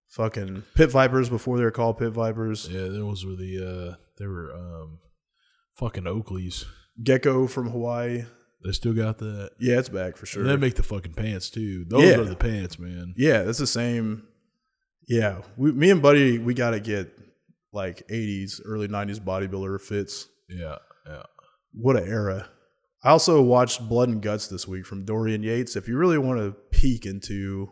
fucking 0.09 0.63
pit 0.75 0.91
vipers 0.91 1.29
before 1.29 1.57
they 1.57 1.63
were 1.63 1.71
called 1.71 1.97
pit 1.99 2.11
vipers. 2.11 2.67
Yeah, 2.69 2.87
those 2.87 3.25
were 3.25 3.35
the 3.35 3.53
uh 3.91 3.95
they 4.17 4.27
were 4.27 4.53
um 4.53 4.99
fucking 5.75 6.03
Oakleys. 6.03 6.65
Gecko 7.01 7.47
from 7.47 7.69
Hawaii. 7.69 8.25
They 8.63 8.71
still 8.73 8.93
got 8.93 9.19
that. 9.19 9.51
Yeah, 9.59 9.79
it's 9.79 9.89
back 9.89 10.17
for 10.17 10.25
sure. 10.25 10.41
And 10.41 10.51
they 10.51 10.57
make 10.57 10.75
the 10.75 10.83
fucking 10.83 11.13
pants 11.13 11.49
too. 11.49 11.85
Those 11.85 12.03
Yeah. 12.03 12.17
are 12.19 12.25
the 12.25 12.35
pants, 12.35 12.77
man. 12.77 13.13
yeah, 13.17 13.43
that's 13.43 13.57
the 13.59 13.67
same. 13.67 14.23
Yeah, 15.07 15.41
we, 15.57 15.71
me 15.71 15.89
and 15.91 16.01
Buddy, 16.01 16.37
we 16.37 16.53
got 16.53 16.71
to 16.71 16.79
get 16.79 17.09
like 17.73 18.07
80s, 18.09 18.61
early 18.65 18.87
90s 18.87 19.19
bodybuilder 19.19 19.79
fits. 19.81 20.27
Yeah, 20.49 20.75
yeah. 21.07 21.23
What 21.73 21.95
a 21.95 22.03
era. 22.03 22.49
I 23.03 23.11
also 23.11 23.41
watched 23.41 23.87
Blood 23.87 24.09
and 24.09 24.21
Guts 24.21 24.47
this 24.47 24.67
week 24.67 24.85
from 24.85 25.05
Dorian 25.05 25.41
Yates. 25.41 25.75
If 25.77 25.87
you 25.87 25.97
really 25.97 26.17
want 26.17 26.39
to 26.39 26.51
peek 26.77 27.05
into 27.05 27.69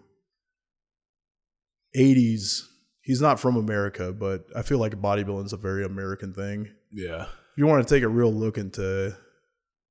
80s, 1.95 2.61
he's 3.01 3.21
not 3.21 3.39
from 3.39 3.55
America, 3.57 4.13
but 4.13 4.45
I 4.55 4.61
feel 4.61 4.77
like 4.77 4.93
bodybuilding 5.01 5.45
is 5.45 5.53
a 5.53 5.57
very 5.57 5.83
American 5.85 6.33
thing. 6.33 6.69
Yeah. 6.93 7.23
If 7.23 7.57
you 7.57 7.67
want 7.67 7.85
to 7.87 7.93
take 7.93 8.03
a 8.03 8.07
real 8.07 8.31
look 8.31 8.57
into 8.57 9.15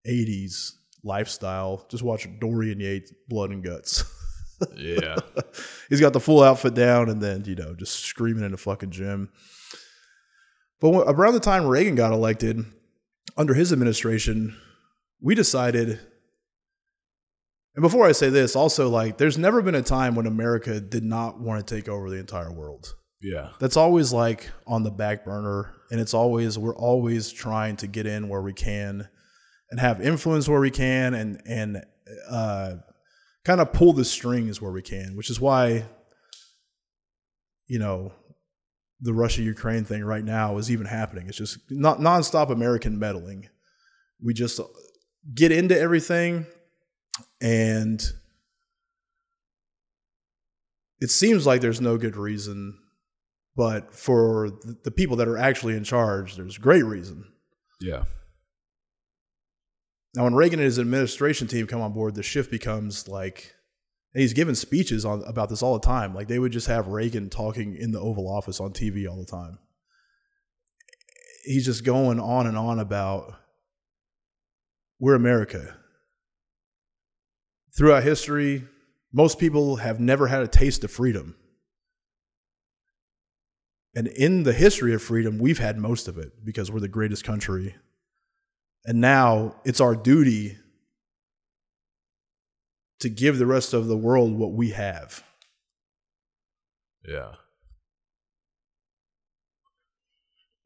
80s 0.09 0.73
lifestyle, 1.07 1.87
just 1.89 2.03
watch 2.03 2.29
Dorian 2.41 2.81
Yates 2.81 3.13
Blood 3.29 3.51
and 3.51 3.65
Guts. 3.65 4.05
Yeah. 4.75 5.17
He's 5.91 6.01
got 6.01 6.13
the 6.13 6.21
full 6.21 6.43
outfit 6.43 6.75
down 6.75 7.09
and 7.09 7.21
then, 7.21 7.45
you 7.45 7.55
know, 7.55 7.75
just 7.75 8.01
screaming 8.01 8.45
in 8.45 8.53
the 8.53 8.57
fucking 8.57 8.91
gym. 8.91 9.31
But 10.81 10.91
when, 10.91 11.09
around 11.09 11.35
the 11.35 11.41
time 11.41 11.67
Reagan 11.67 11.95
got 11.95 12.13
elected, 12.13 12.65
under 13.37 13.55
his 13.55 13.73
administration, 13.73 14.57
we 15.21 15.35
decided. 15.35 16.01
And 17.75 17.83
before 17.83 18.07
I 18.07 18.13
say 18.13 18.31
this, 18.31 18.57
also, 18.57 18.89
like, 18.89 19.19
there's 19.19 19.37
never 19.37 19.61
been 19.61 19.75
a 19.75 19.83
time 19.83 20.15
when 20.15 20.27
America 20.27 20.81
did 20.81 21.05
not 21.05 21.39
want 21.39 21.67
to 21.67 21.75
take 21.75 21.89
over 21.89 22.09
the 22.09 22.17
entire 22.17 22.51
world. 22.51 22.95
yeah. 23.21 23.51
That's 23.61 23.77
always 23.77 24.13
like 24.13 24.51
on 24.67 24.83
the 24.83 24.91
back 24.91 25.25
burner. 25.25 25.75
And 25.91 26.01
it's 26.01 26.15
always, 26.15 26.59
we're 26.59 26.75
always 26.75 27.31
trying 27.31 27.77
to 27.77 27.87
get 27.87 28.07
in 28.07 28.29
where 28.29 28.41
we 28.41 28.55
can 28.55 29.09
and 29.71 29.81
have 29.81 30.01
influence 30.01 30.49
where 30.49 30.61
we 30.61 30.71
can 30.71 31.15
and, 31.15 31.43
and, 31.47 31.85
uh, 32.29 32.75
kind 33.45 33.61
of 33.61 33.73
pull 33.73 33.93
the 33.93 34.05
strings 34.05 34.61
where 34.61 34.73
we 34.73 34.83
can, 34.83 35.17
which 35.17 35.31
is 35.31 35.41
why, 35.41 35.85
you 37.67 37.79
know, 37.79 38.13
the 39.01 39.13
Russia 39.13 39.43
Ukraine 39.43 39.85
thing 39.85 40.05
right 40.05 40.25
now 40.25 40.57
is 40.59 40.71
even 40.71 40.87
happening. 40.87 41.29
It's 41.29 41.37
just 41.37 41.59
not 41.71 41.99
nonstop 41.99 42.51
American 42.51 42.99
meddling. 42.99 43.49
We 44.23 44.35
just 44.35 44.61
get 45.35 45.53
into 45.53 45.79
everything 45.79 46.47
and 47.41 48.03
it 51.01 51.11
seems 51.11 51.47
like 51.47 51.61
there's 51.61 51.81
no 51.81 51.99
good 51.99 52.17
reason, 52.17 52.79
but 53.55 53.95
for 53.95 54.51
the 54.83 54.91
people 54.91 55.17
that 55.17 55.29
are 55.29 55.37
actually 55.39 55.77
in 55.77 55.85
charge, 55.85 56.37
there's 56.37 56.59
great 56.59 56.85
reason. 56.85 57.25
Yeah. 57.81 58.05
Now, 60.17 60.25
when 60.25 60.35
Reagan 60.35 60.61
and 60.61 60.65
his 60.65 60.79
administration 60.79 61.47
team 61.47 61.67
come 61.67 61.83
on 61.83 61.93
board, 61.93 62.15
the 62.15 62.23
shift 62.23 62.51
becomes 62.51 63.07
like, 63.07 63.53
and 64.15 64.23
he's 64.23 64.33
given 64.33 64.55
speeches 64.55 65.05
on 65.05 65.23
about 65.27 65.51
this 65.51 65.63
all 65.63 65.79
the 65.79 65.87
time. 65.87 66.15
Like 66.15 66.27
they 66.27 66.39
would 66.39 66.53
just 66.53 66.69
have 66.69 66.89
Reagan 66.89 67.29
talking 67.29 67.77
in 67.77 67.93
the 67.93 68.01
Oval 68.01 68.27
Office 68.27 68.59
on 68.59 68.73
TV 68.73 69.07
all 69.07 69.19
the 69.19 69.27
time. 69.27 69.59
He's 71.45 71.67
just 71.67 71.85
going 71.85 72.19
on 72.19 72.47
and 72.47 72.57
on 72.57 72.81
about 72.81 73.35
we're 74.99 75.15
America. 75.15 75.77
Throughout 77.77 78.03
history, 78.03 78.65
most 79.13 79.39
people 79.39 79.77
have 79.77 80.01
never 80.01 80.29
had 80.29 80.41
a 80.41 80.49
taste 80.49 80.83
of 80.83 80.91
freedom. 80.91 81.37
And 83.95 84.09
in 84.09 84.45
the 84.45 84.55
history 84.55 84.95
of 84.95 85.03
freedom, 85.03 85.39
we've 85.39 85.59
had 85.59 85.77
most 85.77 86.09
of 86.09 86.17
it 86.17 86.43
because 86.43 86.71
we're 86.71 86.81
the 86.81 86.89
greatest 86.89 87.23
country 87.23 87.75
and 88.87 89.01
now 89.01 89.55
it's 89.65 89.81
our 89.81 89.95
duty 89.95 90.57
to 93.01 93.09
give 93.11 93.39
the 93.39 93.47
rest 93.47 93.75
of 93.75 93.89
the 93.89 93.97
world 93.97 94.33
what 94.33 94.53
we 94.53 94.71
have. 94.71 95.23
Yeah. 97.07 97.33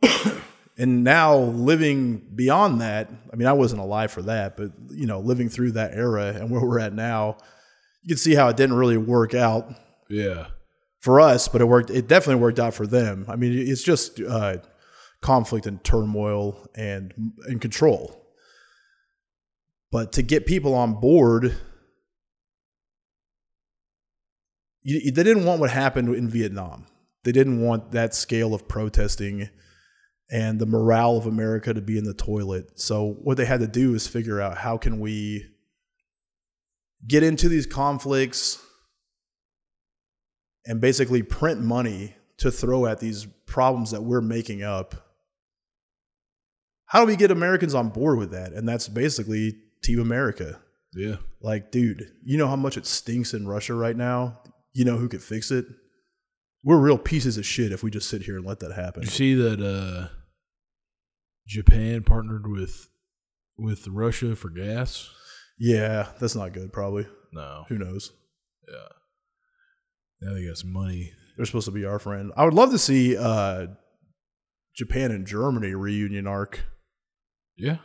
And 0.79 1.05
now 1.05 1.37
living 1.37 2.27
beyond 2.35 2.81
that, 2.81 3.11
I 3.31 3.37
mean, 3.37 3.47
I 3.47 3.53
wasn't 3.53 3.83
alive 3.83 4.11
for 4.11 4.23
that, 4.23 4.57
but 4.57 4.71
you 4.91 5.05
know, 5.07 5.21
living 5.21 5.51
through 5.51 5.73
that 5.73 5.93
era 5.93 6.29
and 6.29 6.51
where 6.51 6.63
we're 6.65 6.79
at 6.79 6.95
now, 6.95 7.37
you 8.03 8.09
can 8.09 8.17
see 8.17 8.35
how 8.35 8.49
it 8.49 8.57
didn't 8.57 8.77
really 8.77 8.97
work 8.97 9.35
out 9.35 9.75
Yeah. 10.09 10.47
for 11.01 11.21
us, 11.21 11.49
but 11.49 11.61
it 11.61 11.67
worked. 11.67 11.91
It 11.91 12.09
definitely 12.09 12.41
worked 12.41 12.59
out 12.59 12.73
for 12.73 12.87
them. 12.87 13.27
I 13.29 13.37
mean, 13.37 13.53
it's 13.59 13.83
just 13.83 14.23
uh, 14.23 14.59
conflict 15.21 15.67
and 15.67 15.83
turmoil 15.85 16.69
and 16.75 17.13
and 17.47 17.61
control. 17.61 18.17
But 19.93 20.13
to 20.13 20.23
get 20.23 20.47
people 20.47 20.75
on 20.75 21.01
board, 21.01 21.57
you, 24.83 25.11
they 25.11 25.23
didn't 25.23 25.45
want 25.45 25.61
what 25.61 25.71
happened 25.71 26.15
in 26.15 26.29
Vietnam. 26.29 26.87
They 27.25 27.33
didn't 27.33 27.61
want 27.61 27.91
that 27.93 28.15
scale 28.15 28.55
of 28.55 28.69
protesting 28.69 29.51
and 30.31 30.61
the 30.61 30.67
morale 30.67 31.17
of 31.17 31.27
America 31.27 31.75
to 31.75 31.81
be 31.81 31.99
in 31.99 32.05
the 32.05 32.15
toilet. 32.15 32.79
So 32.79 33.17
what 33.23 33.37
they 33.37 33.45
had 33.45 33.61
to 33.61 33.67
do 33.67 33.95
is 33.95 34.07
figure 34.07 34.41
out 34.41 34.59
how 34.59 34.79
can 34.79 35.01
we 35.01 35.45
get 37.07 37.23
into 37.23 37.49
these 37.49 37.67
conflicts 37.67 38.65
and 40.67 40.81
basically 40.81 41.23
print 41.23 41.61
money 41.61 42.15
to 42.39 42.51
throw 42.51 42.87
at 42.87 43.01
these 43.01 43.27
problems 43.47 43.91
that 43.91 44.03
we're 44.03 44.21
making 44.21 44.63
up. 44.63 45.10
How 46.91 47.01
do 47.01 47.07
we 47.07 47.17
get 47.17 47.31
Americans 47.31 47.75
on 47.75 47.91
board 47.91 48.19
with 48.19 48.33
that? 48.33 48.53
And 48.53 48.69
that's 48.69 48.89
basically 48.89 49.55
Team 49.83 50.01
America. 50.01 50.61
Yeah. 50.93 51.17
Like, 51.41 51.71
dude, 51.71 52.05
you 52.25 52.37
know 52.37 52.49
how 52.49 52.57
much 52.57 52.77
it 52.77 52.85
stinks 52.85 53.33
in 53.33 53.47
Russia 53.47 53.75
right 53.75 53.97
now? 53.97 54.41
You 54.73 54.85
know 54.85 54.97
who 54.97 55.09
could 55.09 55.23
fix 55.23 55.53
it? 55.53 55.67
We're 56.65 56.79
real 56.79 56.99
pieces 56.99 57.39
of 57.39 57.47
shit 57.47 57.71
if 57.71 57.85
we 57.85 57.93
just 57.93 58.09
sit 58.09 58.23
here 58.23 58.37
and 58.37 58.45
let 58.45 58.59
that 58.61 58.73
happen. 58.73 59.03
You 59.03 59.09
see 59.09 59.35
that 59.35 59.61
uh 59.63 60.09
Japan 61.47 62.03
partnered 62.03 62.49
with 62.49 62.89
with 63.57 63.87
Russia 63.87 64.35
for 64.35 64.51
gas? 64.51 65.09
Yeah, 65.59 66.09
that's 66.19 66.35
not 66.35 66.53
good, 66.53 66.73
probably. 66.73 67.07
No. 67.33 67.67
Who 67.69 67.79
knows? 67.79 68.13
Yeah. 68.69 68.89
Now 70.23 70.35
they 70.35 70.45
got 70.45 70.59
some 70.59 70.73
money. 70.73 71.13
They're 71.37 71.47
supposed 71.47 71.67
to 71.67 71.73
be 71.73 71.85
our 71.85 72.01
friend. 72.01 72.33
I 72.37 72.45
would 72.45 72.55
love 72.55 72.73
to 72.73 72.79
see 72.79 73.17
uh, 73.17 73.69
Japan 74.75 75.13
and 75.13 75.27
Germany 75.27 75.75
reunion 75.75 76.27
arc. 76.27 76.65
Yeah. 77.61 77.77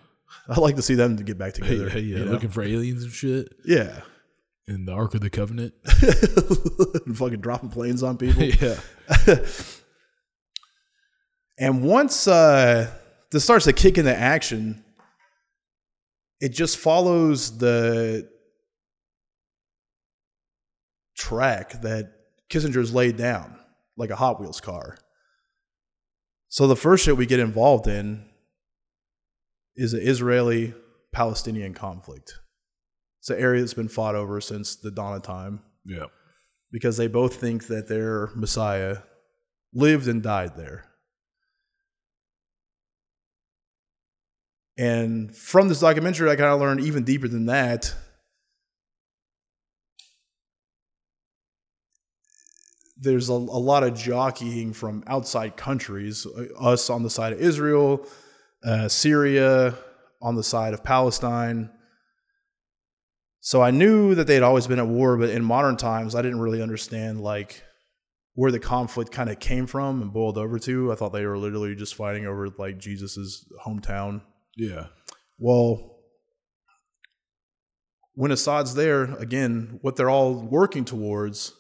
I'd 0.49 0.57
like 0.57 0.75
to 0.75 0.81
see 0.81 0.95
them 0.95 1.17
to 1.17 1.23
get 1.23 1.37
back 1.37 1.53
together. 1.55 1.89
hey, 1.89 2.01
yeah, 2.01 2.17
you 2.17 2.25
know? 2.25 2.31
looking 2.31 2.49
for 2.49 2.63
aliens 2.63 3.03
and 3.03 3.11
shit. 3.11 3.53
yeah. 3.65 4.01
In 4.67 4.85
the 4.85 4.93
Ark 4.93 5.13
of 5.13 5.21
the 5.21 5.29
Covenant. 5.29 5.73
fucking 7.15 7.39
dropping 7.41 7.69
planes 7.69 8.01
on 8.01 8.17
people. 8.17 8.41
yeah. 8.43 8.77
And 11.59 11.83
once 11.83 12.27
uh, 12.27 12.89
this 13.31 13.43
starts 13.43 13.65
to 13.65 13.73
kick 13.73 13.97
into 13.99 14.15
action, 14.15 14.83
it 16.41 16.49
just 16.49 16.77
follows 16.77 17.59
the 17.59 18.27
track 21.15 21.81
that 21.81 22.11
Kissinger's 22.49 22.93
laid 22.93 23.17
down, 23.17 23.57
like 23.97 24.09
a 24.09 24.15
Hot 24.15 24.41
Wheels 24.41 24.59
car. 24.59 24.97
So 26.49 26.67
the 26.67 26.75
first 26.75 27.05
shit 27.05 27.17
we 27.17 27.25
get 27.25 27.39
involved 27.39 27.87
in 27.87 28.25
is 29.75 29.93
an 29.93 30.01
Israeli 30.01 30.73
Palestinian 31.11 31.73
conflict. 31.73 32.39
It's 33.19 33.29
an 33.29 33.39
area 33.39 33.61
that's 33.61 33.73
been 33.73 33.87
fought 33.87 34.15
over 34.15 34.39
since 34.41 34.75
the 34.75 34.91
dawn 34.91 35.15
of 35.15 35.23
time 35.23 35.61
Yeah. 35.85 36.05
because 36.71 36.97
they 36.97 37.07
both 37.07 37.35
think 37.35 37.67
that 37.67 37.87
their 37.87 38.29
Messiah 38.35 38.99
lived 39.73 40.07
and 40.07 40.21
died 40.21 40.55
there. 40.55 40.85
And 44.77 45.35
from 45.35 45.69
this 45.69 45.79
documentary, 45.79 46.29
I 46.29 46.35
kind 46.35 46.49
of 46.53 46.59
learned 46.59 46.81
even 46.81 47.03
deeper 47.03 47.27
than 47.27 47.45
that. 47.45 47.93
There's 52.97 53.29
a, 53.29 53.33
a 53.33 53.33
lot 53.33 53.83
of 53.83 53.93
jockeying 53.93 54.73
from 54.73 55.03
outside 55.07 55.57
countries, 55.57 56.25
uh, 56.25 56.45
us 56.59 56.89
on 56.89 57.03
the 57.03 57.09
side 57.09 57.33
of 57.33 57.41
Israel, 57.41 58.05
uh, 58.65 58.87
Syria 58.87 59.75
on 60.21 60.35
the 60.35 60.43
side 60.43 60.73
of 60.73 60.83
Palestine. 60.83 61.69
So 63.41 63.61
I 63.61 63.69
knew 63.71 64.15
that 64.15 64.25
they 64.25 64.33
had 64.33 64.43
always 64.43 64.65
been 64.65 64.79
at 64.79 64.87
war, 64.87 65.17
but 65.17 65.29
in 65.29 65.43
modern 65.43 65.77
times, 65.77 66.15
I 66.15 66.23
didn't 66.23 66.39
really 66.39 66.63
understand 66.63 67.21
like 67.21 67.63
where 68.33 68.51
the 68.51 68.59
conflict 68.59 69.11
kind 69.11 69.29
of 69.29 69.39
came 69.39 69.67
from 69.67 70.01
and 70.01 70.11
boiled 70.11 70.37
over 70.37 70.57
to. 70.59 70.91
I 70.91 70.95
thought 70.95 71.13
they 71.13 71.25
were 71.25 71.37
literally 71.37 71.75
just 71.75 71.95
fighting 71.95 72.25
over 72.25 72.49
like 72.57 72.79
Jesus's 72.79 73.45
hometown. 73.65 74.21
Yeah. 74.57 74.87
Well, 75.37 75.99
when 78.13 78.31
Assad's 78.31 78.73
there, 78.73 79.03
again, 79.15 79.79
what 79.81 79.95
they're 79.95 80.09
all 80.09 80.33
working 80.33 80.85
towards 80.85 81.53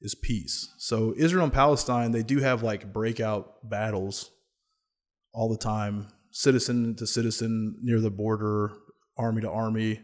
is 0.00 0.14
peace. 0.14 0.72
So 0.78 1.14
Israel 1.16 1.44
and 1.44 1.52
Palestine, 1.52 2.12
they 2.12 2.22
do 2.22 2.38
have 2.38 2.62
like 2.62 2.92
breakout 2.92 3.68
battles 3.68 4.30
all 5.32 5.48
the 5.50 5.58
time, 5.58 6.08
citizen 6.36 6.94
to 6.94 7.06
citizen 7.06 7.74
near 7.80 7.98
the 7.98 8.10
border, 8.10 8.70
army 9.16 9.40
to 9.40 9.50
army. 9.50 10.02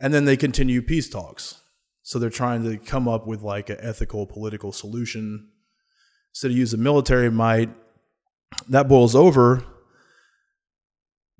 And 0.00 0.14
then 0.14 0.24
they 0.24 0.36
continue 0.36 0.80
peace 0.80 1.08
talks. 1.08 1.62
So 2.04 2.20
they're 2.20 2.30
trying 2.30 2.62
to 2.62 2.76
come 2.76 3.08
up 3.08 3.26
with 3.26 3.42
like 3.42 3.68
an 3.68 3.78
ethical 3.80 4.24
political 4.24 4.70
solution 4.70 5.48
instead 6.30 6.52
of 6.52 6.56
using 6.56 6.80
military 6.80 7.28
might. 7.28 7.70
That 8.68 8.86
boils 8.86 9.16
over 9.16 9.64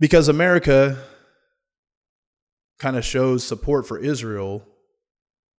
because 0.00 0.28
America 0.28 0.98
kind 2.80 2.96
of 2.96 3.04
shows 3.04 3.46
support 3.46 3.86
for 3.86 4.00
Israel, 4.00 4.64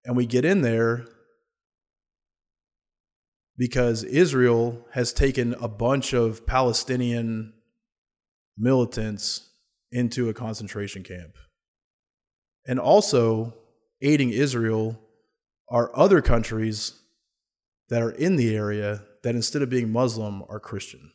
and 0.04 0.14
we 0.14 0.26
get 0.26 0.44
in 0.44 0.60
there 0.60 1.06
because 3.56 4.04
Israel 4.04 4.86
has 4.92 5.14
taken 5.14 5.54
a 5.54 5.66
bunch 5.66 6.12
of 6.12 6.46
Palestinian 6.46 7.54
militants 8.58 9.48
into 9.92 10.28
a 10.28 10.34
concentration 10.34 11.02
camp. 11.02 11.36
And 12.66 12.78
also 12.78 13.54
aiding 14.02 14.30
Israel 14.30 15.00
are 15.68 15.90
other 15.96 16.20
countries 16.20 16.94
that 17.88 18.02
are 18.02 18.10
in 18.10 18.36
the 18.36 18.54
area 18.54 19.02
that 19.22 19.34
instead 19.34 19.62
of 19.62 19.70
being 19.70 19.90
Muslim 19.90 20.42
are 20.48 20.60
Christian. 20.60 21.12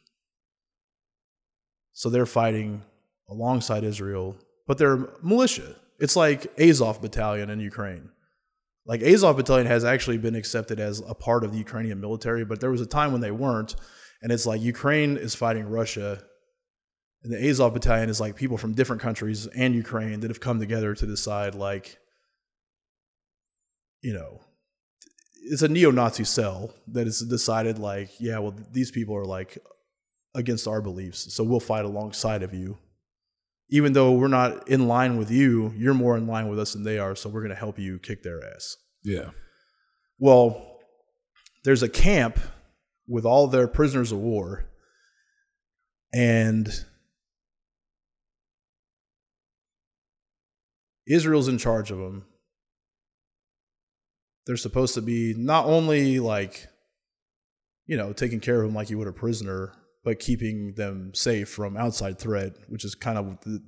So 1.94 2.10
they're 2.10 2.26
fighting 2.26 2.84
alongside 3.30 3.84
Israel, 3.84 4.36
but 4.68 4.78
they're 4.78 5.08
militia. 5.22 5.76
It's 6.00 6.16
like 6.16 6.52
Azov 6.60 7.02
battalion 7.02 7.50
in 7.50 7.60
Ukraine. 7.60 8.10
Like 8.86 9.02
Azov 9.02 9.38
battalion 9.38 9.68
has 9.68 9.86
actually 9.86 10.18
been 10.18 10.36
accepted 10.36 10.80
as 10.80 11.02
a 11.08 11.14
part 11.14 11.44
of 11.44 11.52
the 11.52 11.58
Ukrainian 11.58 12.02
military, 12.02 12.44
but 12.44 12.60
there 12.60 12.72
was 12.72 12.82
a 12.82 12.86
time 12.86 13.12
when 13.12 13.22
they 13.22 13.32
weren't. 13.32 13.76
And 14.22 14.32
it's 14.32 14.46
like 14.46 14.62
Ukraine 14.62 15.18
is 15.18 15.36
fighting 15.36 15.70
Russia, 15.70 16.24
and 17.24 17.34
the 17.34 17.50
Azov 17.50 17.74
battalion 17.74 18.10
is 18.10 18.20
like 18.20 18.36
people 18.36 18.58
from 18.58 18.74
different 18.74 19.02
countries 19.02 19.48
and 19.48 19.74
Ukraine 19.74 20.20
that 20.22 20.30
have 20.30 20.40
come 20.40 20.60
together 20.60 20.94
to 20.94 21.06
decide, 21.06 21.56
like, 21.56 21.98
you 24.02 24.14
know, 24.14 24.42
it's 25.36 25.62
a 25.62 25.68
neo-Nazi 25.68 26.24
cell 26.24 26.74
that 26.88 27.06
has 27.06 27.20
decided, 27.20 27.80
like, 27.80 28.10
yeah, 28.20 28.40
well, 28.40 28.56
these 28.72 28.92
people 28.92 29.16
are 29.16 29.26
like 29.26 29.58
against 30.36 30.68
our 30.68 30.82
beliefs, 30.82 31.34
so 31.34 31.44
we'll 31.44 31.60
fight 31.60 31.86
alongside 31.86 32.44
of 32.44 32.54
you 32.54 32.78
even 33.74 33.94
though 33.94 34.12
we're 34.12 34.28
not 34.28 34.68
in 34.68 34.88
line 34.88 35.18
with 35.18 35.32
you, 35.32 35.74
you're 35.76 35.96
more 35.96 36.16
in 36.16 36.28
line 36.28 36.48
with 36.48 36.60
us 36.60 36.74
than 36.74 36.84
they 36.84 37.00
are, 37.00 37.16
so 37.16 37.28
we're 37.28 37.42
going 37.42 37.50
to 37.50 37.56
help 37.56 37.80
you 37.80 37.98
kick 37.98 38.22
their 38.22 38.40
ass. 38.54 38.78
Yeah. 39.04 39.32
Well, 40.20 40.80
there's 41.64 41.82
a 41.82 41.90
camp 41.90 42.40
with 43.08 43.26
all 43.26 43.48
their 43.48 43.68
prisoners 43.68 44.12
of 44.12 44.20
war, 44.20 44.66
and 46.14 46.86
Israel's 51.08 51.48
in 51.48 51.58
charge 51.58 51.92
of 51.92 51.98
them. 51.98 52.26
They're 54.46 54.58
supposed 54.58 54.94
to 54.96 55.02
be 55.02 55.34
not 55.38 55.66
only 55.66 56.20
like, 56.20 56.68
you 57.86 57.98
know, 57.98 58.14
taking 58.14 58.40
care 58.40 58.58
of 58.58 58.64
them 58.64 58.76
like 58.76 58.90
you 58.90 58.98
would 58.98 59.08
a 59.08 59.14
prisoner, 59.14 59.74
but 60.04 60.20
keeping 60.20 60.74
them 60.76 61.12
safe 61.14 61.50
from 61.50 61.78
outside 61.78 62.20
threat, 62.20 62.54
which 62.68 62.84
is 62.84 62.94
kind 62.96 63.18
of 63.18 63.40
the, 63.42 63.64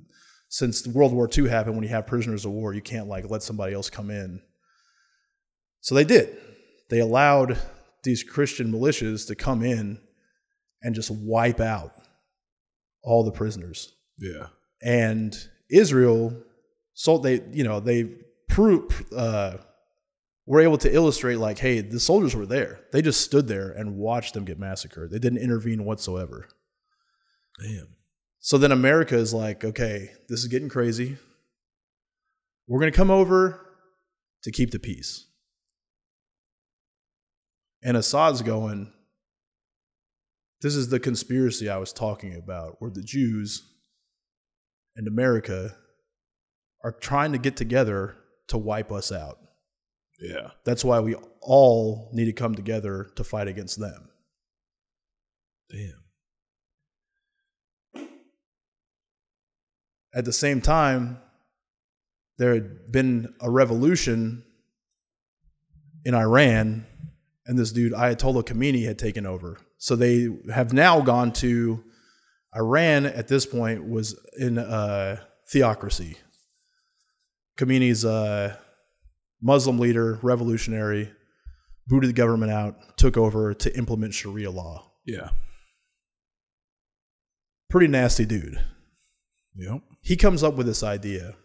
since 0.50 0.86
World 0.88 1.14
War 1.14 1.30
II 1.36 1.50
happened, 1.50 1.76
when 1.76 1.84
you 1.84 1.90
have 1.90 2.08
prisoners 2.08 2.46
of 2.46 2.52
war, 2.52 2.74
you 2.74 2.82
can't 2.82 3.08
like 3.08 3.30
let 3.30 3.44
somebody 3.44 3.74
else 3.74 3.90
come 3.90 4.10
in. 4.10 4.42
So 5.82 5.96
they 5.96 6.04
did. 6.04 6.38
They 6.90 7.00
allowed 7.00 7.58
these 8.04 8.24
Christian 8.24 8.72
militias 8.72 9.28
to 9.28 9.36
come 9.36 9.64
in 9.64 10.00
and 10.82 10.94
just 10.96 11.12
wipe 11.12 11.60
out 11.60 11.94
all 13.04 13.24
the 13.24 13.32
prisoners. 13.32 13.94
Yeah. 14.20 14.48
And 14.82 15.36
Israel, 15.70 16.36
so 16.96 17.20
they, 17.20 17.42
you 17.52 17.64
know, 17.64 17.80
they 17.80 18.06
prove, 18.50 19.06
uh, 19.16 19.58
were 20.48 20.62
able 20.62 20.78
to 20.80 20.94
illustrate 20.94 21.36
like, 21.36 21.60
hey, 21.60 21.82
the 21.82 22.00
soldiers 22.00 22.36
were 22.36 22.46
there. 22.46 22.80
They 22.92 23.02
just 23.02 23.22
stood 23.22 23.48
there 23.48 23.72
and 23.72 23.98
watched 23.98 24.34
them 24.34 24.46
get 24.46 24.58
massacred. 24.58 25.12
They 25.12 25.20
didn't 25.20 25.40
intervene 25.40 25.86
whatsoever. 25.86 26.48
Damn. 27.62 27.90
So 28.40 28.58
then 28.58 28.72
America 28.72 29.16
is 29.16 29.34
like, 29.34 29.64
okay, 29.64 30.12
this 30.30 30.40
is 30.40 30.48
getting 30.48 30.70
crazy. 30.70 31.18
We're 32.68 32.80
going 32.80 32.92
to 32.92 32.98
come 32.98 33.12
over 33.12 33.60
to 34.44 34.52
keep 34.52 34.72
the 34.72 34.80
peace. 34.80 35.26
And 37.84 37.98
Assad's 37.98 38.42
going, 38.42 38.92
this 40.62 40.76
is 40.76 40.90
the 40.90 41.00
conspiracy 41.00 41.70
I 41.70 41.78
was 41.78 41.92
talking 41.92 42.36
about, 42.36 42.78
where 42.80 42.92
the 42.92 43.04
Jews 43.04 43.64
and 44.96 45.08
America 45.08 45.76
are 46.86 46.92
trying 46.92 47.32
to 47.32 47.40
get 47.40 47.58
together 47.58 48.16
to 48.48 48.60
wipe 48.60 48.92
us 48.92 49.12
out. 49.12 49.40
Yeah. 50.22 50.52
That's 50.66 50.86
why 50.86 51.00
we 51.00 51.16
all 51.42 52.12
need 52.14 52.26
to 52.26 52.32
come 52.32 52.54
together 52.54 53.10
to 53.16 53.24
fight 53.24 53.48
against 53.48 53.80
them. 53.80 54.10
Damn. 55.72 56.04
At 60.14 60.26
the 60.26 60.32
same 60.32 60.62
time, 60.62 61.18
there 62.38 62.54
had 62.54 62.92
been 62.92 63.34
a 63.42 63.50
revolution 63.50 64.44
in 66.06 66.14
Iran, 66.14 66.86
and 67.48 67.58
this 67.58 67.72
dude, 67.72 67.94
Ayatollah 67.94 68.44
Khomeini, 68.44 68.86
had 68.86 69.00
taken 69.00 69.26
over. 69.26 69.58
So 69.80 69.96
they 69.96 70.30
have 70.54 70.72
now 70.72 71.02
gone 71.02 71.34
to 71.34 71.84
Iran 72.56 73.08
at 73.08 73.28
this 73.28 73.48
point 73.48 73.90
was 73.90 74.16
in 74.38 74.60
a 74.60 75.28
theocracy. 75.50 76.18
Khomeini's 77.58 78.04
a 78.04 78.10
uh, 78.10 78.56
Muslim 79.42 79.80
leader, 79.80 80.20
revolutionary, 80.22 81.12
booted 81.88 82.10
the 82.10 82.14
government 82.14 82.52
out, 82.52 82.98
took 82.98 83.18
over 83.18 83.54
to 83.54 83.78
implement 83.78 84.14
Sharia 84.14 84.52
law. 84.52 84.92
Yeah. 85.06 85.30
Pretty 87.70 87.88
nasty 87.88 88.26
dude. 88.26 88.60
Yep. 89.58 89.82
he 90.02 90.18
comes 90.18 90.44
up 90.44 90.56
with 90.56 90.66
this 90.68 90.84
idea. 90.84 91.36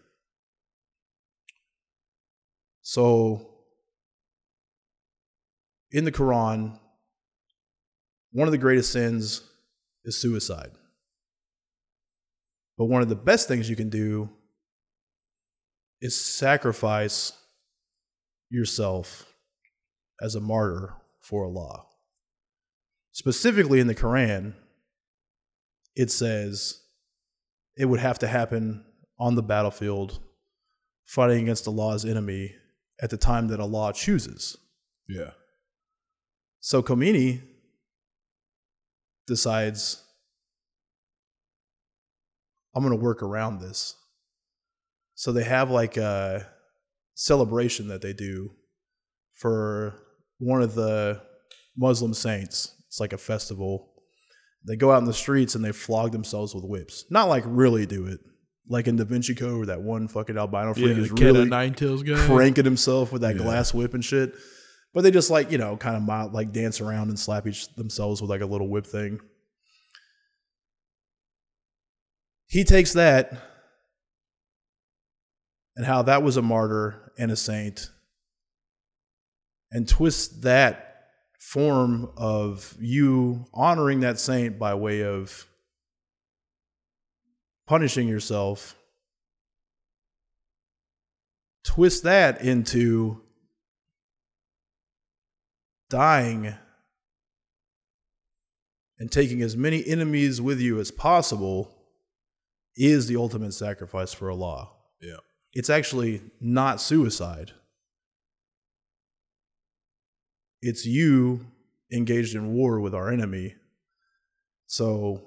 So, 2.83 3.47
in 5.93 6.05
the 6.05 6.11
Quran, 6.11 6.77
one 8.33 8.49
of 8.49 8.53
the 8.53 8.59
greatest 8.59 8.91
sins 8.93 9.43
is 10.05 10.21
suicide. 10.21 10.73
But 12.77 12.87
one 12.87 13.03
of 13.03 13.09
the 13.09 13.15
best 13.15 13.47
things 13.47 13.71
you 13.71 13.77
can 13.77 13.91
do 13.91 14.31
is 16.01 16.19
sacrifice 16.19 17.33
yourself 18.49 19.27
as 20.21 20.35
a 20.35 20.41
martyr 20.41 20.95
for 21.21 21.45
Allah. 21.45 21.85
Specifically 23.13 23.81
in 23.81 23.87
the 23.87 23.95
Quran, 23.95 24.55
it 25.95 26.11
says, 26.11 26.81
it 27.77 27.87
would 27.87 28.01
have 28.01 28.19
to 28.21 28.27
happen 28.27 28.85
on 29.19 29.35
the 29.35 29.43
battlefield, 29.43 30.21
fighting 31.05 31.43
against 31.43 31.69
Allah's 31.69 32.05
enemy 32.05 32.55
at 33.03 33.11
the 33.11 33.17
time 33.17 33.49
that 33.49 33.61
Allah 33.61 33.93
chooses. 33.93 34.57
Yeah. 35.09 35.31
So 36.61 36.83
Khomeini 36.83 37.43
decides, 39.27 40.03
I'm 42.75 42.83
going 42.83 42.97
to 42.97 43.03
work 43.03 43.23
around 43.23 43.61
this. 43.61 43.97
So 45.21 45.33
they 45.33 45.45
have 45.45 45.71
like 45.71 45.99
a 45.99 46.47
celebration 47.15 47.89
that 47.89 48.01
they 48.01 48.15
do 48.15 48.53
for 49.35 49.95
one 50.39 50.63
of 50.63 50.75
the 50.75 51.21
Muslim 51.77 52.15
saints. 52.15 52.75
It's 52.89 53.01
like 53.01 53.13
a 53.13 53.19
festival 53.19 53.93
they 54.67 54.77
go 54.77 54.91
out 54.93 54.97
in 55.01 55.05
the 55.05 55.13
streets 55.13 55.55
and 55.55 55.63
they 55.63 55.73
flog 55.73 56.13
themselves 56.13 56.55
with 56.55 56.65
whips. 56.65 57.05
Not 57.11 57.29
like 57.29 57.45
really 57.47 57.85
do 57.85 58.07
it. 58.07 58.21
Like 58.67 58.89
in 58.89 58.97
Da 58.97 59.05
Vinci 59.05 59.35
Code, 59.35 59.59
where 59.59 59.67
that 59.67 59.83
one 59.83 60.09
fucking 60.09 60.39
albino 60.39 60.73
freak 60.73 60.97
Yeah, 60.97 61.03
is 61.03 61.13
really 61.13 61.45
nine 61.45 61.75
tails 61.75 62.03
guy. 62.03 62.15
cranking 62.27 62.65
himself 62.65 63.13
with 63.13 63.21
that 63.21 63.37
Yeah. 63.37 63.43
glass 63.43 63.75
whip 63.75 63.93
and 63.93 64.03
shit. 64.03 64.33
But 64.95 65.03
they 65.03 65.11
just 65.11 65.29
like, 65.29 65.53
you 65.53 65.59
know, 65.59 65.77
kind 65.77 65.97
of 65.97 66.03
mild, 66.03 66.33
like 66.33 66.51
dance 66.53 66.81
around 66.81 67.11
and 67.11 67.19
slap 67.19 67.47
each 67.47 67.69
themselves 67.75 68.23
with 68.23 68.31
like 68.31 68.41
a 68.41 68.47
little 68.47 68.71
whip 68.71 68.87
thing. 68.87 69.21
He 72.47 72.65
takes 72.65 72.95
that 72.95 73.50
and 75.81 75.87
how 75.87 76.03
that 76.03 76.23
was 76.23 76.37
a 76.37 76.43
martyr 76.43 77.11
and 77.17 77.31
a 77.31 77.37
saint 77.37 77.89
and 79.73 79.89
twist 79.89 80.43
that 80.43 81.07
form 81.39 82.13
of 82.19 82.77
you 82.79 83.47
honoring 83.55 84.01
that 84.01 84.19
saint 84.19 84.59
by 84.59 84.75
way 84.75 85.03
of 85.03 85.47
punishing 87.67 88.07
yourself 88.07 88.77
twist 91.65 92.03
that 92.03 92.43
into 92.43 93.23
dying 95.89 96.53
and 98.99 99.11
taking 99.11 99.41
as 99.41 99.57
many 99.57 99.83
enemies 99.87 100.43
with 100.43 100.61
you 100.61 100.79
as 100.79 100.91
possible 100.91 101.75
is 102.77 103.07
the 103.07 103.17
ultimate 103.17 103.55
sacrifice 103.55 104.13
for 104.13 104.31
Allah. 104.31 104.69
Yeah. 105.01 105.17
It's 105.53 105.71
actually 105.71 106.23
not 106.41 106.81
suicide. 106.81 107.53
It's 110.63 110.87
you 110.87 111.47
engaged 111.93 112.35
in 112.35 112.53
war 112.53 112.81
with 112.81 112.95
our 112.95 113.11
enemy. 113.11 113.55
So, 114.67 115.23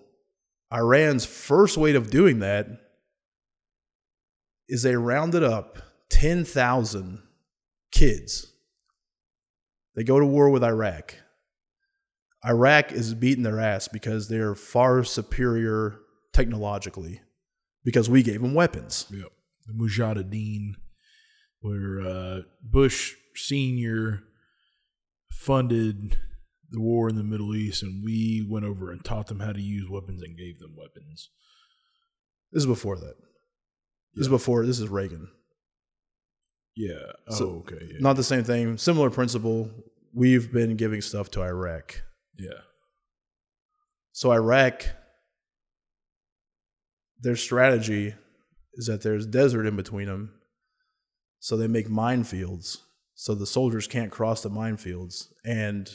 Iran's 0.72 1.26
first 1.26 1.78
way 1.78 1.94
of 1.96 2.10
doing 2.10 2.40
that 2.40 2.68
is 4.70 4.84
they 4.84 4.96
rounded 4.96 5.44
up 5.44 5.78
10,000 6.10 7.22
kids. 7.92 8.48
They 9.96 10.04
go 10.04 10.20
to 10.20 10.26
war 10.26 10.50
with 10.50 10.64
Iraq. 10.64 11.16
Iraq 12.46 12.92
is 12.92 13.14
beating 13.14 13.44
their 13.44 13.60
ass 13.60 13.88
because 13.88 14.28
they're 14.28 14.56
far 14.56 15.04
superior 15.04 16.00
technologically 16.34 17.22
because 17.84 18.10
we 18.10 18.24
gave 18.24 18.42
them 18.42 18.54
weapons. 18.54 19.06
Yep. 19.12 19.32
The 19.66 19.74
Mujahideen, 19.74 20.74
where 21.62 22.02
uh, 22.02 22.42
Bush 22.62 23.14
Senior 23.36 24.24
funded 25.32 26.18
the 26.70 26.80
war 26.82 27.10
in 27.10 27.16
the 27.16 27.24
Middle 27.24 27.56
East, 27.56 27.84
and 27.84 28.04
we 28.04 28.46
went 28.50 28.66
over 28.66 28.92
and 28.92 29.04
taught 29.04 29.28
them 29.28 29.40
how 29.40 29.52
to 29.54 29.62
use 29.62 29.90
weapons 29.90 30.22
and 30.22 30.38
gave 30.38 30.60
them 30.60 30.76
weapons. 30.78 31.30
This 32.52 32.64
is 32.64 32.68
before 32.68 32.98
that. 32.98 33.16
This 34.16 34.24
is 34.24 34.30
before. 34.30 34.66
This 34.66 34.80
is 34.80 34.90
Reagan. 34.90 35.28
Yeah. 36.76 37.12
Oh, 37.30 37.36
So, 37.36 37.50
okay. 37.68 37.80
Yeah. 37.82 37.98
Not 38.00 38.16
the 38.16 38.24
same 38.24 38.44
thing. 38.44 38.78
Similar 38.78 39.10
principle. 39.10 39.72
We've 40.14 40.52
been 40.52 40.76
giving 40.76 41.02
stuff 41.02 41.32
to 41.32 41.42
Iraq. 41.42 42.02
yeah. 42.38 42.60
So 44.16 44.32
Iraq, 44.32 44.86
their 47.22 47.36
strategy 47.36 48.14
is 48.76 48.88
that 48.88 49.02
there's 49.02 49.26
desert 49.26 49.66
in 49.66 49.76
between 49.76 50.08
them. 50.08 50.34
So 51.40 51.58
they 51.58 51.68
make 51.68 51.90
minefields. 51.90 52.78
So 53.16 53.36
the 53.36 53.46
soldiers 53.46 53.88
can't 53.88 54.12
cross 54.12 54.42
the 54.42 54.50
minefields. 54.50 55.28
And 55.46 55.90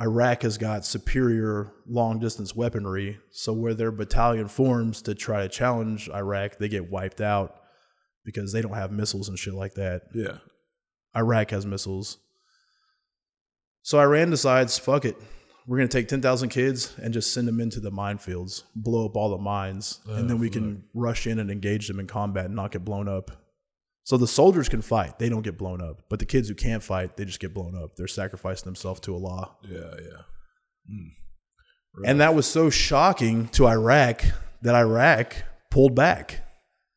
Iraq 0.00 0.42
has 0.42 0.58
got 0.58 0.84
superior 0.84 1.72
long 1.86 2.18
distance 2.18 2.54
weaponry. 2.54 3.18
So 3.30 3.52
where 3.52 3.74
their 3.74 3.92
battalion 3.92 4.48
forms 4.48 5.02
to 5.02 5.14
try 5.14 5.42
to 5.42 5.48
challenge 5.48 6.08
Iraq, 6.08 6.58
they 6.58 6.68
get 6.68 6.90
wiped 6.90 7.20
out 7.20 7.56
because 8.24 8.52
they 8.52 8.62
don't 8.62 8.74
have 8.74 8.92
missiles 8.92 9.28
and 9.28 9.38
shit 9.38 9.54
like 9.54 9.74
that. 9.74 10.02
Yeah. 10.14 10.38
Iraq 11.16 11.50
has 11.50 11.66
missiles. 11.66 12.18
So 13.82 13.98
Iran 13.98 14.30
decides, 14.30 14.78
fuck 14.78 15.04
it. 15.04 15.16
We're 15.70 15.76
going 15.76 15.88
to 15.88 15.96
take 15.96 16.08
10,000 16.08 16.48
kids 16.48 16.96
and 17.00 17.14
just 17.14 17.32
send 17.32 17.46
them 17.46 17.60
into 17.60 17.78
the 17.78 17.92
minefields, 17.92 18.64
blow 18.74 19.06
up 19.06 19.16
all 19.16 19.30
the 19.30 19.38
mines, 19.38 20.00
and 20.08 20.28
then 20.28 20.40
we 20.40 20.50
can 20.50 20.82
rush 20.94 21.28
in 21.28 21.38
and 21.38 21.48
engage 21.48 21.86
them 21.86 22.00
in 22.00 22.08
combat 22.08 22.46
and 22.46 22.56
not 22.56 22.72
get 22.72 22.84
blown 22.84 23.08
up. 23.08 23.30
So 24.02 24.16
the 24.16 24.26
soldiers 24.26 24.68
can 24.68 24.82
fight, 24.82 25.20
they 25.20 25.28
don't 25.28 25.42
get 25.42 25.56
blown 25.56 25.80
up. 25.80 26.02
But 26.08 26.18
the 26.18 26.24
kids 26.24 26.48
who 26.48 26.56
can't 26.56 26.82
fight, 26.82 27.16
they 27.16 27.24
just 27.24 27.38
get 27.38 27.54
blown 27.54 27.80
up. 27.80 27.94
They're 27.94 28.08
sacrificing 28.08 28.64
themselves 28.64 28.98
to 29.02 29.14
Allah. 29.14 29.54
Yeah. 29.62 29.78
Yeah. 29.78 30.22
Hmm. 30.88 32.04
And 32.04 32.20
that 32.20 32.34
was 32.34 32.46
so 32.46 32.68
shocking 32.68 33.46
to 33.50 33.68
Iraq 33.68 34.24
that 34.62 34.74
Iraq 34.74 35.36
pulled 35.70 35.94
back. 35.94 36.44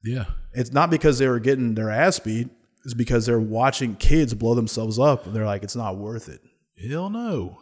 Yeah. 0.04 0.26
It's 0.54 0.74
not 0.74 0.90
because 0.90 1.20
they 1.20 1.28
were 1.28 1.40
getting 1.40 1.76
their 1.76 1.92
ass 1.92 2.18
beat, 2.18 2.50
it's 2.86 2.96
because 2.96 3.28
they're 3.28 3.40
watching 3.40 3.98
kids 3.98 4.34
blow 4.34 4.56
themselves 4.56 4.98
up 4.98 5.28
and 5.28 5.36
they're 5.36 5.46
like, 5.46 5.62
it's 5.62 5.76
not 5.76 5.98
worth 5.98 6.28
it. 6.28 6.42
Hell 6.90 7.12
no. 7.12 7.60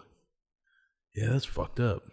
Yeah, 1.14 1.30
that's 1.32 1.46
fucked 1.46 1.80
up. 1.80 2.04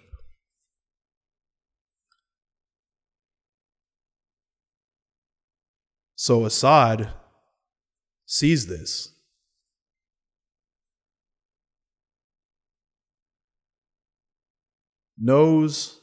So 6.16 6.44
Assad 6.44 7.12
sees 8.26 8.66
this. 8.66 9.14
Knows 15.16 16.00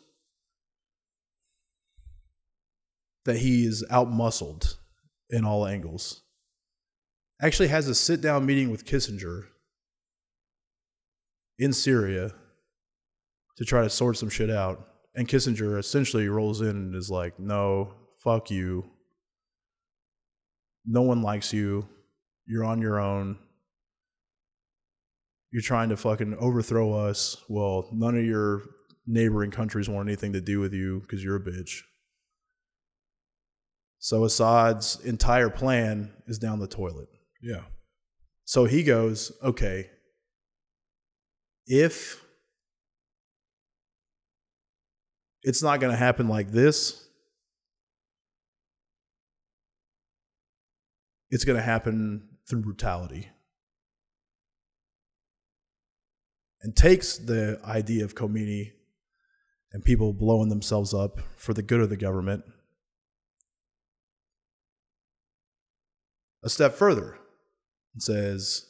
that 3.25 3.37
he 3.37 3.65
is 3.65 3.83
outmuscled 3.91 4.75
in 5.29 5.43
all 5.43 5.65
angles. 5.65 6.21
Actually 7.41 7.67
has 7.67 7.89
a 7.89 7.95
sit 7.95 8.21
down 8.21 8.45
meeting 8.45 8.71
with 8.71 8.85
Kissinger 8.85 9.47
in 11.59 11.73
Syria 11.73 12.33
to 13.57 13.65
try 13.65 13.83
to 13.83 13.89
sort 13.89 14.17
some 14.17 14.29
shit 14.29 14.49
out. 14.49 14.87
And 15.15 15.27
Kissinger 15.27 15.79
essentially 15.79 16.27
rolls 16.27 16.61
in 16.61 16.69
and 16.69 16.95
is 16.95 17.09
like, 17.09 17.39
no, 17.39 17.93
fuck 18.23 18.51
you. 18.51 18.89
No 20.85 21.01
one 21.01 21.21
likes 21.21 21.53
you. 21.53 21.87
You're 22.45 22.65
on 22.65 22.81
your 22.81 22.99
own. 22.99 23.37
You're 25.51 25.61
trying 25.61 25.89
to 25.89 25.97
fucking 25.97 26.35
overthrow 26.39 26.93
us. 26.93 27.37
Well, 27.47 27.87
none 27.93 28.17
of 28.17 28.25
your 28.25 28.63
neighboring 29.07 29.51
countries 29.51 29.87
want 29.87 30.09
anything 30.09 30.33
to 30.33 30.41
do 30.41 30.59
with 30.59 30.73
you 30.73 30.99
because 31.01 31.23
you're 31.23 31.37
a 31.37 31.39
bitch. 31.39 31.81
So 33.99 34.25
Assad's 34.25 34.99
entire 35.03 35.49
plan 35.49 36.11
is 36.27 36.37
down 36.37 36.59
the 36.59 36.67
toilet. 36.67 37.07
Yeah. 37.41 37.63
So 38.43 38.65
he 38.65 38.83
goes, 38.83 39.31
okay, 39.43 39.89
if 41.65 42.21
it's 45.45 45.63
not 45.63 45.79
going 45.79 45.91
to 45.91 45.97
happen 45.97 46.27
like 46.27 46.51
this, 46.51 47.07
it's 51.29 51.45
going 51.45 51.57
to 51.57 51.63
happen 51.63 52.27
through 52.49 52.61
brutality. 52.61 53.29
And 56.61 56.75
takes 56.75 57.17
the 57.17 57.59
idea 57.63 58.03
of 58.03 58.15
Khomeini 58.15 58.71
and 59.71 59.83
people 59.83 60.13
blowing 60.13 60.49
themselves 60.49 60.93
up 60.95 61.19
for 61.35 61.53
the 61.53 61.61
good 61.61 61.79
of 61.79 61.89
the 61.89 61.97
government 61.97 62.43
a 66.45 66.49
step 66.49 66.73
further 66.75 67.17
and 67.93 68.01
says, 68.01 68.67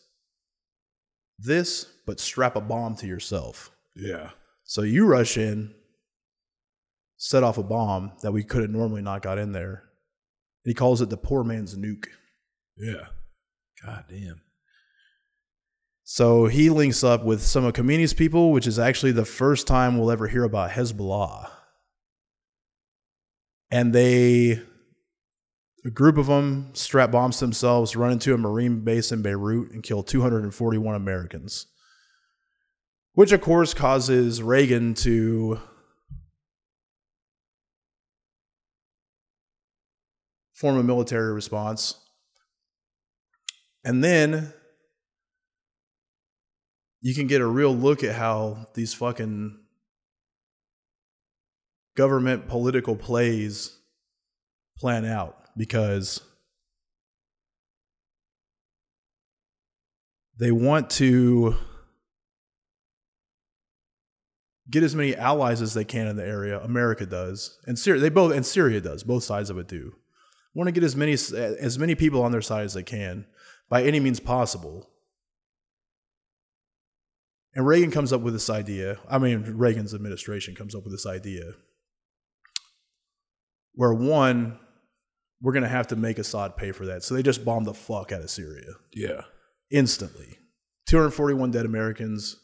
This, 1.38 1.86
but 2.08 2.20
strap 2.20 2.56
a 2.56 2.62
bomb 2.62 2.96
to 2.98 3.08
yourself. 3.08 3.70
Yeah. 3.96 4.32
So 4.64 4.82
you 4.82 5.06
rush 5.06 5.38
in, 5.38 5.76
set 7.18 7.44
off 7.44 7.58
a 7.58 7.64
bomb 7.64 8.14
that 8.22 8.32
we 8.32 8.44
could 8.44 8.62
have 8.62 8.72
normally 8.72 9.02
not 9.02 9.22
got 9.22 9.38
in 9.38 9.52
there. 9.52 9.84
And 10.64 10.72
he 10.72 10.74
calls 10.74 11.02
it 11.02 11.10
the 11.10 11.18
poor 11.18 11.44
man's 11.44 11.76
nuke. 11.76 12.08
Yeah. 12.78 13.08
God 13.84 14.06
damn. 14.10 14.42
So 16.04 16.46
he 16.46 16.70
links 16.70 17.04
up 17.04 17.24
with 17.24 17.42
some 17.42 17.66
of 17.66 17.74
Khomeini's 17.74 18.14
people, 18.14 18.52
which 18.52 18.68
is 18.68 18.78
actually 18.78 19.12
the 19.12 19.26
first 19.26 19.66
time 19.66 19.98
we'll 19.98 20.12
ever 20.12 20.28
hear 20.28 20.44
about 20.44 20.72
Hezbollah. 20.72 21.50
And 23.72 23.92
they, 23.92 24.62
a 25.84 25.90
group 25.90 26.18
of 26.18 26.28
them, 26.28 26.70
strap 26.74 27.10
bombs 27.10 27.40
themselves, 27.40 27.96
run 27.96 28.12
into 28.12 28.36
a 28.36 28.38
Marine 28.38 28.82
base 28.82 29.12
in 29.12 29.24
Beirut, 29.24 29.72
and 29.72 29.82
kill 29.82 30.04
241 30.04 30.94
Americans. 30.96 31.66
Which, 33.14 33.32
of 33.32 33.42
course, 33.42 33.74
causes 33.74 34.44
Reagan 34.44 34.94
to 34.96 35.60
form 40.56 40.78
a 40.78 40.84
military 40.84 41.32
response. 41.34 41.96
And 43.84 44.04
then 44.04 44.54
you 47.02 47.14
can 47.14 47.28
get 47.28 47.42
a 47.42 47.46
real 47.46 47.76
look 47.76 48.04
at 48.04 48.16
how 48.16 48.68
these 48.74 48.94
fucking 48.94 49.60
government 51.96 52.48
political 52.48 52.96
plays 52.96 53.78
plan 54.78 55.06
out 55.06 55.38
because 55.56 56.22
they 60.40 60.52
want 60.52 60.90
to 60.90 61.56
get 64.70 64.84
as 64.84 64.96
many 64.96 65.16
allies 65.16 65.62
as 65.62 65.74
they 65.74 65.86
can 65.86 66.08
in 66.08 66.16
the 66.16 66.26
area. 66.26 66.60
America 66.62 67.06
does, 67.06 67.60
and 67.68 67.78
Syria 67.78 68.02
they 68.02 68.10
both 68.10 68.34
and 68.34 68.46
Syria 68.46 68.82
does. 68.82 69.04
Both 69.04 69.24
sides 69.24 69.50
of 69.50 69.58
it 69.58 69.68
do. 69.68 69.94
Want 70.56 70.68
to 70.68 70.72
get 70.72 70.84
as 70.84 70.96
many 70.96 71.12
as 71.14 71.78
many 71.78 71.94
people 71.94 72.24
on 72.24 72.32
their 72.32 72.42
side 72.42 72.64
as 72.66 72.74
they 72.74 72.82
can 72.84 73.26
by 73.70 73.84
any 73.84 74.00
means 74.00 74.20
possible. 74.20 74.90
And 77.54 77.66
Reagan 77.68 77.92
comes 77.92 78.12
up 78.12 78.22
with 78.22 78.34
this 78.34 78.50
idea. 78.50 78.98
I 79.10 79.18
mean, 79.18 79.44
Reagan's 79.56 79.94
administration 79.94 80.56
comes 80.56 80.74
up 80.76 80.84
with 80.84 80.92
this 80.94 81.06
idea 81.06 81.52
where 83.74 83.94
one, 83.94 84.58
we're 85.42 85.54
going 85.54 85.64
to 85.64 85.70
have 85.70 85.88
to 85.88 85.96
make 85.96 86.18
Assad 86.18 86.56
pay 86.58 86.72
for 86.72 86.86
that. 86.86 87.04
So 87.04 87.14
they 87.14 87.24
just 87.24 87.44
bombed 87.46 87.66
the 87.66 87.74
fuck 87.74 88.12
out 88.12 88.22
of 88.22 88.30
Syria 88.30 88.72
Yeah. 88.94 89.22
instantly. 89.72 90.38
241 90.88 91.52
dead 91.52 91.66
Americans. 91.66 92.38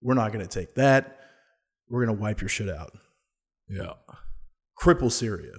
We're 0.00 0.14
not 0.14 0.32
going 0.32 0.46
to 0.46 0.50
take 0.50 0.74
that. 0.76 1.18
We're 1.88 2.04
going 2.04 2.16
to 2.16 2.22
wipe 2.22 2.40
your 2.40 2.48
shit 2.48 2.68
out. 2.70 2.92
Yeah. 3.68 3.92
Cripple 4.80 5.12
Syria. 5.12 5.52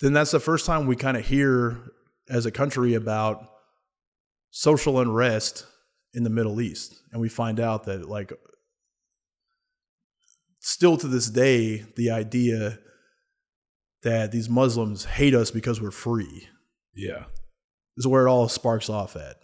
Then 0.00 0.12
that's 0.12 0.30
the 0.30 0.40
first 0.40 0.66
time 0.66 0.86
we 0.86 0.96
kind 0.96 1.16
of 1.16 1.26
hear 1.26 1.92
as 2.28 2.46
a 2.46 2.50
country 2.50 2.94
about 2.94 3.46
social 4.50 5.00
unrest 5.00 5.66
in 6.14 6.24
the 6.24 6.30
Middle 6.30 6.60
East. 6.60 6.94
And 7.12 7.20
we 7.20 7.28
find 7.28 7.60
out 7.60 7.84
that, 7.84 8.08
like, 8.08 8.32
still 10.60 10.96
to 10.96 11.08
this 11.08 11.28
day, 11.28 11.84
the 11.96 12.10
idea 12.10 12.78
that 14.02 14.32
these 14.32 14.48
Muslims 14.48 15.04
hate 15.04 15.34
us 15.34 15.50
because 15.50 15.80
we're 15.80 15.90
free 15.90 16.48
Yeah. 16.94 17.26
is 17.96 18.06
where 18.06 18.26
it 18.26 18.30
all 18.30 18.48
sparks 18.48 18.88
off 18.88 19.16
at. 19.16 19.36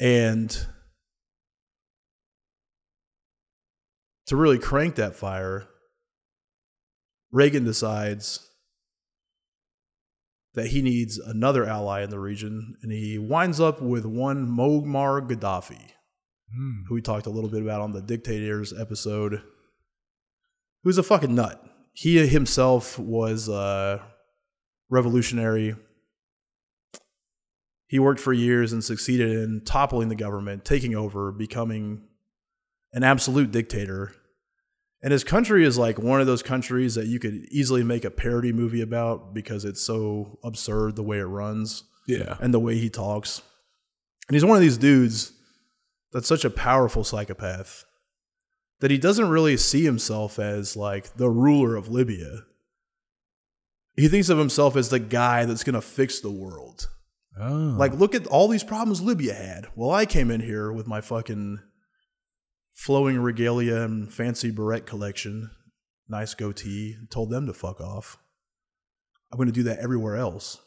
And 0.00 0.66
to 4.26 4.36
really 4.36 4.58
crank 4.58 4.94
that 4.96 5.14
fire, 5.14 5.68
Reagan 7.30 7.64
decides 7.64 8.48
that 10.54 10.68
he 10.68 10.82
needs 10.82 11.18
another 11.18 11.66
ally 11.66 12.02
in 12.02 12.10
the 12.10 12.18
region, 12.18 12.76
and 12.82 12.92
he 12.92 13.18
winds 13.18 13.60
up 13.60 13.82
with 13.82 14.04
one 14.04 14.46
Muammar 14.46 15.28
Gaddafi, 15.28 15.90
Hmm. 16.54 16.82
who 16.88 16.94
we 16.94 17.02
talked 17.02 17.26
a 17.26 17.30
little 17.30 17.50
bit 17.50 17.62
about 17.62 17.80
on 17.80 17.92
the 17.92 18.02
Dictators 18.02 18.72
episode, 18.78 19.42
who's 20.84 20.98
a 20.98 21.02
fucking 21.02 21.34
nut. 21.34 21.62
He 21.92 22.24
himself 22.26 22.98
was 22.98 23.48
a 23.48 24.02
revolutionary. 24.90 25.74
He 27.88 27.98
worked 27.98 28.20
for 28.20 28.32
years 28.32 28.72
and 28.72 28.82
succeeded 28.82 29.30
in 29.30 29.62
toppling 29.64 30.08
the 30.08 30.14
government, 30.16 30.64
taking 30.64 30.94
over, 30.94 31.32
becoming 31.32 32.02
an 32.92 33.02
absolute 33.02 33.50
dictator. 33.50 34.14
And 35.04 35.12
his 35.12 35.22
country 35.22 35.64
is 35.66 35.76
like 35.78 35.98
one 35.98 36.20
of 36.22 36.26
those 36.26 36.42
countries 36.42 36.94
that 36.96 37.06
you 37.06 37.18
could 37.20 37.34
easily 37.50 37.84
make 37.84 38.04
a 38.06 38.10
parody 38.10 38.52
movie 38.52 38.80
about 38.80 39.34
because 39.34 39.64
it's 39.66 39.82
so 39.82 40.38
absurd 40.42 40.96
the 40.96 41.02
way 41.02 41.18
it 41.18 41.24
runs 41.24 41.84
Yeah. 42.08 42.38
and 42.40 42.54
the 42.54 42.58
way 42.58 42.78
he 42.78 42.88
talks. 42.88 43.42
And 44.28 44.34
he's 44.34 44.44
one 44.46 44.56
of 44.56 44.62
these 44.62 44.78
dudes 44.78 45.32
that's 46.10 46.26
such 46.26 46.44
a 46.46 46.50
powerful 46.50 47.04
psychopath 47.04 47.84
that 48.80 48.90
he 48.90 48.96
doesn't 48.96 49.28
really 49.28 49.58
see 49.58 49.84
himself 49.84 50.38
as 50.38 50.74
like 50.74 51.16
the 51.16 51.28
ruler 51.28 51.76
of 51.76 51.88
Libya. 51.88 52.44
He 53.96 54.08
thinks 54.08 54.30
of 54.30 54.38
himself 54.38 54.74
as 54.74 54.88
the 54.88 54.98
guy 54.98 55.44
that's 55.44 55.64
going 55.64 55.74
to 55.74 55.80
fix 55.82 56.20
the 56.20 56.30
world. 56.30 56.88
Oh. 57.38 57.74
Like, 57.76 57.92
look 57.94 58.14
at 58.14 58.26
all 58.26 58.48
these 58.48 58.64
problems 58.64 59.02
Libya 59.02 59.34
had. 59.34 59.66
Well, 59.76 59.90
I 59.90 60.06
came 60.06 60.30
in 60.30 60.40
here 60.40 60.72
with 60.72 60.86
my 60.86 61.00
fucking 61.00 61.58
flowing 62.74 63.18
regalia 63.18 63.82
and 63.82 64.12
fancy 64.12 64.50
beret 64.50 64.84
collection, 64.84 65.50
nice 66.08 66.34
goatee, 66.34 66.94
and 66.98 67.10
told 67.10 67.30
them 67.30 67.46
to 67.46 67.54
fuck 67.54 67.80
off. 67.80 68.18
I'm 69.32 69.38
going 69.38 69.46
to 69.46 69.52
do 69.52 69.62
that 69.64 69.78
everywhere 69.78 70.16
else 70.16 70.58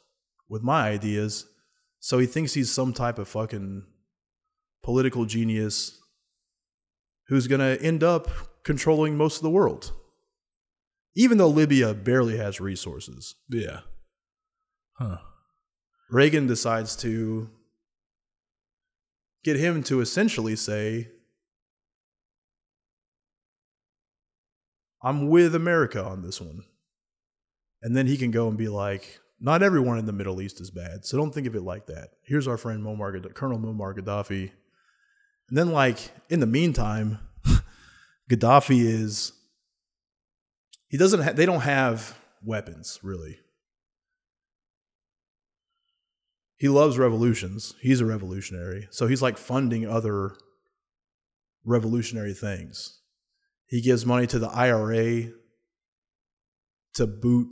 with 0.49 0.63
my 0.63 0.89
ideas. 0.89 1.45
So 1.99 2.17
he 2.17 2.25
thinks 2.25 2.53
he's 2.53 2.71
some 2.71 2.93
type 2.93 3.19
of 3.19 3.27
fucking 3.27 3.85
political 4.83 5.25
genius 5.25 5.99
who's 7.27 7.47
going 7.47 7.59
to 7.59 7.81
end 7.83 8.03
up 8.03 8.29
controlling 8.63 9.17
most 9.17 9.37
of 9.37 9.43
the 9.43 9.49
world. 9.49 9.91
Even 11.15 11.37
though 11.37 11.47
Libya 11.47 11.93
barely 11.93 12.37
has 12.37 12.61
resources. 12.61 13.35
yeah. 13.49 13.79
Huh. 14.93 15.17
Reagan 16.09 16.47
decides 16.47 16.95
to 16.97 17.49
get 19.43 19.57
him 19.57 19.83
to 19.83 19.99
essentially 19.99 20.55
say, 20.55 21.09
I'm 25.01 25.29
with 25.29 25.55
America 25.55 26.03
on 26.03 26.21
this 26.21 26.41
one. 26.41 26.63
And 27.81 27.95
then 27.95 28.07
he 28.07 28.17
can 28.17 28.31
go 28.31 28.47
and 28.47 28.57
be 28.57 28.67
like, 28.67 29.19
not 29.39 29.61
everyone 29.61 29.99
in 29.99 30.05
the 30.05 30.13
Middle 30.13 30.41
East 30.41 30.59
is 30.59 30.71
bad, 30.71 31.05
so 31.05 31.15
don't 31.15 31.31
think 31.31 31.45
of 31.45 31.55
it 31.55 31.61
like 31.61 31.85
that. 31.85 32.09
Here's 32.23 32.47
our 32.47 32.57
friend 32.57 32.83
Muammar, 32.83 33.33
Colonel 33.35 33.59
Muammar 33.59 33.95
Gaddafi. 33.95 34.51
And 35.49 35.57
then, 35.57 35.71
like, 35.71 35.99
in 36.29 36.39
the 36.39 36.47
meantime, 36.47 37.19
Gaddafi 38.31 38.79
is, 38.81 39.31
he 40.87 40.97
doesn't, 40.97 41.21
ha- 41.21 41.33
they 41.33 41.45
don't 41.45 41.61
have 41.61 42.17
weapons, 42.43 42.99
really. 43.03 43.37
he 46.57 46.67
loves 46.67 46.97
revolutions. 46.97 47.75
He's 47.81 48.01
a 48.01 48.05
revolutionary. 48.05 48.87
So 48.89 49.07
he's 49.07 49.21
like 49.21 49.37
funding 49.37 49.87
other 49.87 50.35
revolutionary 51.63 52.33
things. 52.33 52.96
He 53.67 53.81
gives 53.81 54.05
money 54.05 54.27
to 54.27 54.39
the 54.39 54.47
IRA 54.49 55.31
to 56.95 57.07
boot 57.07 57.49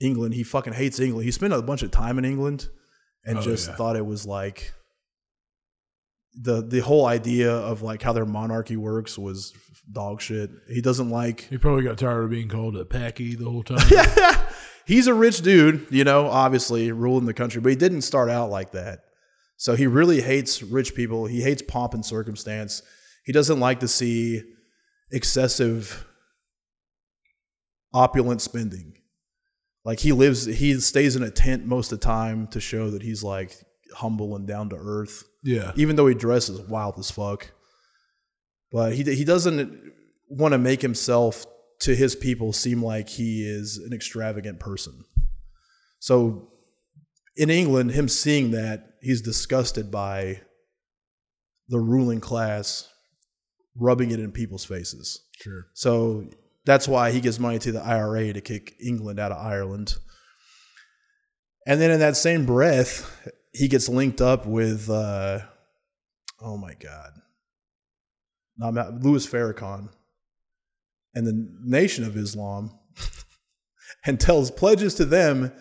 England. 0.00 0.34
He 0.34 0.42
fucking 0.42 0.74
hates 0.74 1.00
England. 1.00 1.24
He 1.24 1.30
spent 1.32 1.52
a 1.52 1.62
bunch 1.62 1.82
of 1.82 1.90
time 1.90 2.18
in 2.18 2.24
England 2.24 2.68
and 3.24 3.38
Oh, 3.38 3.42
just 3.42 3.68
yeah. 3.68 3.74
thought 3.76 3.96
it 3.96 4.06
was 4.06 4.26
like 4.26 4.72
the 6.40 6.62
the 6.62 6.80
whole 6.80 7.06
idea 7.06 7.50
of 7.52 7.82
like 7.82 8.02
how 8.02 8.12
their 8.12 8.26
monarchy 8.26 8.76
works 8.76 9.18
was 9.18 9.52
dog 9.90 10.20
shit. 10.20 10.50
He 10.68 10.80
doesn't 10.80 11.10
like 11.10 11.40
He 11.42 11.58
probably 11.58 11.84
got 11.84 11.98
tired 11.98 12.24
of 12.24 12.30
being 12.30 12.48
called 12.48 12.76
a 12.76 12.84
packy 12.84 13.34
the 13.34 13.50
whole 13.50 13.62
time. 13.64 13.78
he's 14.86 15.06
a 15.06 15.14
rich 15.14 15.40
dude, 15.40 15.86
you 15.90 16.04
know, 16.04 16.26
obviously 16.28 16.92
ruling 16.92 17.24
the 17.26 17.34
country, 17.34 17.60
but 17.60 17.70
he 17.70 17.76
didn't 17.76 18.02
start 18.02 18.28
out 18.28 18.50
like 18.50 18.72
that. 18.72 19.00
So 19.56 19.74
he 19.74 19.86
really 19.88 20.20
hates 20.20 20.62
rich 20.62 20.94
people. 20.94 21.26
He 21.26 21.42
hates 21.42 21.62
pomp 21.62 21.94
and 21.94 22.04
circumstance. 22.04 22.82
He 23.24 23.32
doesn't 23.32 23.58
like 23.58 23.80
to 23.80 23.88
see 23.88 24.42
excessive 25.10 26.06
opulent 27.92 28.42
spending. 28.42 28.94
Like 29.84 30.00
he 30.00 30.12
lives 30.12 30.44
he 30.44 30.78
stays 30.80 31.16
in 31.16 31.22
a 31.22 31.30
tent 31.30 31.64
most 31.64 31.92
of 31.92 32.00
the 32.00 32.04
time 32.04 32.46
to 32.48 32.60
show 32.60 32.90
that 32.90 33.02
he's 33.02 33.22
like 33.22 33.54
humble 33.94 34.36
and 34.36 34.46
down 34.46 34.68
to 34.68 34.76
earth 34.76 35.24
yeah. 35.42 35.72
even 35.76 35.96
though 35.96 36.06
he 36.06 36.14
dresses 36.14 36.60
wild 36.60 36.98
as 36.98 37.10
fuck. 37.10 37.50
But 38.70 38.94
he 38.94 39.02
he 39.02 39.24
doesn't 39.24 39.92
want 40.28 40.52
to 40.52 40.58
make 40.58 40.82
himself 40.82 41.46
to 41.80 41.94
his 41.94 42.14
people 42.14 42.52
seem 42.52 42.84
like 42.84 43.08
he 43.08 43.48
is 43.48 43.78
an 43.78 43.92
extravagant 43.92 44.60
person. 44.60 45.04
So 46.00 46.52
in 47.36 47.50
England, 47.50 47.92
him 47.92 48.08
seeing 48.08 48.50
that, 48.50 48.96
he's 49.00 49.22
disgusted 49.22 49.90
by 49.90 50.42
the 51.68 51.78
ruling 51.78 52.20
class 52.20 52.88
rubbing 53.78 54.10
it 54.10 54.20
in 54.20 54.32
people's 54.32 54.64
faces. 54.64 55.24
Sure. 55.40 55.66
So 55.74 56.28
that's 56.64 56.88
why 56.88 57.12
he 57.12 57.20
gives 57.20 57.38
money 57.38 57.58
to 57.60 57.72
the 57.72 57.82
IRA 57.82 58.32
to 58.32 58.40
kick 58.40 58.74
England 58.84 59.18
out 59.18 59.32
of 59.32 59.38
Ireland. 59.38 59.96
And 61.66 61.80
then 61.80 61.90
in 61.90 62.00
that 62.00 62.16
same 62.16 62.46
breath, 62.46 63.30
he 63.52 63.68
gets 63.68 63.88
linked 63.88 64.20
up 64.20 64.46
with, 64.46 64.88
uh, 64.90 65.40
oh 66.40 66.56
my 66.56 66.74
God, 66.74 67.12
no, 68.56 68.70
not 68.70 69.02
Louis 69.02 69.26
Farrakhan 69.26 69.88
and 71.14 71.26
the 71.26 71.48
Nation 71.62 72.04
of 72.04 72.16
Islam 72.16 72.78
and 74.04 74.20
tells, 74.20 74.50
pledges 74.50 74.94
to 74.94 75.04
them 75.04 75.52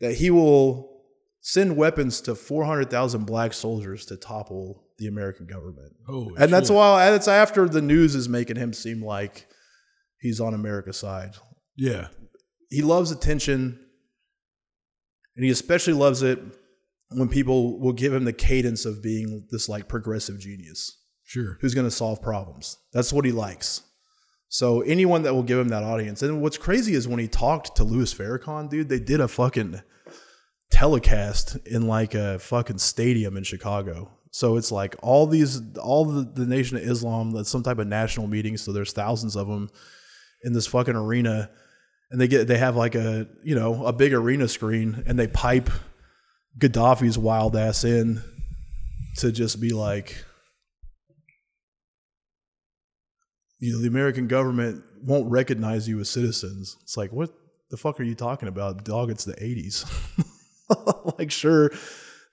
that 0.00 0.14
he 0.14 0.30
will 0.30 1.02
send 1.40 1.76
weapons 1.76 2.20
to 2.22 2.34
400,000 2.34 3.24
black 3.24 3.52
soldiers 3.52 4.06
to 4.06 4.16
topple 4.16 4.87
the 4.98 5.06
American 5.06 5.46
government. 5.46 5.92
Oh, 6.08 6.30
And 6.38 6.52
that's 6.52 6.68
shit. 6.68 6.76
why 6.76 7.10
that's 7.10 7.28
after 7.28 7.68
the 7.68 7.82
news 7.82 8.14
is 8.14 8.28
making 8.28 8.56
him 8.56 8.72
seem 8.72 9.04
like 9.04 9.46
he's 10.20 10.40
on 10.40 10.54
America's 10.54 10.96
side. 10.96 11.34
Yeah. 11.76 12.08
He 12.70 12.82
loves 12.82 13.10
attention, 13.10 13.78
and 15.36 15.44
he 15.44 15.50
especially 15.50 15.92
loves 15.94 16.22
it 16.22 16.40
when 17.10 17.28
people 17.28 17.78
will 17.80 17.92
give 17.94 18.12
him 18.12 18.24
the 18.24 18.32
cadence 18.32 18.84
of 18.84 19.02
being 19.02 19.46
this 19.50 19.68
like 19.68 19.88
progressive 19.88 20.38
genius 20.38 20.94
Sure. 21.24 21.56
who's 21.60 21.74
going 21.74 21.86
to 21.86 21.90
solve 21.90 22.20
problems. 22.20 22.76
That's 22.92 23.12
what 23.12 23.24
he 23.24 23.32
likes. 23.32 23.82
So 24.50 24.80
anyone 24.82 25.22
that 25.22 25.34
will 25.34 25.42
give 25.42 25.58
him 25.58 25.68
that 25.68 25.82
audience. 25.84 26.22
And 26.22 26.40
what's 26.42 26.56
crazy 26.58 26.94
is 26.94 27.06
when 27.06 27.18
he 27.20 27.28
talked 27.28 27.76
to 27.76 27.84
Louis 27.84 28.12
Farrakhan, 28.12 28.68
dude, 28.70 28.88
they 28.88 28.98
did 28.98 29.20
a 29.20 29.28
fucking 29.28 29.80
telecast 30.70 31.56
in 31.66 31.86
like 31.86 32.14
a 32.14 32.38
fucking 32.38 32.78
stadium 32.78 33.36
in 33.36 33.42
Chicago. 33.44 34.10
So 34.30 34.56
it's 34.56 34.70
like 34.70 34.94
all 35.02 35.26
these, 35.26 35.60
all 35.78 36.04
the, 36.04 36.22
the 36.22 36.46
Nation 36.46 36.76
of 36.76 36.82
Islam, 36.82 37.32
that's 37.32 37.50
some 37.50 37.62
type 37.62 37.78
of 37.78 37.86
national 37.86 38.26
meeting. 38.26 38.56
So 38.56 38.72
there's 38.72 38.92
thousands 38.92 39.36
of 39.36 39.48
them 39.48 39.70
in 40.42 40.52
this 40.52 40.66
fucking 40.66 40.96
arena, 40.96 41.50
and 42.10 42.20
they 42.20 42.28
get 42.28 42.46
they 42.46 42.58
have 42.58 42.76
like 42.76 42.94
a 42.94 43.26
you 43.42 43.54
know 43.54 43.84
a 43.84 43.92
big 43.92 44.12
arena 44.12 44.48
screen, 44.48 45.02
and 45.06 45.18
they 45.18 45.26
pipe 45.26 45.70
Gaddafi's 46.58 47.18
wild 47.18 47.56
ass 47.56 47.84
in 47.84 48.22
to 49.16 49.32
just 49.32 49.60
be 49.60 49.70
like, 49.70 50.24
you 53.58 53.72
know, 53.72 53.80
the 53.80 53.88
American 53.88 54.28
government 54.28 54.82
won't 55.02 55.30
recognize 55.30 55.88
you 55.88 56.00
as 56.00 56.08
citizens. 56.08 56.76
It's 56.82 56.96
like, 56.96 57.12
what 57.12 57.30
the 57.70 57.76
fuck 57.76 58.00
are 58.00 58.04
you 58.04 58.14
talking 58.14 58.48
about? 58.48 58.84
Dog, 58.84 59.10
it's 59.10 59.24
the 59.24 59.34
80s. 59.34 59.84
like, 61.18 61.30
sure, 61.30 61.70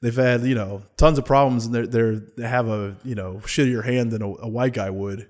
they've 0.02 0.16
had, 0.16 0.44
you 0.44 0.56
know, 0.56 0.84
tons 0.98 1.18
of 1.18 1.26
problems 1.26 1.66
and 1.66 1.76
they're, 1.76 1.88
they're, 1.88 2.22
they 2.38 2.48
have 2.48 2.68
a, 2.68 2.96
you 3.04 3.16
know, 3.16 3.36
shittier 3.44 3.84
hand 3.84 4.12
than 4.12 4.22
a, 4.22 4.28
a 4.28 4.48
white 4.48 4.74
guy 4.74 4.90
would. 4.90 5.28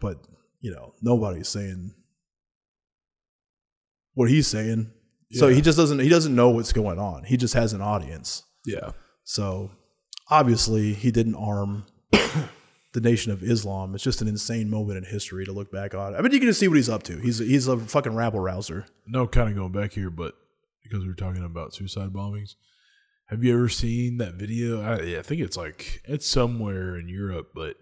But, 0.00 0.18
you 0.60 0.72
know, 0.72 0.94
nobody's 1.00 1.48
saying 1.48 1.92
what 4.14 4.30
he's 4.30 4.46
saying. 4.46 4.90
So 5.32 5.48
he 5.48 5.60
just 5.60 5.76
doesn't 5.76 5.98
he 5.98 6.08
doesn't 6.08 6.34
know 6.34 6.50
what's 6.50 6.72
going 6.72 6.98
on. 6.98 7.24
He 7.24 7.36
just 7.36 7.54
has 7.54 7.72
an 7.72 7.82
audience. 7.82 8.44
Yeah. 8.64 8.92
So 9.24 9.70
obviously 10.30 10.94
he 10.94 11.10
didn't 11.10 11.34
arm 11.34 11.84
the 12.10 13.00
Nation 13.00 13.32
of 13.32 13.42
Islam. 13.42 13.94
It's 13.94 14.04
just 14.04 14.22
an 14.22 14.28
insane 14.28 14.70
moment 14.70 14.98
in 14.98 15.04
history 15.04 15.44
to 15.44 15.52
look 15.52 15.70
back 15.70 15.94
on. 15.94 16.14
I 16.14 16.22
mean, 16.22 16.32
you 16.32 16.38
can 16.38 16.48
just 16.48 16.60
see 16.60 16.68
what 16.68 16.76
he's 16.76 16.88
up 16.88 17.02
to. 17.04 17.18
He's 17.18 17.38
he's 17.38 17.68
a 17.68 17.78
fucking 17.78 18.14
rabble 18.14 18.40
rouser. 18.40 18.86
No, 19.06 19.26
kind 19.26 19.48
of 19.48 19.56
going 19.56 19.72
back 19.72 19.92
here, 19.92 20.10
but 20.10 20.34
because 20.82 21.02
we 21.02 21.08
were 21.08 21.14
talking 21.14 21.44
about 21.44 21.74
suicide 21.74 22.12
bombings, 22.12 22.54
have 23.26 23.42
you 23.42 23.54
ever 23.54 23.68
seen 23.68 24.18
that 24.18 24.34
video? 24.34 24.82
I, 24.82 25.18
I 25.18 25.22
think 25.22 25.40
it's 25.40 25.56
like 25.56 26.02
it's 26.04 26.26
somewhere 26.26 26.96
in 26.96 27.08
Europe, 27.08 27.50
but 27.54 27.76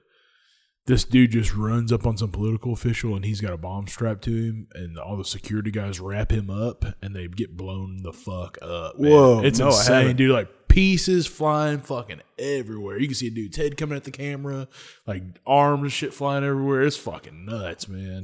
this 0.87 1.05
dude 1.05 1.33
just 1.33 1.55
runs 1.55 1.93
up 1.93 2.07
on 2.07 2.17
some 2.17 2.31
political 2.31 2.73
official 2.73 3.15
and 3.17 3.25
he's 3.25 3.41
got 3.41 3.53
a 3.53 3.57
bomb 3.57 3.87
strapped 3.87 4.25
to 4.25 4.31
him, 4.31 4.69
and 4.75 4.99
all 4.99 5.17
the 5.17 5.25
security 5.25 5.71
guys 5.71 6.01
wrap 6.01 6.31
him 6.31 6.51
up 6.51 6.85
and 7.03 7.15
they 7.15 7.27
get 7.27 7.57
blown 7.57 8.03
the 8.03 8.13
fuck 8.13 8.59
up. 8.61 8.99
man. 8.99 9.11
Whoa, 9.11 9.43
it's 9.43 9.59
no, 9.59 9.67
insane, 9.67 10.17
dude! 10.17 10.31
Like 10.31 10.69
pieces 10.69 11.27
flying 11.27 11.81
fucking 11.81 12.21
everywhere. 12.39 12.99
You 12.99 13.07
can 13.07 13.15
see 13.15 13.29
a 13.29 13.31
dude's 13.31 13.57
head 13.57 13.77
coming 13.77 13.97
at 13.97 14.05
the 14.05 14.11
camera, 14.11 14.69
like 15.07 15.23
arms 15.47 15.83
and 15.83 15.93
shit 15.93 16.13
flying 16.13 16.45
everywhere. 16.45 16.83
It's 16.83 16.97
fucking 16.97 17.45
nuts, 17.45 17.89
man. 17.89 18.23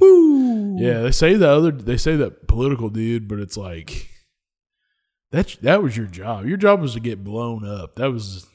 Yeah, 0.77 1.01
they 1.01 1.11
say 1.11 1.35
the 1.35 1.49
other 1.49 1.71
they 1.71 1.97
say 1.97 2.15
that 2.17 2.47
political 2.47 2.89
dude, 2.89 3.27
but 3.27 3.39
it's 3.39 3.57
like 3.57 4.10
that 5.31 5.57
that 5.61 5.81
was 5.83 5.97
your 5.97 6.05
job. 6.07 6.45
Your 6.45 6.57
job 6.57 6.81
was 6.81 6.93
to 6.93 6.99
get 6.99 7.23
blown 7.23 7.67
up. 7.67 7.95
That 7.95 8.11
was 8.11 8.45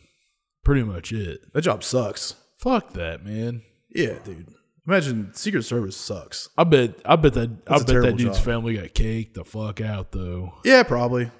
pretty 0.64 0.82
much 0.82 1.12
it. 1.12 1.52
That 1.52 1.62
job 1.62 1.82
sucks. 1.84 2.34
Fuck 2.58 2.92
that, 2.94 3.24
man. 3.24 3.62
Yeah, 3.90 4.18
dude. 4.24 4.52
Imagine 4.86 5.32
Secret 5.34 5.64
Service 5.64 5.96
sucks. 5.96 6.48
I 6.56 6.64
bet 6.64 6.94
I 7.04 7.16
bet 7.16 7.34
that 7.34 7.50
I 7.66 7.78
That's 7.78 7.82
a 7.90 7.94
bet 7.94 8.02
that 8.02 8.16
dude's 8.16 8.36
job. 8.36 8.44
family 8.44 8.76
got 8.76 8.94
caked 8.94 9.34
the 9.34 9.44
fuck 9.44 9.80
out 9.80 10.12
though. 10.12 10.54
Yeah, 10.64 10.82
probably. 10.84 11.30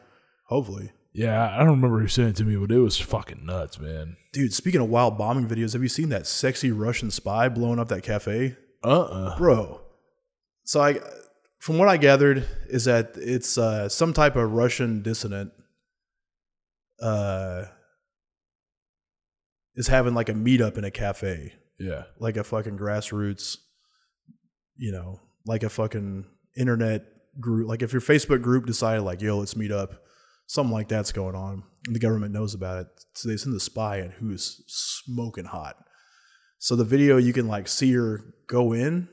Hopefully. 0.46 0.90
Yeah, 1.12 1.50
I 1.54 1.58
don't 1.60 1.68
remember 1.80 1.98
who 2.00 2.08
sent 2.08 2.28
it 2.30 2.36
to 2.36 2.44
me, 2.44 2.56
but 2.56 2.70
it 2.70 2.78
was 2.78 2.98
fucking 2.98 3.46
nuts, 3.46 3.78
man. 3.80 4.16
Dude, 4.34 4.52
speaking 4.52 4.82
of 4.82 4.90
wild 4.90 5.16
bombing 5.16 5.46
videos, 5.48 5.72
have 5.72 5.82
you 5.82 5.88
seen 5.88 6.10
that 6.10 6.26
sexy 6.26 6.70
Russian 6.72 7.10
spy 7.10 7.48
blowing 7.48 7.78
up 7.78 7.88
that 7.88 8.02
cafe? 8.02 8.56
Uh 8.84 9.00
uh 9.02 9.38
Bro. 9.38 9.80
So 10.64 10.80
I 10.82 11.00
from 11.66 11.78
what 11.78 11.88
I 11.88 11.96
gathered 11.96 12.46
is 12.68 12.84
that 12.84 13.14
it's 13.16 13.58
uh, 13.58 13.88
some 13.88 14.12
type 14.12 14.36
of 14.36 14.52
Russian 14.52 15.02
dissident 15.02 15.50
uh 17.02 17.64
is 19.74 19.88
having 19.88 20.14
like 20.14 20.28
a 20.28 20.32
meetup 20.32 20.78
in 20.78 20.84
a 20.84 20.92
cafe. 20.92 21.54
Yeah. 21.80 22.04
like 22.20 22.36
a 22.36 22.44
fucking 22.44 22.78
grassroots, 22.78 23.56
you 24.76 24.92
know, 24.92 25.20
like 25.44 25.64
a 25.64 25.68
fucking 25.68 26.26
internet 26.56 27.02
group. 27.40 27.68
Like 27.68 27.82
if 27.82 27.92
your 27.92 28.00
Facebook 28.00 28.42
group 28.42 28.64
decided 28.64 29.02
like, 29.02 29.20
yo, 29.20 29.36
let's 29.38 29.56
meet 29.56 29.72
up, 29.72 30.04
something 30.46 30.72
like 30.72 30.86
that's 30.86 31.10
going 31.10 31.34
on, 31.34 31.64
and 31.86 31.96
the 31.96 32.00
government 32.00 32.32
knows 32.32 32.54
about 32.54 32.82
it, 32.82 32.86
so 33.14 33.28
they 33.28 33.36
send 33.36 33.56
the 33.56 33.60
spy 33.60 33.98
in 33.98 34.12
who's 34.12 34.62
smoking 34.68 35.46
hot. 35.46 35.76
So 36.58 36.76
the 36.76 36.84
video 36.84 37.16
you 37.16 37.32
can 37.32 37.48
like 37.48 37.66
see 37.66 37.92
her 37.92 38.20
go 38.46 38.72
in, 38.72 39.08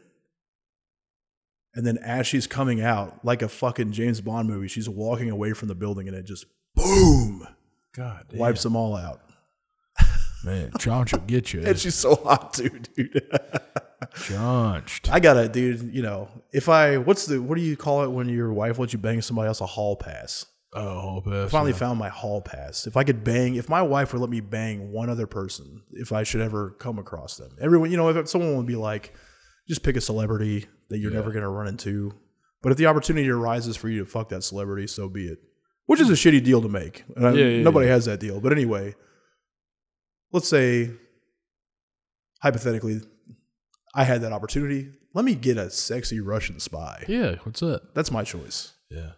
and 1.75 1.85
then 1.85 1.97
as 1.99 2.27
she's 2.27 2.47
coming 2.47 2.81
out, 2.81 3.23
like 3.25 3.41
a 3.41 3.49
fucking 3.49 3.91
James 3.91 4.21
Bond 4.21 4.47
movie, 4.47 4.67
she's 4.67 4.87
walking 4.87 5.29
away 5.29 5.53
from 5.53 5.67
the 5.67 5.75
building, 5.75 6.07
and 6.07 6.15
it 6.15 6.23
just 6.23 6.45
boom 6.75 7.47
God 7.93 8.25
damn. 8.29 8.39
wipes 8.39 8.63
them 8.63 8.75
all 8.75 8.95
out. 8.95 9.21
Man, 10.43 10.71
John 10.79 11.05
will 11.11 11.19
get 11.19 11.53
you. 11.53 11.63
And 11.63 11.77
she's 11.77 11.95
so 11.95 12.15
hot 12.15 12.53
too, 12.53 12.69
dude. 12.95 13.21
Johnched. 14.25 15.11
I 15.11 15.19
gotta, 15.19 15.47
dude. 15.47 15.93
You 15.93 16.01
know, 16.01 16.29
if 16.51 16.69
I 16.69 16.97
what's 16.97 17.25
the 17.25 17.41
what 17.41 17.55
do 17.55 17.61
you 17.61 17.77
call 17.77 18.03
it 18.03 18.09
when 18.09 18.29
your 18.29 18.53
wife 18.53 18.77
lets 18.77 18.93
you 18.93 18.99
bang 18.99 19.21
somebody 19.21 19.47
else 19.47 19.61
a 19.61 19.65
hall 19.65 19.95
pass? 19.95 20.45
Oh, 20.75 20.99
whole 20.99 21.21
pass. 21.21 21.47
I 21.47 21.49
finally 21.49 21.73
found 21.73 21.99
my 21.99 22.09
hall 22.09 22.41
pass. 22.41 22.87
If 22.87 22.97
I 22.97 23.03
could 23.03 23.23
bang, 23.23 23.55
if 23.55 23.69
my 23.69 23.81
wife 23.81 24.11
would 24.11 24.19
let 24.19 24.29
me 24.29 24.41
bang 24.41 24.91
one 24.91 25.09
other 25.09 25.27
person, 25.27 25.83
if 25.91 26.11
I 26.11 26.23
should 26.23 26.41
ever 26.41 26.71
come 26.71 26.97
across 26.97 27.37
them, 27.37 27.55
everyone, 27.61 27.91
you 27.91 27.97
know, 27.97 28.09
if 28.09 28.27
someone 28.27 28.57
would 28.57 28.65
be 28.65 28.75
like, 28.75 29.13
just 29.67 29.83
pick 29.83 29.95
a 29.95 30.01
celebrity 30.01 30.65
that 30.93 30.99
you're 30.99 31.11
Yeah. 31.11 31.17
never 31.19 31.31
gonna 31.31 31.49
run 31.49 31.67
into. 31.67 32.13
But 32.61 32.71
if 32.71 32.77
the 32.77 32.85
opportunity 32.85 33.29
arises 33.29 33.75
for 33.75 33.89
you 33.89 33.99
to 33.99 34.09
fuck 34.09 34.29
that 34.29 34.43
celebrity, 34.43 34.87
so 34.87 35.09
be 35.09 35.27
it. 35.27 35.39
Which 35.85 35.99
is 35.99 36.09
a 36.09 36.13
shitty 36.13 36.41
deal 36.45 36.61
to 36.61 36.69
make. 36.69 37.03
Uh, 37.09 37.13
and 37.17 37.27
I- 37.27 37.33
Yeah, 37.33 37.45
yeah, 37.47 37.63
nobody 37.63 37.87
yeah. 37.87 37.93
has 37.93 38.05
that 38.05 38.21
deal. 38.21 38.39
But 38.39 38.53
anyway, 38.53 38.95
let's 40.31 40.47
say 40.47 40.91
hypothetically, 42.41 43.01
I 43.95 44.03
had 44.05 44.21
that 44.21 44.31
opportunity. 44.31 44.91
Let 45.13 45.25
me 45.25 45.35
get 45.35 45.57
a 45.57 45.69
sexy 45.69 46.19
Russian 46.19 46.59
spy. 46.59 47.05
Yeah, 47.07 47.35
what's 47.43 47.59
that? 47.59 47.93
That's 47.93 48.11
my 48.11 48.23
choice. 48.23 48.73
Yeah. 48.89 49.11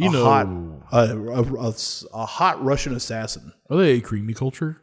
A 0.00 0.04
You 0.04 0.10
know, 0.12 0.24
hot, 0.24 0.46
a, 0.92 1.16
a, 1.16 1.42
a, 1.68 1.74
a 2.14 2.26
hot 2.26 2.62
Russian 2.64 2.94
assassin. 2.94 3.52
are 3.70 3.76
they 3.78 3.92
a 3.92 4.00
creamy 4.00 4.34
culture? 4.34 4.80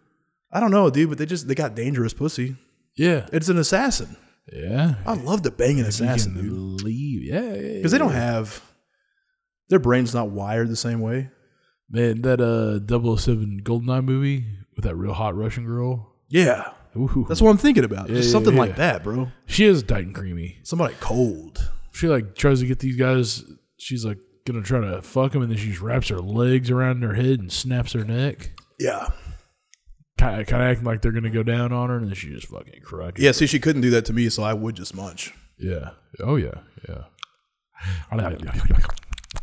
I 0.52 0.60
don't 0.60 0.72
know, 0.72 0.90
dude, 0.90 1.10
but 1.10 1.18
they 1.18 1.26
just 1.26 1.48
they 1.48 1.56
got 1.56 1.76
dangerous 1.76 2.14
pussy. 2.14 2.56
Yeah. 2.96 3.28
It's 3.34 3.50
an 3.50 3.58
assassin. 3.58 4.16
Yeah. 4.52 4.96
I 5.06 5.14
love 5.14 5.44
the 5.44 5.52
bang 5.52 5.80
an 5.80 5.86
assassin, 5.86 6.36
dude, 6.36 6.82
leave. 6.84 7.24
Yeah. 7.24 7.52
because 7.78 7.92
they 7.92 7.98
don't 7.98 8.12
have 8.14 8.62
their 9.70 9.80
brain's 9.80 10.14
not 10.14 10.30
wired 10.30 10.70
the 10.70 10.76
same 10.76 11.02
way. 11.02 11.30
Man, 11.90 12.22
that 12.24 12.42
uh 12.42 12.80
007 13.18 13.62
Goldeneye 13.64 14.04
movie 14.04 14.46
with 14.76 14.86
that 14.86 14.96
real 14.96 15.14
hot 15.14 15.36
Russian 15.36 15.66
girl. 15.66 16.14
Yeah, 16.30 16.72
Ooh. 16.98 17.26
that's 17.28 17.42
what 17.42 17.50
I'm 17.52 17.58
thinking 17.58 17.84
about. 17.84 18.10
Yeah, 18.10 18.16
Just 18.16 18.28
yeah, 18.30 18.32
something 18.34 18.54
yeah. 18.56 18.60
like 18.60 18.76
that, 18.78 19.04
bro. 19.04 19.30
she 19.46 19.66
is 19.66 19.84
tight 19.84 20.06
and 20.06 20.16
creamy. 20.16 20.58
Somebody 20.64 20.96
cold. 21.00 21.72
She 21.92 22.08
like 22.08 22.36
tries 22.36 22.60
to 22.62 22.66
get 22.68 22.80
these 22.80 22.96
guys. 22.98 23.44
She's 23.78 24.04
like 24.06 24.18
gonna 24.46 24.62
try 24.64 24.80
to 24.82 25.02
fuck 25.02 25.32
them, 25.32 25.42
and 25.44 25.52
then 25.52 25.58
she 25.58 25.70
just 25.70 25.82
wraps 25.82 26.10
her 26.10 26.20
legs 26.20 26.70
around 26.70 27.02
her 27.04 27.14
head 27.14 27.40
and 27.40 27.52
snaps 27.52 27.94
her 27.94 28.04
neck. 28.04 28.52
Yeah, 28.80 29.10
Kind 30.18 30.40
of, 30.42 30.48
kind 30.48 30.64
of 30.64 30.70
acting 30.70 30.86
like 30.86 31.02
they're 31.02 31.12
gonna 31.12 31.30
go 31.30 31.44
down 31.44 31.74
on 31.74 31.90
her, 31.90 31.98
and 31.98 32.08
then 32.08 32.16
she 32.16 32.30
just 32.30 32.48
fucking 32.48 32.82
crutches. 32.82 33.24
yeah. 33.24 33.32
See, 33.32 33.48
she 33.48 33.60
couldn't 33.60 33.82
do 33.82 33.90
that 33.92 34.06
to 34.06 34.14
me, 34.14 34.30
so 34.30 34.44
I 34.44 34.54
would 34.54 34.76
just 34.76 34.96
munch. 34.96 35.34
Yeah. 35.58 35.92
Oh 36.22 36.36
yeah. 36.38 36.60
Yeah. 36.88 37.04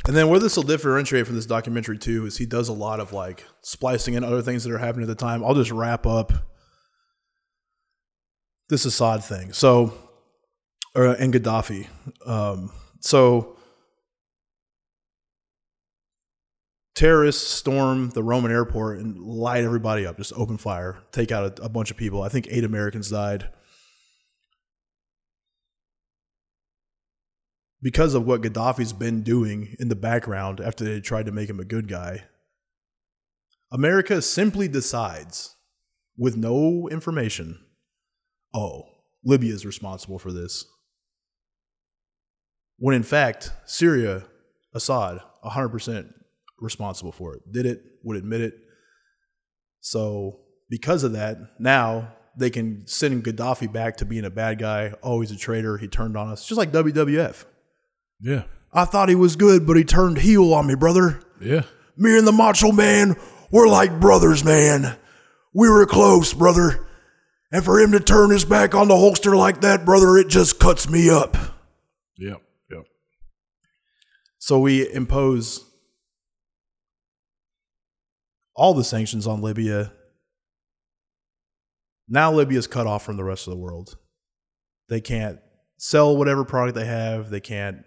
And 0.06 0.16
then 0.16 0.28
where 0.28 0.40
this 0.40 0.56
will 0.56 0.64
differentiate 0.64 1.26
from 1.26 1.36
this 1.36 1.46
documentary 1.46 1.98
too 1.98 2.26
is 2.26 2.38
he 2.38 2.46
does 2.46 2.68
a 2.68 2.72
lot 2.72 2.98
of 3.00 3.12
like 3.12 3.44
splicing 3.62 4.14
in 4.14 4.24
other 4.24 4.42
things 4.42 4.64
that 4.64 4.72
are 4.72 4.78
happening 4.78 5.04
at 5.04 5.08
the 5.08 5.14
time. 5.14 5.44
I'll 5.44 5.54
just 5.54 5.70
wrap 5.70 6.06
up 6.06 6.32
this 8.68 8.84
Assad 8.84 9.22
thing. 9.22 9.52
So, 9.52 9.92
or, 10.94 11.06
and 11.06 11.32
Gaddafi. 11.32 11.86
Um, 12.26 12.72
so 13.00 13.56
terrorists 16.94 17.48
storm 17.48 18.10
the 18.10 18.22
Roman 18.22 18.50
airport 18.50 18.98
and 18.98 19.18
light 19.18 19.64
everybody 19.64 20.06
up, 20.06 20.18
just 20.18 20.32
open 20.34 20.58
fire, 20.58 20.98
take 21.12 21.32
out 21.32 21.58
a, 21.58 21.64
a 21.64 21.68
bunch 21.68 21.90
of 21.90 21.96
people. 21.96 22.22
I 22.22 22.28
think 22.28 22.46
eight 22.50 22.64
Americans 22.64 23.10
died. 23.10 23.48
because 27.82 28.14
of 28.14 28.24
what 28.24 28.42
Gaddafi's 28.42 28.92
been 28.92 29.22
doing 29.22 29.74
in 29.80 29.88
the 29.88 29.96
background 29.96 30.60
after 30.60 30.84
they 30.84 31.00
tried 31.00 31.26
to 31.26 31.32
make 31.32 31.50
him 31.50 31.58
a 31.58 31.64
good 31.64 31.88
guy, 31.88 32.24
America 33.72 34.22
simply 34.22 34.68
decides, 34.68 35.56
with 36.16 36.36
no 36.36 36.88
information, 36.90 37.58
oh, 38.54 38.84
Libya 39.24 39.52
is 39.52 39.66
responsible 39.66 40.18
for 40.18 40.32
this. 40.32 40.64
When 42.78 42.94
in 42.94 43.02
fact, 43.02 43.50
Syria, 43.66 44.24
Assad, 44.74 45.20
100% 45.44 46.12
responsible 46.62 47.12
for 47.12 47.34
it. 47.34 47.42
Did 47.52 47.66
it, 47.66 47.82
would 48.02 48.16
admit 48.16 48.40
it. 48.40 48.54
So, 49.80 50.40
because 50.70 51.02
of 51.02 51.12
that, 51.12 51.38
now 51.58 52.14
they 52.36 52.50
can 52.50 52.86
send 52.86 53.24
Gaddafi 53.24 53.70
back 53.72 53.98
to 53.98 54.04
being 54.04 54.24
a 54.24 54.30
bad 54.30 54.58
guy. 54.58 54.94
Oh, 55.02 55.20
he's 55.20 55.30
a 55.30 55.36
traitor. 55.36 55.76
He 55.76 55.88
turned 55.88 56.16
on 56.16 56.28
us. 56.28 56.46
Just 56.46 56.58
like 56.58 56.72
WWF. 56.72 57.44
Yeah. 58.20 58.44
I 58.72 58.84
thought 58.84 59.08
he 59.08 59.14
was 59.14 59.36
good, 59.36 59.66
but 59.66 59.76
he 59.76 59.84
turned 59.84 60.18
heel 60.18 60.54
on 60.54 60.66
me, 60.66 60.74
brother. 60.74 61.20
Yeah. 61.40 61.62
Me 61.96 62.16
and 62.16 62.26
the 62.26 62.32
Macho 62.32 62.72
Man, 62.72 63.16
we're 63.50 63.68
like 63.68 64.00
brothers, 64.00 64.44
man. 64.44 64.96
We 65.52 65.68
were 65.68 65.84
close, 65.84 66.32
brother. 66.32 66.86
And 67.50 67.62
for 67.62 67.78
him 67.78 67.92
to 67.92 68.00
turn 68.00 68.30
his 68.30 68.46
back 68.46 68.74
on 68.74 68.88
the 68.88 68.94
Hulkster 68.94 69.36
like 69.36 69.60
that, 69.60 69.84
brother, 69.84 70.16
it 70.16 70.28
just 70.28 70.58
cuts 70.58 70.88
me 70.88 71.10
up. 71.10 71.36
Yep. 72.16 72.40
Yep. 72.70 72.84
So 74.38 74.58
we 74.58 74.90
impose 74.90 75.68
all 78.62 78.74
the 78.74 78.84
sanctions 78.84 79.26
on 79.26 79.42
Libya. 79.42 79.92
Now 82.08 82.32
Libya 82.32 82.60
is 82.60 82.68
cut 82.68 82.86
off 82.86 83.04
from 83.04 83.16
the 83.16 83.24
rest 83.24 83.48
of 83.48 83.50
the 83.50 83.58
world. 83.58 83.96
They 84.88 85.00
can't 85.00 85.40
sell 85.78 86.16
whatever 86.16 86.44
product 86.44 86.76
they 86.76 86.86
have. 86.86 87.28
They 87.28 87.40
can't. 87.40 87.84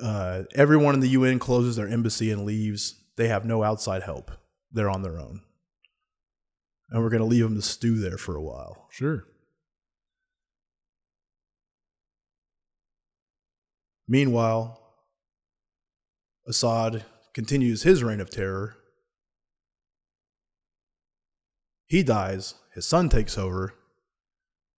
Uh, 0.00 0.44
everyone 0.54 0.94
in 0.94 1.00
the 1.00 1.08
UN 1.08 1.40
closes 1.40 1.74
their 1.74 1.88
embassy 1.88 2.30
and 2.30 2.44
leaves. 2.44 3.02
They 3.16 3.26
have 3.26 3.44
no 3.44 3.64
outside 3.64 4.04
help. 4.04 4.30
They're 4.70 4.88
on 4.88 5.02
their 5.02 5.18
own. 5.18 5.40
And 6.90 7.02
we're 7.02 7.10
going 7.10 7.22
to 7.22 7.26
leave 7.26 7.42
them 7.42 7.56
to 7.56 7.62
stew 7.62 7.98
there 7.98 8.16
for 8.16 8.36
a 8.36 8.42
while. 8.42 8.86
Sure. 8.92 9.24
Meanwhile, 14.06 14.80
Assad 16.46 17.04
continues 17.32 17.82
his 17.82 18.04
reign 18.04 18.20
of 18.20 18.30
terror. 18.30 18.76
He 21.86 22.02
dies, 22.02 22.54
his 22.74 22.86
son 22.86 23.08
takes 23.08 23.36
over, 23.38 23.74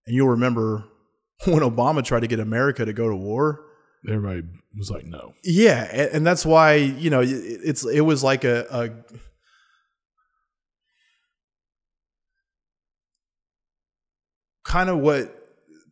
and 0.07 0.15
you'll 0.15 0.29
remember 0.29 0.85
when 1.47 1.61
Obama 1.61 2.05
tried 2.05 2.21
to 2.21 2.27
get 2.27 2.41
America 2.41 2.85
to 2.85 2.93
go 2.93 3.09
to 3.09 3.17
war. 3.17 3.63
Everybody 4.09 4.43
was 4.77 4.91
like, 4.91 5.05
no. 5.05 5.35
Yeah, 5.43 5.89
and, 5.91 6.11
and 6.13 6.27
that's 6.27 6.47
why 6.47 6.75
you 6.75 7.11
know 7.11 7.23
it, 7.23 7.29
it's 7.31 7.85
it 7.85 8.03
was 8.03 8.23
like 8.23 8.45
a, 8.45 8.67
a 8.71 8.91
kind 14.65 14.91
of 14.91 14.99
what 14.99 15.35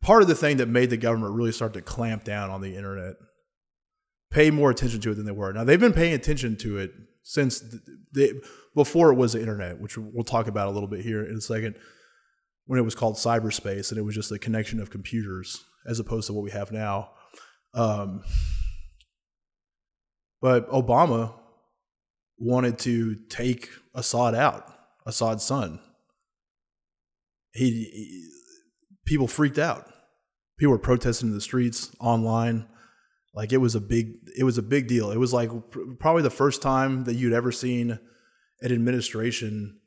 part 0.01 0.23
of 0.23 0.29
the 0.29 0.35
thing 0.35 0.59
that 0.59 0.69
made 0.69 0.91
the 0.91 0.97
government 0.97 1.33
really 1.35 1.53
start 1.53 1.73
to 1.73 1.81
clamp 1.81 2.25
down 2.25 2.51
on 2.51 2.61
the 2.61 2.77
internet, 2.77 3.15
pay 4.31 4.51
more 4.51 4.71
attention 4.71 5.01
to 5.01 5.13
it 5.13 5.15
than 5.15 5.25
they 5.25 5.33
were. 5.33 5.53
Now 5.53 5.65
they've 5.65 5.81
been 5.81 5.93
paying 5.93 6.13
attention 6.13 6.57
to 6.59 6.79
it 6.79 6.93
since 7.25 7.59
the, 7.59 7.81
the, 8.13 8.43
before 8.77 9.11
it 9.11 9.17
was 9.17 9.33
the 9.33 9.41
internet, 9.41 9.81
which 9.81 9.99
we'll 9.99 10.23
talk 10.23 10.47
about 10.47 10.69
a 10.69 10.71
little 10.71 10.89
bit 10.89 11.01
here 11.01 11.25
in 11.25 11.37
a 11.37 11.41
second. 11.41 11.75
When 12.67 12.79
it 12.79 12.83
was 12.83 12.95
called 12.95 13.17
cyberspace, 13.17 13.91
and 13.91 13.99
it 13.99 14.03
was 14.03 14.15
just 14.15 14.33
a 14.33 14.39
connection 14.39 14.81
of 14.81 14.89
computers 14.91 15.65
as 15.87 16.01
opposed 16.01 16.29
to 16.29 16.33
what 16.33 16.45
we 16.45 16.51
have 16.51 16.73
now. 16.73 17.11
Um, 17.75 18.23
but 20.41 20.71
Obama 20.71 21.35
wanted 22.39 22.79
to 22.81 23.17
take 23.29 23.69
Assad 23.95 24.35
out, 24.35 24.73
Assad's 25.07 25.45
son. 25.45 25.79
He, 27.53 27.71
he 27.71 28.29
people 29.05 29.29
freaked 29.29 29.59
out. 29.59 29.87
People 30.59 30.73
were 30.73 30.79
protesting 30.79 31.29
in 31.29 31.35
the 31.35 31.41
streets, 31.41 31.95
online. 32.01 32.67
Like 33.35 33.53
it 33.53 33.59
was 33.59 33.75
a 33.75 33.81
big, 33.81 34.17
it 34.37 34.45
was 34.45 34.59
a 34.59 34.63
big 34.63 34.87
deal. 34.87 35.11
It 35.11 35.19
was 35.19 35.33
like 35.33 35.51
probably 35.99 36.23
the 36.23 36.31
first 36.31 36.63
time 36.63 37.05
that 37.05 37.15
you'd 37.15 37.33
ever 37.33 37.51
seen 37.51 37.99
an 38.61 38.73
administration 38.73 39.79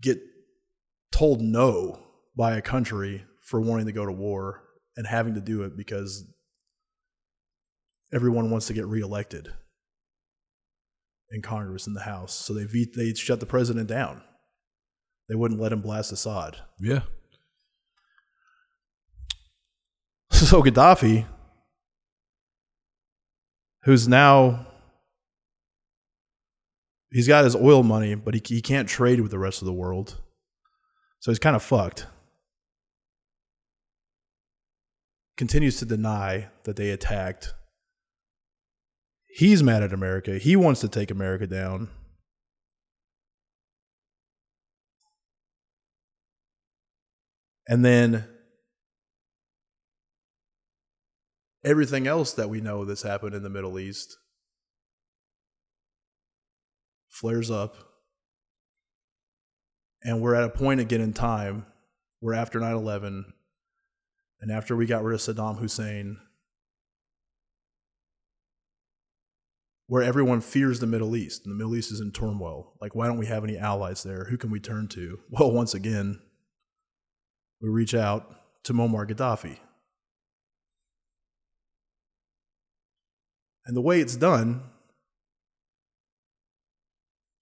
get 0.00 0.18
told 1.12 1.42
no 1.42 2.02
by 2.36 2.56
a 2.56 2.62
country 2.62 3.24
for 3.44 3.60
wanting 3.60 3.86
to 3.86 3.92
go 3.92 4.06
to 4.06 4.12
war 4.12 4.62
and 4.96 5.06
having 5.06 5.34
to 5.34 5.40
do 5.40 5.62
it 5.62 5.76
because 5.76 6.24
everyone 8.12 8.50
wants 8.50 8.66
to 8.66 8.72
get 8.72 8.86
reelected 8.86 9.52
in 11.30 11.42
Congress 11.42 11.86
in 11.86 11.94
the 11.94 12.02
House. 12.02 12.34
So 12.34 12.54
they 12.54 12.64
they 12.64 13.14
shut 13.14 13.40
the 13.40 13.46
president 13.46 13.88
down. 13.88 14.22
They 15.28 15.34
wouldn't 15.34 15.60
let 15.60 15.72
him 15.72 15.80
blast 15.80 16.12
Assad. 16.12 16.56
Yeah. 16.78 17.02
So 20.32 20.62
Gaddafi, 20.62 21.26
who's 23.84 24.08
now 24.08 24.66
he's 27.12 27.28
got 27.28 27.44
his 27.44 27.56
oil 27.56 27.82
money, 27.82 28.14
but 28.14 28.34
he 28.34 28.42
he 28.44 28.62
can't 28.62 28.88
trade 28.88 29.20
with 29.20 29.30
the 29.30 29.38
rest 29.38 29.62
of 29.62 29.66
the 29.66 29.72
world. 29.72 30.20
So 31.20 31.30
he's 31.30 31.38
kind 31.38 31.56
of 31.56 31.62
fucked. 31.62 32.06
Continues 35.36 35.78
to 35.78 35.84
deny 35.84 36.48
that 36.64 36.76
they 36.76 36.90
attacked. 36.90 37.54
He's 39.28 39.62
mad 39.62 39.82
at 39.82 39.92
America. 39.92 40.38
He 40.38 40.56
wants 40.56 40.80
to 40.80 40.88
take 40.88 41.10
America 41.10 41.46
down. 41.46 41.88
And 47.68 47.84
then 47.84 48.26
everything 51.64 52.06
else 52.06 52.32
that 52.34 52.50
we 52.50 52.60
know 52.60 52.84
that's 52.84 53.02
happened 53.02 53.34
in 53.34 53.42
the 53.42 53.50
Middle 53.50 53.78
East 53.78 54.16
flares 57.08 57.50
up. 57.50 57.76
And 60.02 60.22
we're 60.22 60.34
at 60.34 60.44
a 60.44 60.48
point 60.48 60.80
again 60.80 61.02
in 61.02 61.12
time 61.12 61.66
where 62.20 62.34
after 62.34 62.58
9 62.58 62.74
11 62.74 63.32
and 64.40 64.50
after 64.50 64.74
we 64.74 64.86
got 64.86 65.02
rid 65.02 65.14
of 65.14 65.20
Saddam 65.20 65.58
Hussein, 65.58 66.16
where 69.86 70.02
everyone 70.02 70.40
fears 70.40 70.80
the 70.80 70.86
Middle 70.86 71.16
East 71.16 71.44
and 71.44 71.52
the 71.52 71.56
Middle 71.56 71.76
East 71.76 71.92
is 71.92 72.00
in 72.00 72.12
turmoil. 72.12 72.74
Like, 72.80 72.94
why 72.94 73.06
don't 73.06 73.18
we 73.18 73.26
have 73.26 73.44
any 73.44 73.58
allies 73.58 74.02
there? 74.02 74.24
Who 74.30 74.38
can 74.38 74.50
we 74.50 74.60
turn 74.60 74.88
to? 74.88 75.18
Well, 75.28 75.50
once 75.50 75.74
again, 75.74 76.20
we 77.60 77.68
reach 77.68 77.94
out 77.94 78.24
to 78.64 78.72
Muammar 78.72 79.10
Gaddafi. 79.10 79.58
And 83.66 83.76
the 83.76 83.80
way 83.80 84.00
it's 84.00 84.16
done 84.16 84.62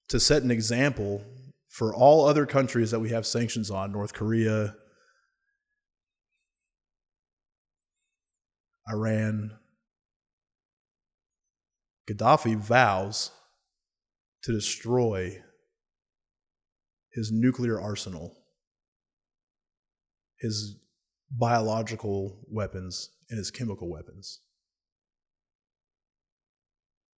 to 0.09 0.19
set 0.19 0.43
an 0.43 0.51
example 0.51 1.25
for 1.69 1.95
all 1.95 2.27
other 2.27 2.47
countries 2.47 2.91
that 2.91 3.01
we 3.01 3.11
have 3.11 3.27
sanctions 3.27 3.71
on 3.71 3.93
North 3.93 4.15
Korea, 4.15 4.75
Iran. 8.91 9.53
Gaddafi 12.09 12.57
vows 12.57 13.31
to 14.43 14.53
destroy 14.53 15.43
his 17.13 17.31
nuclear 17.31 17.79
arsenal, 17.79 18.35
his 20.41 20.77
biological 21.31 22.47
weapons, 22.49 23.11
and 23.29 23.37
his 23.37 23.51
chemical 23.51 23.91
weapons. 23.91 24.41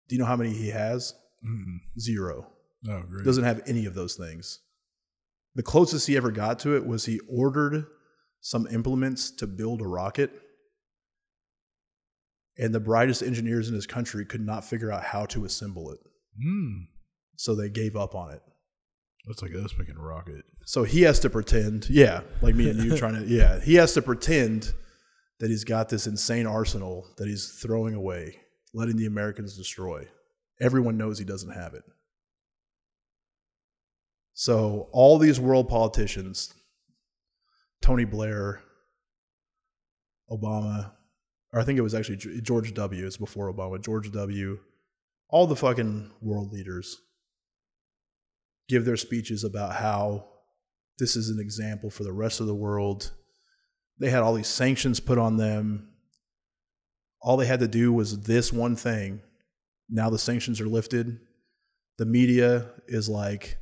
Do 0.09 0.15
you 0.15 0.19
know 0.19 0.25
how 0.25 0.35
many 0.35 0.51
he 0.51 0.69
has? 0.69 1.13
Mm-mm. 1.45 1.77
Zero. 1.97 2.47
Oh, 2.89 3.03
great. 3.07 3.25
Doesn't 3.25 3.43
have 3.43 3.61
any 3.65 3.85
of 3.85 3.93
those 3.93 4.15
things. 4.15 4.59
The 5.55 5.63
closest 5.63 6.07
he 6.07 6.17
ever 6.17 6.31
got 6.31 6.59
to 6.59 6.75
it 6.75 6.85
was 6.85 7.05
he 7.05 7.19
ordered 7.29 7.85
some 8.41 8.67
implements 8.67 9.31
to 9.31 9.47
build 9.47 9.81
a 9.81 9.87
rocket. 9.87 10.31
And 12.57 12.73
the 12.73 12.79
brightest 12.79 13.21
engineers 13.21 13.69
in 13.69 13.75
his 13.75 13.87
country 13.87 14.25
could 14.25 14.41
not 14.41 14.65
figure 14.65 14.91
out 14.91 15.03
how 15.03 15.25
to 15.27 15.45
assemble 15.45 15.91
it. 15.91 15.99
Mm. 16.43 16.87
So 17.35 17.55
they 17.55 17.69
gave 17.69 17.95
up 17.95 18.15
on 18.15 18.31
it. 18.31 18.41
That's 19.25 19.41
like 19.41 19.53
us 19.53 19.73
making 19.77 19.95
a 19.97 20.01
rocket. 20.01 20.43
So 20.65 20.83
he 20.83 21.03
has 21.03 21.19
to 21.21 21.29
pretend, 21.29 21.89
yeah, 21.89 22.21
like 22.41 22.55
me 22.55 22.69
and 22.69 22.81
you 22.83 22.97
trying 22.97 23.15
to, 23.15 23.25
yeah, 23.25 23.59
he 23.59 23.75
has 23.75 23.93
to 23.93 24.01
pretend 24.01 24.73
that 25.39 25.49
he's 25.49 25.63
got 25.63 25.89
this 25.89 26.07
insane 26.07 26.45
arsenal 26.47 27.07
that 27.17 27.27
he's 27.27 27.59
throwing 27.61 27.95
away, 27.95 28.37
letting 28.73 28.97
the 28.97 29.05
Americans 29.05 29.57
destroy. 29.57 30.07
Everyone 30.61 30.97
knows 30.97 31.17
he 31.17 31.25
doesn't 31.25 31.51
have 31.51 31.73
it. 31.73 31.83
So 34.33 34.89
all 34.91 35.17
these 35.17 35.39
world 35.39 35.67
politicians, 35.67 36.53
Tony 37.81 38.05
Blair, 38.05 38.61
Obama, 40.31 40.91
or 41.51 41.59
I 41.59 41.63
think 41.63 41.79
it 41.79 41.83
was 41.83 41.95
actually 41.95 42.41
George 42.41 42.73
W. 42.73 43.05
It's 43.05 43.17
before 43.17 43.51
Obama. 43.51 43.83
George 43.83 44.11
W. 44.11 44.59
All 45.29 45.47
the 45.47 45.55
fucking 45.55 46.11
world 46.21 46.51
leaders 46.51 47.01
give 48.67 48.85
their 48.85 48.97
speeches 48.97 49.43
about 49.43 49.75
how 49.75 50.25
this 50.99 51.15
is 51.15 51.29
an 51.29 51.39
example 51.39 51.89
for 51.89 52.03
the 52.03 52.13
rest 52.13 52.39
of 52.39 52.47
the 52.47 52.55
world. 52.55 53.11
They 53.99 54.09
had 54.09 54.21
all 54.21 54.33
these 54.33 54.47
sanctions 54.47 54.99
put 54.99 55.17
on 55.17 55.37
them. 55.37 55.88
All 57.21 57.37
they 57.37 57.45
had 57.45 57.59
to 57.59 57.67
do 57.67 57.91
was 57.91 58.21
this 58.21 58.53
one 58.53 58.75
thing. 58.75 59.21
Now 59.89 60.09
the 60.09 60.19
sanctions 60.19 60.61
are 60.61 60.67
lifted. 60.67 61.19
The 61.97 62.05
media 62.05 62.69
is 62.87 63.09
like, 63.09 63.57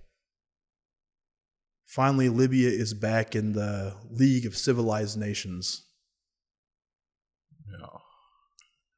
finally, 1.85 2.29
Libya 2.29 2.69
is 2.69 2.93
back 2.93 3.35
in 3.35 3.53
the 3.53 3.95
League 4.11 4.45
of 4.45 4.55
Civilized 4.55 5.17
Nations. 5.17 5.85
Yeah. 7.71 7.99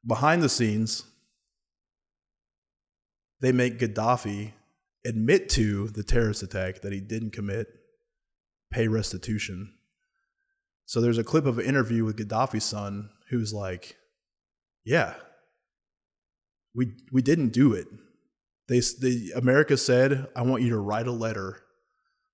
Behind 0.06 0.42
the 0.42 0.48
scenes, 0.48 1.04
they 3.40 3.52
make 3.52 3.78
Gaddafi 3.78 4.52
admit 5.06 5.48
to 5.50 5.88
the 5.88 6.02
terrorist 6.02 6.42
attack 6.42 6.82
that 6.82 6.92
he 6.92 7.00
didn't 7.00 7.30
commit, 7.30 7.68
pay 8.70 8.88
restitution. 8.88 9.72
So 10.84 11.00
there's 11.00 11.16
a 11.16 11.24
clip 11.24 11.46
of 11.46 11.58
an 11.58 11.64
interview 11.64 12.04
with 12.04 12.18
Gaddafi's 12.18 12.64
son 12.64 13.08
who's 13.30 13.54
like, 13.54 13.96
"Yeah, 14.84 15.14
we 16.74 16.94
we 17.12 17.22
didn't 17.22 17.52
do 17.52 17.74
it. 17.74 17.86
They, 18.68 18.80
the 18.80 19.32
America 19.34 19.76
said, 19.76 20.28
I 20.36 20.42
want 20.42 20.62
you 20.62 20.70
to 20.70 20.78
write 20.78 21.08
a 21.08 21.12
letter 21.12 21.60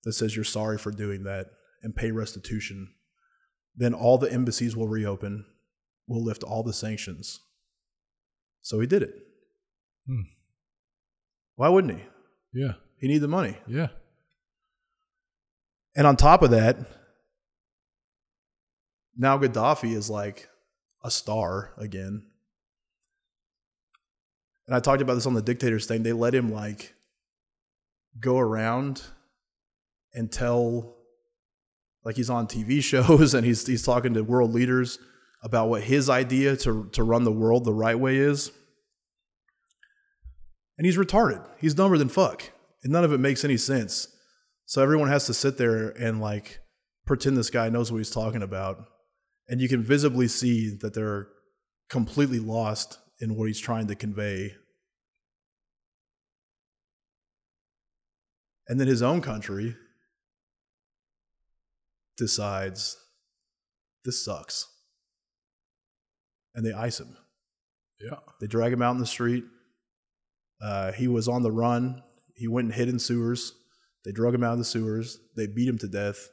that 0.05 0.13
says 0.13 0.37
you're 0.37 0.45
sorry 0.45 0.77
for 0.77 0.91
doing 0.91 1.25
that 1.25 1.47
and 1.83 1.97
pay 1.97 2.11
restitution. 2.11 2.93
Then 3.75 3.95
all 3.95 4.19
the 4.19 4.31
embassies 4.31 4.77
will 4.77 4.89
reopen. 4.89 5.47
We'll 6.07 6.25
lift 6.25 6.43
all 6.43 6.63
the 6.63 6.73
sanctions." 6.73 7.41
So 8.63 8.81
he 8.81 8.87
did 8.87 9.03
it. 9.03 9.15
Hmm. 10.07 10.23
Why 11.55 11.69
wouldn't 11.69 11.99
he? 11.99 12.05
Yeah. 12.53 12.73
He 12.99 13.07
needed 13.07 13.23
the 13.23 13.29
money. 13.29 13.57
Yeah. 13.67 13.89
And 15.95 16.07
on 16.07 16.17
top 16.17 16.43
of 16.43 16.51
that, 16.51 16.77
now 19.17 19.39
Gaddafi 19.39 19.95
is 19.95 20.11
like 20.11 20.49
a 21.03 21.11
star 21.11 21.73
again. 21.79 22.27
And 24.67 24.75
I 24.75 24.81
talked 24.81 25.03
about 25.03 25.15
this 25.15 25.27
on 25.27 25.35
the 25.35 25.43
dictators 25.43 25.87
thing. 25.87 26.03
They 26.03 26.13
let 26.13 26.35
him 26.35 26.53
like 26.53 26.95
go 28.19 28.39
around 28.39 29.03
and 30.13 30.31
tell 30.31 30.97
like 32.05 32.17
he's 32.17 32.31
on 32.31 32.47
TV 32.47 32.83
shows 32.83 33.35
and 33.35 33.47
he's 33.47 33.67
he's 33.67 33.85
talking 33.85 34.15
to 34.15 34.23
world 34.23 34.53
leaders 34.53 34.99
about 35.43 35.69
what 35.69 35.83
his 35.83 36.11
idea 36.11 36.57
to 36.57 36.89
to 36.93 37.03
run 37.03 37.25
the 37.25 37.33
world 37.33 37.65
the 37.65 37.73
right 37.73 37.99
way 37.99 38.17
is. 38.17 38.51
And 40.79 40.85
he's 40.85 40.99
retarded. 40.99 41.43
He's 41.59 41.75
dumber 41.75 41.97
than 41.97 42.09
fuck. 42.09 42.51
And 42.83 42.93
none 42.93 43.05
of 43.05 43.13
it 43.13 43.19
makes 43.19 43.45
any 43.45 43.57
sense. 43.57 44.09
So 44.67 44.83
everyone 44.83 45.09
has 45.09 45.25
to 45.27 45.35
sit 45.35 45.57
there 45.57 45.89
and 45.91 46.21
like 46.21 46.59
pretend 47.07 47.37
this 47.37 47.51
guy 47.51 47.69
knows 47.71 47.91
what 47.91 47.99
he's 47.99 48.11
talking 48.11 48.43
about. 48.43 48.85
And 49.49 49.61
you 49.61 49.69
can 49.69 49.81
visibly 49.81 50.29
see 50.29 50.77
that 50.83 50.93
they're 50.93 51.29
completely 51.89 52.41
lost 52.41 52.99
in 53.21 53.37
what 53.37 53.47
he's 53.47 53.61
trying 53.61 53.87
to 53.89 53.95
convey. 53.95 54.55
And 58.69 58.81
then 58.81 58.89
his 58.89 59.03
own 59.03 59.21
country 59.21 59.77
decides 62.17 62.97
this 64.05 64.25
sucks. 64.25 64.67
And 66.55 66.65
they 66.65 66.73
ice 66.73 67.01
him. 67.01 67.17
Yeah. 68.01 68.19
They 68.41 68.47
drag 68.47 68.73
him 68.73 68.83
out 68.83 68.93
in 68.93 68.99
the 68.99 69.07
street. 69.07 69.45
Uh, 70.61 70.93
he 70.93 71.07
was 71.07 71.29
on 71.29 71.43
the 71.43 71.53
run. 71.53 72.03
He 72.35 72.49
went 72.49 72.67
and 72.67 72.75
hid 72.75 72.89
in 72.89 72.99
sewers. 72.99 73.53
They 74.05 74.13
drug 74.13 74.35
him 74.35 74.45
out 74.45 74.53
of 74.53 74.59
the 74.59 74.65
sewers. 74.65 75.19
They 75.37 75.47
beat 75.47 75.69
him 75.69 75.79
to 75.79 75.89
death 75.89 76.31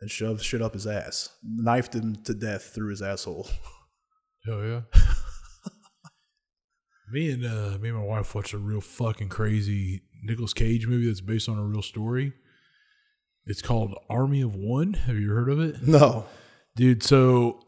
and 0.00 0.10
shoved 0.10 0.42
shit 0.42 0.62
up 0.62 0.74
his 0.74 0.86
ass. 0.86 1.30
Knifed 1.42 1.94
him 1.94 2.16
to 2.24 2.34
death 2.34 2.72
through 2.74 2.90
his 2.90 3.02
asshole. 3.02 3.48
Hell 4.44 4.64
yeah. 4.64 4.80
me 7.10 7.30
and 7.30 7.44
uh, 7.44 7.78
me 7.78 7.88
and 7.88 7.98
my 7.98 8.04
wife 8.04 8.34
watched 8.34 8.52
a 8.52 8.58
real 8.58 8.80
fucking 8.80 9.28
crazy 9.28 10.02
Nicolas 10.22 10.52
Cage 10.52 10.86
movie 10.86 11.06
that's 11.06 11.20
based 11.20 11.48
on 11.48 11.58
a 11.58 11.64
real 11.64 11.82
story. 11.82 12.32
It's 13.46 13.62
called 13.62 13.94
Army 14.10 14.42
of 14.42 14.54
One. 14.54 14.94
Have 14.94 15.16
you 15.16 15.30
heard 15.30 15.48
of 15.48 15.60
it? 15.60 15.82
No. 15.82 16.26
Dude, 16.76 17.02
so 17.02 17.64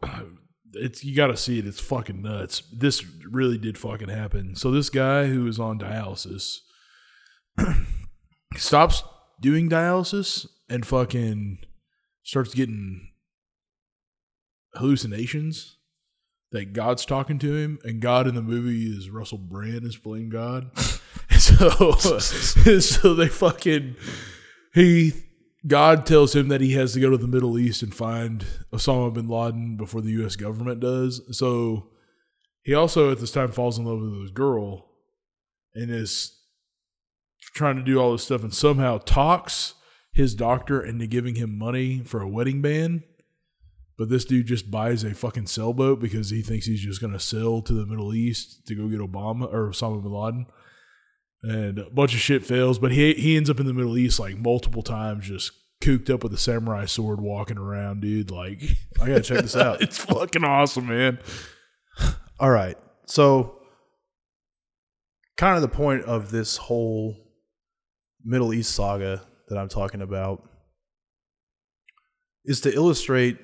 it's 0.73 1.03
you 1.03 1.15
got 1.15 1.27
to 1.27 1.37
see 1.37 1.59
it. 1.59 1.65
It's 1.65 1.79
fucking 1.79 2.21
nuts. 2.21 2.63
This 2.71 3.05
really 3.29 3.57
did 3.57 3.77
fucking 3.77 4.09
happen. 4.09 4.55
So 4.55 4.71
this 4.71 4.89
guy 4.89 5.27
who 5.27 5.47
is 5.47 5.59
on 5.59 5.79
dialysis 5.79 6.59
stops 8.55 9.03
doing 9.39 9.69
dialysis 9.69 10.45
and 10.69 10.85
fucking 10.85 11.59
starts 12.23 12.53
getting 12.53 13.09
hallucinations 14.75 15.77
that 16.51 16.73
God's 16.73 17.05
talking 17.05 17.39
to 17.39 17.55
him, 17.55 17.79
and 17.83 18.01
God 18.01 18.27
in 18.27 18.35
the 18.35 18.41
movie 18.41 18.85
is 18.85 19.09
Russell 19.09 19.37
Brand 19.37 19.85
is 19.85 19.97
playing 19.97 20.29
God. 20.29 20.71
so, 21.39 21.97
so 22.79 23.13
they 23.13 23.27
fucking 23.27 23.95
he 24.73 25.13
God 25.65 26.05
tells 26.05 26.35
him 26.35 26.49
that 26.49 26.61
he 26.61 26.73
has 26.73 26.93
to 26.93 26.99
go 26.99 27.09
to 27.09 27.17
the 27.17 27.27
Middle 27.27 27.57
East 27.57 27.83
and 27.83 27.93
find 27.93 28.45
Osama 28.73 29.13
bin 29.13 29.27
Laden 29.27 29.77
before 29.77 30.01
the 30.01 30.11
U.S. 30.11 30.35
government 30.35 30.79
does. 30.79 31.21
So 31.37 31.89
he 32.63 32.73
also 32.73 33.11
at 33.11 33.19
this 33.19 33.31
time 33.31 33.51
falls 33.51 33.77
in 33.77 33.85
love 33.85 34.01
with 34.01 34.21
this 34.21 34.31
girl 34.31 34.87
and 35.73 35.89
is 35.89 36.37
trying 37.53 37.75
to 37.75 37.83
do 37.83 37.99
all 37.99 38.11
this 38.11 38.23
stuff 38.23 38.43
and 38.43 38.53
somehow 38.53 38.97
talks 38.99 39.75
his 40.13 40.35
doctor 40.35 40.83
into 40.83 41.07
giving 41.07 41.35
him 41.35 41.57
money 41.57 41.99
for 42.05 42.21
a 42.21 42.29
wedding 42.29 42.61
band. 42.61 43.03
But 43.97 44.09
this 44.09 44.25
dude 44.25 44.47
just 44.47 44.71
buys 44.71 45.03
a 45.03 45.13
fucking 45.13 45.47
sailboat 45.47 45.99
because 45.99 46.29
he 46.29 46.41
thinks 46.41 46.65
he's 46.65 46.81
just 46.81 47.01
going 47.01 47.13
to 47.13 47.19
sail 47.19 47.61
to 47.61 47.73
the 47.73 47.85
Middle 47.85 48.13
East 48.13 48.65
to 48.67 48.75
go 48.75 48.87
get 48.87 48.99
Obama 48.99 49.51
or 49.51 49.69
Osama 49.69 50.01
bin 50.01 50.11
Laden. 50.11 50.45
And 51.43 51.79
a 51.79 51.89
bunch 51.89 52.13
of 52.13 52.19
shit 52.19 52.45
fails, 52.45 52.77
but 52.77 52.91
he 52.91 53.13
he 53.15 53.35
ends 53.35 53.49
up 53.49 53.59
in 53.59 53.65
the 53.65 53.73
Middle 53.73 53.97
East 53.97 54.19
like 54.19 54.37
multiple 54.37 54.83
times, 54.83 55.27
just 55.27 55.51
cooped 55.81 56.09
up 56.09 56.23
with 56.23 56.33
a 56.33 56.37
samurai 56.37 56.85
sword, 56.85 57.19
walking 57.19 57.57
around, 57.57 58.01
dude. 58.01 58.29
Like, 58.29 58.61
I 59.01 59.07
gotta 59.07 59.21
check 59.21 59.41
this 59.41 59.55
out. 59.55 59.81
it's 59.81 59.97
fucking 59.97 60.43
awesome, 60.43 60.87
man. 60.87 61.19
All 62.39 62.51
right. 62.51 62.77
So, 63.07 63.59
kind 65.37 65.55
of 65.55 65.63
the 65.63 65.67
point 65.67 66.03
of 66.03 66.31
this 66.31 66.57
whole 66.57 67.15
Middle 68.23 68.53
East 68.53 68.75
saga 68.75 69.23
that 69.49 69.57
I'm 69.57 69.69
talking 69.69 70.01
about 70.01 70.47
is 72.45 72.61
to 72.61 72.73
illustrate 72.73 73.37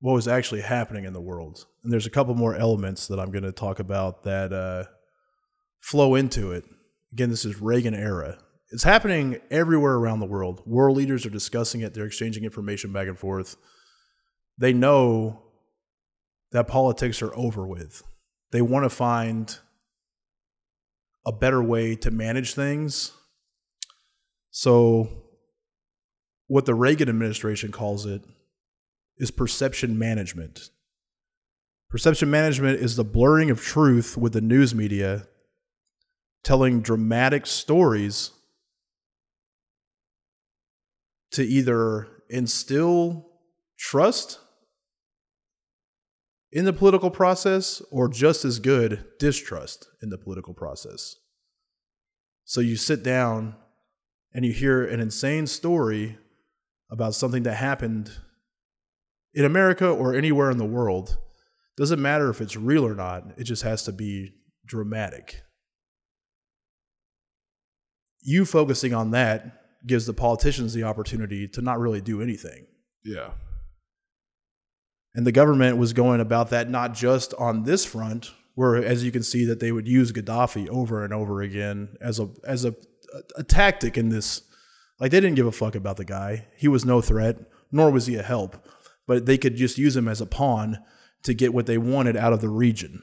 what 0.00 0.14
was 0.14 0.26
actually 0.26 0.62
happening 0.62 1.04
in 1.04 1.12
the 1.12 1.20
world. 1.20 1.66
And 1.84 1.92
there's 1.92 2.06
a 2.06 2.10
couple 2.10 2.34
more 2.34 2.54
elements 2.56 3.06
that 3.08 3.20
I'm 3.20 3.30
going 3.30 3.44
to 3.44 3.52
talk 3.52 3.78
about 3.78 4.24
that 4.24 4.52
uh, 4.52 4.84
flow 5.80 6.14
into 6.14 6.52
it. 6.52 6.64
Again, 7.12 7.30
this 7.30 7.44
is 7.44 7.60
Reagan 7.60 7.94
era. 7.94 8.38
It's 8.70 8.84
happening 8.84 9.40
everywhere 9.50 9.94
around 9.94 10.20
the 10.20 10.26
world. 10.26 10.62
World 10.64 10.96
leaders 10.96 11.26
are 11.26 11.30
discussing 11.30 11.82
it, 11.82 11.92
they're 11.92 12.06
exchanging 12.06 12.44
information 12.44 12.92
back 12.92 13.08
and 13.08 13.18
forth. 13.18 13.56
They 14.58 14.72
know 14.72 15.42
that 16.52 16.66
politics 16.66 17.22
are 17.22 17.34
over 17.34 17.66
with. 17.66 18.02
They 18.52 18.62
want 18.62 18.84
to 18.84 18.90
find 18.90 19.58
a 21.26 21.32
better 21.32 21.62
way 21.62 21.94
to 21.96 22.10
manage 22.10 22.54
things. 22.54 23.12
So, 24.50 25.08
what 26.46 26.66
the 26.66 26.74
Reagan 26.74 27.08
administration 27.08 27.70
calls 27.70 28.06
it 28.06 28.22
is 29.20 29.30
perception 29.30 29.98
management. 29.98 30.70
Perception 31.90 32.30
management 32.30 32.80
is 32.80 32.96
the 32.96 33.04
blurring 33.04 33.50
of 33.50 33.60
truth 33.60 34.16
with 34.16 34.32
the 34.32 34.40
news 34.40 34.74
media, 34.74 35.26
telling 36.42 36.80
dramatic 36.80 37.46
stories 37.46 38.30
to 41.32 41.44
either 41.44 42.08
instill 42.30 43.26
trust 43.78 44.40
in 46.50 46.64
the 46.64 46.72
political 46.72 47.10
process 47.10 47.82
or 47.90 48.08
just 48.08 48.44
as 48.44 48.58
good 48.58 49.04
distrust 49.18 49.86
in 50.02 50.08
the 50.08 50.18
political 50.18 50.54
process. 50.54 51.16
So 52.44 52.60
you 52.60 52.76
sit 52.76 53.02
down 53.02 53.54
and 54.32 54.46
you 54.46 54.52
hear 54.52 54.84
an 54.84 54.98
insane 54.98 55.46
story 55.46 56.18
about 56.90 57.14
something 57.14 57.42
that 57.42 57.54
happened 57.54 58.10
in 59.34 59.44
America 59.44 59.88
or 59.88 60.14
anywhere 60.14 60.50
in 60.50 60.58
the 60.58 60.64
world. 60.64 61.18
Doesn't 61.76 62.02
matter 62.02 62.28
if 62.28 62.40
it's 62.40 62.56
real 62.56 62.86
or 62.86 62.94
not, 62.94 63.24
it 63.38 63.44
just 63.44 63.62
has 63.62 63.82
to 63.84 63.92
be 63.92 64.32
dramatic. 64.66 65.42
You 68.22 68.44
focusing 68.44 68.92
on 68.92 69.12
that 69.12 69.60
gives 69.86 70.06
the 70.06 70.12
politicians 70.12 70.74
the 70.74 70.84
opportunity 70.84 71.48
to 71.48 71.62
not 71.62 71.78
really 71.78 72.00
do 72.00 72.20
anything. 72.20 72.66
Yeah. 73.04 73.30
And 75.14 75.26
the 75.26 75.32
government 75.32 75.78
was 75.78 75.92
going 75.92 76.20
about 76.20 76.50
that 76.50 76.68
not 76.68 76.94
just 76.94 77.34
on 77.34 77.64
this 77.64 77.84
front, 77.84 78.32
where 78.54 78.76
as 78.76 79.04
you 79.04 79.10
can 79.10 79.22
see 79.22 79.44
that 79.46 79.58
they 79.58 79.72
would 79.72 79.88
use 79.88 80.12
Gaddafi 80.12 80.68
over 80.68 81.02
and 81.02 81.14
over 81.14 81.40
again 81.40 81.96
as 82.00 82.20
a 82.20 82.28
as 82.46 82.64
a 82.64 82.74
a 83.36 83.42
tactic 83.42 83.98
in 83.98 84.08
this 84.08 84.42
like 85.00 85.10
they 85.10 85.20
didn't 85.20 85.36
give 85.36 85.46
a 85.46 85.52
fuck 85.52 85.74
about 85.74 85.96
the 85.96 86.04
guy. 86.04 86.46
He 86.56 86.68
was 86.68 86.84
no 86.84 87.00
threat, 87.00 87.38
nor 87.72 87.90
was 87.90 88.06
he 88.06 88.16
a 88.16 88.22
help, 88.22 88.56
but 89.10 89.26
they 89.26 89.36
could 89.36 89.56
just 89.56 89.76
use 89.76 89.96
him 89.96 90.06
as 90.06 90.20
a 90.20 90.24
pawn 90.24 90.78
to 91.24 91.34
get 91.34 91.52
what 91.52 91.66
they 91.66 91.76
wanted 91.76 92.16
out 92.16 92.32
of 92.32 92.40
the 92.40 92.48
region. 92.48 93.02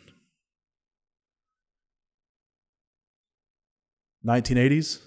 1980s 4.26 5.02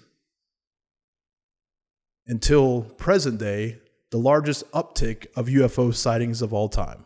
until 2.27 2.83
present 2.99 3.39
day, 3.39 3.79
the 4.11 4.19
largest 4.19 4.69
uptick 4.73 5.25
of 5.35 5.47
UFO 5.47 5.91
sightings 5.91 6.43
of 6.43 6.53
all 6.53 6.69
time. 6.69 7.03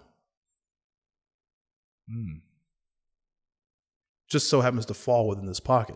Mm. 2.11 2.41
Just 4.29 4.49
so 4.49 4.59
happens 4.59 4.85
to 4.87 4.93
fall 4.93 5.29
within 5.29 5.45
this 5.45 5.61
pocket. 5.61 5.95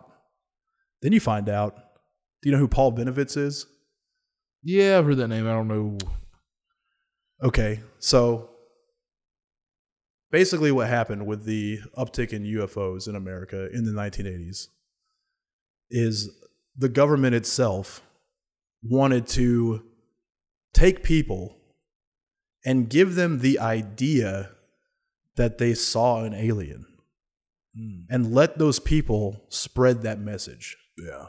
Then 1.02 1.12
you 1.12 1.20
find 1.20 1.50
out 1.50 1.76
do 2.42 2.50
you 2.50 2.54
know 2.54 2.60
who 2.60 2.70
Paul 2.70 2.94
Bennewitz 2.94 3.36
is? 3.36 3.66
Yeah, 4.64 5.00
I've 5.00 5.06
heard 5.06 5.18
that 5.18 5.28
name. 5.28 5.46
I 5.46 5.52
don't 5.52 5.68
know. 5.68 5.98
Okay, 7.42 7.80
so 8.00 8.50
basically, 10.32 10.72
what 10.72 10.88
happened 10.88 11.26
with 11.26 11.46
the 11.46 11.80
uptick 11.98 12.34
in 12.34 12.44
UFOs 12.44 13.08
in 13.08 13.16
America 13.16 13.70
in 13.72 13.86
the 13.86 13.92
1980s 13.92 14.68
is 15.90 16.30
the 16.78 16.90
government 16.90 17.36
itself 17.36 18.02
wanted 18.84 19.28
to 19.28 19.84
take 20.74 21.04
people 21.04 21.56
and 22.66 22.90
give 22.90 23.16
them 23.16 23.40
the 23.40 23.60
idea 23.60 24.52
that 25.36 25.58
they 25.58 25.74
saw 25.74 26.24
an 26.24 26.34
alien 26.34 26.86
Mm. 27.78 28.06
and 28.10 28.34
let 28.34 28.58
those 28.58 28.80
people 28.80 29.46
spread 29.50 30.02
that 30.02 30.20
message 30.20 30.76
Yeah. 30.98 31.28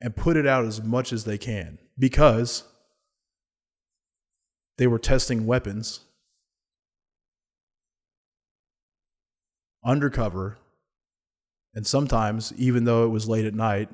and 0.00 0.16
put 0.16 0.36
it 0.36 0.48
out 0.48 0.64
as 0.66 0.82
much 0.82 1.12
as 1.12 1.22
they 1.24 1.38
can 1.38 1.78
because 1.96 2.64
they 4.78 4.86
were 4.86 4.98
testing 4.98 5.46
weapons 5.46 6.00
undercover, 9.84 10.58
and 11.74 11.86
sometimes, 11.86 12.52
even 12.56 12.84
though 12.84 13.04
it 13.04 13.08
was 13.08 13.28
late 13.28 13.46
at 13.46 13.54
night, 13.54 13.88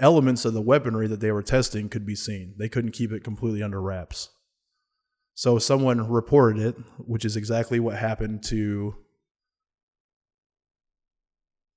elements 0.00 0.44
of 0.44 0.54
the 0.54 0.60
weaponry 0.60 1.06
that 1.06 1.20
they 1.20 1.32
were 1.32 1.42
testing 1.42 1.88
could 1.88 2.06
be 2.06 2.14
seen. 2.14 2.54
They 2.58 2.68
couldn't 2.68 2.92
keep 2.92 3.12
it 3.12 3.24
completely 3.24 3.62
under 3.62 3.80
wraps. 3.80 4.30
So 5.34 5.58
someone 5.58 6.08
reported 6.08 6.62
it, 6.62 6.76
which 6.98 7.24
is 7.24 7.36
exactly 7.36 7.80
what 7.80 7.96
happened 7.96 8.44
to 8.44 8.94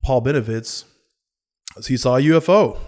Paul 0.03 0.21
Bennewitz. 0.21 0.85
He 1.85 1.97
saw 1.97 2.17
a 2.17 2.21
UFO. 2.21 2.79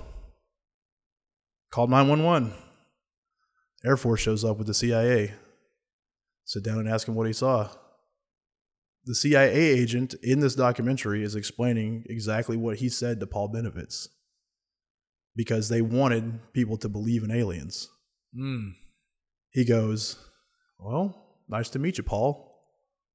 Called 1.71 1.89
911. 1.89 2.53
Air 3.85 3.97
Force 3.97 4.19
shows 4.19 4.43
up 4.43 4.57
with 4.57 4.67
the 4.67 4.73
CIA. 4.73 5.33
Sit 6.45 6.63
down 6.63 6.79
and 6.79 6.89
ask 6.89 7.07
him 7.07 7.15
what 7.15 7.27
he 7.27 7.33
saw. 7.33 7.69
The 9.05 9.15
CIA 9.15 9.55
agent 9.55 10.15
in 10.21 10.39
this 10.39 10.55
documentary 10.55 11.23
is 11.23 11.35
explaining 11.35 12.05
exactly 12.09 12.57
what 12.57 12.77
he 12.77 12.89
said 12.89 13.19
to 13.19 13.27
Paul 13.27 13.51
Bennewitz 13.51 14.07
because 15.35 15.69
they 15.69 15.81
wanted 15.81 16.39
people 16.53 16.77
to 16.77 16.89
believe 16.89 17.23
in 17.23 17.31
aliens. 17.31 17.87
Mm. 18.37 18.73
He 19.51 19.63
goes, 19.63 20.17
Well, 20.77 21.39
nice 21.47 21.69
to 21.69 21.79
meet 21.79 21.97
you, 21.97 22.03
Paul. 22.03 22.45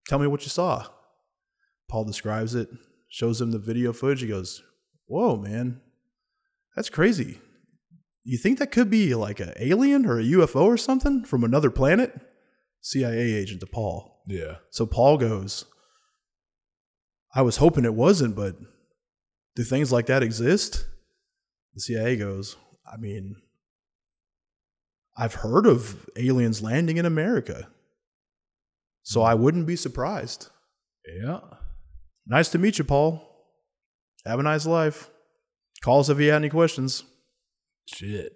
Tell 0.09 0.19
me 0.19 0.27
what 0.27 0.43
you 0.43 0.49
saw. 0.49 0.86
Paul 1.89 2.05
describes 2.05 2.55
it, 2.55 2.69
shows 3.09 3.41
him 3.41 3.51
the 3.51 3.59
video 3.59 3.93
footage. 3.93 4.23
He 4.23 4.28
goes, 4.28 4.62
Whoa, 5.07 5.36
man, 5.36 5.81
that's 6.74 6.89
crazy. 6.91 7.41
You 8.25 8.39
think 8.39 8.59
that 8.59 8.73
could 8.73 8.91
be 8.91 9.15
like 9.15 9.39
an 9.39 9.53
alien 9.57 10.07
or 10.07 10.19
a 10.19 10.25
UFO 10.25 10.63
or 10.63 10.77
something 10.79 11.25
from 11.25 11.45
another 11.45 11.71
planet? 11.71 12.19
CIA 12.81 13.35
agent 13.35 13.61
to 13.61 13.67
Paul. 13.67 14.23
Yeah. 14.27 14.57
So 14.71 14.87
Paul 14.87 15.19
goes, 15.19 15.67
I 17.35 17.43
was 17.43 17.59
hoping 17.59 17.85
it 17.85 17.95
wasn't, 17.95 18.35
but 18.35 18.57
do 19.55 19.63
things 19.63 19.93
like 19.93 20.07
that 20.07 20.23
exist? 20.23 20.87
The 21.75 21.81
CIA 21.81 22.17
goes, 22.17 22.57
I 22.91 22.97
mean, 22.97 23.37
I've 25.17 25.35
heard 25.35 25.67
of 25.67 26.09
aliens 26.17 26.63
landing 26.63 26.97
in 26.97 27.07
America. 27.07 27.69
So 29.03 29.21
hmm. 29.21 29.27
I 29.27 29.35
wouldn't 29.35 29.67
be 29.67 29.77
surprised. 29.77 30.49
Yeah. 31.07 31.41
Nice 32.27 32.49
to 32.51 32.59
meet 32.59 32.79
you, 32.79 32.85
Paul. 32.85 33.23
Have 34.25 34.41
a 34.41 34.43
nice 34.43 34.65
life. 34.65 35.11
Call 35.83 36.01
us 36.01 36.09
if 36.09 36.19
you 36.19 36.31
have 36.31 36.41
any 36.41 36.49
questions. 36.49 37.05
Shit. 37.86 38.32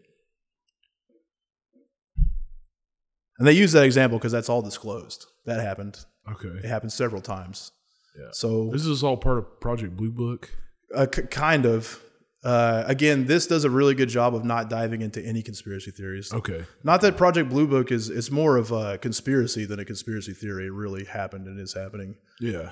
And 3.38 3.46
they 3.46 3.52
use 3.52 3.72
that 3.72 3.84
example 3.84 4.18
because 4.18 4.32
that's 4.32 4.48
all 4.48 4.62
disclosed. 4.62 5.26
That 5.46 5.60
happened. 5.60 6.04
Okay. 6.30 6.48
It 6.48 6.64
happened 6.64 6.92
several 6.92 7.22
times. 7.22 7.70
Yeah. 8.18 8.28
So 8.32 8.70
This 8.72 8.84
is 8.84 9.04
all 9.04 9.16
part 9.16 9.38
of 9.38 9.60
Project 9.60 9.96
Blue 9.96 10.10
Book. 10.10 10.50
Uh, 10.94 11.06
kind 11.06 11.64
of. 11.64 12.00
Uh, 12.44 12.84
again, 12.86 13.26
this 13.26 13.48
does 13.48 13.64
a 13.64 13.70
really 13.70 13.94
good 13.94 14.08
job 14.08 14.32
of 14.34 14.44
not 14.44 14.70
diving 14.70 15.02
into 15.02 15.20
any 15.20 15.42
conspiracy 15.42 15.90
theories. 15.90 16.32
Okay. 16.32 16.64
Not 16.84 17.00
that 17.00 17.16
Project 17.16 17.48
Blue 17.48 17.66
Book 17.66 17.90
is 17.90 18.10
it's 18.10 18.30
more 18.30 18.56
of 18.56 18.70
a 18.70 18.96
conspiracy 18.98 19.64
than 19.64 19.80
a 19.80 19.84
conspiracy 19.84 20.32
theory. 20.32 20.66
It 20.66 20.72
really 20.72 21.04
happened 21.04 21.46
and 21.46 21.58
is 21.60 21.74
happening. 21.74 22.14
Yeah. 22.40 22.70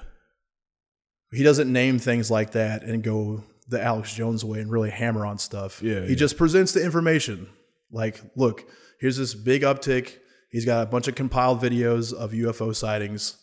He 1.33 1.43
doesn't 1.43 1.73
name 1.73 1.99
things 1.99 2.31
like 2.31 2.53
that 2.53 2.85
and 2.85 3.03
go 3.03 3.43
the 3.69 3.83
Alex 3.83 4.15
Jones 4.15 4.45
way 4.45 4.61
and 4.61 4.71
really 4.71 4.91
hammer 4.91 5.27
on 5.27 5.39
stuff. 5.39 5.83
Yeah, 5.83 6.03
he 6.03 6.11
yeah. 6.11 6.15
just 6.17 6.37
presents 6.37 6.73
the 6.73 6.85
information. 6.85 7.49
Like, 7.91 8.21
look, 8.37 8.65
here's 9.01 9.17
this 9.17 9.35
big 9.35 9.63
uptick. 9.63 10.17
He's 10.51 10.65
got 10.65 10.83
a 10.87 10.91
bunch 10.91 11.09
of 11.09 11.15
compiled 11.15 11.61
videos 11.61 12.13
of 12.13 12.33
UFO 12.33 12.75
sightings, 12.75 13.37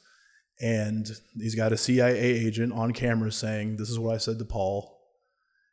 and 0.61 1.07
he's 1.35 1.55
got 1.55 1.73
a 1.73 1.77
CIA 1.77 2.17
agent 2.17 2.73
on 2.73 2.93
camera 2.93 3.31
saying, 3.31 3.77
"This 3.77 3.89
is 3.89 3.99
what 3.99 4.15
I 4.15 4.17
said 4.17 4.39
to 4.39 4.45
Paul." 4.45 4.89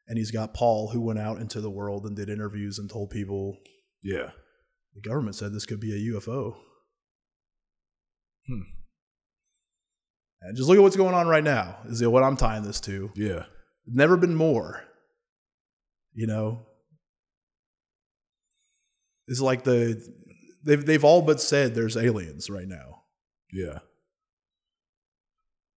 And 0.08 0.18
he's 0.18 0.32
got 0.32 0.54
Paul 0.54 0.90
who 0.90 1.00
went 1.00 1.20
out 1.20 1.40
into 1.40 1.60
the 1.60 1.70
world 1.70 2.04
and 2.04 2.16
did 2.16 2.28
interviews 2.28 2.80
and 2.80 2.90
told 2.90 3.10
people 3.10 3.58
Yeah. 4.02 4.32
the 4.92 5.00
government 5.00 5.36
said 5.36 5.52
this 5.52 5.66
could 5.66 5.78
be 5.78 5.92
a 5.92 6.12
UFO. 6.14 6.56
Hmm. 8.48 8.62
And 10.42 10.56
just 10.56 10.68
look 10.68 10.78
at 10.78 10.82
what's 10.82 10.96
going 10.96 11.14
on 11.14 11.28
right 11.28 11.44
now. 11.44 11.78
Is 11.86 12.02
it 12.02 12.10
what 12.10 12.24
I'm 12.24 12.36
tying 12.36 12.64
this 12.64 12.80
to. 12.80 13.12
Yeah. 13.14 13.44
Never 13.86 14.16
been 14.16 14.34
more. 14.34 14.84
You 16.12 16.26
know, 16.26 16.66
it's 19.28 19.40
like 19.40 19.64
the 19.64 20.02
they've 20.64 20.84
they've 20.84 21.04
all 21.04 21.22
but 21.22 21.40
said 21.40 21.74
there's 21.74 21.96
aliens 21.96 22.50
right 22.50 22.66
now. 22.68 23.02
Yeah. 23.52 23.78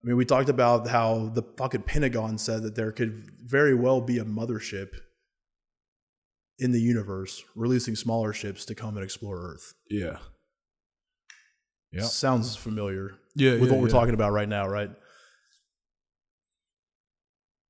I 0.04 0.08
mean, 0.08 0.18
we 0.18 0.26
talked 0.26 0.50
about 0.50 0.88
how 0.88 1.32
the 1.34 1.44
fucking 1.58 1.84
Pentagon 1.84 2.38
said 2.38 2.64
that 2.64 2.76
there 2.76 2.92
could 2.92 3.32
very 3.42 3.74
well 3.74 4.02
be 4.02 4.18
a 4.20 4.26
mothership 4.26 4.90
in 6.60 6.72
the 6.74 6.82
universe 6.82 7.44
releasing 7.56 7.96
smaller 7.96 8.34
ships 8.34 8.66
to 8.66 8.76
come 8.76 8.98
and 8.98 9.04
explore 9.04 9.40
Earth. 9.54 9.74
Yeah. 9.90 10.18
Yeah. 11.92 12.02
Sounds 12.04 12.56
familiar 12.56 13.12
Yeah. 13.36 13.54
with 13.54 13.64
yeah, 13.64 13.72
what 13.72 13.82
we're 13.82 13.88
talking 13.90 14.14
about 14.14 14.34
right 14.34 14.50
now, 14.50 14.68
right? 14.68 14.90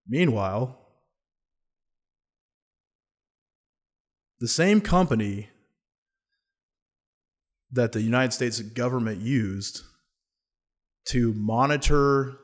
Meanwhile, 0.08 0.78
the 4.40 4.48
same 4.48 4.82
company 4.82 5.50
that 7.72 7.92
the 7.92 8.02
United 8.02 8.34
States 8.34 8.60
government 8.60 9.22
used 9.22 9.82
to 11.06 11.34
monitor 11.34 12.38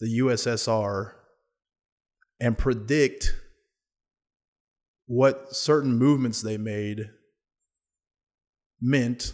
the 0.00 0.18
USSR 0.18 1.12
and 2.40 2.58
predict 2.58 3.34
what 5.06 5.54
certain 5.54 5.96
movements 5.96 6.42
they 6.42 6.58
made 6.58 7.10
meant, 8.80 9.32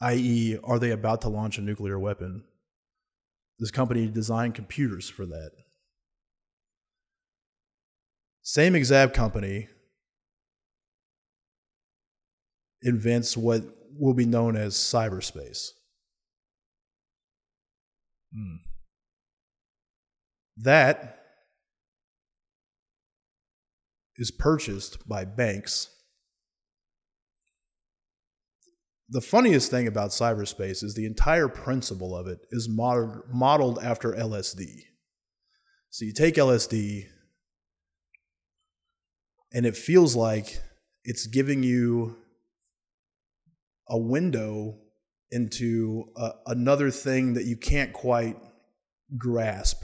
i.e., 0.00 0.58
are 0.64 0.78
they 0.78 0.90
about 0.90 1.20
to 1.22 1.28
launch 1.28 1.58
a 1.58 1.62
nuclear 1.62 1.98
weapon? 1.98 2.42
This 3.58 3.70
company 3.70 4.08
designed 4.08 4.54
computers 4.54 5.08
for 5.08 5.24
that. 5.26 5.50
Same 8.48 8.74
exact 8.74 9.12
company 9.12 9.68
invents 12.80 13.36
what 13.36 13.62
will 13.92 14.14
be 14.14 14.24
known 14.24 14.56
as 14.56 14.72
cyberspace. 14.72 15.72
Hmm. 18.32 18.54
That 20.56 21.24
is 24.16 24.30
purchased 24.30 25.06
by 25.06 25.26
banks. 25.26 25.90
The 29.10 29.20
funniest 29.20 29.70
thing 29.70 29.86
about 29.86 30.08
cyberspace 30.08 30.82
is 30.82 30.94
the 30.94 31.04
entire 31.04 31.48
principle 31.48 32.16
of 32.16 32.26
it 32.26 32.38
is 32.50 32.66
modeled, 32.66 33.24
modeled 33.30 33.78
after 33.82 34.12
LSD. 34.12 34.84
So 35.90 36.06
you 36.06 36.14
take 36.14 36.36
LSD, 36.36 37.08
and 39.52 39.66
it 39.66 39.76
feels 39.76 40.14
like 40.14 40.60
it's 41.04 41.26
giving 41.26 41.62
you 41.62 42.16
a 43.88 43.98
window 43.98 44.76
into 45.30 46.04
a, 46.16 46.30
another 46.46 46.90
thing 46.90 47.34
that 47.34 47.44
you 47.44 47.56
can't 47.56 47.92
quite 47.92 48.36
grasp, 49.16 49.82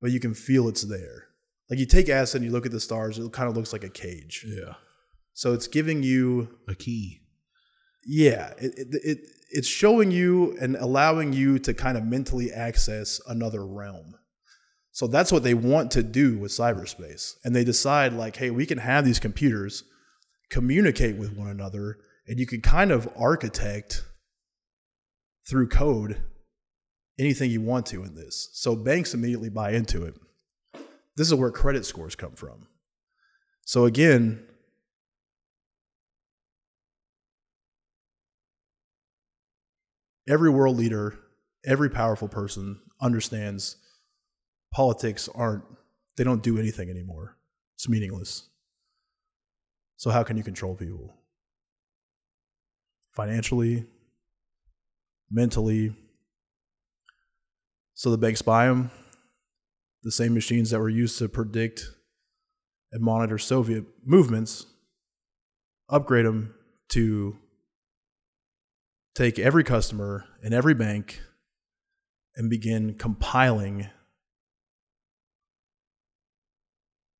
but 0.00 0.10
you 0.10 0.20
can 0.20 0.34
feel 0.34 0.68
it's 0.68 0.82
there. 0.82 1.28
Like 1.70 1.78
you 1.78 1.86
take 1.86 2.08
acid 2.08 2.40
and 2.42 2.44
you 2.44 2.52
look 2.52 2.66
at 2.66 2.72
the 2.72 2.80
stars, 2.80 3.18
it 3.18 3.32
kind 3.32 3.48
of 3.48 3.56
looks 3.56 3.72
like 3.72 3.84
a 3.84 3.88
cage. 3.88 4.44
Yeah. 4.46 4.74
So 5.32 5.52
it's 5.54 5.66
giving 5.66 6.02
you, 6.02 6.58
A 6.68 6.74
key. 6.74 7.22
yeah, 8.06 8.52
it, 8.58 8.72
it, 8.76 8.88
it 9.02 9.18
it's 9.50 9.68
showing 9.68 10.10
you 10.10 10.56
and 10.60 10.76
allowing 10.76 11.32
you 11.32 11.58
to 11.60 11.72
kind 11.72 11.96
of 11.96 12.04
mentally 12.04 12.52
access 12.52 13.20
another 13.28 13.64
realm. 13.64 14.16
So 14.94 15.08
that's 15.08 15.32
what 15.32 15.42
they 15.42 15.54
want 15.54 15.90
to 15.90 16.04
do 16.04 16.38
with 16.38 16.52
cyberspace. 16.52 17.34
And 17.42 17.54
they 17.54 17.64
decide 17.64 18.12
like, 18.12 18.36
hey, 18.36 18.52
we 18.52 18.64
can 18.64 18.78
have 18.78 19.04
these 19.04 19.18
computers 19.18 19.82
communicate 20.50 21.16
with 21.16 21.36
one 21.36 21.48
another 21.48 21.98
and 22.28 22.38
you 22.38 22.46
can 22.46 22.60
kind 22.60 22.92
of 22.92 23.08
architect 23.18 24.04
through 25.48 25.68
code 25.68 26.22
anything 27.18 27.50
you 27.50 27.60
want 27.60 27.86
to 27.86 28.04
in 28.04 28.14
this. 28.14 28.50
So 28.52 28.76
banks 28.76 29.14
immediately 29.14 29.48
buy 29.48 29.72
into 29.72 30.04
it. 30.04 30.14
This 31.16 31.26
is 31.26 31.34
where 31.34 31.50
credit 31.50 31.84
scores 31.84 32.14
come 32.14 32.36
from. 32.36 32.68
So 33.66 33.86
again, 33.86 34.46
every 40.28 40.50
world 40.50 40.76
leader, 40.76 41.18
every 41.66 41.90
powerful 41.90 42.28
person 42.28 42.78
understands 43.00 43.78
politics 44.74 45.28
aren't 45.34 45.62
they 46.16 46.24
don't 46.24 46.42
do 46.42 46.58
anything 46.58 46.90
anymore. 46.90 47.36
It's 47.76 47.88
meaningless. 47.88 48.48
So 49.96 50.10
how 50.10 50.22
can 50.22 50.36
you 50.36 50.42
control 50.42 50.74
people? 50.74 51.14
Financially, 53.12 53.86
mentally. 55.30 55.94
So 57.94 58.10
the 58.10 58.18
banks 58.18 58.42
buy 58.42 58.66
them, 58.66 58.90
the 60.02 60.10
same 60.10 60.34
machines 60.34 60.70
that 60.70 60.80
were 60.80 60.88
used 60.88 61.18
to 61.18 61.28
predict 61.28 61.88
and 62.92 63.02
monitor 63.02 63.38
Soviet 63.38 63.84
movements, 64.04 64.66
upgrade 65.88 66.26
them 66.26 66.54
to 66.90 67.36
take 69.14 69.38
every 69.38 69.62
customer 69.62 70.24
in 70.42 70.52
every 70.52 70.74
bank 70.74 71.20
and 72.36 72.50
begin 72.50 72.94
compiling 72.94 73.88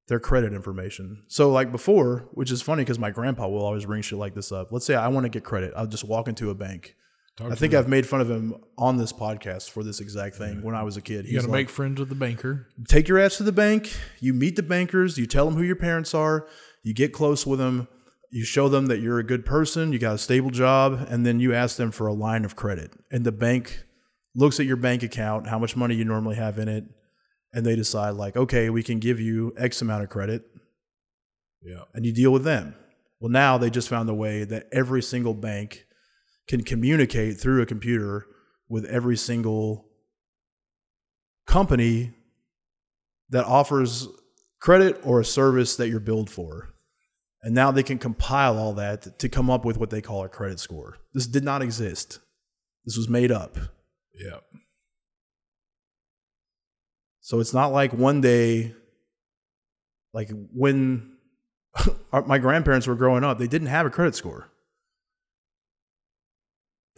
their 0.09 0.21
credit 0.21 0.53
information. 0.53 1.23
So, 1.29 1.51
like 1.51 1.73
before, 1.73 2.29
which 2.33 2.51
is 2.51 2.61
funny 2.63 2.83
because 2.83 2.99
my 2.99 3.11
grandpa 3.11 3.49
will 3.49 3.65
always 3.65 3.87
bring 3.87 4.03
shit 4.03 4.19
like 4.19 4.35
this 4.35 4.53
up. 4.53 4.69
Let's 4.71 4.85
say 4.87 4.95
I 4.95 5.09
want 5.09 5.25
to 5.25 5.31
get 5.31 5.45
credit, 5.45 5.73
I'll 5.77 5.87
just 5.87 6.05
walk 6.05 6.29
into 6.29 6.51
a 6.51 6.55
bank. 6.55 6.95
Talk 7.37 7.51
I 7.51 7.57
think 7.57 7.73
the- 7.73 7.79
I've 7.81 7.89
made 7.89 8.07
fun 8.07 8.21
of 8.21 8.31
him 8.31 8.55
on 8.79 8.97
this 8.97 9.13
podcast 9.13 9.71
for 9.71 9.83
this 9.83 10.01
exact 10.01 10.37
thing 10.37 10.63
when 10.63 10.75
I 10.77 10.85
was 10.85 10.97
a 10.97 11.01
kid. 11.01 11.27
you 11.27 11.35
got 11.35 11.41
to 11.45 11.49
like, 11.49 11.63
make 11.63 11.69
friends 11.71 11.99
with 11.99 12.09
the 12.09 12.15
banker. 12.15 12.69
take 12.87 13.09
your 13.09 13.19
ass 13.19 13.39
to 13.39 13.43
the 13.43 13.51
bank, 13.51 13.93
you 14.21 14.33
meet 14.33 14.55
the 14.55 14.63
bankers, 14.63 15.19
you 15.19 15.27
tell 15.27 15.47
them 15.47 15.57
who 15.57 15.65
your 15.65 15.75
parents 15.75 16.15
are, 16.15 16.47
you 16.85 16.95
get 16.95 17.13
close 17.13 17.45
with 17.45 17.59
them, 17.59 17.89
you 18.31 18.45
show 18.45 18.69
them 18.69 18.87
that 18.87 19.01
you're 19.01 19.19
a 19.19 19.25
good 19.25 19.45
person, 19.45 19.93
you 19.93 19.99
got 19.99 20.15
a 20.15 20.19
stable 20.19 20.51
job, 20.51 21.07
and 21.09 21.27
then 21.27 21.41
you 21.41 21.53
ask 21.53 21.77
them 21.77 21.91
for 21.91 22.07
a 22.07 22.13
line 22.13 22.45
of 22.45 22.55
credit. 22.55 22.93
And 23.11 23.25
the 23.25 23.33
bank 23.33 23.85
looks 24.37 24.61
at 24.61 24.67
your 24.67 24.77
bank 24.77 25.03
account, 25.03 25.49
how 25.49 25.59
much 25.59 25.77
money 25.77 25.95
you 25.97 26.05
normally 26.05 26.37
have 26.37 26.59
in 26.59 26.69
it, 26.69 26.85
and 27.55 27.65
they 27.65 27.77
decide, 27.77 28.11
like, 28.11 28.37
okay, 28.37 28.69
we 28.69 28.83
can 28.83 28.99
give 28.99 29.21
you 29.21 29.53
X 29.57 29.81
amount 29.81 30.03
of 30.03 30.11
credit, 30.11 30.45
Yeah. 31.63 31.85
and 31.95 32.05
you 32.05 32.13
deal 32.13 32.33
with 32.33 32.45
them. 32.45 32.75
Well, 33.21 33.31
now 33.31 33.57
they 33.57 33.71
just 33.71 33.89
found 33.89 34.09
a 34.11 34.15
way 34.15 34.45
that 34.45 34.67
every 34.73 35.01
single 35.03 35.35
bank 35.35 35.87
can 36.49 36.63
communicate 36.65 37.41
through 37.41 37.63
a 37.63 37.67
computer 37.67 38.27
with 38.69 38.85
every 38.87 39.17
single 39.17 39.87
company 41.47 42.13
that 43.31 43.45
offers 43.45 44.09
credit 44.61 45.01
or 45.05 45.21
a 45.21 45.25
service 45.25 45.77
that 45.77 45.89
you're 45.89 46.01
billed 46.01 46.31
for. 46.31 46.75
And 47.43 47.55
now 47.55 47.71
they 47.71 47.83
can 47.83 47.99
compile 47.99 48.59
all 48.59 48.73
that 48.75 49.19
to 49.19 49.29
come 49.29 49.51
up 49.51 49.65
with 49.65 49.77
what 49.79 49.91
they 49.91 50.01
call 50.01 50.25
a 50.25 50.29
credit 50.29 50.59
score. 50.61 50.97
This 51.13 51.27
did 51.27 51.45
not 51.45 51.63
exist. 51.63 52.19
This 52.87 52.97
was 52.97 53.09
made 53.09 53.31
up. 53.31 53.57
Yeah. 54.15 54.39
So 57.25 57.41
it's 57.41 57.55
not 57.55 57.73
like 57.73 57.95
one 57.95 58.21
day, 58.21 58.75
like 60.13 60.31
when 60.53 61.17
my 62.27 62.37
grandparents 62.37 62.87
were 62.87 62.97
growing 62.97 63.25
up, 63.25 63.39
they 63.39 63.47
didn't 63.47 63.69
have 63.69 63.87
a 63.87 63.91
credit 63.91 64.15
score. 64.15 64.51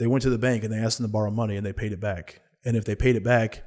They 0.00 0.08
went 0.08 0.22
to 0.22 0.30
the 0.30 0.36
bank 0.36 0.64
and 0.64 0.72
they 0.72 0.78
asked 0.78 0.98
them 0.98 1.06
to 1.06 1.12
borrow 1.12 1.30
money 1.30 1.56
and 1.56 1.64
they 1.64 1.72
paid 1.72 1.92
it 1.92 2.00
back. 2.00 2.40
And 2.64 2.76
if 2.76 2.84
they 2.84 2.96
paid 2.96 3.14
it 3.14 3.22
back, 3.22 3.62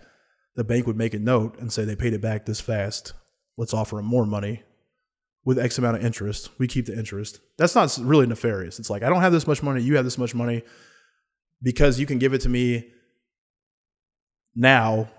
the 0.58 0.66
bank 0.66 0.86
would 0.86 0.98
make 0.98 1.14
a 1.14 1.20
note 1.20 1.58
and 1.60 1.72
say 1.72 1.86
they 1.86 1.96
paid 1.96 2.12
it 2.12 2.20
back 2.20 2.46
this 2.46 2.60
fast. 2.60 3.14
Let's 3.56 3.74
offer 3.74 3.96
them 3.96 4.06
more 4.06 4.26
money 4.26 4.64
with 5.46 5.58
X 5.58 5.78
amount 5.78 5.96
of 5.96 6.04
interest. 6.04 6.50
We 6.60 6.68
keep 6.68 6.88
the 6.88 7.00
interest. 7.00 7.40
That's 7.58 7.74
not 7.74 7.98
really 8.02 8.28
nefarious. 8.28 8.80
It's 8.80 8.90
like, 8.90 9.02
I 9.02 9.08
don't 9.08 9.22
have 9.22 9.32
this 9.32 9.48
much 9.48 9.64
money. 9.64 9.82
You 9.82 9.96
have 9.96 10.04
this 10.04 10.18
much 10.18 10.36
money 10.36 10.64
because 11.64 12.02
you 12.02 12.06
can 12.06 12.20
give 12.20 12.34
it 12.34 12.42
to 12.42 12.50
me 12.50 12.90
now 14.54 15.10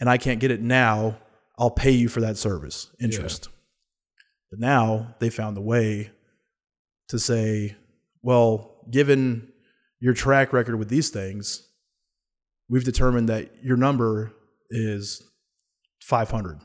and 0.00 0.08
I 0.08 0.18
can't 0.18 0.40
get 0.40 0.50
it 0.50 0.60
now, 0.60 1.18
I'll 1.58 1.70
pay 1.70 1.90
you 1.90 2.08
for 2.08 2.22
that 2.22 2.36
service, 2.38 2.90
interest. 3.00 3.48
But 4.50 4.58
now 4.58 5.14
they 5.20 5.30
found 5.30 5.56
a 5.58 5.60
way 5.60 6.10
to 7.08 7.18
say, 7.18 7.76
well, 8.22 8.84
given 8.90 9.52
your 10.00 10.14
track 10.14 10.52
record 10.52 10.76
with 10.76 10.88
these 10.88 11.10
things, 11.10 11.68
we've 12.68 12.84
determined 12.84 13.28
that 13.28 13.62
your 13.62 13.76
number 13.76 14.32
is 14.70 15.22
500. 16.02 16.60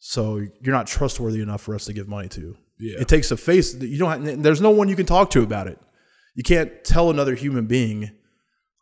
So 0.00 0.36
you're 0.36 0.74
not 0.74 0.86
trustworthy 0.86 1.40
enough 1.40 1.62
for 1.62 1.74
us 1.74 1.86
to 1.86 1.92
give 1.92 2.08
money 2.08 2.28
to. 2.28 2.56
Yeah. 2.78 3.00
It 3.00 3.08
takes 3.08 3.30
a 3.30 3.36
face 3.36 3.72
that 3.72 3.88
you 3.88 3.98
don't 3.98 4.24
have, 4.24 4.42
there's 4.42 4.60
no 4.60 4.70
one 4.70 4.88
you 4.88 4.96
can 4.96 5.06
talk 5.06 5.30
to 5.30 5.42
about 5.42 5.66
it. 5.66 5.78
You 6.36 6.44
can't 6.44 6.84
tell 6.84 7.10
another 7.10 7.34
human 7.34 7.66
being, 7.66 8.10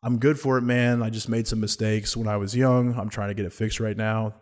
I'm 0.02 0.18
good 0.18 0.38
for 0.38 0.56
it, 0.58 0.62
man. 0.62 1.02
I 1.02 1.10
just 1.10 1.28
made 1.28 1.48
some 1.48 1.60
mistakes 1.60 2.16
when 2.16 2.28
I 2.28 2.36
was 2.36 2.54
young. 2.54 2.94
I'm 2.98 3.08
trying 3.08 3.28
to 3.28 3.34
get 3.34 3.46
it 3.46 3.52
fixed 3.52 3.80
right 3.80 3.96
now. 3.96 4.34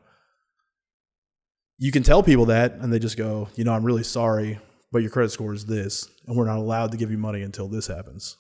You 1.79 1.91
can 1.91 2.03
tell 2.03 2.23
people 2.23 2.47
that 2.47 2.73
and 2.75 2.93
they 2.93 2.99
just 2.99 3.17
go, 3.17 3.49
you 3.57 3.65
know, 3.65 3.73
I'm 3.73 3.85
really 3.85 4.05
sorry, 4.05 4.59
but 4.93 5.03
your 5.03 5.11
credit 5.11 5.31
score 5.31 5.53
is 5.55 5.67
this, 5.67 6.09
and 6.27 6.37
we're 6.37 6.47
not 6.47 6.59
allowed 6.59 6.93
to 6.93 6.97
give 6.97 7.11
you 7.11 7.19
money 7.19 7.43
until 7.43 7.69
this 7.69 7.87
happens. 7.87 8.37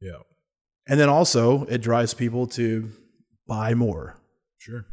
yeah. 0.00 0.18
And 0.88 0.98
then 0.98 1.08
also, 1.08 1.64
it 1.66 1.78
drives 1.78 2.12
people 2.12 2.46
to 2.48 2.90
buy 3.46 3.74
more. 3.74 4.16
Sure. 4.58 4.86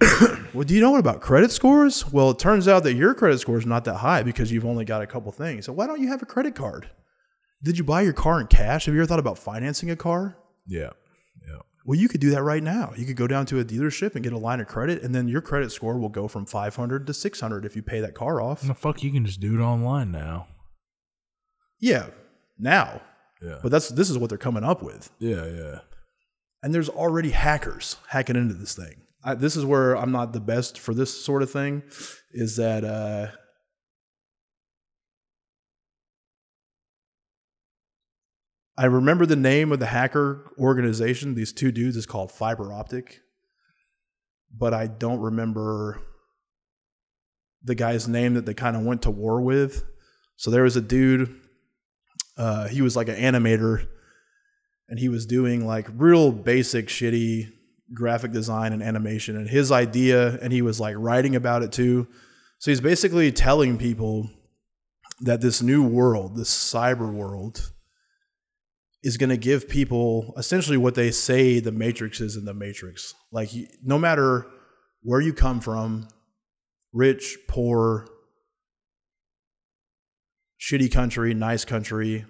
Well, 0.54 0.64
do 0.64 0.74
you 0.74 0.82
know 0.82 0.90
what 0.90 1.00
about 1.00 1.22
credit 1.22 1.50
scores? 1.50 2.12
Well, 2.12 2.30
it 2.32 2.38
turns 2.38 2.68
out 2.68 2.82
that 2.82 2.92
your 2.92 3.14
credit 3.14 3.38
score 3.40 3.56
is 3.56 3.64
not 3.64 3.86
that 3.86 3.96
high 3.96 4.22
because 4.22 4.52
you've 4.52 4.66
only 4.66 4.84
got 4.84 5.00
a 5.00 5.06
couple 5.06 5.32
things. 5.32 5.64
So 5.64 5.72
why 5.72 5.86
don't 5.86 6.00
you 6.02 6.08
have 6.08 6.20
a 6.20 6.26
credit 6.26 6.54
card? 6.54 6.90
Did 7.62 7.78
you 7.78 7.84
buy 7.84 8.02
your 8.02 8.12
car 8.12 8.40
in 8.40 8.46
cash? 8.48 8.86
Have 8.86 8.94
you 8.94 9.00
ever 9.00 9.06
thought 9.06 9.18
about 9.18 9.38
financing 9.38 9.90
a 9.90 9.96
car? 9.96 10.36
Yeah. 10.66 10.90
Yeah. 11.46 11.58
Well, 11.84 11.98
you 11.98 12.08
could 12.08 12.20
do 12.20 12.30
that 12.30 12.42
right 12.42 12.62
now. 12.62 12.92
You 12.96 13.06
could 13.06 13.16
go 13.16 13.26
down 13.26 13.46
to 13.46 13.58
a 13.60 13.64
dealership 13.64 14.14
and 14.14 14.22
get 14.22 14.32
a 14.32 14.38
line 14.38 14.60
of 14.60 14.68
credit, 14.68 15.02
and 15.02 15.14
then 15.14 15.26
your 15.28 15.40
credit 15.40 15.72
score 15.72 15.98
will 15.98 16.08
go 16.08 16.28
from 16.28 16.46
500 16.46 17.06
to 17.06 17.14
600 17.14 17.64
if 17.64 17.74
you 17.76 17.82
pay 17.82 18.00
that 18.00 18.14
car 18.14 18.40
off. 18.40 18.62
The 18.62 18.74
fuck, 18.74 19.02
you 19.02 19.10
can 19.10 19.24
just 19.26 19.40
do 19.40 19.54
it 19.60 19.62
online 19.62 20.10
now. 20.12 20.46
Yeah, 21.80 22.06
now. 22.58 23.02
Yeah. 23.40 23.58
But 23.62 23.72
that's 23.72 23.88
this 23.88 24.08
is 24.08 24.16
what 24.18 24.28
they're 24.28 24.38
coming 24.38 24.62
up 24.64 24.82
with. 24.82 25.10
Yeah. 25.18 25.44
Yeah. 25.46 25.78
and 26.62 26.72
there's 26.72 26.88
already 26.88 27.30
hackers 27.30 27.96
hacking 28.08 28.36
into 28.36 28.54
this 28.54 28.76
thing. 28.76 29.02
I, 29.24 29.34
this 29.34 29.56
is 29.56 29.64
where 29.64 29.96
I'm 29.96 30.12
not 30.12 30.32
the 30.32 30.40
best 30.40 30.78
for 30.78 30.94
this 30.94 31.24
sort 31.24 31.42
of 31.42 31.50
thing. 31.50 31.82
Is 32.32 32.56
that 32.56 32.84
uh, 32.84 33.28
I 38.82 38.86
remember 38.86 39.26
the 39.26 39.36
name 39.36 39.70
of 39.70 39.78
the 39.78 39.86
hacker 39.86 40.50
organization. 40.58 41.36
These 41.36 41.52
two 41.52 41.70
dudes 41.70 41.96
is 41.96 42.04
called 42.04 42.32
Phiber 42.32 42.70
Optik, 42.70 43.18
but 44.52 44.74
I 44.74 44.88
don't 44.88 45.20
remember 45.20 46.02
the 47.62 47.76
guy's 47.76 48.08
name 48.08 48.34
that 48.34 48.44
they 48.44 48.54
kind 48.54 48.74
of 48.74 48.82
went 48.82 49.02
to 49.02 49.10
war 49.12 49.40
with. 49.40 49.84
So 50.34 50.50
there 50.50 50.64
was 50.64 50.74
a 50.74 50.80
dude. 50.80 51.32
Uh, 52.36 52.66
he 52.66 52.82
was 52.82 52.96
like 52.96 53.08
an 53.08 53.14
animator 53.14 53.86
and 54.88 54.98
he 54.98 55.08
was 55.08 55.26
doing 55.26 55.64
like 55.64 55.86
real 55.94 56.32
basic 56.32 56.88
shitty 56.88 57.52
graphic 57.94 58.32
design 58.32 58.72
and 58.72 58.82
animation 58.82 59.36
and 59.36 59.48
his 59.48 59.70
idea 59.70 60.40
and 60.40 60.52
he 60.52 60.60
was 60.60 60.80
like 60.80 60.96
writing 60.98 61.36
about 61.36 61.62
it 61.62 61.70
too 61.70 62.08
so 62.58 62.70
he's 62.70 62.80
basically 62.80 63.30
telling 63.30 63.76
people 63.76 64.30
that 65.20 65.42
this 65.42 65.60
new 65.60 65.86
world 65.86 66.36
this 66.36 66.48
cyber 66.48 67.12
world 67.12 67.71
is 69.02 69.16
going 69.16 69.30
to 69.30 69.36
give 69.36 69.68
people 69.68 70.32
essentially 70.36 70.76
what 70.76 70.94
they 70.94 71.10
say 71.10 71.58
the 71.58 71.72
matrix 71.72 72.20
is 72.20 72.36
in 72.36 72.44
the 72.44 72.54
matrix 72.54 73.14
like 73.30 73.50
no 73.84 73.98
matter 73.98 74.46
where 75.02 75.20
you 75.20 75.32
come 75.32 75.60
from 75.60 76.06
rich 76.92 77.36
poor 77.48 78.06
shitty 80.60 80.92
country 80.92 81.34
nice 81.34 81.64
country 81.64 82.24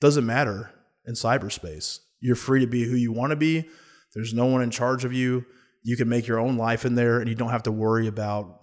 doesn't 0.00 0.26
matter 0.26 0.72
in 1.06 1.14
cyberspace. 1.14 2.00
You're 2.20 2.36
free 2.36 2.60
to 2.60 2.66
be 2.66 2.84
who 2.84 2.96
you 2.96 3.12
want 3.12 3.30
to 3.30 3.36
be. 3.36 3.68
There's 4.14 4.34
no 4.34 4.46
one 4.46 4.62
in 4.62 4.70
charge 4.70 5.04
of 5.04 5.12
you. 5.12 5.44
You 5.82 5.96
can 5.96 6.08
make 6.08 6.26
your 6.26 6.38
own 6.38 6.56
life 6.56 6.84
in 6.84 6.94
there 6.94 7.20
and 7.20 7.28
you 7.28 7.34
don't 7.34 7.50
have 7.50 7.62
to 7.64 7.72
worry 7.72 8.06
about 8.06 8.60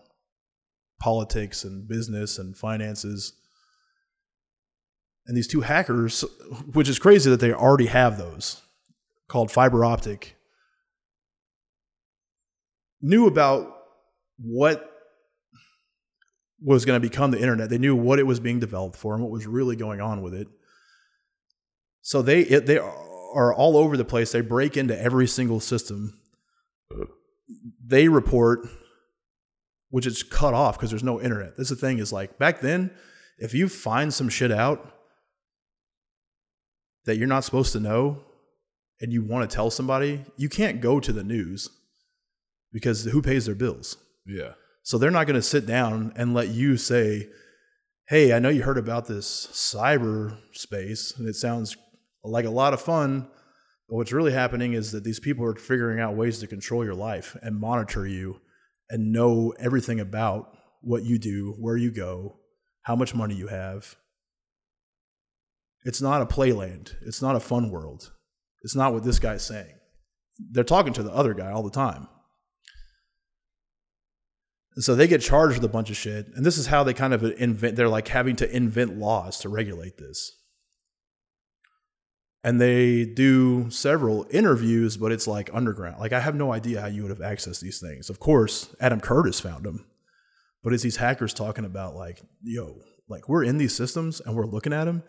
politics 0.99 1.63
and 1.63 1.87
business 1.87 2.37
and 2.37 2.55
finances. 2.55 3.33
And 5.27 5.35
these 5.35 5.47
two 5.47 5.61
hackers, 5.61 6.23
which 6.71 6.87
is 6.87 6.99
crazy 6.99 7.29
that 7.29 7.41
they 7.41 7.51
already 7.51 7.87
have 7.87 8.17
those, 8.17 8.61
called 9.27 9.51
Phiber 9.51 9.79
Optik, 9.79 10.31
knew 13.01 13.27
about 13.27 13.73
what 14.39 14.89
was 16.61 16.85
going 16.85 16.99
to 16.99 17.07
become 17.07 17.31
the 17.31 17.41
internet. 17.41 17.69
They 17.69 17.77
knew 17.77 17.95
what 17.95 18.19
it 18.19 18.23
was 18.25 18.39
being 18.39 18.59
developed 18.59 18.95
for 18.95 19.13
and 19.13 19.21
what 19.21 19.31
was 19.31 19.45
really 19.45 19.75
going 19.75 20.01
on 20.01 20.21
with 20.21 20.33
it. 20.33 20.47
So 22.01 22.21
they 22.21 22.41
it, 22.41 22.65
they 22.65 22.77
are 22.77 23.53
all 23.53 23.75
over 23.77 23.97
the 23.97 24.05
place. 24.05 24.31
They 24.31 24.41
break 24.41 24.77
into 24.77 24.99
every 24.99 25.27
single 25.27 25.59
system. 25.59 26.19
They 27.85 28.07
report, 28.07 28.67
which 29.89 30.05
is 30.05 30.23
cut 30.23 30.53
off 30.53 30.77
because 30.77 30.89
there's 30.89 31.03
no 31.03 31.21
internet. 31.21 31.57
This 31.57 31.69
is 31.69 31.77
the 31.77 31.87
thing 31.87 31.99
is 31.99 32.13
like 32.13 32.39
back 32.39 32.61
then, 32.61 32.91
if 33.37 33.53
you 33.53 33.67
find 33.67 34.13
some 34.13 34.29
shit 34.29 34.51
out 34.51 34.93
that 37.07 37.17
you're 37.17 37.27
not 37.27 37.43
supposed 37.43 37.73
to 37.73 37.79
know, 37.79 38.23
and 39.01 39.11
you 39.11 39.23
want 39.23 39.49
to 39.49 39.55
tell 39.55 39.71
somebody, 39.71 40.23
you 40.37 40.49
can't 40.49 40.79
go 40.81 40.99
to 40.99 41.11
the 41.11 41.23
news 41.23 41.69
because 42.71 43.05
who 43.05 43.21
pays 43.21 43.45
their 43.47 43.55
bills? 43.55 43.97
Yeah. 44.25 44.53
So 44.83 44.97
they're 44.97 45.09
not 45.11 45.25
going 45.25 45.39
to 45.39 45.41
sit 45.41 45.65
down 45.65 46.13
and 46.15 46.33
let 46.35 46.49
you 46.49 46.77
say, 46.77 47.29
"Hey, 48.07 48.33
I 48.33 48.39
know 48.39 48.49
you 48.49 48.63
heard 48.63 48.77
about 48.77 49.07
this 49.07 49.47
cyberspace 49.51 51.17
and 51.17 51.27
it 51.27 51.35
sounds 51.35 51.75
like 52.23 52.45
a 52.45 52.49
lot 52.49 52.73
of 52.73 52.81
fun, 52.81 53.27
But 53.89 53.95
what's 53.95 54.11
really 54.11 54.33
happening 54.33 54.73
is 54.73 54.91
that 54.91 55.03
these 55.03 55.19
people 55.19 55.45
are 55.45 55.55
figuring 55.55 55.99
out 55.99 56.15
ways 56.15 56.39
to 56.39 56.47
control 56.47 56.83
your 56.83 56.95
life 56.95 57.37
and 57.41 57.59
monitor 57.59 58.05
you 58.05 58.41
and 58.89 59.13
know 59.13 59.53
everything 59.59 59.99
about 59.99 60.53
what 60.81 61.03
you 61.03 61.17
do, 61.17 61.55
where 61.59 61.77
you 61.77 61.91
go, 61.91 62.37
how 62.81 62.95
much 62.95 63.15
money 63.15 63.35
you 63.35 63.47
have. 63.47 63.95
It's 65.85 66.01
not 66.01 66.21
a 66.21 66.25
playland. 66.25 66.95
It's 67.05 67.21
not 67.21 67.35
a 67.35 67.39
fun 67.39 67.69
world. 67.69 68.11
It's 68.63 68.75
not 68.75 68.93
what 68.93 69.03
this 69.03 69.19
guy's 69.19 69.45
saying. 69.45 69.73
They're 70.51 70.63
talking 70.63 70.93
to 70.93 71.03
the 71.03 71.13
other 71.13 71.33
guy 71.33 71.51
all 71.51 71.63
the 71.63 71.71
time. 71.71 72.07
And 74.75 74.83
so 74.83 74.93
they 74.93 75.07
get 75.07 75.21
charged 75.21 75.55
with 75.55 75.63
a 75.63 75.73
bunch 75.73 75.89
of 75.89 75.97
shit. 75.97 76.27
And 76.35 76.45
this 76.45 76.57
is 76.57 76.67
how 76.67 76.83
they 76.83 76.93
kind 76.93 77.13
of 77.13 77.23
invent, 77.23 77.75
they're 77.75 77.89
like 77.89 78.09
having 78.09 78.35
to 78.37 78.55
invent 78.55 78.97
laws 78.97 79.39
to 79.39 79.49
regulate 79.49 79.97
this. 79.97 80.31
And 82.43 82.61
they 82.61 83.03
do 83.03 83.69
several 83.71 84.27
interviews, 84.29 84.95
but 84.95 85.11
it's 85.11 85.27
like 85.27 85.49
underground. 85.51 85.99
Like, 85.99 86.13
I 86.13 86.19
have 86.19 86.35
no 86.35 86.53
idea 86.53 86.79
how 86.79 86.87
you 86.87 87.01
would 87.01 87.09
have 87.09 87.19
accessed 87.19 87.59
these 87.59 87.79
things. 87.79 88.09
Of 88.09 88.19
course, 88.19 88.73
Adam 88.79 88.99
Curtis 88.99 89.39
found 89.39 89.65
them. 89.65 89.85
But 90.63 90.73
it's 90.73 90.83
these 90.83 90.97
hackers 90.97 91.33
talking 91.33 91.65
about, 91.65 91.95
like, 91.95 92.21
yo, 92.43 92.75
like 93.09 93.27
we're 93.27 93.43
in 93.43 93.57
these 93.57 93.75
systems 93.75 94.21
and 94.21 94.35
we're 94.35 94.45
looking 94.45 94.73
at 94.73 94.85
them. 94.85 95.01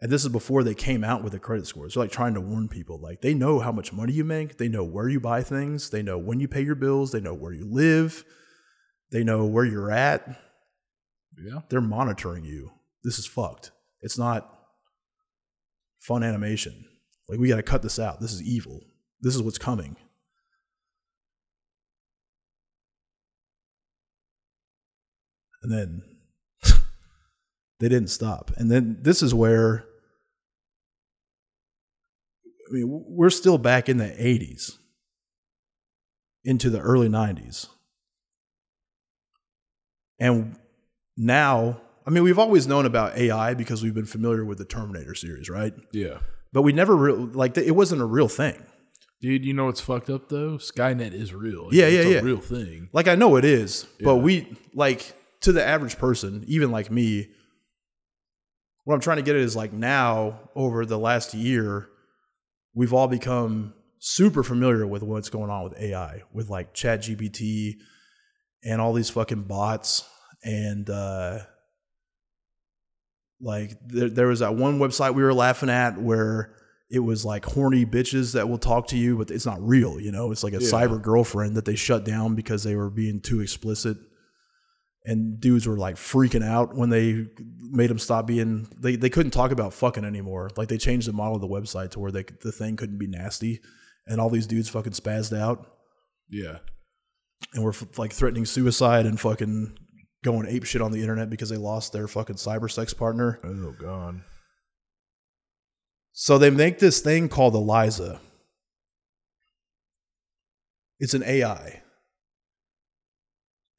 And 0.00 0.10
this 0.12 0.22
is 0.22 0.28
before 0.28 0.62
they 0.62 0.74
came 0.74 1.02
out 1.02 1.22
with 1.22 1.32
the 1.32 1.38
credit 1.38 1.66
scores. 1.66 1.94
They're 1.94 2.02
like 2.02 2.12
trying 2.12 2.34
to 2.34 2.40
warn 2.40 2.68
people. 2.68 3.00
Like, 3.00 3.22
they 3.22 3.32
know 3.32 3.60
how 3.60 3.72
much 3.72 3.92
money 3.92 4.12
you 4.12 4.24
make, 4.24 4.58
they 4.58 4.68
know 4.68 4.84
where 4.84 5.08
you 5.08 5.20
buy 5.20 5.42
things, 5.42 5.90
they 5.90 6.02
know 6.02 6.18
when 6.18 6.40
you 6.40 6.48
pay 6.48 6.62
your 6.62 6.74
bills, 6.74 7.12
they 7.12 7.20
know 7.20 7.34
where 7.34 7.52
you 7.52 7.66
live 7.66 8.24
they 9.14 9.22
know 9.22 9.44
where 9.44 9.64
you're 9.64 9.92
at. 9.92 10.26
Yeah. 11.38 11.60
They're 11.68 11.80
monitoring 11.80 12.44
you. 12.44 12.72
This 13.04 13.16
is 13.16 13.26
fucked. 13.26 13.70
It's 14.00 14.18
not 14.18 14.50
fun 16.00 16.24
animation. 16.24 16.84
Like, 17.28 17.38
we 17.38 17.48
got 17.48 17.56
to 17.56 17.62
cut 17.62 17.82
this 17.82 18.00
out. 18.00 18.20
This 18.20 18.32
is 18.32 18.42
evil. 18.42 18.80
This 19.20 19.36
is 19.36 19.42
what's 19.42 19.56
coming. 19.56 19.96
And 25.62 25.72
then 25.72 26.02
they 27.80 27.88
didn't 27.88 28.10
stop. 28.10 28.50
And 28.56 28.70
then 28.70 28.98
this 29.00 29.22
is 29.22 29.34
where, 29.34 29.84
I 32.68 32.72
mean, 32.72 33.04
we're 33.08 33.30
still 33.30 33.58
back 33.58 33.88
in 33.88 33.98
the 33.98 34.06
80s 34.06 34.72
into 36.44 36.70
the 36.70 36.80
early 36.80 37.08
90s. 37.08 37.68
And 40.18 40.56
now, 41.16 41.80
I 42.06 42.10
mean, 42.10 42.22
we've 42.22 42.38
always 42.38 42.66
known 42.66 42.86
about 42.86 43.16
AI 43.16 43.54
because 43.54 43.82
we've 43.82 43.94
been 43.94 44.06
familiar 44.06 44.44
with 44.44 44.58
the 44.58 44.64
Terminator 44.64 45.14
series, 45.14 45.50
right? 45.50 45.74
Yeah. 45.92 46.18
But 46.52 46.62
we 46.62 46.72
never 46.72 46.94
really, 46.94 47.26
like, 47.26 47.56
it 47.58 47.74
wasn't 47.74 48.00
a 48.00 48.06
real 48.06 48.28
thing. 48.28 48.64
Dude, 49.20 49.44
you 49.44 49.54
know 49.54 49.66
what's 49.66 49.80
fucked 49.80 50.10
up 50.10 50.28
though? 50.28 50.58
Skynet 50.58 51.14
is 51.14 51.32
real. 51.32 51.68
Yeah, 51.72 51.86
it's 51.86 52.06
yeah, 52.06 52.10
a 52.10 52.14
yeah. 52.16 52.20
real 52.20 52.40
thing. 52.40 52.90
Like, 52.92 53.08
I 53.08 53.14
know 53.14 53.36
it 53.36 53.44
is, 53.44 53.86
but 54.00 54.16
we, 54.16 54.56
like, 54.74 55.14
to 55.40 55.52
the 55.52 55.64
average 55.64 55.98
person, 55.98 56.44
even 56.46 56.70
like 56.70 56.90
me, 56.90 57.28
what 58.84 58.94
I'm 58.94 59.00
trying 59.00 59.16
to 59.16 59.22
get 59.22 59.34
at 59.36 59.42
is 59.42 59.56
like 59.56 59.72
now, 59.72 60.40
over 60.54 60.84
the 60.86 60.98
last 60.98 61.34
year, 61.34 61.88
we've 62.74 62.92
all 62.92 63.08
become 63.08 63.74
super 63.98 64.42
familiar 64.42 64.86
with 64.86 65.02
what's 65.02 65.30
going 65.30 65.50
on 65.50 65.64
with 65.64 65.78
AI, 65.80 66.22
with 66.32 66.50
like 66.50 66.74
ChatGPT 66.74 67.74
and 68.62 68.80
all 68.80 68.92
these 68.92 69.10
fucking 69.10 69.42
bots. 69.44 70.08
And, 70.42 70.88
uh, 70.90 71.38
like, 73.40 73.72
there, 73.86 74.08
there 74.10 74.26
was 74.26 74.40
that 74.40 74.54
one 74.54 74.78
website 74.78 75.14
we 75.14 75.22
were 75.22 75.34
laughing 75.34 75.70
at 75.70 75.98
where 76.00 76.54
it 76.90 76.98
was 77.00 77.24
like 77.24 77.44
horny 77.44 77.84
bitches 77.86 78.34
that 78.34 78.48
will 78.48 78.58
talk 78.58 78.88
to 78.88 78.96
you, 78.98 79.16
but 79.16 79.30
it's 79.30 79.46
not 79.46 79.60
real, 79.66 79.98
you 79.98 80.12
know? 80.12 80.30
It's 80.32 80.44
like 80.44 80.52
a 80.52 80.62
Yeah. 80.62 80.68
cyber 80.70 81.00
girlfriend 81.00 81.56
that 81.56 81.64
they 81.64 81.74
shut 81.74 82.04
down 82.04 82.34
because 82.34 82.62
they 82.62 82.76
were 82.76 82.90
being 82.90 83.20
too 83.20 83.40
explicit. 83.40 83.96
And 85.06 85.38
dudes 85.38 85.66
were 85.66 85.76
like 85.76 85.96
freaking 85.96 86.42
out 86.42 86.74
when 86.74 86.88
they 86.88 87.26
made 87.60 87.90
them 87.90 87.98
stop 87.98 88.26
being, 88.26 88.66
they, 88.78 88.96
they 88.96 89.10
couldn't 89.10 89.32
talk 89.32 89.50
about 89.50 89.74
fucking 89.74 90.04
anymore. 90.04 90.50
Like 90.56 90.68
they 90.68 90.78
changed 90.78 91.06
the 91.08 91.12
model 91.12 91.34
of 91.34 91.42
the 91.42 91.48
website 91.48 91.90
to 91.90 92.00
where 92.00 92.10
they, 92.10 92.24
the 92.42 92.52
thing 92.52 92.76
couldn't 92.76 92.96
be 92.98 93.06
nasty. 93.06 93.60
And 94.06 94.18
all 94.20 94.30
these 94.30 94.46
dudes 94.46 94.70
fucking 94.70 94.92
spazzed 94.92 95.36
out 95.38 95.66
Yeah. 96.30 96.58
and 97.52 97.62
were 97.62 97.70
f- 97.70 97.98
like 97.98 98.12
threatening 98.12 98.46
suicide 98.46 99.04
and 99.04 99.20
fucking 99.20 99.76
going 100.24 100.46
ape 100.48 100.64
shit 100.64 100.80
on 100.80 100.90
the 100.90 101.02
internet 101.02 101.28
because 101.28 101.50
they 101.50 101.58
lost 101.58 101.92
their 101.92 102.08
fucking 102.08 102.36
cyber 102.36 102.70
sex 102.70 102.94
partner. 102.94 103.38
Oh 103.44 103.74
god. 103.78 104.22
So 106.12 106.38
they 106.38 106.48
make 106.48 106.78
this 106.78 107.00
thing 107.00 107.28
called 107.28 107.54
Eliza. 107.54 108.20
It's 110.98 111.12
an 111.12 111.22
AI. 111.24 111.82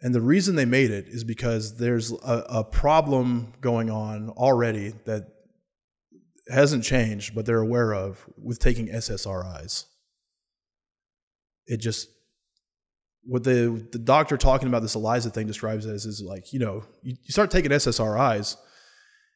And 0.06 0.14
the 0.14 0.22
reason 0.22 0.56
they 0.56 0.66
made 0.66 0.92
it 0.92 1.08
is 1.08 1.24
because 1.24 1.78
there's 1.78 2.12
a, 2.12 2.44
a 2.48 2.64
problem 2.64 3.54
going 3.60 3.90
on 3.90 4.30
already 4.30 4.94
that 5.06 5.30
hasn't 6.48 6.84
changed, 6.84 7.34
but 7.34 7.48
they're 7.48 7.58
aware 7.58 7.92
of 7.92 8.24
with 8.38 8.60
taking 8.60 8.88
SSRIs. 8.90 9.86
It 11.66 11.78
just 11.78 12.08
what 13.24 13.44
the 13.44 13.84
the 13.92 13.98
doctor 13.98 14.38
talking 14.38 14.68
about 14.68 14.84
this 14.84 14.94
Eliza 14.94 15.32
thing 15.32 15.48
describes 15.48 15.88
as 15.88 16.06
is 16.06 16.22
like 16.22 16.54
you 16.54 16.60
know 16.60 16.84
you, 17.02 17.16
you 17.24 17.32
start 17.32 17.50
taking 17.50 17.72
SSRIs 17.72 18.58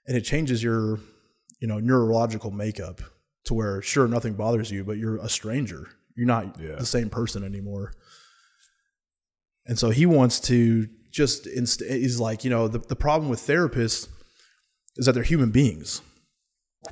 and 0.06 0.16
it 0.16 0.22
changes 0.22 0.62
your 0.62 1.00
you 1.60 1.68
know 1.68 1.80
neurological 1.80 2.52
makeup 2.52 3.02
to 3.46 3.56
where 3.56 3.82
sure 3.82 4.08
nothing 4.08 4.34
bothers 4.36 4.70
you 4.70 4.84
but 4.84 4.98
you're 5.00 5.18
a 5.18 5.30
stranger 5.30 5.88
you're 6.16 6.28
not 6.28 6.60
Yeah. 6.62 6.76
the 6.76 6.86
same 6.86 7.10
person 7.10 7.44
anymore 7.44 7.94
and 9.70 9.78
so 9.78 9.92
he 9.92 10.08
wants 10.08 10.40
to 10.40 10.90
just 11.12 11.46
inst- 11.46 11.84
is 11.84 12.20
like 12.20 12.44
you 12.44 12.50
know 12.50 12.68
the, 12.68 12.80
the 12.80 12.96
problem 12.96 13.30
with 13.30 13.40
therapists 13.40 14.10
is 14.98 15.06
that 15.06 15.14
they're 15.14 15.24
human 15.24 15.52
beings. 15.52 16.02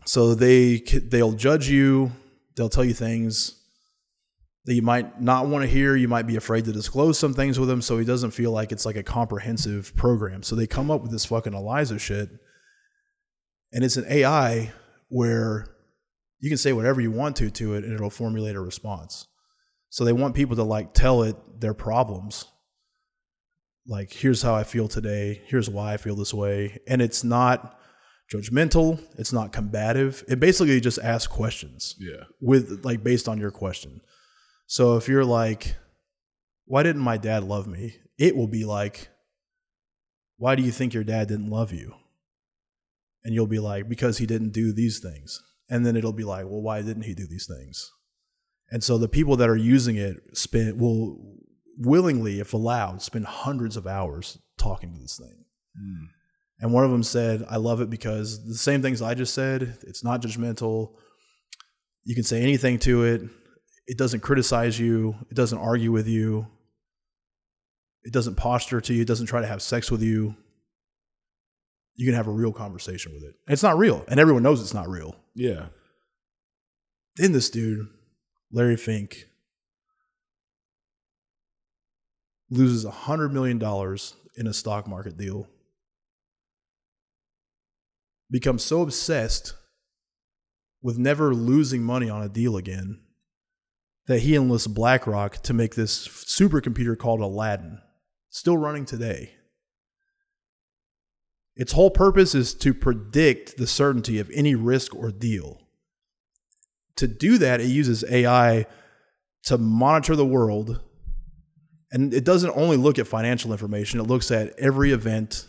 So 0.05 0.35
they 0.35 0.77
they'll 0.77 1.33
judge 1.33 1.67
you 1.67 2.11
they'll 2.55 2.69
tell 2.69 2.85
you 2.85 2.93
things 2.93 3.59
that 4.65 4.75
you 4.75 4.81
might 4.81 5.21
not 5.21 5.47
want 5.47 5.63
to 5.63 5.67
hear 5.67 5.95
you 5.95 6.07
might 6.07 6.27
be 6.27 6.35
afraid 6.35 6.65
to 6.65 6.71
disclose 6.71 7.17
some 7.17 7.33
things 7.33 7.59
with 7.59 7.69
him 7.69 7.81
so 7.81 7.97
he 7.97 8.05
doesn't 8.05 8.31
feel 8.31 8.51
like 8.51 8.71
it's 8.71 8.85
like 8.85 8.95
a 8.95 9.03
comprehensive 9.03 9.95
program. 9.95 10.43
So 10.43 10.55
they 10.55 10.67
come 10.67 10.91
up 10.91 11.01
with 11.01 11.11
this 11.11 11.25
fucking 11.25 11.53
eliza 11.53 11.97
shit 11.97 12.29
and 13.71 13.83
it's 13.83 13.97
an 13.97 14.05
ai 14.09 14.71
where 15.09 15.67
you 16.39 16.49
can 16.49 16.57
say 16.57 16.73
whatever 16.73 17.01
you 17.01 17.11
want 17.11 17.37
to 17.37 17.49
to 17.49 17.73
it 17.75 17.85
and 17.85 17.93
it'll 17.93 18.09
formulate 18.09 18.55
a 18.55 18.61
response. 18.61 19.25
So 19.89 20.03
they 20.03 20.13
want 20.13 20.35
people 20.35 20.57
to 20.57 20.63
like 20.63 20.93
tell 20.93 21.23
it 21.23 21.37
their 21.59 21.73
problems 21.73 22.45
like 23.87 24.11
here's 24.11 24.41
how 24.41 24.53
i 24.55 24.63
feel 24.63 24.87
today 24.87 25.41
here's 25.45 25.69
why 25.69 25.93
i 25.93 25.97
feel 25.97 26.15
this 26.15 26.33
way 26.33 26.77
and 26.87 27.01
it's 27.01 27.23
not 27.23 27.79
judgmental 28.33 28.99
it's 29.17 29.31
not 29.31 29.53
combative 29.53 30.23
it 30.27 30.39
basically 30.39 30.79
just 30.81 30.99
asks 30.99 31.27
questions 31.27 31.95
Yeah. 31.99 32.23
with 32.41 32.83
like 32.83 33.03
based 33.03 33.27
on 33.29 33.37
your 33.39 33.51
question. 33.51 34.01
So 34.69 34.97
if 34.97 35.07
you're 35.07 35.23
like, 35.23 35.77
why 36.65 36.83
didn't 36.83 37.01
my 37.01 37.15
dad 37.15 37.45
love 37.45 37.67
me? 37.67 37.95
It 38.17 38.35
will 38.35 38.49
be 38.49 38.65
like, 38.65 39.07
why 40.35 40.55
do 40.55 40.61
you 40.63 40.71
think 40.71 40.93
your 40.93 41.05
dad 41.05 41.29
didn't 41.29 41.49
love 41.49 41.71
you? 41.71 41.93
And 43.23 43.33
you'll 43.33 43.47
be 43.47 43.59
like, 43.59 43.87
because 43.87 44.17
he 44.17 44.25
didn't 44.25 44.49
do 44.51 44.73
these 44.73 44.99
things. 44.99 45.41
And 45.69 45.85
then 45.85 45.95
it'll 45.95 46.11
be 46.11 46.25
like, 46.25 46.43
well, 46.45 46.61
why 46.61 46.81
didn't 46.81 47.03
he 47.03 47.13
do 47.13 47.25
these 47.25 47.47
things? 47.47 47.89
And 48.69 48.83
so 48.83 48.97
the 48.97 49.07
people 49.07 49.37
that 49.37 49.47
are 49.49 49.55
using 49.55 49.95
it 49.95 50.37
spend 50.37 50.77
will 50.81 51.36
willingly, 51.77 52.39
if 52.39 52.53
allowed, 52.53 53.01
spend 53.01 53.25
hundreds 53.25 53.77
of 53.77 53.87
hours 53.87 54.37
talking 54.57 54.93
to 54.93 54.99
this 54.99 55.17
thing. 55.17 55.45
Mm. 55.79 56.07
And 56.59 56.73
one 56.73 56.83
of 56.83 56.91
them 56.91 57.03
said, 57.03 57.45
I 57.49 57.57
love 57.57 57.81
it 57.81 57.89
because 57.89 58.45
the 58.45 58.55
same 58.55 58.81
things 58.81 59.01
I 59.01 59.13
just 59.13 59.33
said, 59.33 59.77
it's 59.81 60.03
not 60.03 60.21
judgmental. 60.21 60.93
You 62.03 62.15
can 62.15 62.23
say 62.23 62.41
anything 62.41 62.79
to 62.79 63.03
it. 63.03 63.21
It 63.85 63.97
doesn't 63.97 64.21
criticize 64.21 64.79
you. 64.79 65.15
It 65.29 65.35
doesn't 65.35 65.57
argue 65.57 65.91
with 65.91 66.07
you. 66.07 66.47
It 68.03 68.13
doesn't 68.13 68.35
posture 68.35 68.81
to 68.81 68.93
you. 68.93 69.01
It 69.01 69.07
doesn't 69.07 69.27
try 69.27 69.41
to 69.41 69.47
have 69.47 69.61
sex 69.61 69.91
with 69.91 70.01
you. 70.01 70.35
You 71.95 72.05
can 72.05 72.15
have 72.15 72.27
a 72.27 72.31
real 72.31 72.53
conversation 72.53 73.13
with 73.13 73.23
it. 73.23 73.35
And 73.45 73.53
it's 73.53 73.63
not 73.63 73.77
real. 73.77 74.03
And 74.07 74.19
everyone 74.19 74.43
knows 74.43 74.61
it's 74.61 74.73
not 74.73 74.89
real. 74.89 75.15
Yeah. 75.35 75.67
Then 77.17 77.31
this 77.31 77.49
dude, 77.49 77.87
Larry 78.51 78.77
Fink, 78.77 79.27
loses 82.49 82.85
$100 82.85 83.31
million 83.31 83.61
in 84.35 84.47
a 84.47 84.53
stock 84.53 84.87
market 84.87 85.17
deal, 85.17 85.47
becomes 88.29 88.63
so 88.63 88.81
obsessed 88.81 89.53
with 90.81 90.97
never 90.97 91.33
losing 91.33 91.81
money 91.81 92.09
on 92.09 92.21
a 92.21 92.29
deal 92.29 92.55
again 92.55 92.99
that 94.07 94.21
he 94.21 94.35
enlists 94.35 94.67
BlackRock 94.67 95.41
to 95.43 95.53
make 95.53 95.75
this 95.75 96.07
supercomputer 96.07 96.97
called 96.97 97.19
Aladdin, 97.19 97.79
still 98.29 98.57
running 98.57 98.85
today. 98.85 99.33
Its 101.55 101.73
whole 101.73 101.89
purpose 101.89 102.35
is 102.35 102.53
to 102.53 102.73
predict 102.73 103.57
the 103.57 103.67
certainty 103.67 104.19
of 104.19 104.29
any 104.33 104.55
risk 104.55 104.95
or 104.95 105.11
deal 105.11 105.67
to 106.97 107.07
do 107.07 107.37
that, 107.37 107.61
it 107.61 107.67
uses 107.67 108.03
AI 108.09 108.65
to 109.43 109.57
monitor 109.57 110.15
the 110.15 110.25
world. 110.25 110.81
And 111.91 112.13
it 112.13 112.25
doesn't 112.25 112.51
only 112.55 112.77
look 112.77 112.99
at 112.99 113.07
financial 113.07 113.51
information, 113.51 113.99
it 113.99 114.03
looks 114.03 114.31
at 114.31 114.57
every 114.59 114.91
event, 114.91 115.45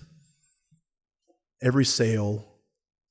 every 1.63 1.85
sale, 1.85 2.47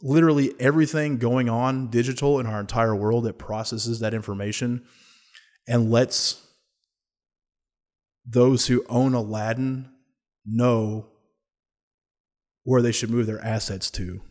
literally 0.01 0.53
everything 0.59 1.17
going 1.17 1.49
on 1.49 1.89
digital 1.89 2.39
in 2.39 2.45
our 2.45 2.59
entire 2.59 2.95
world. 2.95 3.27
It 3.27 3.37
processes 3.37 3.99
that 3.99 4.13
information 4.13 4.85
and 5.67 5.91
lets 5.91 6.43
those 8.25 8.67
who 8.67 8.85
own 8.89 9.13
Aladdin 9.13 9.89
know 10.45 11.07
where 12.63 12.81
they 12.81 12.91
should 12.91 13.09
move 13.09 13.25
their 13.25 13.43
assets 13.43 13.89
to. 13.91 14.21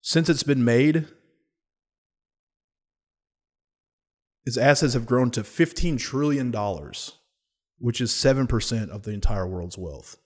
Since 0.00 0.28
it's 0.28 0.42
been 0.42 0.64
made, 0.64 1.06
its 4.48 4.56
assets 4.56 4.94
have 4.94 5.04
grown 5.04 5.30
to 5.32 5.42
$15 5.42 5.98
trillion, 5.98 6.50
which 7.78 8.00
is 8.00 8.10
7% 8.12 8.88
of 8.88 9.02
the 9.02 9.10
entire 9.10 9.46
world's 9.46 9.76
wealth. 9.76 10.16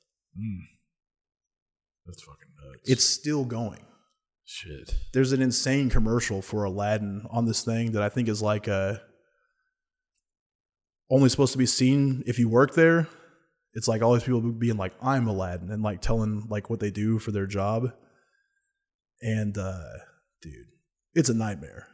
That's 2.07 2.23
fucking 2.23 2.49
nuts. 2.65 2.89
It's 2.89 3.05
still 3.05 3.45
going. 3.45 3.81
shit. 4.45 4.95
There's 5.13 5.33
an 5.33 5.43
insane 5.43 5.91
commercial 5.91 6.41
for 6.41 6.63
Aladdin 6.63 7.27
on 7.31 7.47
this 7.47 7.65
thing 7.65 7.91
that 7.93 8.03
I 8.05 8.09
think 8.09 8.29
is 8.29 8.41
like 8.41 8.69
a 8.69 9.03
only 11.11 11.29
supposed 11.29 11.53
to 11.53 11.59
be 11.59 11.67
seen 11.67 12.23
if 12.25 12.39
you 12.39 12.49
work 12.49 12.75
there. 12.75 13.09
It's 13.75 13.89
like 13.89 14.03
all 14.03 14.13
these 14.13 14.23
people 14.23 14.41
being 14.41 14.77
like, 14.77 14.93
I'm 15.03 15.27
Aladdin 15.27 15.71
and 15.73 15.83
like 15.83 16.01
telling 16.01 16.47
like 16.49 16.71
what 16.71 16.79
they 16.79 16.93
do 16.93 17.19
for 17.19 17.33
their 17.33 17.47
job. 17.47 17.93
And 19.21 19.59
uh 19.59 19.83
dude, 20.43 20.67
it's 21.13 21.29
a 21.29 21.35
nightmare. 21.35 21.89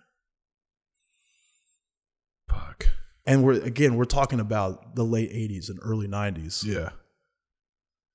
Fuck. 2.58 2.88
And 3.26 3.44
we're 3.44 3.60
again, 3.62 3.96
we're 3.96 4.04
talking 4.04 4.40
about 4.40 4.94
the 4.96 5.04
late 5.04 5.30
80s 5.30 5.68
and 5.68 5.78
early 5.82 6.08
90s. 6.08 6.64
Yeah. 6.64 6.90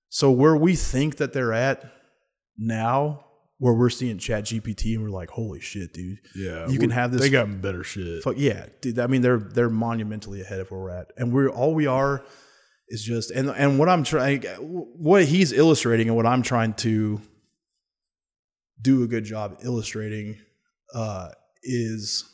So 0.09 0.31
where 0.31 0.55
we 0.55 0.75
think 0.75 1.17
that 1.17 1.33
they're 1.33 1.53
at 1.53 1.91
now, 2.57 3.25
where 3.57 3.73
we're 3.73 3.89
seeing 3.89 4.17
Chat 4.17 4.45
GPT 4.45 4.93
and 4.95 5.03
we're 5.03 5.09
like, 5.09 5.29
holy 5.29 5.59
shit, 5.59 5.93
dude. 5.93 6.17
Yeah. 6.35 6.67
You 6.67 6.77
can 6.79 6.89
have 6.89 7.11
this- 7.11 7.21
They 7.21 7.29
got 7.29 7.61
better 7.61 7.83
shit. 7.83 8.23
Fuck 8.23 8.35
yeah, 8.37 8.65
dude. 8.81 8.99
I 8.99 9.07
mean, 9.07 9.21
they're 9.21 9.39
they're 9.39 9.69
monumentally 9.69 10.41
ahead 10.41 10.59
of 10.59 10.69
where 10.71 10.79
we're 10.81 10.89
at, 10.89 11.11
and 11.17 11.31
we're 11.31 11.49
all 11.49 11.73
we 11.73 11.85
are 11.87 12.23
is 12.89 13.03
just 13.03 13.31
and 13.31 13.49
and 13.49 13.79
what 13.79 13.89
I'm 13.89 14.03
trying, 14.03 14.41
what 14.59 15.25
he's 15.25 15.51
illustrating, 15.53 16.07
and 16.07 16.15
what 16.15 16.25
I'm 16.25 16.41
trying 16.41 16.73
to 16.75 17.21
do 18.81 19.03
a 19.03 19.07
good 19.07 19.23
job 19.23 19.59
illustrating 19.63 20.37
uh, 20.93 21.29
is 21.63 22.29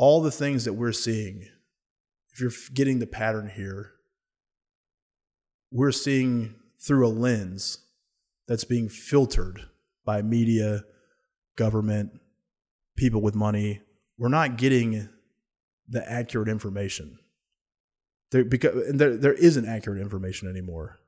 all 0.00 0.22
the 0.22 0.30
things 0.30 0.64
that 0.64 0.72
we're 0.72 0.92
seeing. 0.92 1.46
If 2.32 2.40
you're 2.40 2.52
getting 2.72 3.00
the 3.00 3.06
pattern 3.06 3.50
here, 3.54 3.92
we're 5.70 5.92
seeing 5.92 6.54
through 6.80 7.06
a 7.06 7.10
lens 7.10 7.80
that's 8.48 8.64
being 8.64 8.88
filtered 8.88 9.66
by 10.06 10.22
media, 10.22 10.84
government, 11.56 12.18
people 12.96 13.20
with 13.20 13.34
money. 13.34 13.82
We're 14.16 14.28
not 14.28 14.56
getting 14.56 15.10
the 15.86 16.10
accurate 16.10 16.48
information. 16.48 17.18
There 18.30 18.44
because 18.44 18.88
and 18.88 18.98
there 18.98 19.18
there 19.18 19.34
isn't 19.34 19.66
accurate 19.68 20.00
information 20.00 20.48
anymore. 20.48 20.98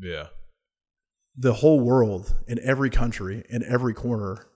Yeah. 0.00 0.28
The 1.36 1.52
whole 1.54 1.78
world 1.78 2.34
in 2.48 2.58
every 2.58 2.90
country 2.90 3.44
in 3.48 3.62
every 3.62 3.94
corner 3.94 4.48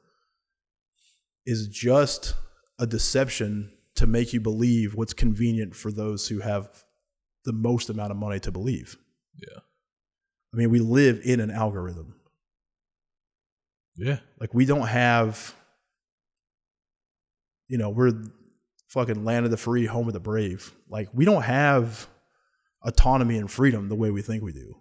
is 1.47 1.69
just 1.69 2.35
a 2.79 2.87
deception 2.87 3.73
to 3.95 4.07
make 4.07 4.33
you 4.33 4.41
believe 4.41 4.95
what's 4.95 5.15
convenient 5.15 5.75
for 5.75 5.91
those 5.91 6.29
who 6.29 6.41
have 6.41 6.85
the 7.45 7.53
most 7.53 7.89
amount 7.89 8.11
of 8.11 8.19
money 8.19 8.39
to 8.41 8.51
believe. 8.51 8.97
Yeah. 9.37 9.61
I 10.53 10.57
mean, 10.57 10.71
we 10.71 10.81
live 10.81 11.21
in 11.25 11.41
an 11.41 11.51
algorithm. 11.51 12.15
Yeah. 13.97 14.19
Like 14.39 14.53
we 14.53 14.67
don't 14.67 14.87
have, 14.87 15.55
you 17.69 17.79
know, 17.79 17.89
we're 17.89 18.13
fucking 18.89 19.25
land 19.25 19.45
of 19.45 19.51
the 19.51 19.57
free, 19.57 19.87
home 19.87 20.09
of 20.09 20.13
the 20.13 20.21
brave. 20.21 20.73
Like 20.89 21.09
we 21.15 21.25
don't 21.25 21.43
have 21.43 22.07
autonomy 22.83 23.39
and 23.39 23.51
freedom 23.51 23.89
the 23.89 23.95
way 23.95 24.11
we 24.11 24.23
think 24.23 24.43
we 24.43 24.53
do. 24.53 24.77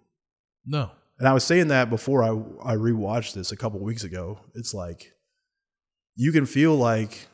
No. 0.66 0.90
And 1.18 1.26
I 1.26 1.32
was 1.32 1.44
saying 1.44 1.68
that 1.68 1.88
before 1.88 2.22
I 2.22 2.28
I 2.72 2.76
rewatched 2.76 3.32
this 3.32 3.52
a 3.52 3.56
couple 3.56 3.80
weeks 3.80 4.04
ago. 4.04 4.38
It's 4.54 4.74
like 4.74 5.12
you 6.16 6.32
can 6.32 6.46
feel 6.46 6.74
like 6.74 7.28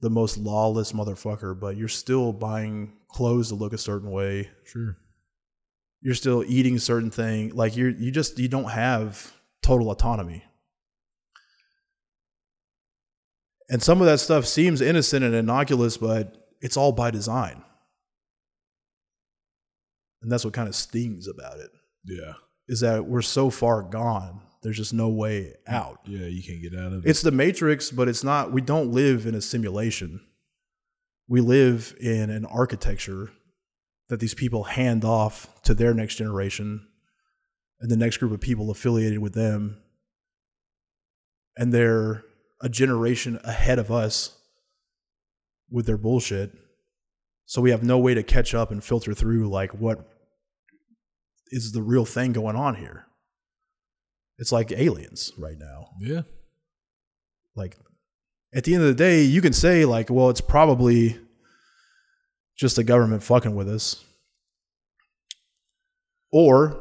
the 0.00 0.10
most 0.10 0.38
lawless 0.38 0.92
motherfucker, 0.92 1.58
but 1.58 1.76
you're 1.76 1.88
still 1.88 2.32
buying 2.32 2.92
clothes 3.08 3.48
to 3.48 3.54
look 3.56 3.72
a 3.72 3.78
certain 3.78 4.10
way. 4.10 4.48
Sure. 4.64 4.96
You're 6.00 6.14
still 6.14 6.44
eating 6.46 6.78
certain 6.78 7.10
thing. 7.10 7.50
Like 7.54 7.76
you're 7.76 7.90
you 7.90 8.12
just 8.12 8.38
you 8.38 8.46
don't 8.48 8.70
have 8.70 9.32
total 9.62 9.90
autonomy. 9.90 10.44
And 13.70 13.82
some 13.82 14.00
of 14.00 14.06
that 14.06 14.20
stuff 14.20 14.46
seems 14.46 14.80
innocent 14.80 15.24
and 15.24 15.34
innocuous, 15.34 15.96
but 15.96 16.48
it's 16.60 16.76
all 16.76 16.92
by 16.92 17.10
design. 17.10 17.62
And 20.22 20.32
that's 20.32 20.44
what 20.44 20.54
kind 20.54 20.68
of 20.68 20.74
stings 20.74 21.28
about 21.28 21.58
it 21.60 21.70
Yeah. 22.04 22.34
is 22.66 22.80
that 22.80 23.06
we're 23.06 23.22
so 23.22 23.50
far 23.50 23.82
gone. 23.82 24.40
There's 24.62 24.76
just 24.76 24.92
no 24.92 25.08
way 25.08 25.54
out. 25.66 26.00
Yeah. 26.04 26.26
You 26.26 26.42
can't 26.42 26.60
get 26.60 26.74
out 26.74 26.92
of 26.92 27.06
it. 27.06 27.08
It's 27.08 27.22
the 27.22 27.30
Matrix, 27.30 27.90
but 27.90 28.08
it's 28.08 28.24
not. 28.24 28.52
We 28.52 28.60
don't 28.60 28.92
live 28.92 29.26
in 29.26 29.34
a 29.34 29.40
simulation. 29.40 30.20
We 31.28 31.40
live 31.40 31.94
in 32.00 32.30
an 32.30 32.44
architecture 32.46 33.30
that 34.08 34.20
these 34.20 34.34
people 34.34 34.64
hand 34.64 35.04
off 35.04 35.62
to 35.62 35.74
their 35.74 35.94
next 35.94 36.16
generation 36.16 36.86
and 37.80 37.90
the 37.90 37.96
next 37.96 38.16
group 38.16 38.32
of 38.32 38.40
people 38.40 38.70
affiliated 38.70 39.18
with 39.18 39.34
them. 39.34 39.80
And 41.56 41.72
they're 41.72 42.24
a 42.60 42.68
generation 42.68 43.38
ahead 43.44 43.78
of 43.78 43.90
us 43.90 44.36
with 45.70 45.86
their 45.86 45.98
bullshit. 45.98 46.52
So 47.44 47.60
we 47.60 47.70
have 47.70 47.82
no 47.82 47.98
way 47.98 48.14
to 48.14 48.22
catch 48.22 48.54
up 48.54 48.70
and 48.70 48.82
filter 48.82 49.14
through 49.14 49.48
like 49.48 49.72
what 49.72 50.08
is 51.50 51.72
the 51.72 51.82
real 51.82 52.04
thing 52.04 52.32
going 52.32 52.56
on 52.56 52.74
here. 52.74 53.07
It's 54.38 54.52
like 54.52 54.70
aliens 54.72 55.32
right 55.36 55.58
now 55.58 55.88
yeah. 56.00 56.22
like 57.56 57.76
at 58.54 58.64
the 58.64 58.74
end 58.74 58.82
of 58.82 58.88
the 58.88 58.94
day 58.94 59.22
you 59.22 59.40
can 59.42 59.52
say 59.52 59.84
like 59.84 60.10
well 60.10 60.30
it's 60.30 60.40
probably 60.40 61.18
just 62.56 62.76
the 62.76 62.84
government 62.84 63.22
fucking 63.22 63.54
with 63.54 63.68
us 63.68 64.04
or 66.32 66.80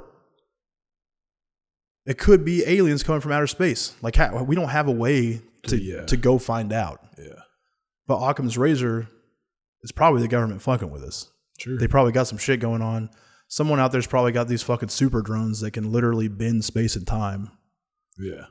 it 2.05 2.17
could 2.17 2.45
be 2.45 2.63
aliens 2.65 3.03
coming 3.03 3.21
from 3.21 3.31
outer 3.31 3.47
space 3.47 3.95
like 4.01 4.15
how, 4.15 4.43
we 4.43 4.55
don't 4.55 4.69
have 4.69 4.87
a 4.87 4.91
way 4.91 5.41
to, 5.63 5.77
Yeah. 5.77 6.05
to 6.05 6.17
go 6.17 6.37
find 6.37 6.71
out 6.71 7.01
Yeah. 7.17 7.41
but 8.07 8.17
occam's 8.17 8.57
razor 8.57 9.07
is 9.83 9.91
probably 9.91 10.21
the 10.21 10.27
government 10.27 10.61
fucking 10.61 10.89
with 10.91 11.03
us 11.03 11.29
Sure. 11.59 11.77
they 11.77 11.87
probably 11.87 12.11
got 12.11 12.27
some 12.27 12.37
shit 12.37 12.59
going 12.59 12.81
on 12.81 13.09
someone 13.47 13.79
out 13.79 13.91
there's 13.91 14.07
probably 14.07 14.31
got 14.31 14.47
these 14.47 14.63
fucking 14.63 14.89
super 14.89 15.21
drones 15.21 15.61
that 15.61 15.71
can 15.71 15.91
literally 15.91 16.27
bend 16.27 16.65
space 16.65 16.95
and 16.95 17.07
time. 17.07 17.51
Yeah. 18.19 18.45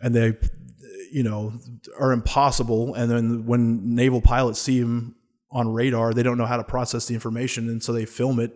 and 0.00 0.14
they 0.14 0.34
you 1.10 1.22
know 1.22 1.58
are 1.98 2.12
impossible. 2.12 2.94
And 2.94 3.10
then 3.10 3.46
when 3.46 3.94
naval 3.94 4.20
pilots 4.20 4.60
see 4.60 4.80
them 4.80 5.16
on 5.50 5.72
radar 5.72 6.12
they 6.12 6.22
don't 6.22 6.38
know 6.38 6.46
how 6.46 6.56
to 6.56 6.64
process 6.64 7.06
the 7.06 7.14
information 7.14 7.68
and 7.68 7.82
so 7.82 7.92
they 7.92 8.04
film 8.04 8.40
it. 8.40 8.52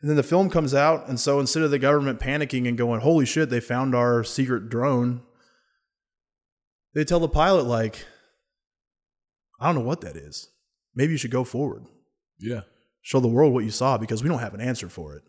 And 0.00 0.10
then 0.10 0.16
the 0.16 0.22
film 0.22 0.50
comes 0.50 0.74
out 0.74 1.08
and 1.08 1.18
so 1.18 1.40
instead 1.40 1.62
of 1.62 1.70
the 1.70 1.78
government 1.78 2.20
panicking 2.20 2.68
and 2.68 2.76
going 2.76 3.00
holy 3.00 3.24
shit 3.24 3.48
they 3.48 3.60
found 3.60 3.94
our 3.94 4.22
secret 4.22 4.68
drone 4.68 5.22
they 6.94 7.04
tell 7.04 7.20
the 7.20 7.28
pilot 7.28 7.64
like 7.64 8.04
i 9.60 9.66
don't 9.66 9.76
know 9.76 9.80
what 9.80 10.02
that 10.02 10.16
is. 10.16 10.50
Maybe 10.94 11.12
you 11.12 11.18
should 11.18 11.30
go 11.30 11.42
forward. 11.44 11.86
Yeah. 12.38 12.60
Show 13.04 13.20
the 13.20 13.28
world 13.28 13.52
what 13.52 13.64
you 13.64 13.70
saw 13.70 13.96
because 13.96 14.24
we 14.24 14.28
don't 14.28 14.40
have 14.40 14.54
an 14.54 14.60
answer 14.60 14.88
for 14.88 15.14
it 15.14 15.22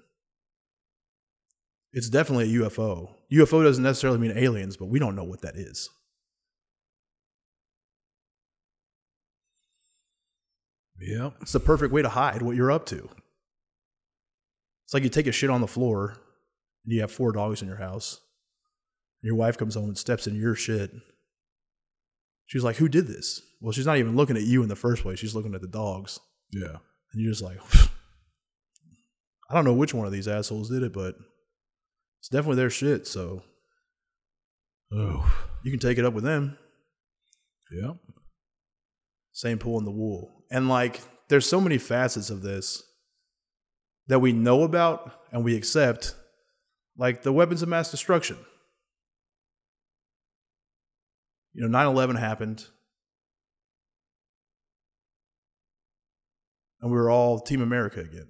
it's 1.96 2.10
definitely 2.10 2.54
a 2.54 2.60
UFO. 2.60 3.10
UFO 3.32 3.64
doesn't 3.64 3.84
necessarily 3.84 4.20
mean 4.20 4.38
aliens, 4.38 4.76
but 4.76 4.88
we 4.88 5.00
don't 5.00 5.16
know 5.16 5.24
what 5.24 5.42
that 5.42 5.56
is. 5.56 5.90
Yeah. 11.00 11.30
It's 11.42 11.54
the 11.54 11.62
perfect 11.62 11.94
way 11.94 12.02
to 12.02 12.10
hide 12.10 12.42
what 12.42 12.58
you're 12.58 12.72
up 12.72 12.86
to. 12.88 13.10
It's 14.84 14.94
like 14.94 15.04
you 15.04 15.10
take 15.10 15.26
a 15.26 15.32
shit 15.32 15.50
on 15.50 15.62
the 15.62 15.68
floor 15.68 16.18
and 16.84 16.94
you 16.94 17.00
have 17.00 17.12
four 17.12 17.32
dogs 17.32 17.62
in 17.62 17.68
your 17.70 17.78
house. 17.78 18.20
And 19.22 19.30
your 19.30 19.36
wife 19.36 19.58
comes 19.58 19.76
home 19.76 19.86
and 19.86 19.98
steps 19.98 20.28
in 20.28 20.36
your 20.36 20.54
shit. 20.54 20.92
She's 22.46 22.64
like, 22.64 22.76
Who 22.76 22.90
did 22.90 23.08
this? 23.08 23.42
Well, 23.62 23.72
she's 23.72 23.86
not 23.86 23.98
even 23.98 24.18
looking 24.18 24.36
at 24.36 24.44
you 24.44 24.64
in 24.64 24.70
the 24.70 24.76
first 24.76 25.02
place. 25.02 25.18
She's 25.18 25.34
looking 25.34 25.56
at 25.56 25.62
the 25.62 25.68
dogs. 25.68 26.20
Yeah. 26.52 26.78
And 27.16 27.24
you're 27.24 27.32
just 27.32 27.42
like, 27.42 27.58
I 29.50 29.54
don't 29.54 29.64
know 29.66 29.74
which 29.74 29.94
one 29.94 30.06
of 30.06 30.12
these 30.12 30.28
assholes 30.28 30.70
did 30.70 30.84
it, 30.84 30.92
but 30.94 31.16
it's 32.20 32.28
definitely 32.30 32.58
their 32.58 32.70
shit. 32.70 33.08
So 33.08 33.42
Oh, 34.92 35.48
You 35.64 35.72
can 35.72 35.80
take 35.80 35.98
it 35.98 36.06
up 36.06 36.14
with 36.14 36.24
them. 36.26 36.58
yeah. 37.72 37.94
Same 39.32 39.58
pull 39.58 39.80
in 39.80 39.86
the 39.86 39.92
wool. 39.92 40.44
And 40.52 40.70
like, 40.70 41.02
there's 41.30 41.48
so 41.50 41.60
many 41.60 41.78
facets 41.78 42.30
of 42.30 42.42
this 42.42 42.84
that 44.08 44.20
we 44.20 44.32
know 44.32 44.64
about 44.64 45.12
and 45.32 45.44
we 45.44 45.56
accept, 45.56 46.16
like 46.98 47.24
the 47.24 47.34
weapons 47.34 47.62
of 47.64 47.70
mass 47.70 47.90
destruction. 47.92 48.38
You 51.54 51.64
know, 51.64 51.68
9 51.68 51.88
11 51.88 52.16
happened. 52.18 52.66
And 56.86 56.92
we 56.94 57.00
were 57.00 57.10
all 57.10 57.40
Team 57.40 57.64
America 57.64 58.00
again. 58.00 58.28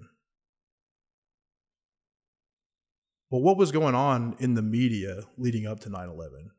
But 3.30 3.40
what 3.40 3.58
was 3.58 3.70
going 3.70 3.94
on 3.94 4.34
in 4.38 4.54
the 4.54 4.62
media 4.62 5.24
leading 5.36 5.66
up 5.66 5.80
to 5.80 5.90
9 5.90 6.08
11? 6.08 6.52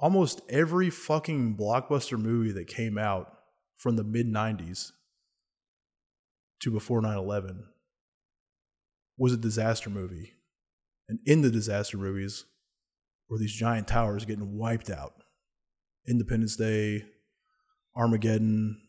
Almost 0.00 0.40
every 0.48 0.90
fucking 0.90 1.56
blockbuster 1.56 2.18
movie 2.18 2.50
that 2.50 2.66
came 2.66 2.98
out 2.98 3.38
from 3.76 3.94
the 3.94 4.02
mid 4.02 4.26
90s 4.26 4.90
to 6.58 6.72
before 6.72 7.00
9 7.00 7.16
11 7.16 7.64
was 9.16 9.32
a 9.32 9.36
disaster 9.36 9.90
movie. 9.90 10.32
And 11.08 11.20
in 11.24 11.42
the 11.42 11.50
disaster 11.52 11.98
movies 11.98 12.46
were 13.28 13.38
these 13.38 13.52
giant 13.52 13.86
towers 13.86 14.24
getting 14.24 14.58
wiped 14.58 14.90
out. 14.90 15.22
Independence 16.08 16.56
Day, 16.56 17.04
Armageddon, 17.94 18.80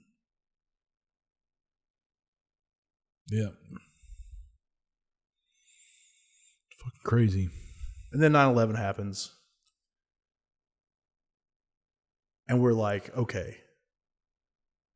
Yeah. 3.30 3.50
Fucking 6.78 7.02
crazy. 7.04 7.50
And 8.12 8.22
then 8.22 8.32
9 8.32 8.50
11 8.50 8.76
happens. 8.76 9.32
And 12.48 12.62
we're 12.62 12.74
like, 12.74 13.16
okay, 13.18 13.58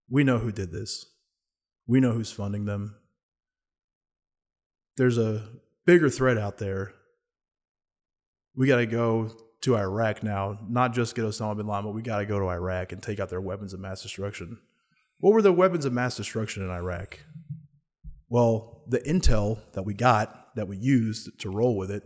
we 0.09 0.23
know 0.23 0.37
who 0.37 0.51
did 0.51 0.71
this. 0.71 1.05
We 1.85 1.99
know 1.99 2.11
who's 2.11 2.31
funding 2.31 2.65
them. 2.65 2.95
There's 4.95 5.17
a 5.17 5.43
bigger 5.85 6.09
threat 6.09 6.37
out 6.37 6.57
there. 6.57 6.93
We 8.55 8.67
got 8.67 8.77
to 8.77 8.85
go 8.85 9.31
to 9.61 9.77
Iraq 9.77 10.23
now, 10.23 10.59
not 10.67 10.93
just 10.93 11.15
get 11.15 11.25
Osama 11.25 11.57
bin 11.57 11.67
Laden, 11.67 11.85
but 11.85 11.93
we 11.93 12.01
got 12.01 12.19
to 12.19 12.25
go 12.25 12.39
to 12.39 12.49
Iraq 12.49 12.91
and 12.91 13.01
take 13.01 13.19
out 13.19 13.29
their 13.29 13.41
weapons 13.41 13.73
of 13.73 13.79
mass 13.79 14.01
destruction. 14.01 14.57
What 15.19 15.33
were 15.33 15.41
the 15.41 15.53
weapons 15.53 15.85
of 15.85 15.93
mass 15.93 16.17
destruction 16.17 16.63
in 16.63 16.69
Iraq? 16.69 17.19
Well, 18.31 18.83
the 18.87 18.99
intel 18.99 19.59
that 19.73 19.83
we 19.83 19.93
got, 19.93 20.55
that 20.55 20.69
we 20.69 20.77
used 20.77 21.37
to 21.41 21.49
roll 21.49 21.75
with 21.75 21.91
it, 21.91 22.03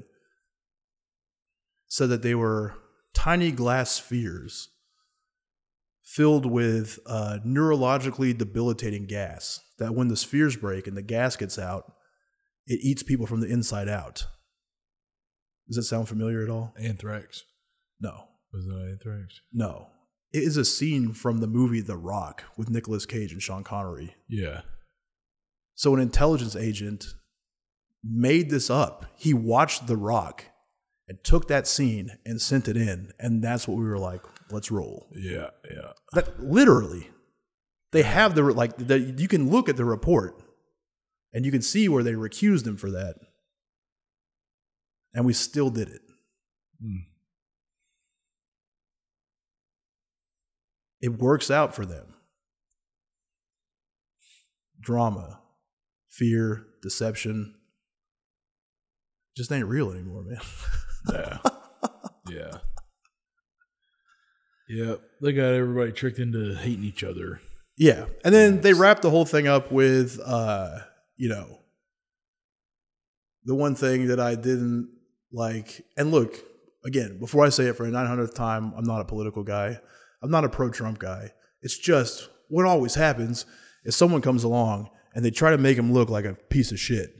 said 1.87 2.09
that 2.09 2.23
they 2.23 2.33
were 2.33 2.73
tiny 3.13 3.51
glass 3.51 3.91
spheres 3.91 4.69
filled 6.03 6.47
with 6.47 6.97
uh, 7.05 7.37
neurologically 7.45 8.35
debilitating 8.35 9.05
gas. 9.05 9.59
That 9.77 9.93
when 9.93 10.07
the 10.07 10.17
spheres 10.17 10.55
break 10.55 10.87
and 10.87 10.97
the 10.97 11.03
gas 11.03 11.35
gets 11.35 11.59
out, 11.59 11.93
it 12.65 12.79
eats 12.81 13.03
people 13.03 13.27
from 13.27 13.41
the 13.41 13.47
inside 13.47 13.87
out. 13.87 14.25
Does 15.67 15.75
that 15.75 15.83
sound 15.83 16.09
familiar 16.09 16.43
at 16.43 16.49
all? 16.49 16.73
Anthrax. 16.79 17.43
No. 18.01 18.29
Was 18.51 18.65
that 18.65 18.87
anthrax? 18.89 19.41
No. 19.53 19.89
It 20.33 20.41
is 20.41 20.57
a 20.57 20.65
scene 20.65 21.13
from 21.13 21.37
the 21.37 21.47
movie 21.47 21.81
The 21.81 21.97
Rock 21.97 22.45
with 22.57 22.71
Nicolas 22.71 23.05
Cage 23.05 23.31
and 23.31 23.43
Sean 23.43 23.63
Connery. 23.63 24.15
Yeah. 24.27 24.61
So 25.75 25.93
an 25.93 26.01
intelligence 26.01 26.55
agent 26.55 27.05
made 28.03 28.49
this 28.49 28.69
up. 28.69 29.05
He 29.17 29.33
watched 29.33 29.87
The 29.87 29.97
Rock 29.97 30.45
and 31.07 31.23
took 31.23 31.47
that 31.49 31.67
scene 31.67 32.11
and 32.25 32.41
sent 32.41 32.67
it 32.67 32.77
in, 32.77 33.11
and 33.19 33.43
that's 33.43 33.67
what 33.67 33.77
we 33.77 33.83
were 33.83 33.99
like, 33.99 34.21
let's 34.51 34.71
roll. 34.71 35.07
Yeah. 35.13 35.49
Yeah. 35.69 35.91
That 36.13 36.41
literally, 36.41 37.09
they 37.91 38.03
have 38.03 38.35
the 38.35 38.43
like 38.43 38.77
the, 38.77 38.99
you 38.99 39.27
can 39.27 39.49
look 39.49 39.69
at 39.69 39.77
the 39.77 39.85
report, 39.85 40.41
and 41.33 41.45
you 41.45 41.51
can 41.51 41.61
see 41.61 41.87
where 41.89 42.03
they 42.03 42.13
recused 42.13 42.65
him 42.65 42.77
for 42.77 42.89
that, 42.91 43.15
and 45.13 45.25
we 45.25 45.33
still 45.33 45.69
did 45.69 45.89
it. 45.89 46.01
Hmm. 46.81 46.97
It 51.01 51.19
works 51.19 51.51
out 51.51 51.75
for 51.75 51.85
them. 51.85 52.15
Drama, 54.79 55.39
fear, 56.17 56.65
deception, 56.81 57.55
just 59.35 59.51
ain't 59.51 59.67
real 59.67 59.91
anymore, 59.91 60.23
man. 60.23 60.39
Yeah. 61.11 61.37
yeah. 62.29 62.57
Yeah. 64.69 64.95
They 65.21 65.33
got 65.33 65.53
everybody 65.53 65.91
tricked 65.91 66.19
into 66.19 66.55
hating 66.55 66.85
each 66.85 67.03
other. 67.03 67.41
Yeah. 67.77 68.05
And 68.23 68.33
then 68.33 68.61
they 68.61 68.73
wrapped 68.73 69.01
the 69.01 69.09
whole 69.09 69.25
thing 69.25 69.47
up 69.47 69.71
with 69.71 70.19
uh, 70.25 70.79
you 71.17 71.29
know, 71.29 71.59
the 73.43 73.55
one 73.55 73.75
thing 73.75 74.07
that 74.07 74.19
I 74.19 74.35
didn't 74.35 74.89
like 75.31 75.85
and 75.97 76.11
look, 76.11 76.35
again, 76.85 77.19
before 77.19 77.45
I 77.45 77.49
say 77.49 77.65
it 77.65 77.75
for 77.75 77.85
a 77.85 77.91
900th 77.91 78.33
time, 78.33 78.73
I'm 78.75 78.85
not 78.85 79.01
a 79.01 79.05
political 79.05 79.43
guy. 79.43 79.79
I'm 80.23 80.31
not 80.31 80.45
a 80.45 80.49
pro 80.49 80.69
Trump 80.71 80.99
guy. 80.99 81.31
It's 81.61 81.77
just 81.77 82.29
what 82.47 82.65
always 82.65 82.95
happens 82.95 83.45
is 83.83 83.95
someone 83.95 84.21
comes 84.21 84.43
along 84.43 84.89
and 85.15 85.25
they 85.25 85.31
try 85.31 85.49
to 85.51 85.57
make 85.57 85.77
him 85.77 85.91
look 85.93 86.09
like 86.09 86.25
a 86.25 86.33
piece 86.35 86.71
of 86.71 86.79
shit. 86.79 87.15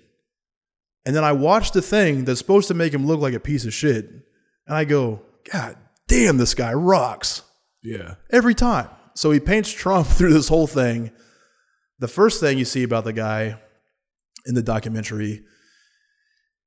And 1.06 1.16
then 1.16 1.24
I 1.24 1.32
watch 1.32 1.72
the 1.72 1.82
thing 1.82 2.26
that's 2.26 2.40
supposed 2.40 2.68
to 2.68 2.74
make 2.74 2.94
him 2.94 3.08
look 3.08 3.20
like 3.22 3.34
a 3.34 3.40
piece 3.40 3.66
of 3.66 3.74
shit, 3.74 4.06
and 4.68 4.76
I 4.76 4.84
go, 4.86 5.22
God 5.52 5.78
damn, 6.08 6.38
this 6.38 6.54
guy 6.54 6.74
rocks 6.74 7.42
Yeah. 7.84 8.16
every 8.32 8.54
time. 8.54 8.90
So 9.16 9.32
he 9.32 9.40
paints 9.40 9.72
Trump 9.72 10.06
through 10.08 10.34
this 10.34 10.50
whole 10.50 10.68
thing. 10.68 11.12
The 12.00 12.08
first 12.08 12.40
thing 12.42 12.58
you 12.58 12.66
see 12.66 12.84
about 12.84 13.06
the 13.06 13.14
guy 13.14 13.58
in 14.46 14.54
the 14.56 14.62
documentary 14.62 15.44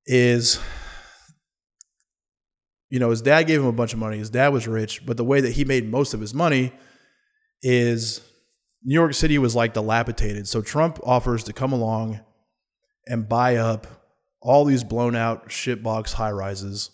is, 0.07 0.59
you 2.91 2.99
know, 2.99 3.11
his 3.11 3.21
dad 3.23 3.43
gave 3.43 3.61
him 3.61 3.67
a 3.67 3.73
bunch 3.73 3.93
of 3.93 3.99
money. 3.99 4.19
His 4.19 4.31
dad 4.31 4.49
was 4.49 4.67
rich, 4.67 5.05
but 5.05 5.17
the 5.17 5.25
way 5.25 5.41
that 5.43 5.53
he 5.53 5.65
made 5.65 5.91
most 5.91 6.15
of 6.15 6.21
his 6.21 6.33
money 6.33 6.73
is 7.63 8.23
New 8.83 8.95
York 8.95 9.15
City 9.15 9.39
was 9.39 9.55
like 9.57 9.75
dilapidated. 9.75 10.47
So 10.49 10.63
Trump 10.63 11.01
offers 11.03 11.45
to 11.45 11.53
come 11.53 11.73
along 11.73 12.21
and 13.07 13.29
buy 13.29 13.57
up 13.57 13.87
all 14.41 14.65
these 14.65 14.85
blown 14.85 15.17
out 15.17 15.49
shitbox 15.49 16.13
high 16.13 16.31
rises 16.31 16.91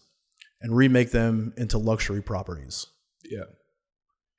and 0.60 0.74
remake 0.74 1.10
them 1.10 1.52
into 1.56 1.76
luxury 1.76 2.22
properties. 2.22 2.86
Yeah. 3.24 3.44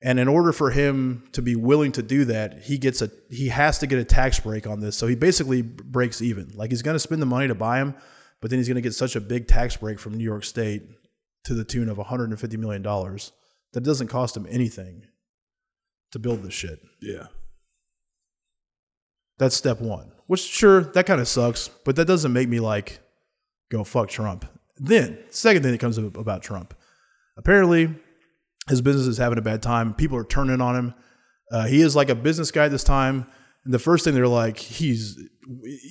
And 0.01 0.19
in 0.19 0.27
order 0.27 0.51
for 0.51 0.71
him 0.71 1.27
to 1.31 1.41
be 1.41 1.55
willing 1.55 1.91
to 1.93 2.03
do 2.03 2.25
that, 2.25 2.63
he 2.63 2.77
gets 2.77 3.01
a 3.01 3.09
he 3.29 3.47
has 3.49 3.79
to 3.79 3.87
get 3.87 3.99
a 3.99 4.03
tax 4.03 4.39
break 4.39 4.67
on 4.67 4.79
this. 4.79 4.97
So 4.97 5.07
he 5.07 5.15
basically 5.15 5.61
breaks 5.61 6.21
even. 6.21 6.51
Like 6.55 6.71
he's 6.71 6.81
going 6.81 6.95
to 6.95 6.99
spend 6.99 7.21
the 7.21 7.27
money 7.27 7.47
to 7.47 7.55
buy 7.55 7.79
them, 7.79 7.95
but 8.41 8.49
then 8.49 8.59
he's 8.59 8.67
going 8.67 8.75
to 8.75 8.81
get 8.81 8.93
such 8.93 9.15
a 9.15 9.21
big 9.21 9.47
tax 9.47 9.77
break 9.77 9.99
from 9.99 10.15
New 10.15 10.23
York 10.23 10.43
State 10.43 10.83
to 11.45 11.53
the 11.53 11.63
tune 11.63 11.89
of 11.89 11.97
150 11.97 12.57
million 12.57 12.81
dollars 12.81 13.31
that 13.73 13.83
it 13.83 13.85
doesn't 13.85 14.07
cost 14.07 14.35
him 14.35 14.45
anything 14.49 15.03
to 16.11 16.19
build 16.19 16.43
this 16.43 16.53
shit. 16.53 16.79
Yeah. 17.01 17.27
That's 19.37 19.55
step 19.55 19.81
1. 19.81 20.11
Which 20.27 20.41
sure, 20.41 20.81
that 20.81 21.05
kind 21.05 21.21
of 21.21 21.27
sucks, 21.27 21.67
but 21.67 21.95
that 21.97 22.05
doesn't 22.05 22.33
make 22.33 22.49
me 22.49 22.59
like 22.59 22.99
go 23.69 23.83
fuck 23.83 24.09
Trump. 24.09 24.45
Then, 24.77 25.19
second 25.29 25.63
thing 25.63 25.71
that 25.71 25.79
comes 25.79 25.97
up 25.97 26.17
about 26.17 26.41
Trump. 26.41 26.73
Apparently, 27.37 27.95
his 28.69 28.81
business 28.81 29.07
is 29.07 29.17
having 29.17 29.37
a 29.37 29.41
bad 29.41 29.61
time. 29.61 29.93
People 29.93 30.17
are 30.17 30.25
turning 30.25 30.61
on 30.61 30.75
him. 30.75 30.93
Uh, 31.51 31.65
he 31.65 31.81
is 31.81 31.95
like 31.95 32.09
a 32.09 32.15
business 32.15 32.51
guy 32.51 32.67
this 32.67 32.83
time. 32.83 33.27
And 33.63 33.73
the 33.73 33.79
first 33.79 34.03
thing 34.03 34.13
they're 34.13 34.27
like, 34.27 34.57
he's 34.57 35.17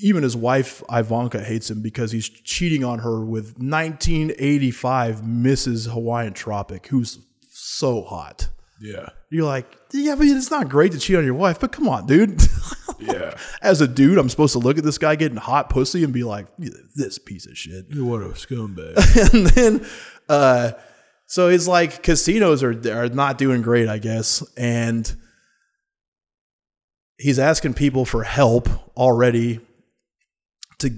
even 0.02 0.22
his 0.22 0.36
wife 0.36 0.82
Ivanka 0.90 1.42
hates 1.42 1.70
him 1.70 1.80
because 1.82 2.12
he's 2.12 2.28
cheating 2.28 2.84
on 2.84 3.00
her 3.00 3.24
with 3.24 3.58
1985 3.58 5.20
Mrs. 5.20 5.92
Hawaiian 5.92 6.32
Tropic, 6.32 6.88
who's 6.88 7.18
so 7.50 8.02
hot. 8.02 8.48
Yeah. 8.80 9.08
You're 9.30 9.44
like, 9.44 9.66
yeah, 9.92 10.14
but 10.16 10.26
it's 10.26 10.50
not 10.50 10.68
great 10.68 10.92
to 10.92 10.98
cheat 10.98 11.16
on 11.16 11.24
your 11.24 11.34
wife, 11.34 11.60
but 11.60 11.72
come 11.72 11.88
on, 11.88 12.06
dude. 12.06 12.40
Yeah. 12.98 13.36
As 13.62 13.80
a 13.80 13.88
dude, 13.88 14.18
I'm 14.18 14.28
supposed 14.28 14.52
to 14.52 14.58
look 14.58 14.78
at 14.78 14.84
this 14.84 14.98
guy 14.98 15.16
getting 15.16 15.36
hot 15.38 15.70
pussy 15.70 16.04
and 16.04 16.12
be 16.12 16.24
like, 16.24 16.46
this 16.94 17.18
piece 17.18 17.46
of 17.46 17.56
shit. 17.56 17.86
what 17.96 18.22
a 18.22 18.28
scumbag. 18.30 18.96
and 19.32 19.46
then 19.48 19.86
uh 20.28 20.72
so 21.26 21.48
it's 21.48 21.66
like 21.66 22.02
casinos 22.02 22.62
are 22.62 22.72
are 22.90 23.08
not 23.08 23.38
doing 23.38 23.62
great 23.62 23.88
i 23.88 23.98
guess 23.98 24.42
and 24.56 25.16
he's 27.18 27.38
asking 27.38 27.74
people 27.74 28.04
for 28.04 28.22
help 28.22 28.68
already 28.96 29.60
to 30.78 30.90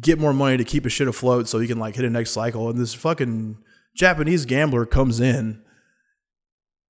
get 0.00 0.18
more 0.18 0.32
money 0.32 0.56
to 0.56 0.64
keep 0.64 0.84
his 0.84 0.92
shit 0.92 1.08
afloat 1.08 1.48
so 1.48 1.58
he 1.58 1.66
can 1.66 1.78
like 1.78 1.94
hit 1.96 2.04
a 2.04 2.10
next 2.10 2.30
cycle 2.30 2.68
and 2.70 2.78
this 2.78 2.94
fucking 2.94 3.56
japanese 3.94 4.46
gambler 4.46 4.86
comes 4.86 5.20
in 5.20 5.62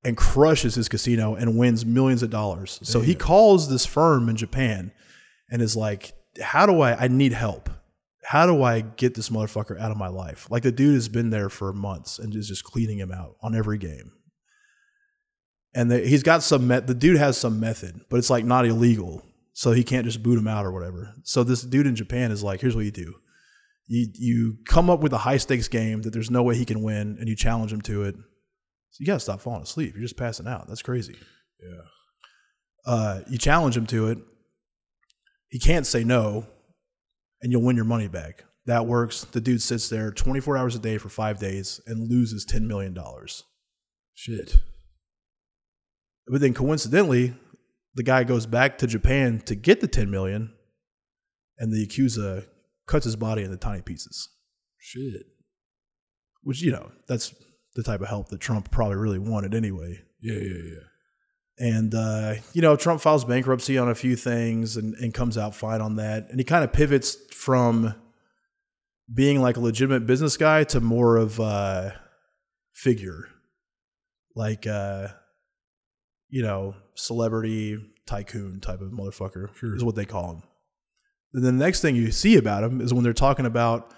and 0.03 0.17
crushes 0.17 0.75
his 0.75 0.89
casino 0.89 1.35
and 1.35 1.59
wins 1.59 1.85
millions 1.85 2.23
of 2.23 2.31
dollars 2.31 2.79
so 2.83 3.01
he 3.01 3.15
calls 3.15 3.69
this 3.69 3.85
firm 3.85 4.29
in 4.29 4.37
japan 4.37 4.93
and 5.51 5.61
is 5.61 5.77
like 5.77 6.13
how 6.41 6.67
do 6.67 6.81
i 6.81 6.95
i 6.95 7.09
need 7.09 7.33
help 7.33 7.69
how 8.31 8.47
do 8.47 8.63
I 8.63 8.83
get 8.83 9.15
this 9.15 9.29
motherfucker 9.29 9.77
out 9.81 9.91
of 9.91 9.97
my 9.97 10.07
life? 10.07 10.47
Like 10.51 10.63
the 10.63 10.71
dude 10.71 10.95
has 10.95 11.09
been 11.09 11.31
there 11.31 11.49
for 11.49 11.73
months 11.73 12.21
and 12.21 12.33
is 12.33 12.47
just 12.47 12.63
cleaning 12.63 12.99
him 12.99 13.11
out 13.11 13.35
on 13.43 13.57
every 13.57 13.77
game. 13.77 14.13
And 15.75 15.91
the, 15.91 15.99
he's 15.99 16.23
got 16.23 16.45
some 16.45 16.69
met. 16.69 16.87
The 16.87 16.95
dude 16.95 17.17
has 17.17 17.37
some 17.37 17.59
method, 17.59 18.03
but 18.09 18.19
it's 18.19 18.31
like 18.31 18.45
not 18.45 18.67
illegal, 18.67 19.25
so 19.53 19.73
he 19.73 19.83
can't 19.83 20.05
just 20.05 20.23
boot 20.23 20.39
him 20.39 20.47
out 20.47 20.65
or 20.65 20.71
whatever. 20.71 21.15
So 21.25 21.43
this 21.43 21.63
dude 21.63 21.89
in 21.89 21.97
Japan 21.97 22.31
is 22.31 22.43
like, 22.43 22.61
here's 22.61 22.77
what 22.77 22.85
you 22.85 22.93
do: 22.93 23.15
you 23.89 24.07
you 24.15 24.59
come 24.65 24.91
up 24.91 25.01
with 25.01 25.13
a 25.13 25.19
high 25.19 25.37
stakes 25.37 25.67
game 25.67 26.03
that 26.03 26.13
there's 26.13 26.31
no 26.31 26.45
way 26.45 26.57
he 26.57 26.65
can 26.65 26.83
win, 26.83 27.17
and 27.19 27.29
you 27.29 27.35
challenge 27.35 27.73
him 27.73 27.81
to 27.83 28.03
it. 28.03 28.15
So 28.91 28.99
you 29.01 29.07
gotta 29.07 29.21
stop 29.21 29.41
falling 29.41 29.63
asleep. 29.63 29.95
You're 29.95 30.03
just 30.03 30.17
passing 30.17 30.47
out. 30.47 30.69
That's 30.69 30.83
crazy. 30.83 31.17
Yeah. 31.61 31.83
Uh, 32.87 33.21
you 33.29 33.39
challenge 33.39 33.77
him 33.77 33.87
to 33.87 34.09
it. 34.09 34.19
He 35.49 35.59
can't 35.59 35.87
say 35.87 36.05
no, 36.05 36.47
and 37.43 37.53
you'll 37.53 37.63
win 37.63 37.77
your 37.77 37.85
money 37.85 38.09
back. 38.09 38.45
That 38.67 38.87
works. 38.87 39.25
The 39.25 39.41
dude 39.41 39.63
sits 39.63 39.89
there 39.89 40.11
24 40.13 40.57
hours 40.57 40.77
a 40.77 40.79
day 40.79 40.99
for 40.99 41.09
five 41.09 41.39
days 41.39 41.81
and 41.87 42.09
loses 42.09 42.47
$10 42.47 42.63
million. 42.63 42.97
Shit. 44.15 44.57
But 46.29 46.41
then 46.41 46.55
coincidentally, 46.55 47.35
the 47.95 48.03
guy 48.03 48.23
goes 48.25 48.47
back 48.47 48.79
to 48.79 48.87
Japan 48.87 49.41
to 49.47 49.55
get 49.55 49.81
the 49.81 49.89
10 49.89 50.11
million, 50.11 50.53
and 51.59 51.73
the 51.73 51.87
Yakuza 51.87 52.47
cuts 52.87 53.05
his 53.05 53.17
body 53.17 53.43
into 53.43 53.57
tiny 53.57 53.83
pieces. 53.83 54.29
Shit. 54.79 55.23
Which, 56.43 56.63
you 56.63 56.71
know, 56.71 56.93
that's 57.09 57.35
the 57.75 57.83
type 57.83 58.01
of 58.01 58.09
help 58.09 58.29
that 58.29 58.41
Trump 58.41 58.71
probably 58.71 58.97
really 58.97 59.19
wanted 59.19 59.55
anyway. 59.55 60.03
Yeah, 60.21 60.35
yeah, 60.35 60.63
yeah. 60.65 60.81
And, 61.59 61.95
uh, 61.95 62.35
you 62.53 62.63
know, 62.63 62.75
Trump 62.75 63.01
files 63.03 63.25
bankruptcy 63.25 63.77
on 63.77 63.89
a 63.89 63.95
few 63.95 64.17
things 64.17 64.77
and, 64.77 64.95
and 64.95 65.13
comes 65.13 65.37
out 65.37 65.55
fine 65.55 65.81
on 65.83 65.97
that. 65.97 66.29
And 66.31 66.41
he 66.41 66.45
kind 66.45 66.65
of 66.65 66.73
pivots 66.73 67.17
from 67.35 67.95
being 69.13 69.43
like 69.43 69.57
a 69.57 69.61
legitimate 69.61 70.07
business 70.07 70.37
guy 70.37 70.65
to 70.65 70.81
more 70.81 71.17
of 71.17 71.39
a 71.39 72.01
figure. 72.73 73.29
Like, 74.35 74.67
uh, 74.67 75.09
you 76.29 76.43
know, 76.43 76.77
celebrity 76.95 77.79
tycoon 78.07 78.61
type 78.61 78.81
of 78.81 78.91
motherfucker 78.91 79.55
Sure. 79.57 79.77
is 79.77 79.85
what 79.85 79.97
they 79.97 80.07
call 80.07 80.31
him. 80.33 80.43
And 81.35 81.45
then 81.45 81.59
the 81.59 81.65
next 81.65 81.81
thing 81.83 81.95
you 81.95 82.11
see 82.11 82.37
about 82.37 82.65
him 82.65 82.81
is 82.81 82.95
when 82.95 83.05
they're 83.05 83.13
talking 83.13 83.47
about 83.47 83.93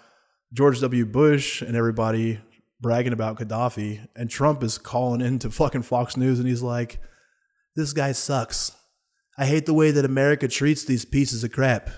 George 0.52 0.80
W. 0.80 1.06
Bush 1.06 1.62
and 1.62 1.76
everybody 1.76 2.40
bragging 2.82 3.12
about 3.12 3.38
Gaddafi, 3.38 4.06
and 4.16 4.28
Trump 4.28 4.62
is 4.62 4.76
calling 4.76 5.20
into 5.20 5.50
fucking 5.50 5.82
Fox 5.82 6.16
News 6.16 6.38
and 6.38 6.48
he's 6.48 6.62
like, 6.62 6.98
This 7.76 7.92
guy 7.92 8.12
sucks. 8.12 8.72
I 9.38 9.46
hate 9.46 9.64
the 9.64 9.72
way 9.72 9.92
that 9.92 10.04
America 10.04 10.48
treats 10.48 10.84
these 10.84 11.06
pieces 11.06 11.42
of 11.42 11.52
crap. 11.52 11.88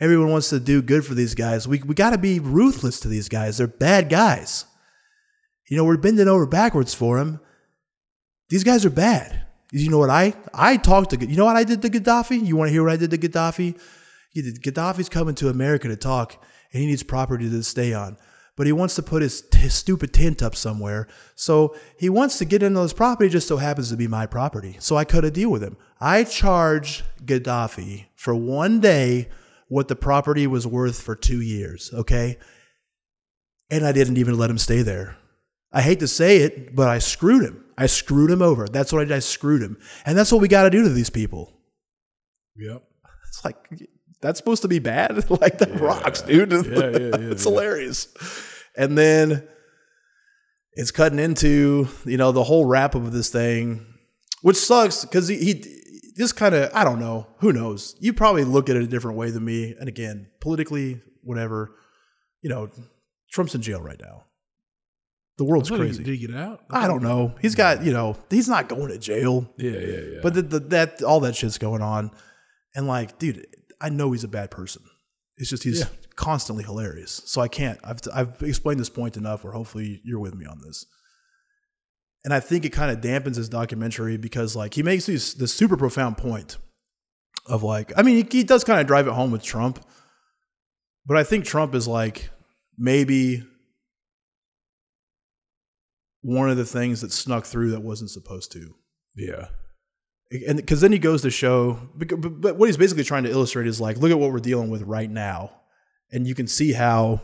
Everyone 0.00 0.30
wants 0.30 0.50
to 0.50 0.60
do 0.60 0.82
good 0.82 1.06
for 1.06 1.14
these 1.14 1.34
guys. 1.34 1.66
We, 1.66 1.80
we 1.82 1.94
got 1.94 2.10
to 2.10 2.18
be 2.18 2.40
ruthless 2.40 3.00
to 3.00 3.08
these 3.08 3.28
guys. 3.28 3.56
They're 3.56 3.66
bad 3.68 4.10
guys. 4.10 4.66
You 5.70 5.76
know, 5.76 5.84
we're 5.84 5.96
bending 5.96 6.28
over 6.28 6.46
backwards 6.46 6.92
for 6.92 7.18
them. 7.18 7.40
These 8.50 8.64
guys 8.64 8.84
are 8.84 8.90
bad. 8.90 9.46
You 9.72 9.90
know 9.90 9.98
what 9.98 10.10
I 10.10 10.34
I 10.52 10.76
talked 10.76 11.10
to 11.10 11.26
you 11.26 11.36
know 11.36 11.46
what 11.46 11.56
I 11.56 11.64
did 11.64 11.82
to 11.82 11.90
Gaddafi? 11.90 12.44
You 12.44 12.56
want 12.56 12.68
to 12.68 12.72
hear 12.72 12.82
what 12.82 12.92
I 12.92 12.96
did 12.96 13.10
to 13.10 13.18
Gaddafi? 13.18 13.80
Gaddafi's 14.36 15.08
coming 15.08 15.34
to 15.36 15.48
America 15.48 15.88
to 15.88 15.96
talk, 15.96 16.44
and 16.72 16.80
he 16.82 16.86
needs 16.86 17.02
property 17.02 17.48
to 17.48 17.62
stay 17.62 17.92
on. 17.92 18.16
But 18.56 18.66
he 18.66 18.72
wants 18.72 18.94
to 18.96 19.02
put 19.02 19.22
his, 19.22 19.42
his 19.52 19.74
stupid 19.74 20.12
tent 20.12 20.42
up 20.42 20.54
somewhere. 20.54 21.08
So 21.34 21.74
he 21.98 22.08
wants 22.08 22.38
to 22.38 22.44
get 22.44 22.62
into 22.62 22.80
this 22.80 22.92
property, 22.92 23.28
just 23.28 23.48
so 23.48 23.56
happens 23.56 23.90
to 23.90 23.96
be 23.96 24.06
my 24.06 24.26
property. 24.26 24.76
So 24.78 24.96
I 24.96 25.04
cut 25.04 25.24
a 25.24 25.30
deal 25.30 25.50
with 25.50 25.62
him. 25.62 25.76
I 26.00 26.24
charged 26.24 27.02
Gaddafi 27.24 28.06
for 28.14 28.34
one 28.34 28.80
day 28.80 29.28
what 29.68 29.88
the 29.88 29.96
property 29.96 30.46
was 30.46 30.66
worth 30.66 31.00
for 31.00 31.16
two 31.16 31.40
years, 31.40 31.90
okay? 31.92 32.38
And 33.70 33.84
I 33.84 33.92
didn't 33.92 34.18
even 34.18 34.38
let 34.38 34.50
him 34.50 34.58
stay 34.58 34.82
there. 34.82 35.16
I 35.72 35.82
hate 35.82 35.98
to 36.00 36.08
say 36.08 36.38
it, 36.38 36.76
but 36.76 36.88
I 36.88 37.00
screwed 37.00 37.42
him. 37.42 37.64
I 37.76 37.86
screwed 37.86 38.30
him 38.30 38.42
over. 38.42 38.68
That's 38.68 38.92
what 38.92 39.02
I 39.02 39.04
did. 39.06 39.14
I 39.14 39.18
screwed 39.18 39.62
him. 39.62 39.76
And 40.06 40.16
that's 40.16 40.30
what 40.30 40.40
we 40.40 40.46
got 40.46 40.62
to 40.62 40.70
do 40.70 40.84
to 40.84 40.88
these 40.88 41.10
people. 41.10 41.52
Yep. 42.56 42.82
It's 43.28 43.44
like 43.44 43.56
that's 44.24 44.38
supposed 44.38 44.62
to 44.62 44.68
be 44.68 44.78
bad. 44.78 45.30
like 45.42 45.58
that 45.58 45.78
rocks, 45.78 46.22
dude. 46.22 46.50
Yeah, 46.50 46.60
yeah, 46.62 46.70
yeah, 46.70 47.30
it's 47.30 47.44
yeah. 47.44 47.50
hilarious. 47.50 48.08
And 48.76 48.96
then 48.96 49.46
it's 50.72 50.90
cutting 50.90 51.18
into 51.18 51.88
you 52.04 52.16
know 52.16 52.32
the 52.32 52.42
whole 52.42 52.64
wrap 52.64 52.96
up 52.96 53.02
of 53.02 53.12
this 53.12 53.28
thing, 53.28 53.86
which 54.42 54.56
sucks 54.56 55.04
because 55.04 55.28
he, 55.28 55.36
he 55.36 55.80
just 56.16 56.36
kind 56.36 56.54
of 56.54 56.70
I 56.74 56.84
don't 56.84 56.98
know 56.98 57.26
who 57.38 57.52
knows. 57.52 57.96
You 58.00 58.14
probably 58.14 58.44
look 58.44 58.70
at 58.70 58.76
it 58.76 58.82
a 58.82 58.86
different 58.86 59.18
way 59.18 59.30
than 59.30 59.44
me. 59.44 59.74
And 59.78 59.88
again, 59.88 60.28
politically, 60.40 61.02
whatever. 61.22 61.76
You 62.40 62.50
know, 62.50 62.70
Trump's 63.30 63.54
in 63.54 63.62
jail 63.62 63.80
right 63.80 64.00
now. 64.00 64.24
The 65.36 65.44
world's 65.44 65.70
crazy. 65.70 66.04
Did 66.04 66.18
he 66.18 66.26
get 66.26 66.36
out? 66.36 66.60
I 66.70 66.86
don't 66.86 67.02
know. 67.02 67.34
He's 67.42 67.56
got 67.56 67.84
you 67.84 67.92
know 67.92 68.16
he's 68.30 68.48
not 68.48 68.68
going 68.68 68.88
to 68.88 68.98
jail. 68.98 69.52
Yeah, 69.58 69.72
yeah, 69.72 69.78
yeah. 69.78 70.18
But 70.22 70.34
the, 70.34 70.42
the, 70.42 70.60
that 70.60 71.02
all 71.02 71.20
that 71.20 71.34
shit's 71.34 71.58
going 71.58 71.82
on, 71.82 72.12
and 72.74 72.86
like, 72.86 73.18
dude, 73.18 73.46
I 73.84 73.88
know 73.90 74.12
he's 74.12 74.24
a 74.24 74.28
bad 74.28 74.50
person. 74.50 74.82
It's 75.36 75.50
just 75.50 75.62
he's 75.64 75.80
Yeah. 75.80 75.88
constantly 76.16 76.64
hilarious. 76.64 77.20
So 77.26 77.40
I 77.40 77.48
can't. 77.48 77.78
I've 77.84 78.00
I've 78.12 78.42
explained 78.42 78.80
this 78.80 78.88
point 78.90 79.16
enough. 79.16 79.44
Where 79.44 79.52
hopefully 79.52 80.00
you're 80.04 80.20
with 80.20 80.34
me 80.34 80.46
on 80.46 80.60
this. 80.64 80.86
And 82.24 82.32
I 82.32 82.40
think 82.40 82.64
it 82.64 82.70
kind 82.70 82.90
of 82.90 83.02
dampens 83.02 83.36
his 83.36 83.48
documentary 83.48 84.16
because 84.16 84.56
like 84.56 84.74
he 84.74 84.82
makes 84.82 85.06
these 85.06 85.34
this 85.34 85.52
super 85.52 85.76
profound 85.76 86.16
point 86.16 86.56
of 87.46 87.62
like 87.62 87.92
I 87.96 88.02
mean 88.02 88.16
he, 88.24 88.38
he 88.38 88.44
does 88.44 88.64
kind 88.64 88.80
of 88.80 88.86
drive 88.86 89.06
it 89.06 89.12
home 89.12 89.30
with 89.30 89.42
Trump, 89.42 89.84
but 91.04 91.16
I 91.16 91.24
think 91.24 91.44
Trump 91.44 91.74
is 91.74 91.86
like 91.86 92.30
maybe 92.78 93.42
one 96.22 96.48
of 96.48 96.56
the 96.56 96.64
things 96.64 97.02
that 97.02 97.12
snuck 97.12 97.44
through 97.44 97.72
that 97.72 97.80
wasn't 97.82 98.10
supposed 98.10 98.52
to 98.52 98.74
yeah. 99.16 99.48
And 100.46 100.56
because 100.56 100.80
then 100.80 100.92
he 100.92 100.98
goes 100.98 101.22
to 101.22 101.30
show 101.30 101.78
but, 101.94 102.40
but 102.40 102.56
what 102.56 102.66
he's 102.66 102.76
basically 102.76 103.04
trying 103.04 103.22
to 103.24 103.30
illustrate 103.30 103.66
is 103.66 103.80
like 103.80 103.98
look 103.98 104.10
at 104.10 104.18
what 104.18 104.32
we're 104.32 104.38
dealing 104.38 104.70
with 104.70 104.82
right 104.82 105.10
now. 105.10 105.50
And 106.12 106.26
you 106.26 106.34
can 106.34 106.46
see 106.46 106.72
how 106.72 107.22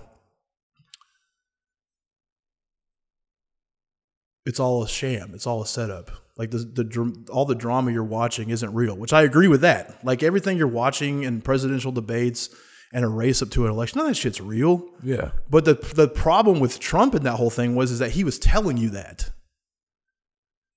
it's 4.46 4.58
all 4.58 4.82
a 4.82 4.88
sham. 4.88 5.32
It's 5.34 5.46
all 5.46 5.62
a 5.62 5.66
setup. 5.66 6.10
Like 6.36 6.50
the, 6.50 6.58
the 6.58 7.26
all 7.30 7.44
the 7.44 7.54
drama 7.54 7.92
you're 7.92 8.02
watching 8.02 8.48
isn't 8.50 8.74
real 8.74 8.96
which 8.96 9.12
i 9.12 9.22
agree 9.22 9.48
with 9.48 9.60
that. 9.62 10.04
Like 10.04 10.22
everything 10.22 10.56
you're 10.56 10.68
watching 10.68 11.24
in 11.24 11.42
presidential 11.42 11.92
debates 11.92 12.48
and 12.92 13.04
a 13.04 13.08
race 13.08 13.42
up 13.42 13.50
to 13.50 13.66
an 13.66 13.70
election 13.70 13.98
none 13.98 14.06
of 14.06 14.10
that 14.10 14.16
shit's 14.16 14.40
real. 14.40 14.88
Yeah. 15.02 15.32
but 15.48 15.64
the 15.64 15.74
the 15.94 16.08
problem 16.08 16.60
with 16.60 16.80
Trump 16.80 17.14
and 17.14 17.26
that 17.26 17.36
whole 17.36 17.50
thing 17.50 17.74
was 17.74 17.90
is 17.90 17.98
that 17.98 18.12
he 18.12 18.24
was 18.24 18.38
telling 18.38 18.76
you 18.76 18.90
that. 18.90 19.30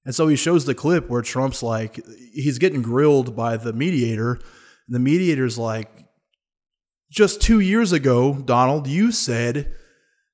And 0.05 0.13
so 0.13 0.27
he 0.27 0.35
shows 0.35 0.65
the 0.65 0.75
clip 0.75 1.09
where 1.09 1.21
Trump's 1.21 1.63
like 1.63 1.99
he's 2.33 2.59
getting 2.59 2.81
grilled 2.81 3.35
by 3.35 3.57
the 3.57 3.73
mediator. 3.73 4.33
And 4.33 4.95
the 4.95 4.99
mediator's 4.99 5.57
like 5.57 6.05
just 7.09 7.41
2 7.41 7.59
years 7.59 7.91
ago, 7.91 8.35
Donald, 8.35 8.87
you 8.87 9.11
said 9.11 9.73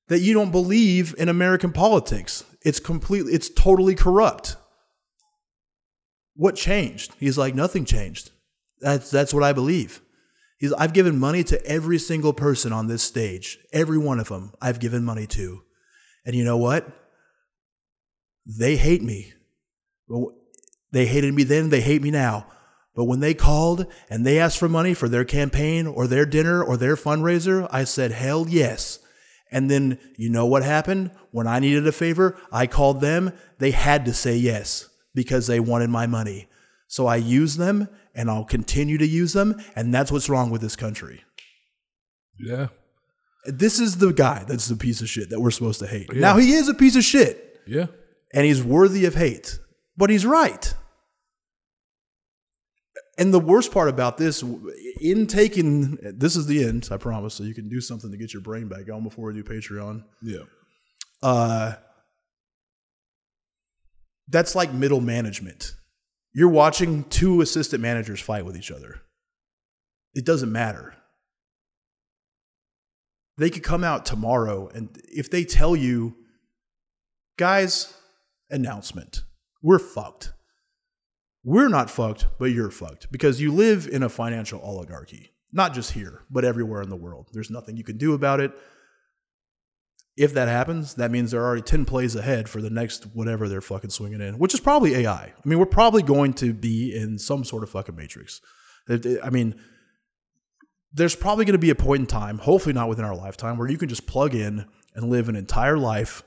that 0.08 0.20
you 0.20 0.34
don't 0.34 0.50
believe 0.50 1.14
in 1.18 1.28
American 1.28 1.72
politics. 1.72 2.44
It's 2.62 2.80
completely 2.80 3.32
it's 3.32 3.48
totally 3.48 3.94
corrupt. 3.94 4.56
What 6.34 6.56
changed? 6.56 7.14
He's 7.18 7.38
like 7.38 7.54
nothing 7.54 7.84
changed. 7.84 8.30
That's 8.80 9.10
that's 9.10 9.32
what 9.32 9.44
I 9.44 9.52
believe. 9.52 10.00
He's, 10.58 10.72
I've 10.74 10.92
given 10.92 11.18
money 11.18 11.42
to 11.44 11.64
every 11.64 11.98
single 11.98 12.34
person 12.34 12.72
on 12.72 12.86
this 12.86 13.02
stage. 13.02 13.58
Every 13.72 13.96
one 13.96 14.20
of 14.20 14.28
them 14.28 14.52
I've 14.60 14.78
given 14.78 15.04
money 15.04 15.26
to. 15.28 15.62
And 16.26 16.34
you 16.34 16.44
know 16.44 16.58
what? 16.58 16.86
They 18.44 18.76
hate 18.76 19.02
me. 19.02 19.32
They 20.92 21.06
hated 21.06 21.34
me 21.34 21.44
then, 21.44 21.68
they 21.70 21.80
hate 21.80 22.02
me 22.02 22.10
now. 22.10 22.46
But 22.96 23.04
when 23.04 23.20
they 23.20 23.34
called 23.34 23.86
and 24.10 24.26
they 24.26 24.38
asked 24.40 24.58
for 24.58 24.68
money 24.68 24.92
for 24.94 25.08
their 25.08 25.24
campaign 25.24 25.86
or 25.86 26.06
their 26.06 26.26
dinner 26.26 26.62
or 26.62 26.76
their 26.76 26.96
fundraiser, 26.96 27.68
I 27.70 27.84
said, 27.84 28.10
hell 28.10 28.46
yes. 28.48 28.98
And 29.52 29.70
then 29.70 29.98
you 30.16 30.28
know 30.30 30.46
what 30.46 30.62
happened? 30.64 31.12
When 31.30 31.46
I 31.46 31.60
needed 31.60 31.86
a 31.86 31.92
favor, 31.92 32.36
I 32.52 32.66
called 32.66 33.00
them. 33.00 33.32
They 33.58 33.70
had 33.70 34.04
to 34.06 34.12
say 34.12 34.36
yes 34.36 34.88
because 35.14 35.46
they 35.46 35.60
wanted 35.60 35.90
my 35.90 36.06
money. 36.06 36.48
So 36.88 37.06
I 37.06 37.16
use 37.16 37.56
them 37.56 37.88
and 38.14 38.28
I'll 38.28 38.44
continue 38.44 38.98
to 38.98 39.06
use 39.06 39.32
them. 39.32 39.60
And 39.76 39.94
that's 39.94 40.10
what's 40.10 40.28
wrong 40.28 40.50
with 40.50 40.60
this 40.60 40.76
country. 40.76 41.22
Yeah. 42.38 42.68
This 43.46 43.78
is 43.80 43.98
the 43.98 44.12
guy 44.12 44.44
that's 44.46 44.66
the 44.68 44.76
piece 44.76 45.00
of 45.00 45.08
shit 45.08 45.30
that 45.30 45.40
we're 45.40 45.50
supposed 45.52 45.78
to 45.80 45.86
hate. 45.86 46.12
Now 46.14 46.36
he 46.36 46.52
is 46.52 46.68
a 46.68 46.74
piece 46.74 46.96
of 46.96 47.04
shit 47.04 47.60
Yeah. 47.66 47.86
and 48.34 48.44
he's 48.44 48.62
worthy 48.62 49.04
of 49.06 49.14
hate, 49.14 49.58
but 50.00 50.08
he's 50.08 50.24
right. 50.24 50.74
And 53.18 53.34
the 53.34 53.38
worst 53.38 53.70
part 53.70 53.90
about 53.90 54.16
this, 54.16 54.42
in 54.98 55.26
taking 55.26 55.98
this 56.00 56.36
is 56.36 56.46
the 56.46 56.64
end, 56.64 56.88
I 56.90 56.96
promise. 56.96 57.34
So 57.34 57.44
you 57.44 57.54
can 57.54 57.68
do 57.68 57.82
something 57.82 58.10
to 58.10 58.16
get 58.16 58.32
your 58.32 58.40
brain 58.40 58.66
back 58.66 58.90
on 58.90 59.04
before 59.04 59.26
we 59.26 59.34
do 59.34 59.44
Patreon. 59.44 60.04
Yeah. 60.22 60.44
Uh, 61.22 61.74
that's 64.26 64.54
like 64.54 64.72
middle 64.72 65.02
management. 65.02 65.74
You're 66.32 66.48
watching 66.48 67.04
two 67.04 67.42
assistant 67.42 67.82
managers 67.82 68.20
fight 68.20 68.46
with 68.46 68.56
each 68.56 68.70
other. 68.70 69.02
It 70.14 70.24
doesn't 70.24 70.50
matter. 70.50 70.94
They 73.36 73.50
could 73.50 73.62
come 73.62 73.84
out 73.84 74.06
tomorrow 74.06 74.68
and 74.68 74.98
if 75.04 75.30
they 75.30 75.44
tell 75.44 75.76
you, 75.76 76.16
guys, 77.36 77.92
announcement, 78.48 79.24
we're 79.62 79.78
fucked. 79.78 80.32
We're 81.42 81.68
not 81.68 81.90
fucked, 81.90 82.26
but 82.38 82.46
you're 82.46 82.70
fucked 82.70 83.10
because 83.10 83.40
you 83.40 83.52
live 83.52 83.86
in 83.86 84.02
a 84.02 84.08
financial 84.08 84.60
oligarchy, 84.60 85.30
not 85.52 85.72
just 85.72 85.92
here, 85.92 86.22
but 86.30 86.44
everywhere 86.44 86.82
in 86.82 86.90
the 86.90 86.96
world. 86.96 87.28
There's 87.32 87.50
nothing 87.50 87.76
you 87.76 87.84
can 87.84 87.96
do 87.96 88.12
about 88.12 88.40
it. 88.40 88.52
If 90.16 90.34
that 90.34 90.48
happens, 90.48 90.94
that 90.94 91.10
means 91.10 91.30
there 91.30 91.40
are 91.40 91.46
already 91.46 91.62
10 91.62 91.86
plays 91.86 92.14
ahead 92.14 92.48
for 92.48 92.60
the 92.60 92.68
next 92.68 93.04
whatever 93.14 93.48
they're 93.48 93.62
fucking 93.62 93.90
swinging 93.90 94.20
in, 94.20 94.38
which 94.38 94.52
is 94.52 94.60
probably 94.60 94.94
AI. 94.96 95.32
I 95.34 95.48
mean, 95.48 95.58
we're 95.58 95.66
probably 95.66 96.02
going 96.02 96.34
to 96.34 96.52
be 96.52 96.94
in 96.94 97.18
some 97.18 97.42
sort 97.42 97.62
of 97.62 97.70
fucking 97.70 97.96
matrix. 97.96 98.42
I 98.88 99.30
mean, 99.30 99.58
there's 100.92 101.14
probably 101.14 101.44
going 101.46 101.54
to 101.54 101.58
be 101.58 101.70
a 101.70 101.74
point 101.74 102.00
in 102.00 102.06
time, 102.06 102.38
hopefully 102.38 102.74
not 102.74 102.88
within 102.88 103.04
our 103.04 103.14
lifetime, 103.14 103.56
where 103.56 103.68
you 103.68 103.78
can 103.78 103.88
just 103.88 104.06
plug 104.06 104.34
in 104.34 104.66
and 104.94 105.08
live 105.08 105.28
an 105.28 105.36
entire 105.36 105.78
life 105.78 106.22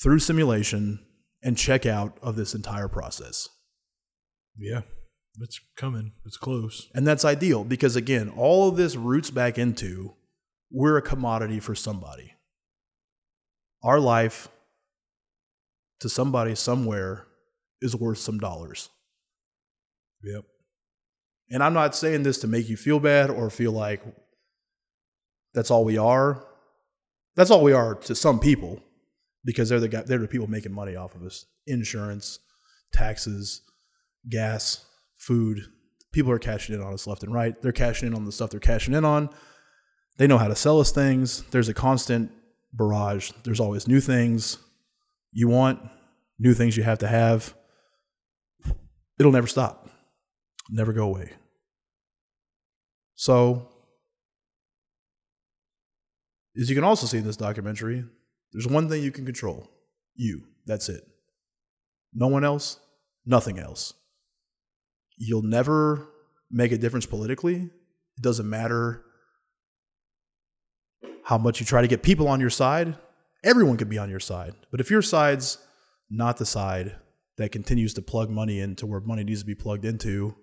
through 0.00 0.20
simulation 0.20 1.04
and 1.42 1.56
check 1.56 1.86
out 1.86 2.18
of 2.22 2.36
this 2.36 2.54
entire 2.54 2.88
process. 2.88 3.48
Yeah, 4.56 4.82
it's 5.40 5.60
coming. 5.76 6.12
It's 6.24 6.36
close. 6.36 6.88
And 6.94 7.06
that's 7.06 7.24
ideal 7.24 7.64
because, 7.64 7.96
again, 7.96 8.28
all 8.28 8.68
of 8.68 8.76
this 8.76 8.96
roots 8.96 9.30
back 9.30 9.58
into 9.58 10.14
we're 10.70 10.96
a 10.96 11.02
commodity 11.02 11.60
for 11.60 11.74
somebody. 11.74 12.34
Our 13.82 14.00
life 14.00 14.48
to 16.00 16.08
somebody 16.08 16.54
somewhere 16.54 17.26
is 17.80 17.94
worth 17.94 18.18
some 18.18 18.38
dollars. 18.38 18.88
Yep. 20.22 20.44
And 21.50 21.62
I'm 21.62 21.74
not 21.74 21.94
saying 21.94 22.22
this 22.22 22.38
to 22.38 22.46
make 22.46 22.68
you 22.68 22.76
feel 22.76 23.00
bad 23.00 23.28
or 23.28 23.50
feel 23.50 23.72
like 23.72 24.02
that's 25.52 25.70
all 25.70 25.84
we 25.84 25.98
are. 25.98 26.46
That's 27.36 27.50
all 27.50 27.62
we 27.62 27.72
are 27.72 27.94
to 27.94 28.14
some 28.14 28.40
people 28.40 28.80
because 29.44 29.68
they're 29.68 29.80
the 29.80 29.88
guy, 29.88 30.02
they're 30.02 30.18
the 30.18 30.28
people 30.28 30.48
making 30.48 30.72
money 30.72 30.96
off 30.96 31.14
of 31.14 31.22
us. 31.22 31.46
Insurance, 31.66 32.38
taxes, 32.92 33.62
gas, 34.28 34.84
food. 35.16 35.60
People 36.12 36.30
are 36.30 36.38
cashing 36.38 36.74
in 36.74 36.82
on 36.82 36.92
us 36.92 37.06
left 37.06 37.22
and 37.22 37.32
right. 37.32 37.60
They're 37.62 37.72
cashing 37.72 38.08
in 38.08 38.14
on 38.14 38.24
the 38.24 38.32
stuff 38.32 38.50
they're 38.50 38.60
cashing 38.60 38.94
in 38.94 39.04
on. 39.04 39.30
They 40.18 40.26
know 40.26 40.38
how 40.38 40.48
to 40.48 40.54
sell 40.54 40.78
us 40.78 40.92
things. 40.92 41.42
There's 41.50 41.68
a 41.68 41.74
constant 41.74 42.30
barrage. 42.72 43.30
There's 43.44 43.60
always 43.60 43.88
new 43.88 44.00
things 44.00 44.58
you 45.32 45.48
want, 45.48 45.80
new 46.38 46.54
things 46.54 46.76
you 46.76 46.82
have 46.82 46.98
to 46.98 47.08
have. 47.08 47.54
It'll 49.18 49.32
never 49.32 49.46
stop, 49.46 49.88
never 50.70 50.92
go 50.92 51.04
away. 51.04 51.32
So, 53.14 53.68
as 56.60 56.68
you 56.68 56.74
can 56.74 56.84
also 56.84 57.06
see 57.06 57.18
in 57.18 57.24
this 57.24 57.36
documentary, 57.36 58.04
there's 58.52 58.66
one 58.66 58.88
thing 58.88 59.02
you 59.02 59.10
can 59.10 59.24
control 59.24 59.70
you. 60.14 60.42
That's 60.66 60.88
it. 60.88 61.02
No 62.14 62.28
one 62.28 62.44
else, 62.44 62.78
nothing 63.24 63.58
else. 63.58 63.94
You'll 65.16 65.42
never 65.42 66.08
make 66.50 66.72
a 66.72 66.78
difference 66.78 67.06
politically. 67.06 67.56
It 67.56 68.22
doesn't 68.22 68.48
matter 68.48 69.04
how 71.24 71.38
much 71.38 71.60
you 71.60 71.66
try 71.66 71.82
to 71.82 71.88
get 71.88 72.02
people 72.02 72.28
on 72.28 72.40
your 72.40 72.50
side. 72.50 72.96
Everyone 73.44 73.76
could 73.76 73.88
be 73.88 73.98
on 73.98 74.10
your 74.10 74.20
side. 74.20 74.54
But 74.70 74.80
if 74.80 74.90
your 74.90 75.02
side's 75.02 75.58
not 76.10 76.36
the 76.36 76.46
side 76.46 76.96
that 77.38 77.52
continues 77.52 77.94
to 77.94 78.02
plug 78.02 78.28
money 78.30 78.60
into 78.60 78.86
where 78.86 79.00
money 79.00 79.24
needs 79.24 79.40
to 79.40 79.46
be 79.46 79.54
plugged 79.54 79.84
into, 79.84 80.34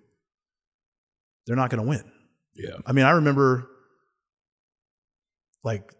they're 1.46 1.56
not 1.56 1.70
going 1.70 1.82
to 1.82 1.88
win. 1.88 2.10
Yeah. 2.56 2.76
I 2.84 2.92
mean, 2.92 3.04
I 3.04 3.12
remember 3.12 3.68
like 5.62 5.92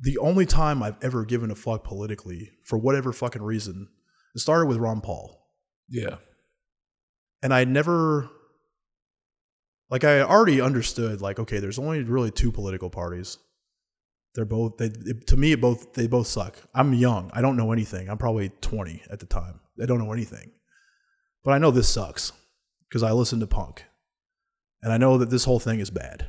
the 0.00 0.18
only 0.18 0.46
time 0.46 0.82
I've 0.82 1.02
ever 1.02 1.24
given 1.24 1.50
a 1.50 1.54
fuck 1.54 1.84
politically 1.84 2.52
for 2.64 2.78
whatever 2.78 3.12
fucking 3.12 3.42
reason, 3.42 3.88
it 4.34 4.40
started 4.40 4.66
with 4.66 4.78
Ron 4.78 5.00
Paul. 5.00 5.48
Yeah. 5.88 6.16
And 7.42 7.52
I 7.54 7.64
never 7.64 8.28
like 9.90 10.04
I 10.04 10.22
already 10.22 10.60
understood 10.60 11.20
like 11.20 11.38
okay, 11.38 11.58
there's 11.58 11.78
only 11.78 12.02
really 12.02 12.30
two 12.30 12.50
political 12.50 12.90
parties. 12.90 13.38
They're 14.34 14.44
both 14.44 14.78
they 14.78 14.88
to 14.88 15.36
me 15.36 15.54
both 15.54 15.92
they 15.92 16.06
both 16.06 16.26
suck. 16.26 16.56
I'm 16.74 16.94
young. 16.94 17.30
I 17.32 17.42
don't 17.42 17.56
know 17.56 17.72
anything. 17.72 18.08
I'm 18.08 18.18
probably 18.18 18.50
20 18.60 19.02
at 19.10 19.20
the 19.20 19.26
time. 19.26 19.60
I 19.80 19.86
don't 19.86 19.98
know 19.98 20.12
anything. 20.12 20.50
But 21.44 21.52
I 21.52 21.58
know 21.58 21.70
this 21.70 21.88
sucks 21.88 22.32
because 22.88 23.02
I 23.02 23.12
listen 23.12 23.40
to 23.40 23.46
punk. 23.46 23.84
And 24.82 24.92
I 24.92 24.96
know 24.98 25.18
that 25.18 25.30
this 25.30 25.44
whole 25.44 25.60
thing 25.60 25.80
is 25.80 25.90
bad. 25.90 26.26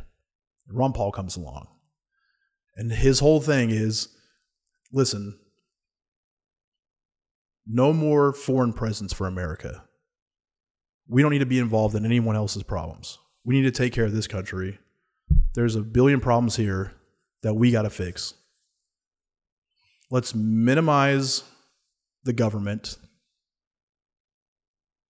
Ron 0.69 0.93
Paul 0.93 1.11
comes 1.11 1.35
along. 1.35 1.67
And 2.75 2.91
his 2.91 3.19
whole 3.19 3.39
thing 3.39 3.69
is 3.69 4.09
listen, 4.91 5.37
no 7.65 7.93
more 7.93 8.33
foreign 8.33 8.73
presence 8.73 9.13
for 9.13 9.27
America. 9.27 9.83
We 11.07 11.21
don't 11.21 11.31
need 11.31 11.39
to 11.39 11.45
be 11.45 11.59
involved 11.59 11.95
in 11.95 12.05
anyone 12.05 12.35
else's 12.35 12.63
problems. 12.63 13.19
We 13.43 13.55
need 13.55 13.63
to 13.63 13.71
take 13.71 13.93
care 13.93 14.05
of 14.05 14.13
this 14.13 14.27
country. 14.27 14.79
There's 15.53 15.75
a 15.75 15.81
billion 15.81 16.19
problems 16.19 16.55
here 16.55 16.93
that 17.43 17.53
we 17.53 17.71
got 17.71 17.83
to 17.83 17.89
fix. 17.89 18.33
Let's 20.09 20.33
minimize 20.33 21.43
the 22.23 22.33
government. 22.33 22.97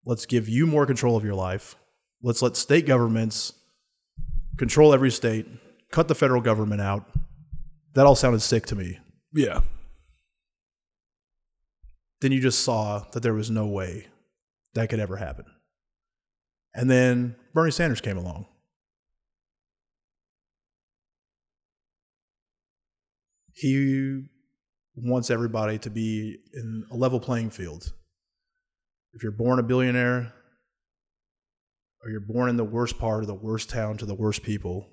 Let's 0.04 0.26
give 0.26 0.48
you 0.48 0.66
more 0.66 0.86
control 0.86 1.16
of 1.16 1.24
your 1.24 1.34
life. 1.34 1.76
Let's 2.22 2.42
let 2.42 2.56
state 2.56 2.86
governments 2.86 3.52
control 4.56 4.94
every 4.94 5.10
state, 5.10 5.46
cut 5.90 6.08
the 6.08 6.14
federal 6.14 6.40
government 6.40 6.80
out. 6.80 7.04
That 7.96 8.04
all 8.04 8.14
sounded 8.14 8.42
sick 8.42 8.66
to 8.66 8.76
me. 8.76 8.98
Yeah. 9.32 9.62
Then 12.20 12.30
you 12.30 12.40
just 12.40 12.60
saw 12.60 13.04
that 13.12 13.22
there 13.22 13.32
was 13.32 13.50
no 13.50 13.66
way 13.66 14.08
that 14.74 14.90
could 14.90 15.00
ever 15.00 15.16
happen. 15.16 15.46
And 16.74 16.90
then 16.90 17.36
Bernie 17.54 17.70
Sanders 17.70 18.02
came 18.02 18.18
along. 18.18 18.44
He 23.54 24.24
wants 24.94 25.30
everybody 25.30 25.78
to 25.78 25.88
be 25.88 26.36
in 26.52 26.84
a 26.90 26.96
level 26.96 27.18
playing 27.18 27.48
field. 27.48 27.94
If 29.14 29.22
you're 29.22 29.32
born 29.32 29.58
a 29.58 29.62
billionaire, 29.62 30.34
or 32.04 32.10
you're 32.10 32.20
born 32.20 32.50
in 32.50 32.58
the 32.58 32.64
worst 32.64 32.98
part 32.98 33.22
of 33.22 33.26
the 33.26 33.34
worst 33.34 33.70
town 33.70 33.96
to 33.96 34.04
the 34.04 34.14
worst 34.14 34.42
people, 34.42 34.86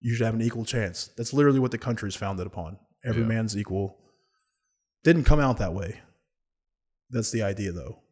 you 0.00 0.14
should 0.14 0.24
have 0.24 0.34
an 0.34 0.42
equal 0.42 0.64
chance. 0.64 1.10
That's 1.16 1.32
literally 1.32 1.60
what 1.60 1.70
the 1.70 1.78
country 1.78 2.08
is 2.08 2.16
founded 2.16 2.46
upon. 2.46 2.78
Every 3.04 3.22
Yeah. 3.22 3.28
man's 3.28 3.56
equal. 3.56 3.98
Didn't 5.04 5.24
come 5.24 5.40
out 5.40 5.58
that 5.58 5.74
way. 5.74 6.00
That's 7.10 7.30
the 7.30 7.42
idea, 7.42 7.72
though. 7.72 8.02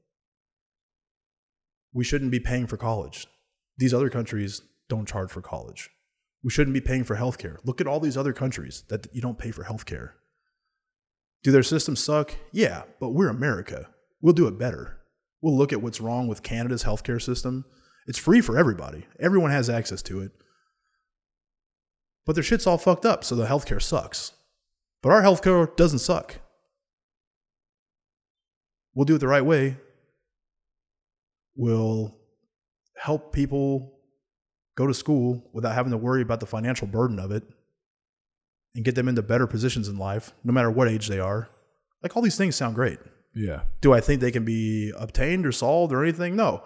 We 1.93 2.05
shouldn't 2.05 2.31
be 2.31 2.40
paying 2.40 2.66
for 2.66 2.77
college. 2.77 3.27
These 3.77 3.94
other 3.94 4.10
countries 4.10 4.62
don't 4.89 5.06
charge 5.09 5.31
for 5.31 5.40
college. 5.43 5.90
We 6.43 6.51
shouldn't 6.51 6.74
be 6.74 6.81
paying 6.81 7.05
for 7.05 7.16
healthcare. 7.16 7.59
Look 7.65 7.81
at 7.81 7.86
all 7.86 8.01
these 8.01 8.16
other 8.16 8.32
countries 8.32 8.85
that 8.89 9.06
you 9.12 9.20
don't 9.20 9.39
pay 9.39 9.51
for 9.51 9.65
healthcare. 9.65 10.12
Do 11.43 11.51
their 11.52 11.62
systems 11.62 12.01
suck? 12.01 12.35
Yeah, 12.52 12.85
but 13.01 13.10
we're 13.10 13.28
America. 13.28 13.89
We'll 14.20 14.35
do 14.35 14.48
it 14.48 14.59
better. 14.59 14.98
We'll 15.40 15.56
look 15.56 15.73
at 15.73 15.82
what's 15.82 16.01
wrong 16.01 16.27
with 16.27 16.43
Canada's 16.43 16.85
healthcare 16.85 17.23
system. 17.23 17.65
It's 18.06 18.19
free 18.19 18.40
for 18.40 18.56
everybody. 18.59 19.06
Everyone 19.20 19.51
has 19.51 19.70
access 19.70 20.02
to 20.02 20.20
it. 20.20 20.32
But 22.28 22.34
their 22.34 22.44
shit's 22.44 22.66
all 22.66 22.76
fucked 22.76 23.06
up, 23.06 23.24
so 23.24 23.34
the 23.34 23.46
healthcare 23.46 23.80
sucks. 23.80 24.32
But 25.02 25.12
our 25.12 25.22
healthcare 25.22 25.74
doesn't 25.76 26.00
suck. 26.00 26.40
We'll 28.94 29.06
do 29.06 29.14
it 29.14 29.20
the 29.20 29.26
right 29.26 29.46
way. 29.46 29.78
We'll 31.56 32.14
help 32.98 33.32
people 33.32 33.94
go 34.76 34.86
to 34.86 34.92
school 34.92 35.48
without 35.55 35.74
having 35.74 35.90
to 35.92 35.96
worry 35.96 36.20
about 36.20 36.40
the 36.40 36.46
financial 36.46 36.86
burden 36.86 37.18
of 37.18 37.30
it 37.30 37.44
and 38.74 38.84
get 38.84 38.94
them 38.94 39.09
into 39.09 39.22
better 39.22 39.46
positions 39.46 39.88
in 39.88 39.96
life, 39.96 40.34
no 40.44 40.52
matter 40.52 40.70
what 40.70 40.86
age 40.86 41.09
they 41.09 41.20
are. 41.20 41.48
Like 42.02 42.14
all 42.14 42.20
these 42.20 42.36
things 42.36 42.56
sound 42.56 42.74
great. 42.74 42.98
Yeah. 43.34 43.62
Do 43.80 43.94
I 43.94 44.00
think 44.02 44.20
they 44.20 44.32
can 44.32 44.44
be 44.44 44.92
obtained 44.98 45.46
or 45.46 45.52
solved 45.52 45.94
or 45.94 46.02
anything? 46.02 46.36
No. 46.36 46.62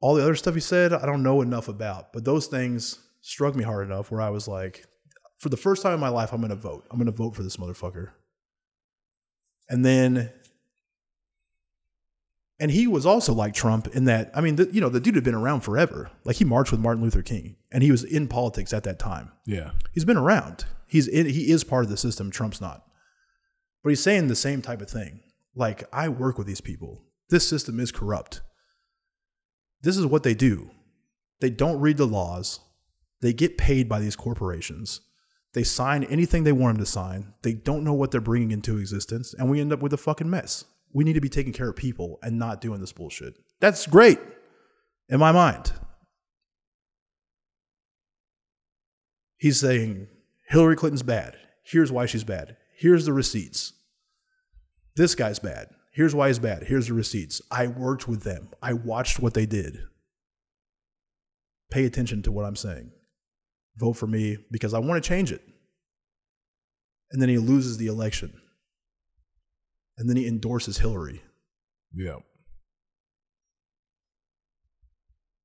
All 0.00 0.14
the 0.14 0.22
other 0.22 0.34
stuff 0.34 0.54
he 0.54 0.60
said, 0.60 0.92
I 0.92 1.06
don't 1.06 1.22
know 1.22 1.40
enough 1.40 1.68
about, 1.68 2.12
but 2.12 2.24
those 2.24 2.46
things 2.46 2.98
struck 3.22 3.54
me 3.54 3.64
hard 3.64 3.86
enough 3.86 4.10
where 4.10 4.20
I 4.20 4.30
was 4.30 4.46
like, 4.46 4.84
for 5.38 5.48
the 5.48 5.56
first 5.56 5.82
time 5.82 5.94
in 5.94 6.00
my 6.00 6.08
life, 6.08 6.32
I'm 6.32 6.40
going 6.40 6.50
to 6.50 6.56
vote. 6.56 6.86
I'm 6.90 6.98
going 6.98 7.06
to 7.06 7.12
vote 7.12 7.34
for 7.34 7.42
this 7.42 7.56
motherfucker. 7.56 8.10
And 9.68 9.84
then, 9.84 10.30
and 12.58 12.70
he 12.70 12.86
was 12.86 13.04
also 13.04 13.34
like 13.34 13.52
Trump 13.52 13.88
in 13.88 14.04
that, 14.04 14.30
I 14.34 14.40
mean, 14.40 14.56
the, 14.56 14.70
you 14.72 14.80
know, 14.80 14.88
the 14.88 15.00
dude 15.00 15.14
had 15.14 15.24
been 15.24 15.34
around 15.34 15.60
forever. 15.60 16.10
Like 16.24 16.36
he 16.36 16.44
marched 16.44 16.70
with 16.70 16.80
Martin 16.80 17.02
Luther 17.02 17.22
King 17.22 17.56
and 17.70 17.82
he 17.82 17.90
was 17.90 18.04
in 18.04 18.28
politics 18.28 18.72
at 18.72 18.84
that 18.84 18.98
time. 18.98 19.32
Yeah. 19.44 19.72
He's 19.92 20.04
been 20.04 20.16
around. 20.16 20.64
He's 20.86 21.08
in, 21.08 21.26
he 21.26 21.50
is 21.50 21.64
part 21.64 21.84
of 21.84 21.90
the 21.90 21.96
system. 21.96 22.30
Trump's 22.30 22.60
not. 22.60 22.84
But 23.82 23.90
he's 23.90 24.02
saying 24.02 24.28
the 24.28 24.36
same 24.36 24.62
type 24.62 24.80
of 24.80 24.88
thing. 24.88 25.20
Like 25.54 25.84
I 25.92 26.08
work 26.08 26.38
with 26.38 26.46
these 26.46 26.60
people. 26.60 27.02
This 27.28 27.46
system 27.46 27.80
is 27.80 27.92
corrupt. 27.92 28.40
This 29.82 29.96
is 29.96 30.06
what 30.06 30.22
they 30.22 30.34
do. 30.34 30.70
They 31.40 31.50
don't 31.50 31.80
read 31.80 31.96
the 31.96 32.06
laws. 32.06 32.60
They 33.20 33.32
get 33.32 33.58
paid 33.58 33.88
by 33.88 34.00
these 34.00 34.16
corporations. 34.16 35.00
They 35.54 35.62
sign 35.62 36.04
anything 36.04 36.44
they 36.44 36.52
want 36.52 36.76
them 36.76 36.84
to 36.84 36.90
sign. 36.90 37.32
They 37.42 37.54
don't 37.54 37.84
know 37.84 37.94
what 37.94 38.10
they're 38.10 38.20
bringing 38.20 38.50
into 38.50 38.78
existence, 38.78 39.34
and 39.34 39.48
we 39.48 39.60
end 39.60 39.72
up 39.72 39.80
with 39.80 39.92
a 39.92 39.98
fucking 39.98 40.28
mess. 40.28 40.64
We 40.92 41.04
need 41.04 41.14
to 41.14 41.20
be 41.20 41.28
taking 41.28 41.52
care 41.52 41.68
of 41.68 41.76
people 41.76 42.18
and 42.22 42.38
not 42.38 42.60
doing 42.60 42.80
this 42.80 42.92
bullshit. 42.92 43.34
That's 43.60 43.86
great 43.86 44.18
in 45.08 45.18
my 45.18 45.32
mind. 45.32 45.72
He's 49.38 49.60
saying 49.60 50.08
Hillary 50.48 50.76
Clinton's 50.76 51.02
bad. 51.02 51.36
Here's 51.64 51.92
why 51.92 52.06
she's 52.06 52.24
bad. 52.24 52.56
Here's 52.76 53.06
the 53.06 53.12
receipts. 53.12 53.72
This 54.96 55.14
guy's 55.14 55.38
bad. 55.38 55.68
Here's 55.96 56.14
why 56.14 56.26
he's 56.28 56.38
bad. 56.38 56.64
Here's 56.64 56.88
the 56.88 56.92
receipts. 56.92 57.40
I 57.50 57.68
worked 57.68 58.06
with 58.06 58.22
them. 58.22 58.50
I 58.62 58.74
watched 58.74 59.18
what 59.18 59.32
they 59.32 59.46
did. 59.46 59.78
Pay 61.70 61.86
attention 61.86 62.20
to 62.24 62.30
what 62.32 62.44
I'm 62.44 62.54
saying. 62.54 62.90
Vote 63.78 63.94
for 63.94 64.06
me 64.06 64.36
because 64.50 64.74
I 64.74 64.78
want 64.78 65.02
to 65.02 65.08
change 65.08 65.32
it. 65.32 65.40
And 67.10 67.22
then 67.22 67.30
he 67.30 67.38
loses 67.38 67.78
the 67.78 67.86
election. 67.86 68.38
And 69.96 70.06
then 70.06 70.18
he 70.18 70.28
endorses 70.28 70.76
Hillary. 70.76 71.22
Yeah. 71.94 72.16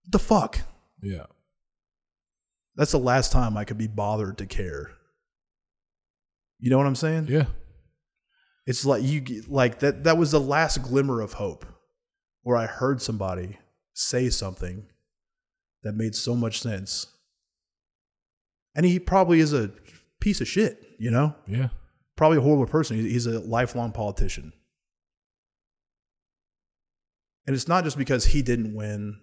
The 0.10 0.20
fuck? 0.20 0.60
Yeah. 1.02 1.28
That's 2.76 2.92
the 2.92 3.00
last 3.00 3.32
time 3.32 3.56
I 3.56 3.64
could 3.64 3.78
be 3.78 3.88
bothered 3.88 4.38
to 4.40 4.46
care. 4.46 4.92
You 6.60 6.70
know 6.70 6.78
what 6.78 6.88
I'm 6.88 6.96
saying? 6.96 7.28
Yeah. 7.30 7.46
It's 8.66 8.86
like 8.86 9.04
you 9.04 9.44
like 9.48 9.80
that 9.80 10.04
that 10.04 10.18
was 10.18 10.32
the 10.32 10.40
last 10.40 10.82
glimmer 10.84 11.22
of 11.22 11.34
hope 11.34 11.66
where 12.44 12.58
I 12.58 12.66
heard 12.68 13.02
somebody 13.02 13.58
say 13.94 14.30
something 14.30 14.86
that 15.84 15.94
made 15.94 16.16
so 16.16 16.36
much 16.36 16.62
sense. 16.62 17.08
And 18.76 18.86
he 18.86 19.00
probably 19.00 19.40
is 19.40 19.52
a 19.54 19.72
piece 20.20 20.42
of 20.42 20.48
shit, 20.48 20.82
you 21.00 21.12
know? 21.12 21.36
Yeah. 21.48 21.70
Probably 22.16 22.38
a 22.38 22.42
horrible 22.42 22.68
person. 22.68 22.98
He's- 22.98 23.12
He's 23.12 23.26
a 23.26 23.40
lifelong 23.40 23.92
politician. 23.92 24.54
And 27.48 27.56
it's 27.56 27.68
not 27.68 27.84
just 27.84 27.98
because 27.98 28.26
he 28.28 28.42
didn't 28.42 28.76
win 28.76 29.20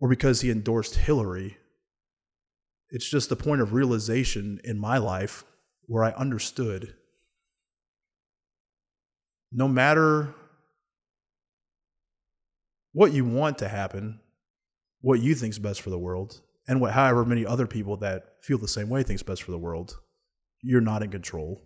or 0.00 0.08
because 0.08 0.40
he 0.40 0.50
endorsed 0.50 0.96
Hillary. 0.96 1.56
It's 2.90 3.08
just 3.08 3.28
the 3.28 3.36
point 3.36 3.60
of 3.60 3.72
realization 3.72 4.60
in 4.64 4.78
my 4.78 4.98
life 4.98 5.44
where 5.86 6.02
I 6.02 6.10
understood 6.12 6.94
no 9.52 9.66
matter 9.68 10.34
what 12.92 13.12
you 13.12 13.24
want 13.24 13.58
to 13.58 13.68
happen, 13.68 14.20
what 15.00 15.20
you 15.20 15.34
think's 15.34 15.58
best 15.58 15.80
for 15.80 15.90
the 15.90 15.98
world, 15.98 16.40
and 16.68 16.80
what 16.80 16.92
however 16.92 17.24
many 17.24 17.46
other 17.46 17.66
people 17.66 17.96
that 17.98 18.34
feel 18.42 18.58
the 18.58 18.68
same 18.68 18.88
way 18.88 19.02
think's 19.02 19.22
best 19.22 19.42
for 19.42 19.50
the 19.50 19.58
world, 19.58 19.98
you're 20.62 20.80
not 20.80 21.02
in 21.02 21.10
control. 21.10 21.62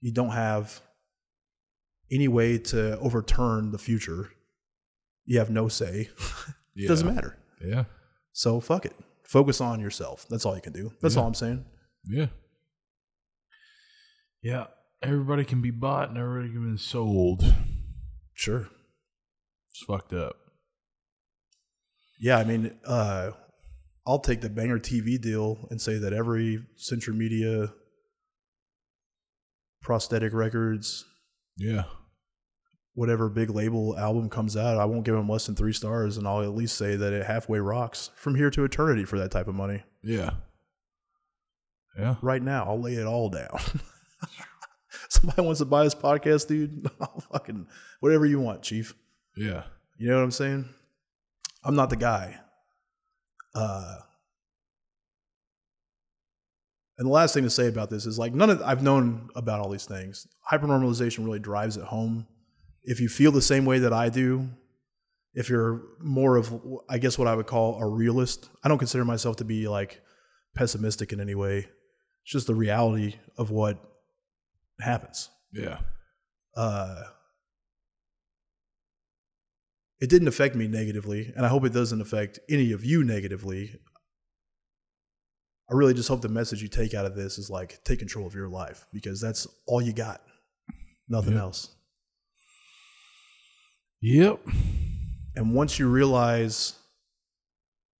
You 0.00 0.12
don't 0.12 0.30
have 0.30 0.80
any 2.10 2.28
way 2.28 2.58
to 2.58 2.98
overturn 2.98 3.70
the 3.70 3.78
future. 3.78 4.30
You 5.24 5.38
have 5.38 5.50
no 5.50 5.68
say. 5.68 6.08
it 6.76 6.88
doesn't 6.88 7.14
matter. 7.14 7.38
Yeah. 7.64 7.84
So 8.32 8.60
fuck 8.60 8.86
it. 8.86 8.94
Focus 9.24 9.60
on 9.60 9.80
yourself. 9.80 10.26
That's 10.28 10.44
all 10.44 10.54
you 10.56 10.60
can 10.62 10.72
do. 10.72 10.92
That's 11.00 11.14
Yeah. 11.14 11.20
all 11.20 11.28
I'm 11.28 11.34
saying. 11.34 11.64
Yeah. 12.06 12.26
Yeah. 14.42 14.66
Everybody 15.02 15.44
can 15.44 15.60
be 15.60 15.70
bought 15.70 16.08
and 16.10 16.18
everybody 16.18 16.52
can 16.52 16.72
be 16.72 16.78
sold. 16.78 17.42
Sure. 18.34 18.68
It's 19.70 19.84
fucked 19.86 20.12
up. 20.12 20.36
Yeah, 22.20 22.38
I 22.38 22.44
mean, 22.44 22.72
uh, 22.84 23.32
I'll 24.06 24.20
take 24.20 24.40
the 24.40 24.50
banger 24.50 24.78
TV 24.78 25.20
deal 25.20 25.66
and 25.70 25.80
say 25.80 25.98
that 25.98 26.12
every 26.12 26.64
Century 26.76 27.14
Media 27.14 27.72
prosthetic 29.80 30.32
records, 30.32 31.04
Yeah. 31.56 31.84
whatever 32.94 33.28
big 33.28 33.50
label 33.50 33.98
album 33.98 34.28
comes 34.30 34.56
out, 34.56 34.78
I 34.78 34.84
won't 34.84 35.04
give 35.04 35.16
them 35.16 35.28
less 35.28 35.46
than 35.46 35.56
three 35.56 35.72
stars, 35.72 36.16
and 36.16 36.28
I'll 36.28 36.42
at 36.42 36.54
least 36.54 36.76
say 36.76 36.94
that 36.94 37.12
it 37.12 37.26
halfway 37.26 37.58
rocks 37.58 38.10
from 38.14 38.36
here 38.36 38.50
to 38.50 38.64
eternity 38.64 39.04
for 39.04 39.18
that 39.18 39.32
type 39.32 39.48
of 39.48 39.54
money. 39.56 39.82
Yeah. 40.02 40.34
Yeah. 41.98 42.16
Right 42.22 42.42
now, 42.42 42.64
I'll 42.66 42.80
lay 42.80 42.94
it 42.94 43.06
all 43.06 43.28
down. 43.30 43.58
Somebody 45.20 45.42
wants 45.42 45.58
to 45.58 45.66
buy 45.66 45.84
this 45.84 45.94
podcast, 45.94 46.48
dude. 46.48 46.90
I'll 47.00 47.22
fucking 47.32 47.66
whatever 48.00 48.24
you 48.24 48.40
want, 48.40 48.62
Chief. 48.62 48.94
Yeah. 49.36 49.64
You 49.98 50.08
know 50.08 50.16
what 50.16 50.24
I'm 50.24 50.30
saying? 50.30 50.68
I'm 51.64 51.76
not 51.76 51.90
the 51.90 51.96
guy. 51.96 52.38
Uh, 53.54 53.96
and 56.96 57.06
the 57.06 57.12
last 57.12 57.34
thing 57.34 57.44
to 57.44 57.50
say 57.50 57.68
about 57.68 57.90
this 57.90 58.06
is 58.06 58.18
like 58.18 58.32
none 58.32 58.48
of 58.48 58.62
I've 58.62 58.82
known 58.82 59.28
about 59.36 59.60
all 59.60 59.68
these 59.68 59.84
things. 59.84 60.26
Hypernormalization 60.50 61.26
really 61.26 61.38
drives 61.38 61.76
it 61.76 61.84
home. 61.84 62.26
If 62.82 62.98
you 62.98 63.10
feel 63.10 63.32
the 63.32 63.42
same 63.42 63.66
way 63.66 63.80
that 63.80 63.92
I 63.92 64.08
do, 64.08 64.48
if 65.34 65.50
you're 65.50 65.82
more 66.00 66.36
of 66.36 66.58
I 66.88 66.96
guess 66.96 67.18
what 67.18 67.28
I 67.28 67.34
would 67.34 67.46
call 67.46 67.78
a 67.78 67.86
realist, 67.86 68.48
I 68.64 68.68
don't 68.68 68.78
consider 68.78 69.04
myself 69.04 69.36
to 69.36 69.44
be 69.44 69.68
like 69.68 70.00
pessimistic 70.54 71.12
in 71.12 71.20
any 71.20 71.34
way. 71.34 71.58
It's 71.58 72.32
just 72.32 72.46
the 72.46 72.54
reality 72.54 73.16
of 73.36 73.50
what 73.50 73.91
happens 74.82 75.30
Yeah. 75.52 75.80
uh, 76.56 77.04
it 80.00 80.10
didn't 80.10 80.28
affect 80.28 80.54
me 80.56 80.66
negatively, 80.66 81.32
and 81.36 81.46
I 81.46 81.48
hope 81.48 81.64
it 81.64 81.72
doesn't 81.72 82.00
affect 82.00 82.40
any 82.50 82.72
of 82.72 82.84
you 82.84 83.04
negatively. 83.04 83.78
I 85.70 85.74
really 85.74 85.94
just 85.94 86.08
hope 86.08 86.20
the 86.22 86.28
message 86.28 86.60
you 86.60 86.68
take 86.68 86.92
out 86.92 87.06
of 87.06 87.14
this 87.14 87.38
is 87.38 87.48
like 87.48 87.82
take 87.84 88.00
control 88.00 88.26
of 88.26 88.34
your 88.34 88.48
life 88.48 88.86
because 88.92 89.20
that's 89.20 89.46
all 89.66 89.80
you 89.80 89.92
got, 89.92 90.20
nothing 91.08 91.34
Yeah. 91.34 91.40
else. 91.42 91.70
Yep. 94.00 94.40
And 95.36 95.54
once 95.54 95.78
you 95.78 95.88
realize 95.88 96.74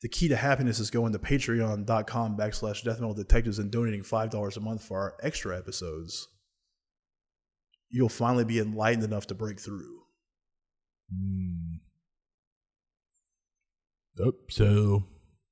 the 0.03 0.09
key 0.09 0.27
to 0.29 0.37
happiness 0.37 0.81
is 0.81 0.91
going 0.91 1.13
to 1.13 1.19
patreon.com 1.21 2.37
backslash 2.37 2.83
death 2.83 2.99
metal 2.99 3.15
detectives 3.15 3.61
and 3.61 3.71
donating 3.71 4.03
$5 4.03 4.57
a 4.57 4.61
month 4.61 4.83
for 4.83 4.99
our 4.99 5.15
extra 5.23 5.57
episodes, 5.57 6.27
you'll 7.93 8.09
finally 8.09 8.44
be 8.44 8.59
enlightened 8.59 9.05
enough 9.05 9.27
to 9.28 9.35
break 9.35 9.60
through. 9.60 10.01
Mm. 11.14 11.81
So 14.51 15.05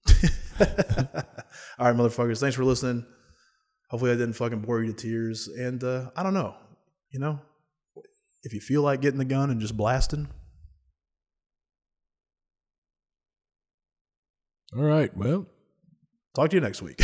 All 1.78 1.86
right, 1.86 1.96
motherfuckers. 1.96 2.40
Thanks 2.40 2.56
for 2.56 2.64
listening. 2.64 3.06
Hopefully, 3.90 4.12
I 4.12 4.14
didn't 4.14 4.34
fucking 4.34 4.60
bore 4.60 4.82
you 4.82 4.92
to 4.92 4.96
tears. 4.96 5.48
And 5.48 5.82
uh, 5.82 6.10
I 6.16 6.22
don't 6.22 6.34
know, 6.34 6.54
you 7.10 7.18
know, 7.18 7.40
if 8.42 8.52
you 8.52 8.60
feel 8.60 8.82
like 8.82 9.00
getting 9.00 9.18
the 9.18 9.24
gun 9.24 9.50
and 9.50 9.60
just 9.60 9.76
blasting, 9.76 10.28
all 14.76 14.84
right. 14.84 15.14
Well, 15.16 15.46
talk 16.34 16.50
to 16.50 16.56
you 16.56 16.60
next 16.60 16.82
week. 16.82 17.00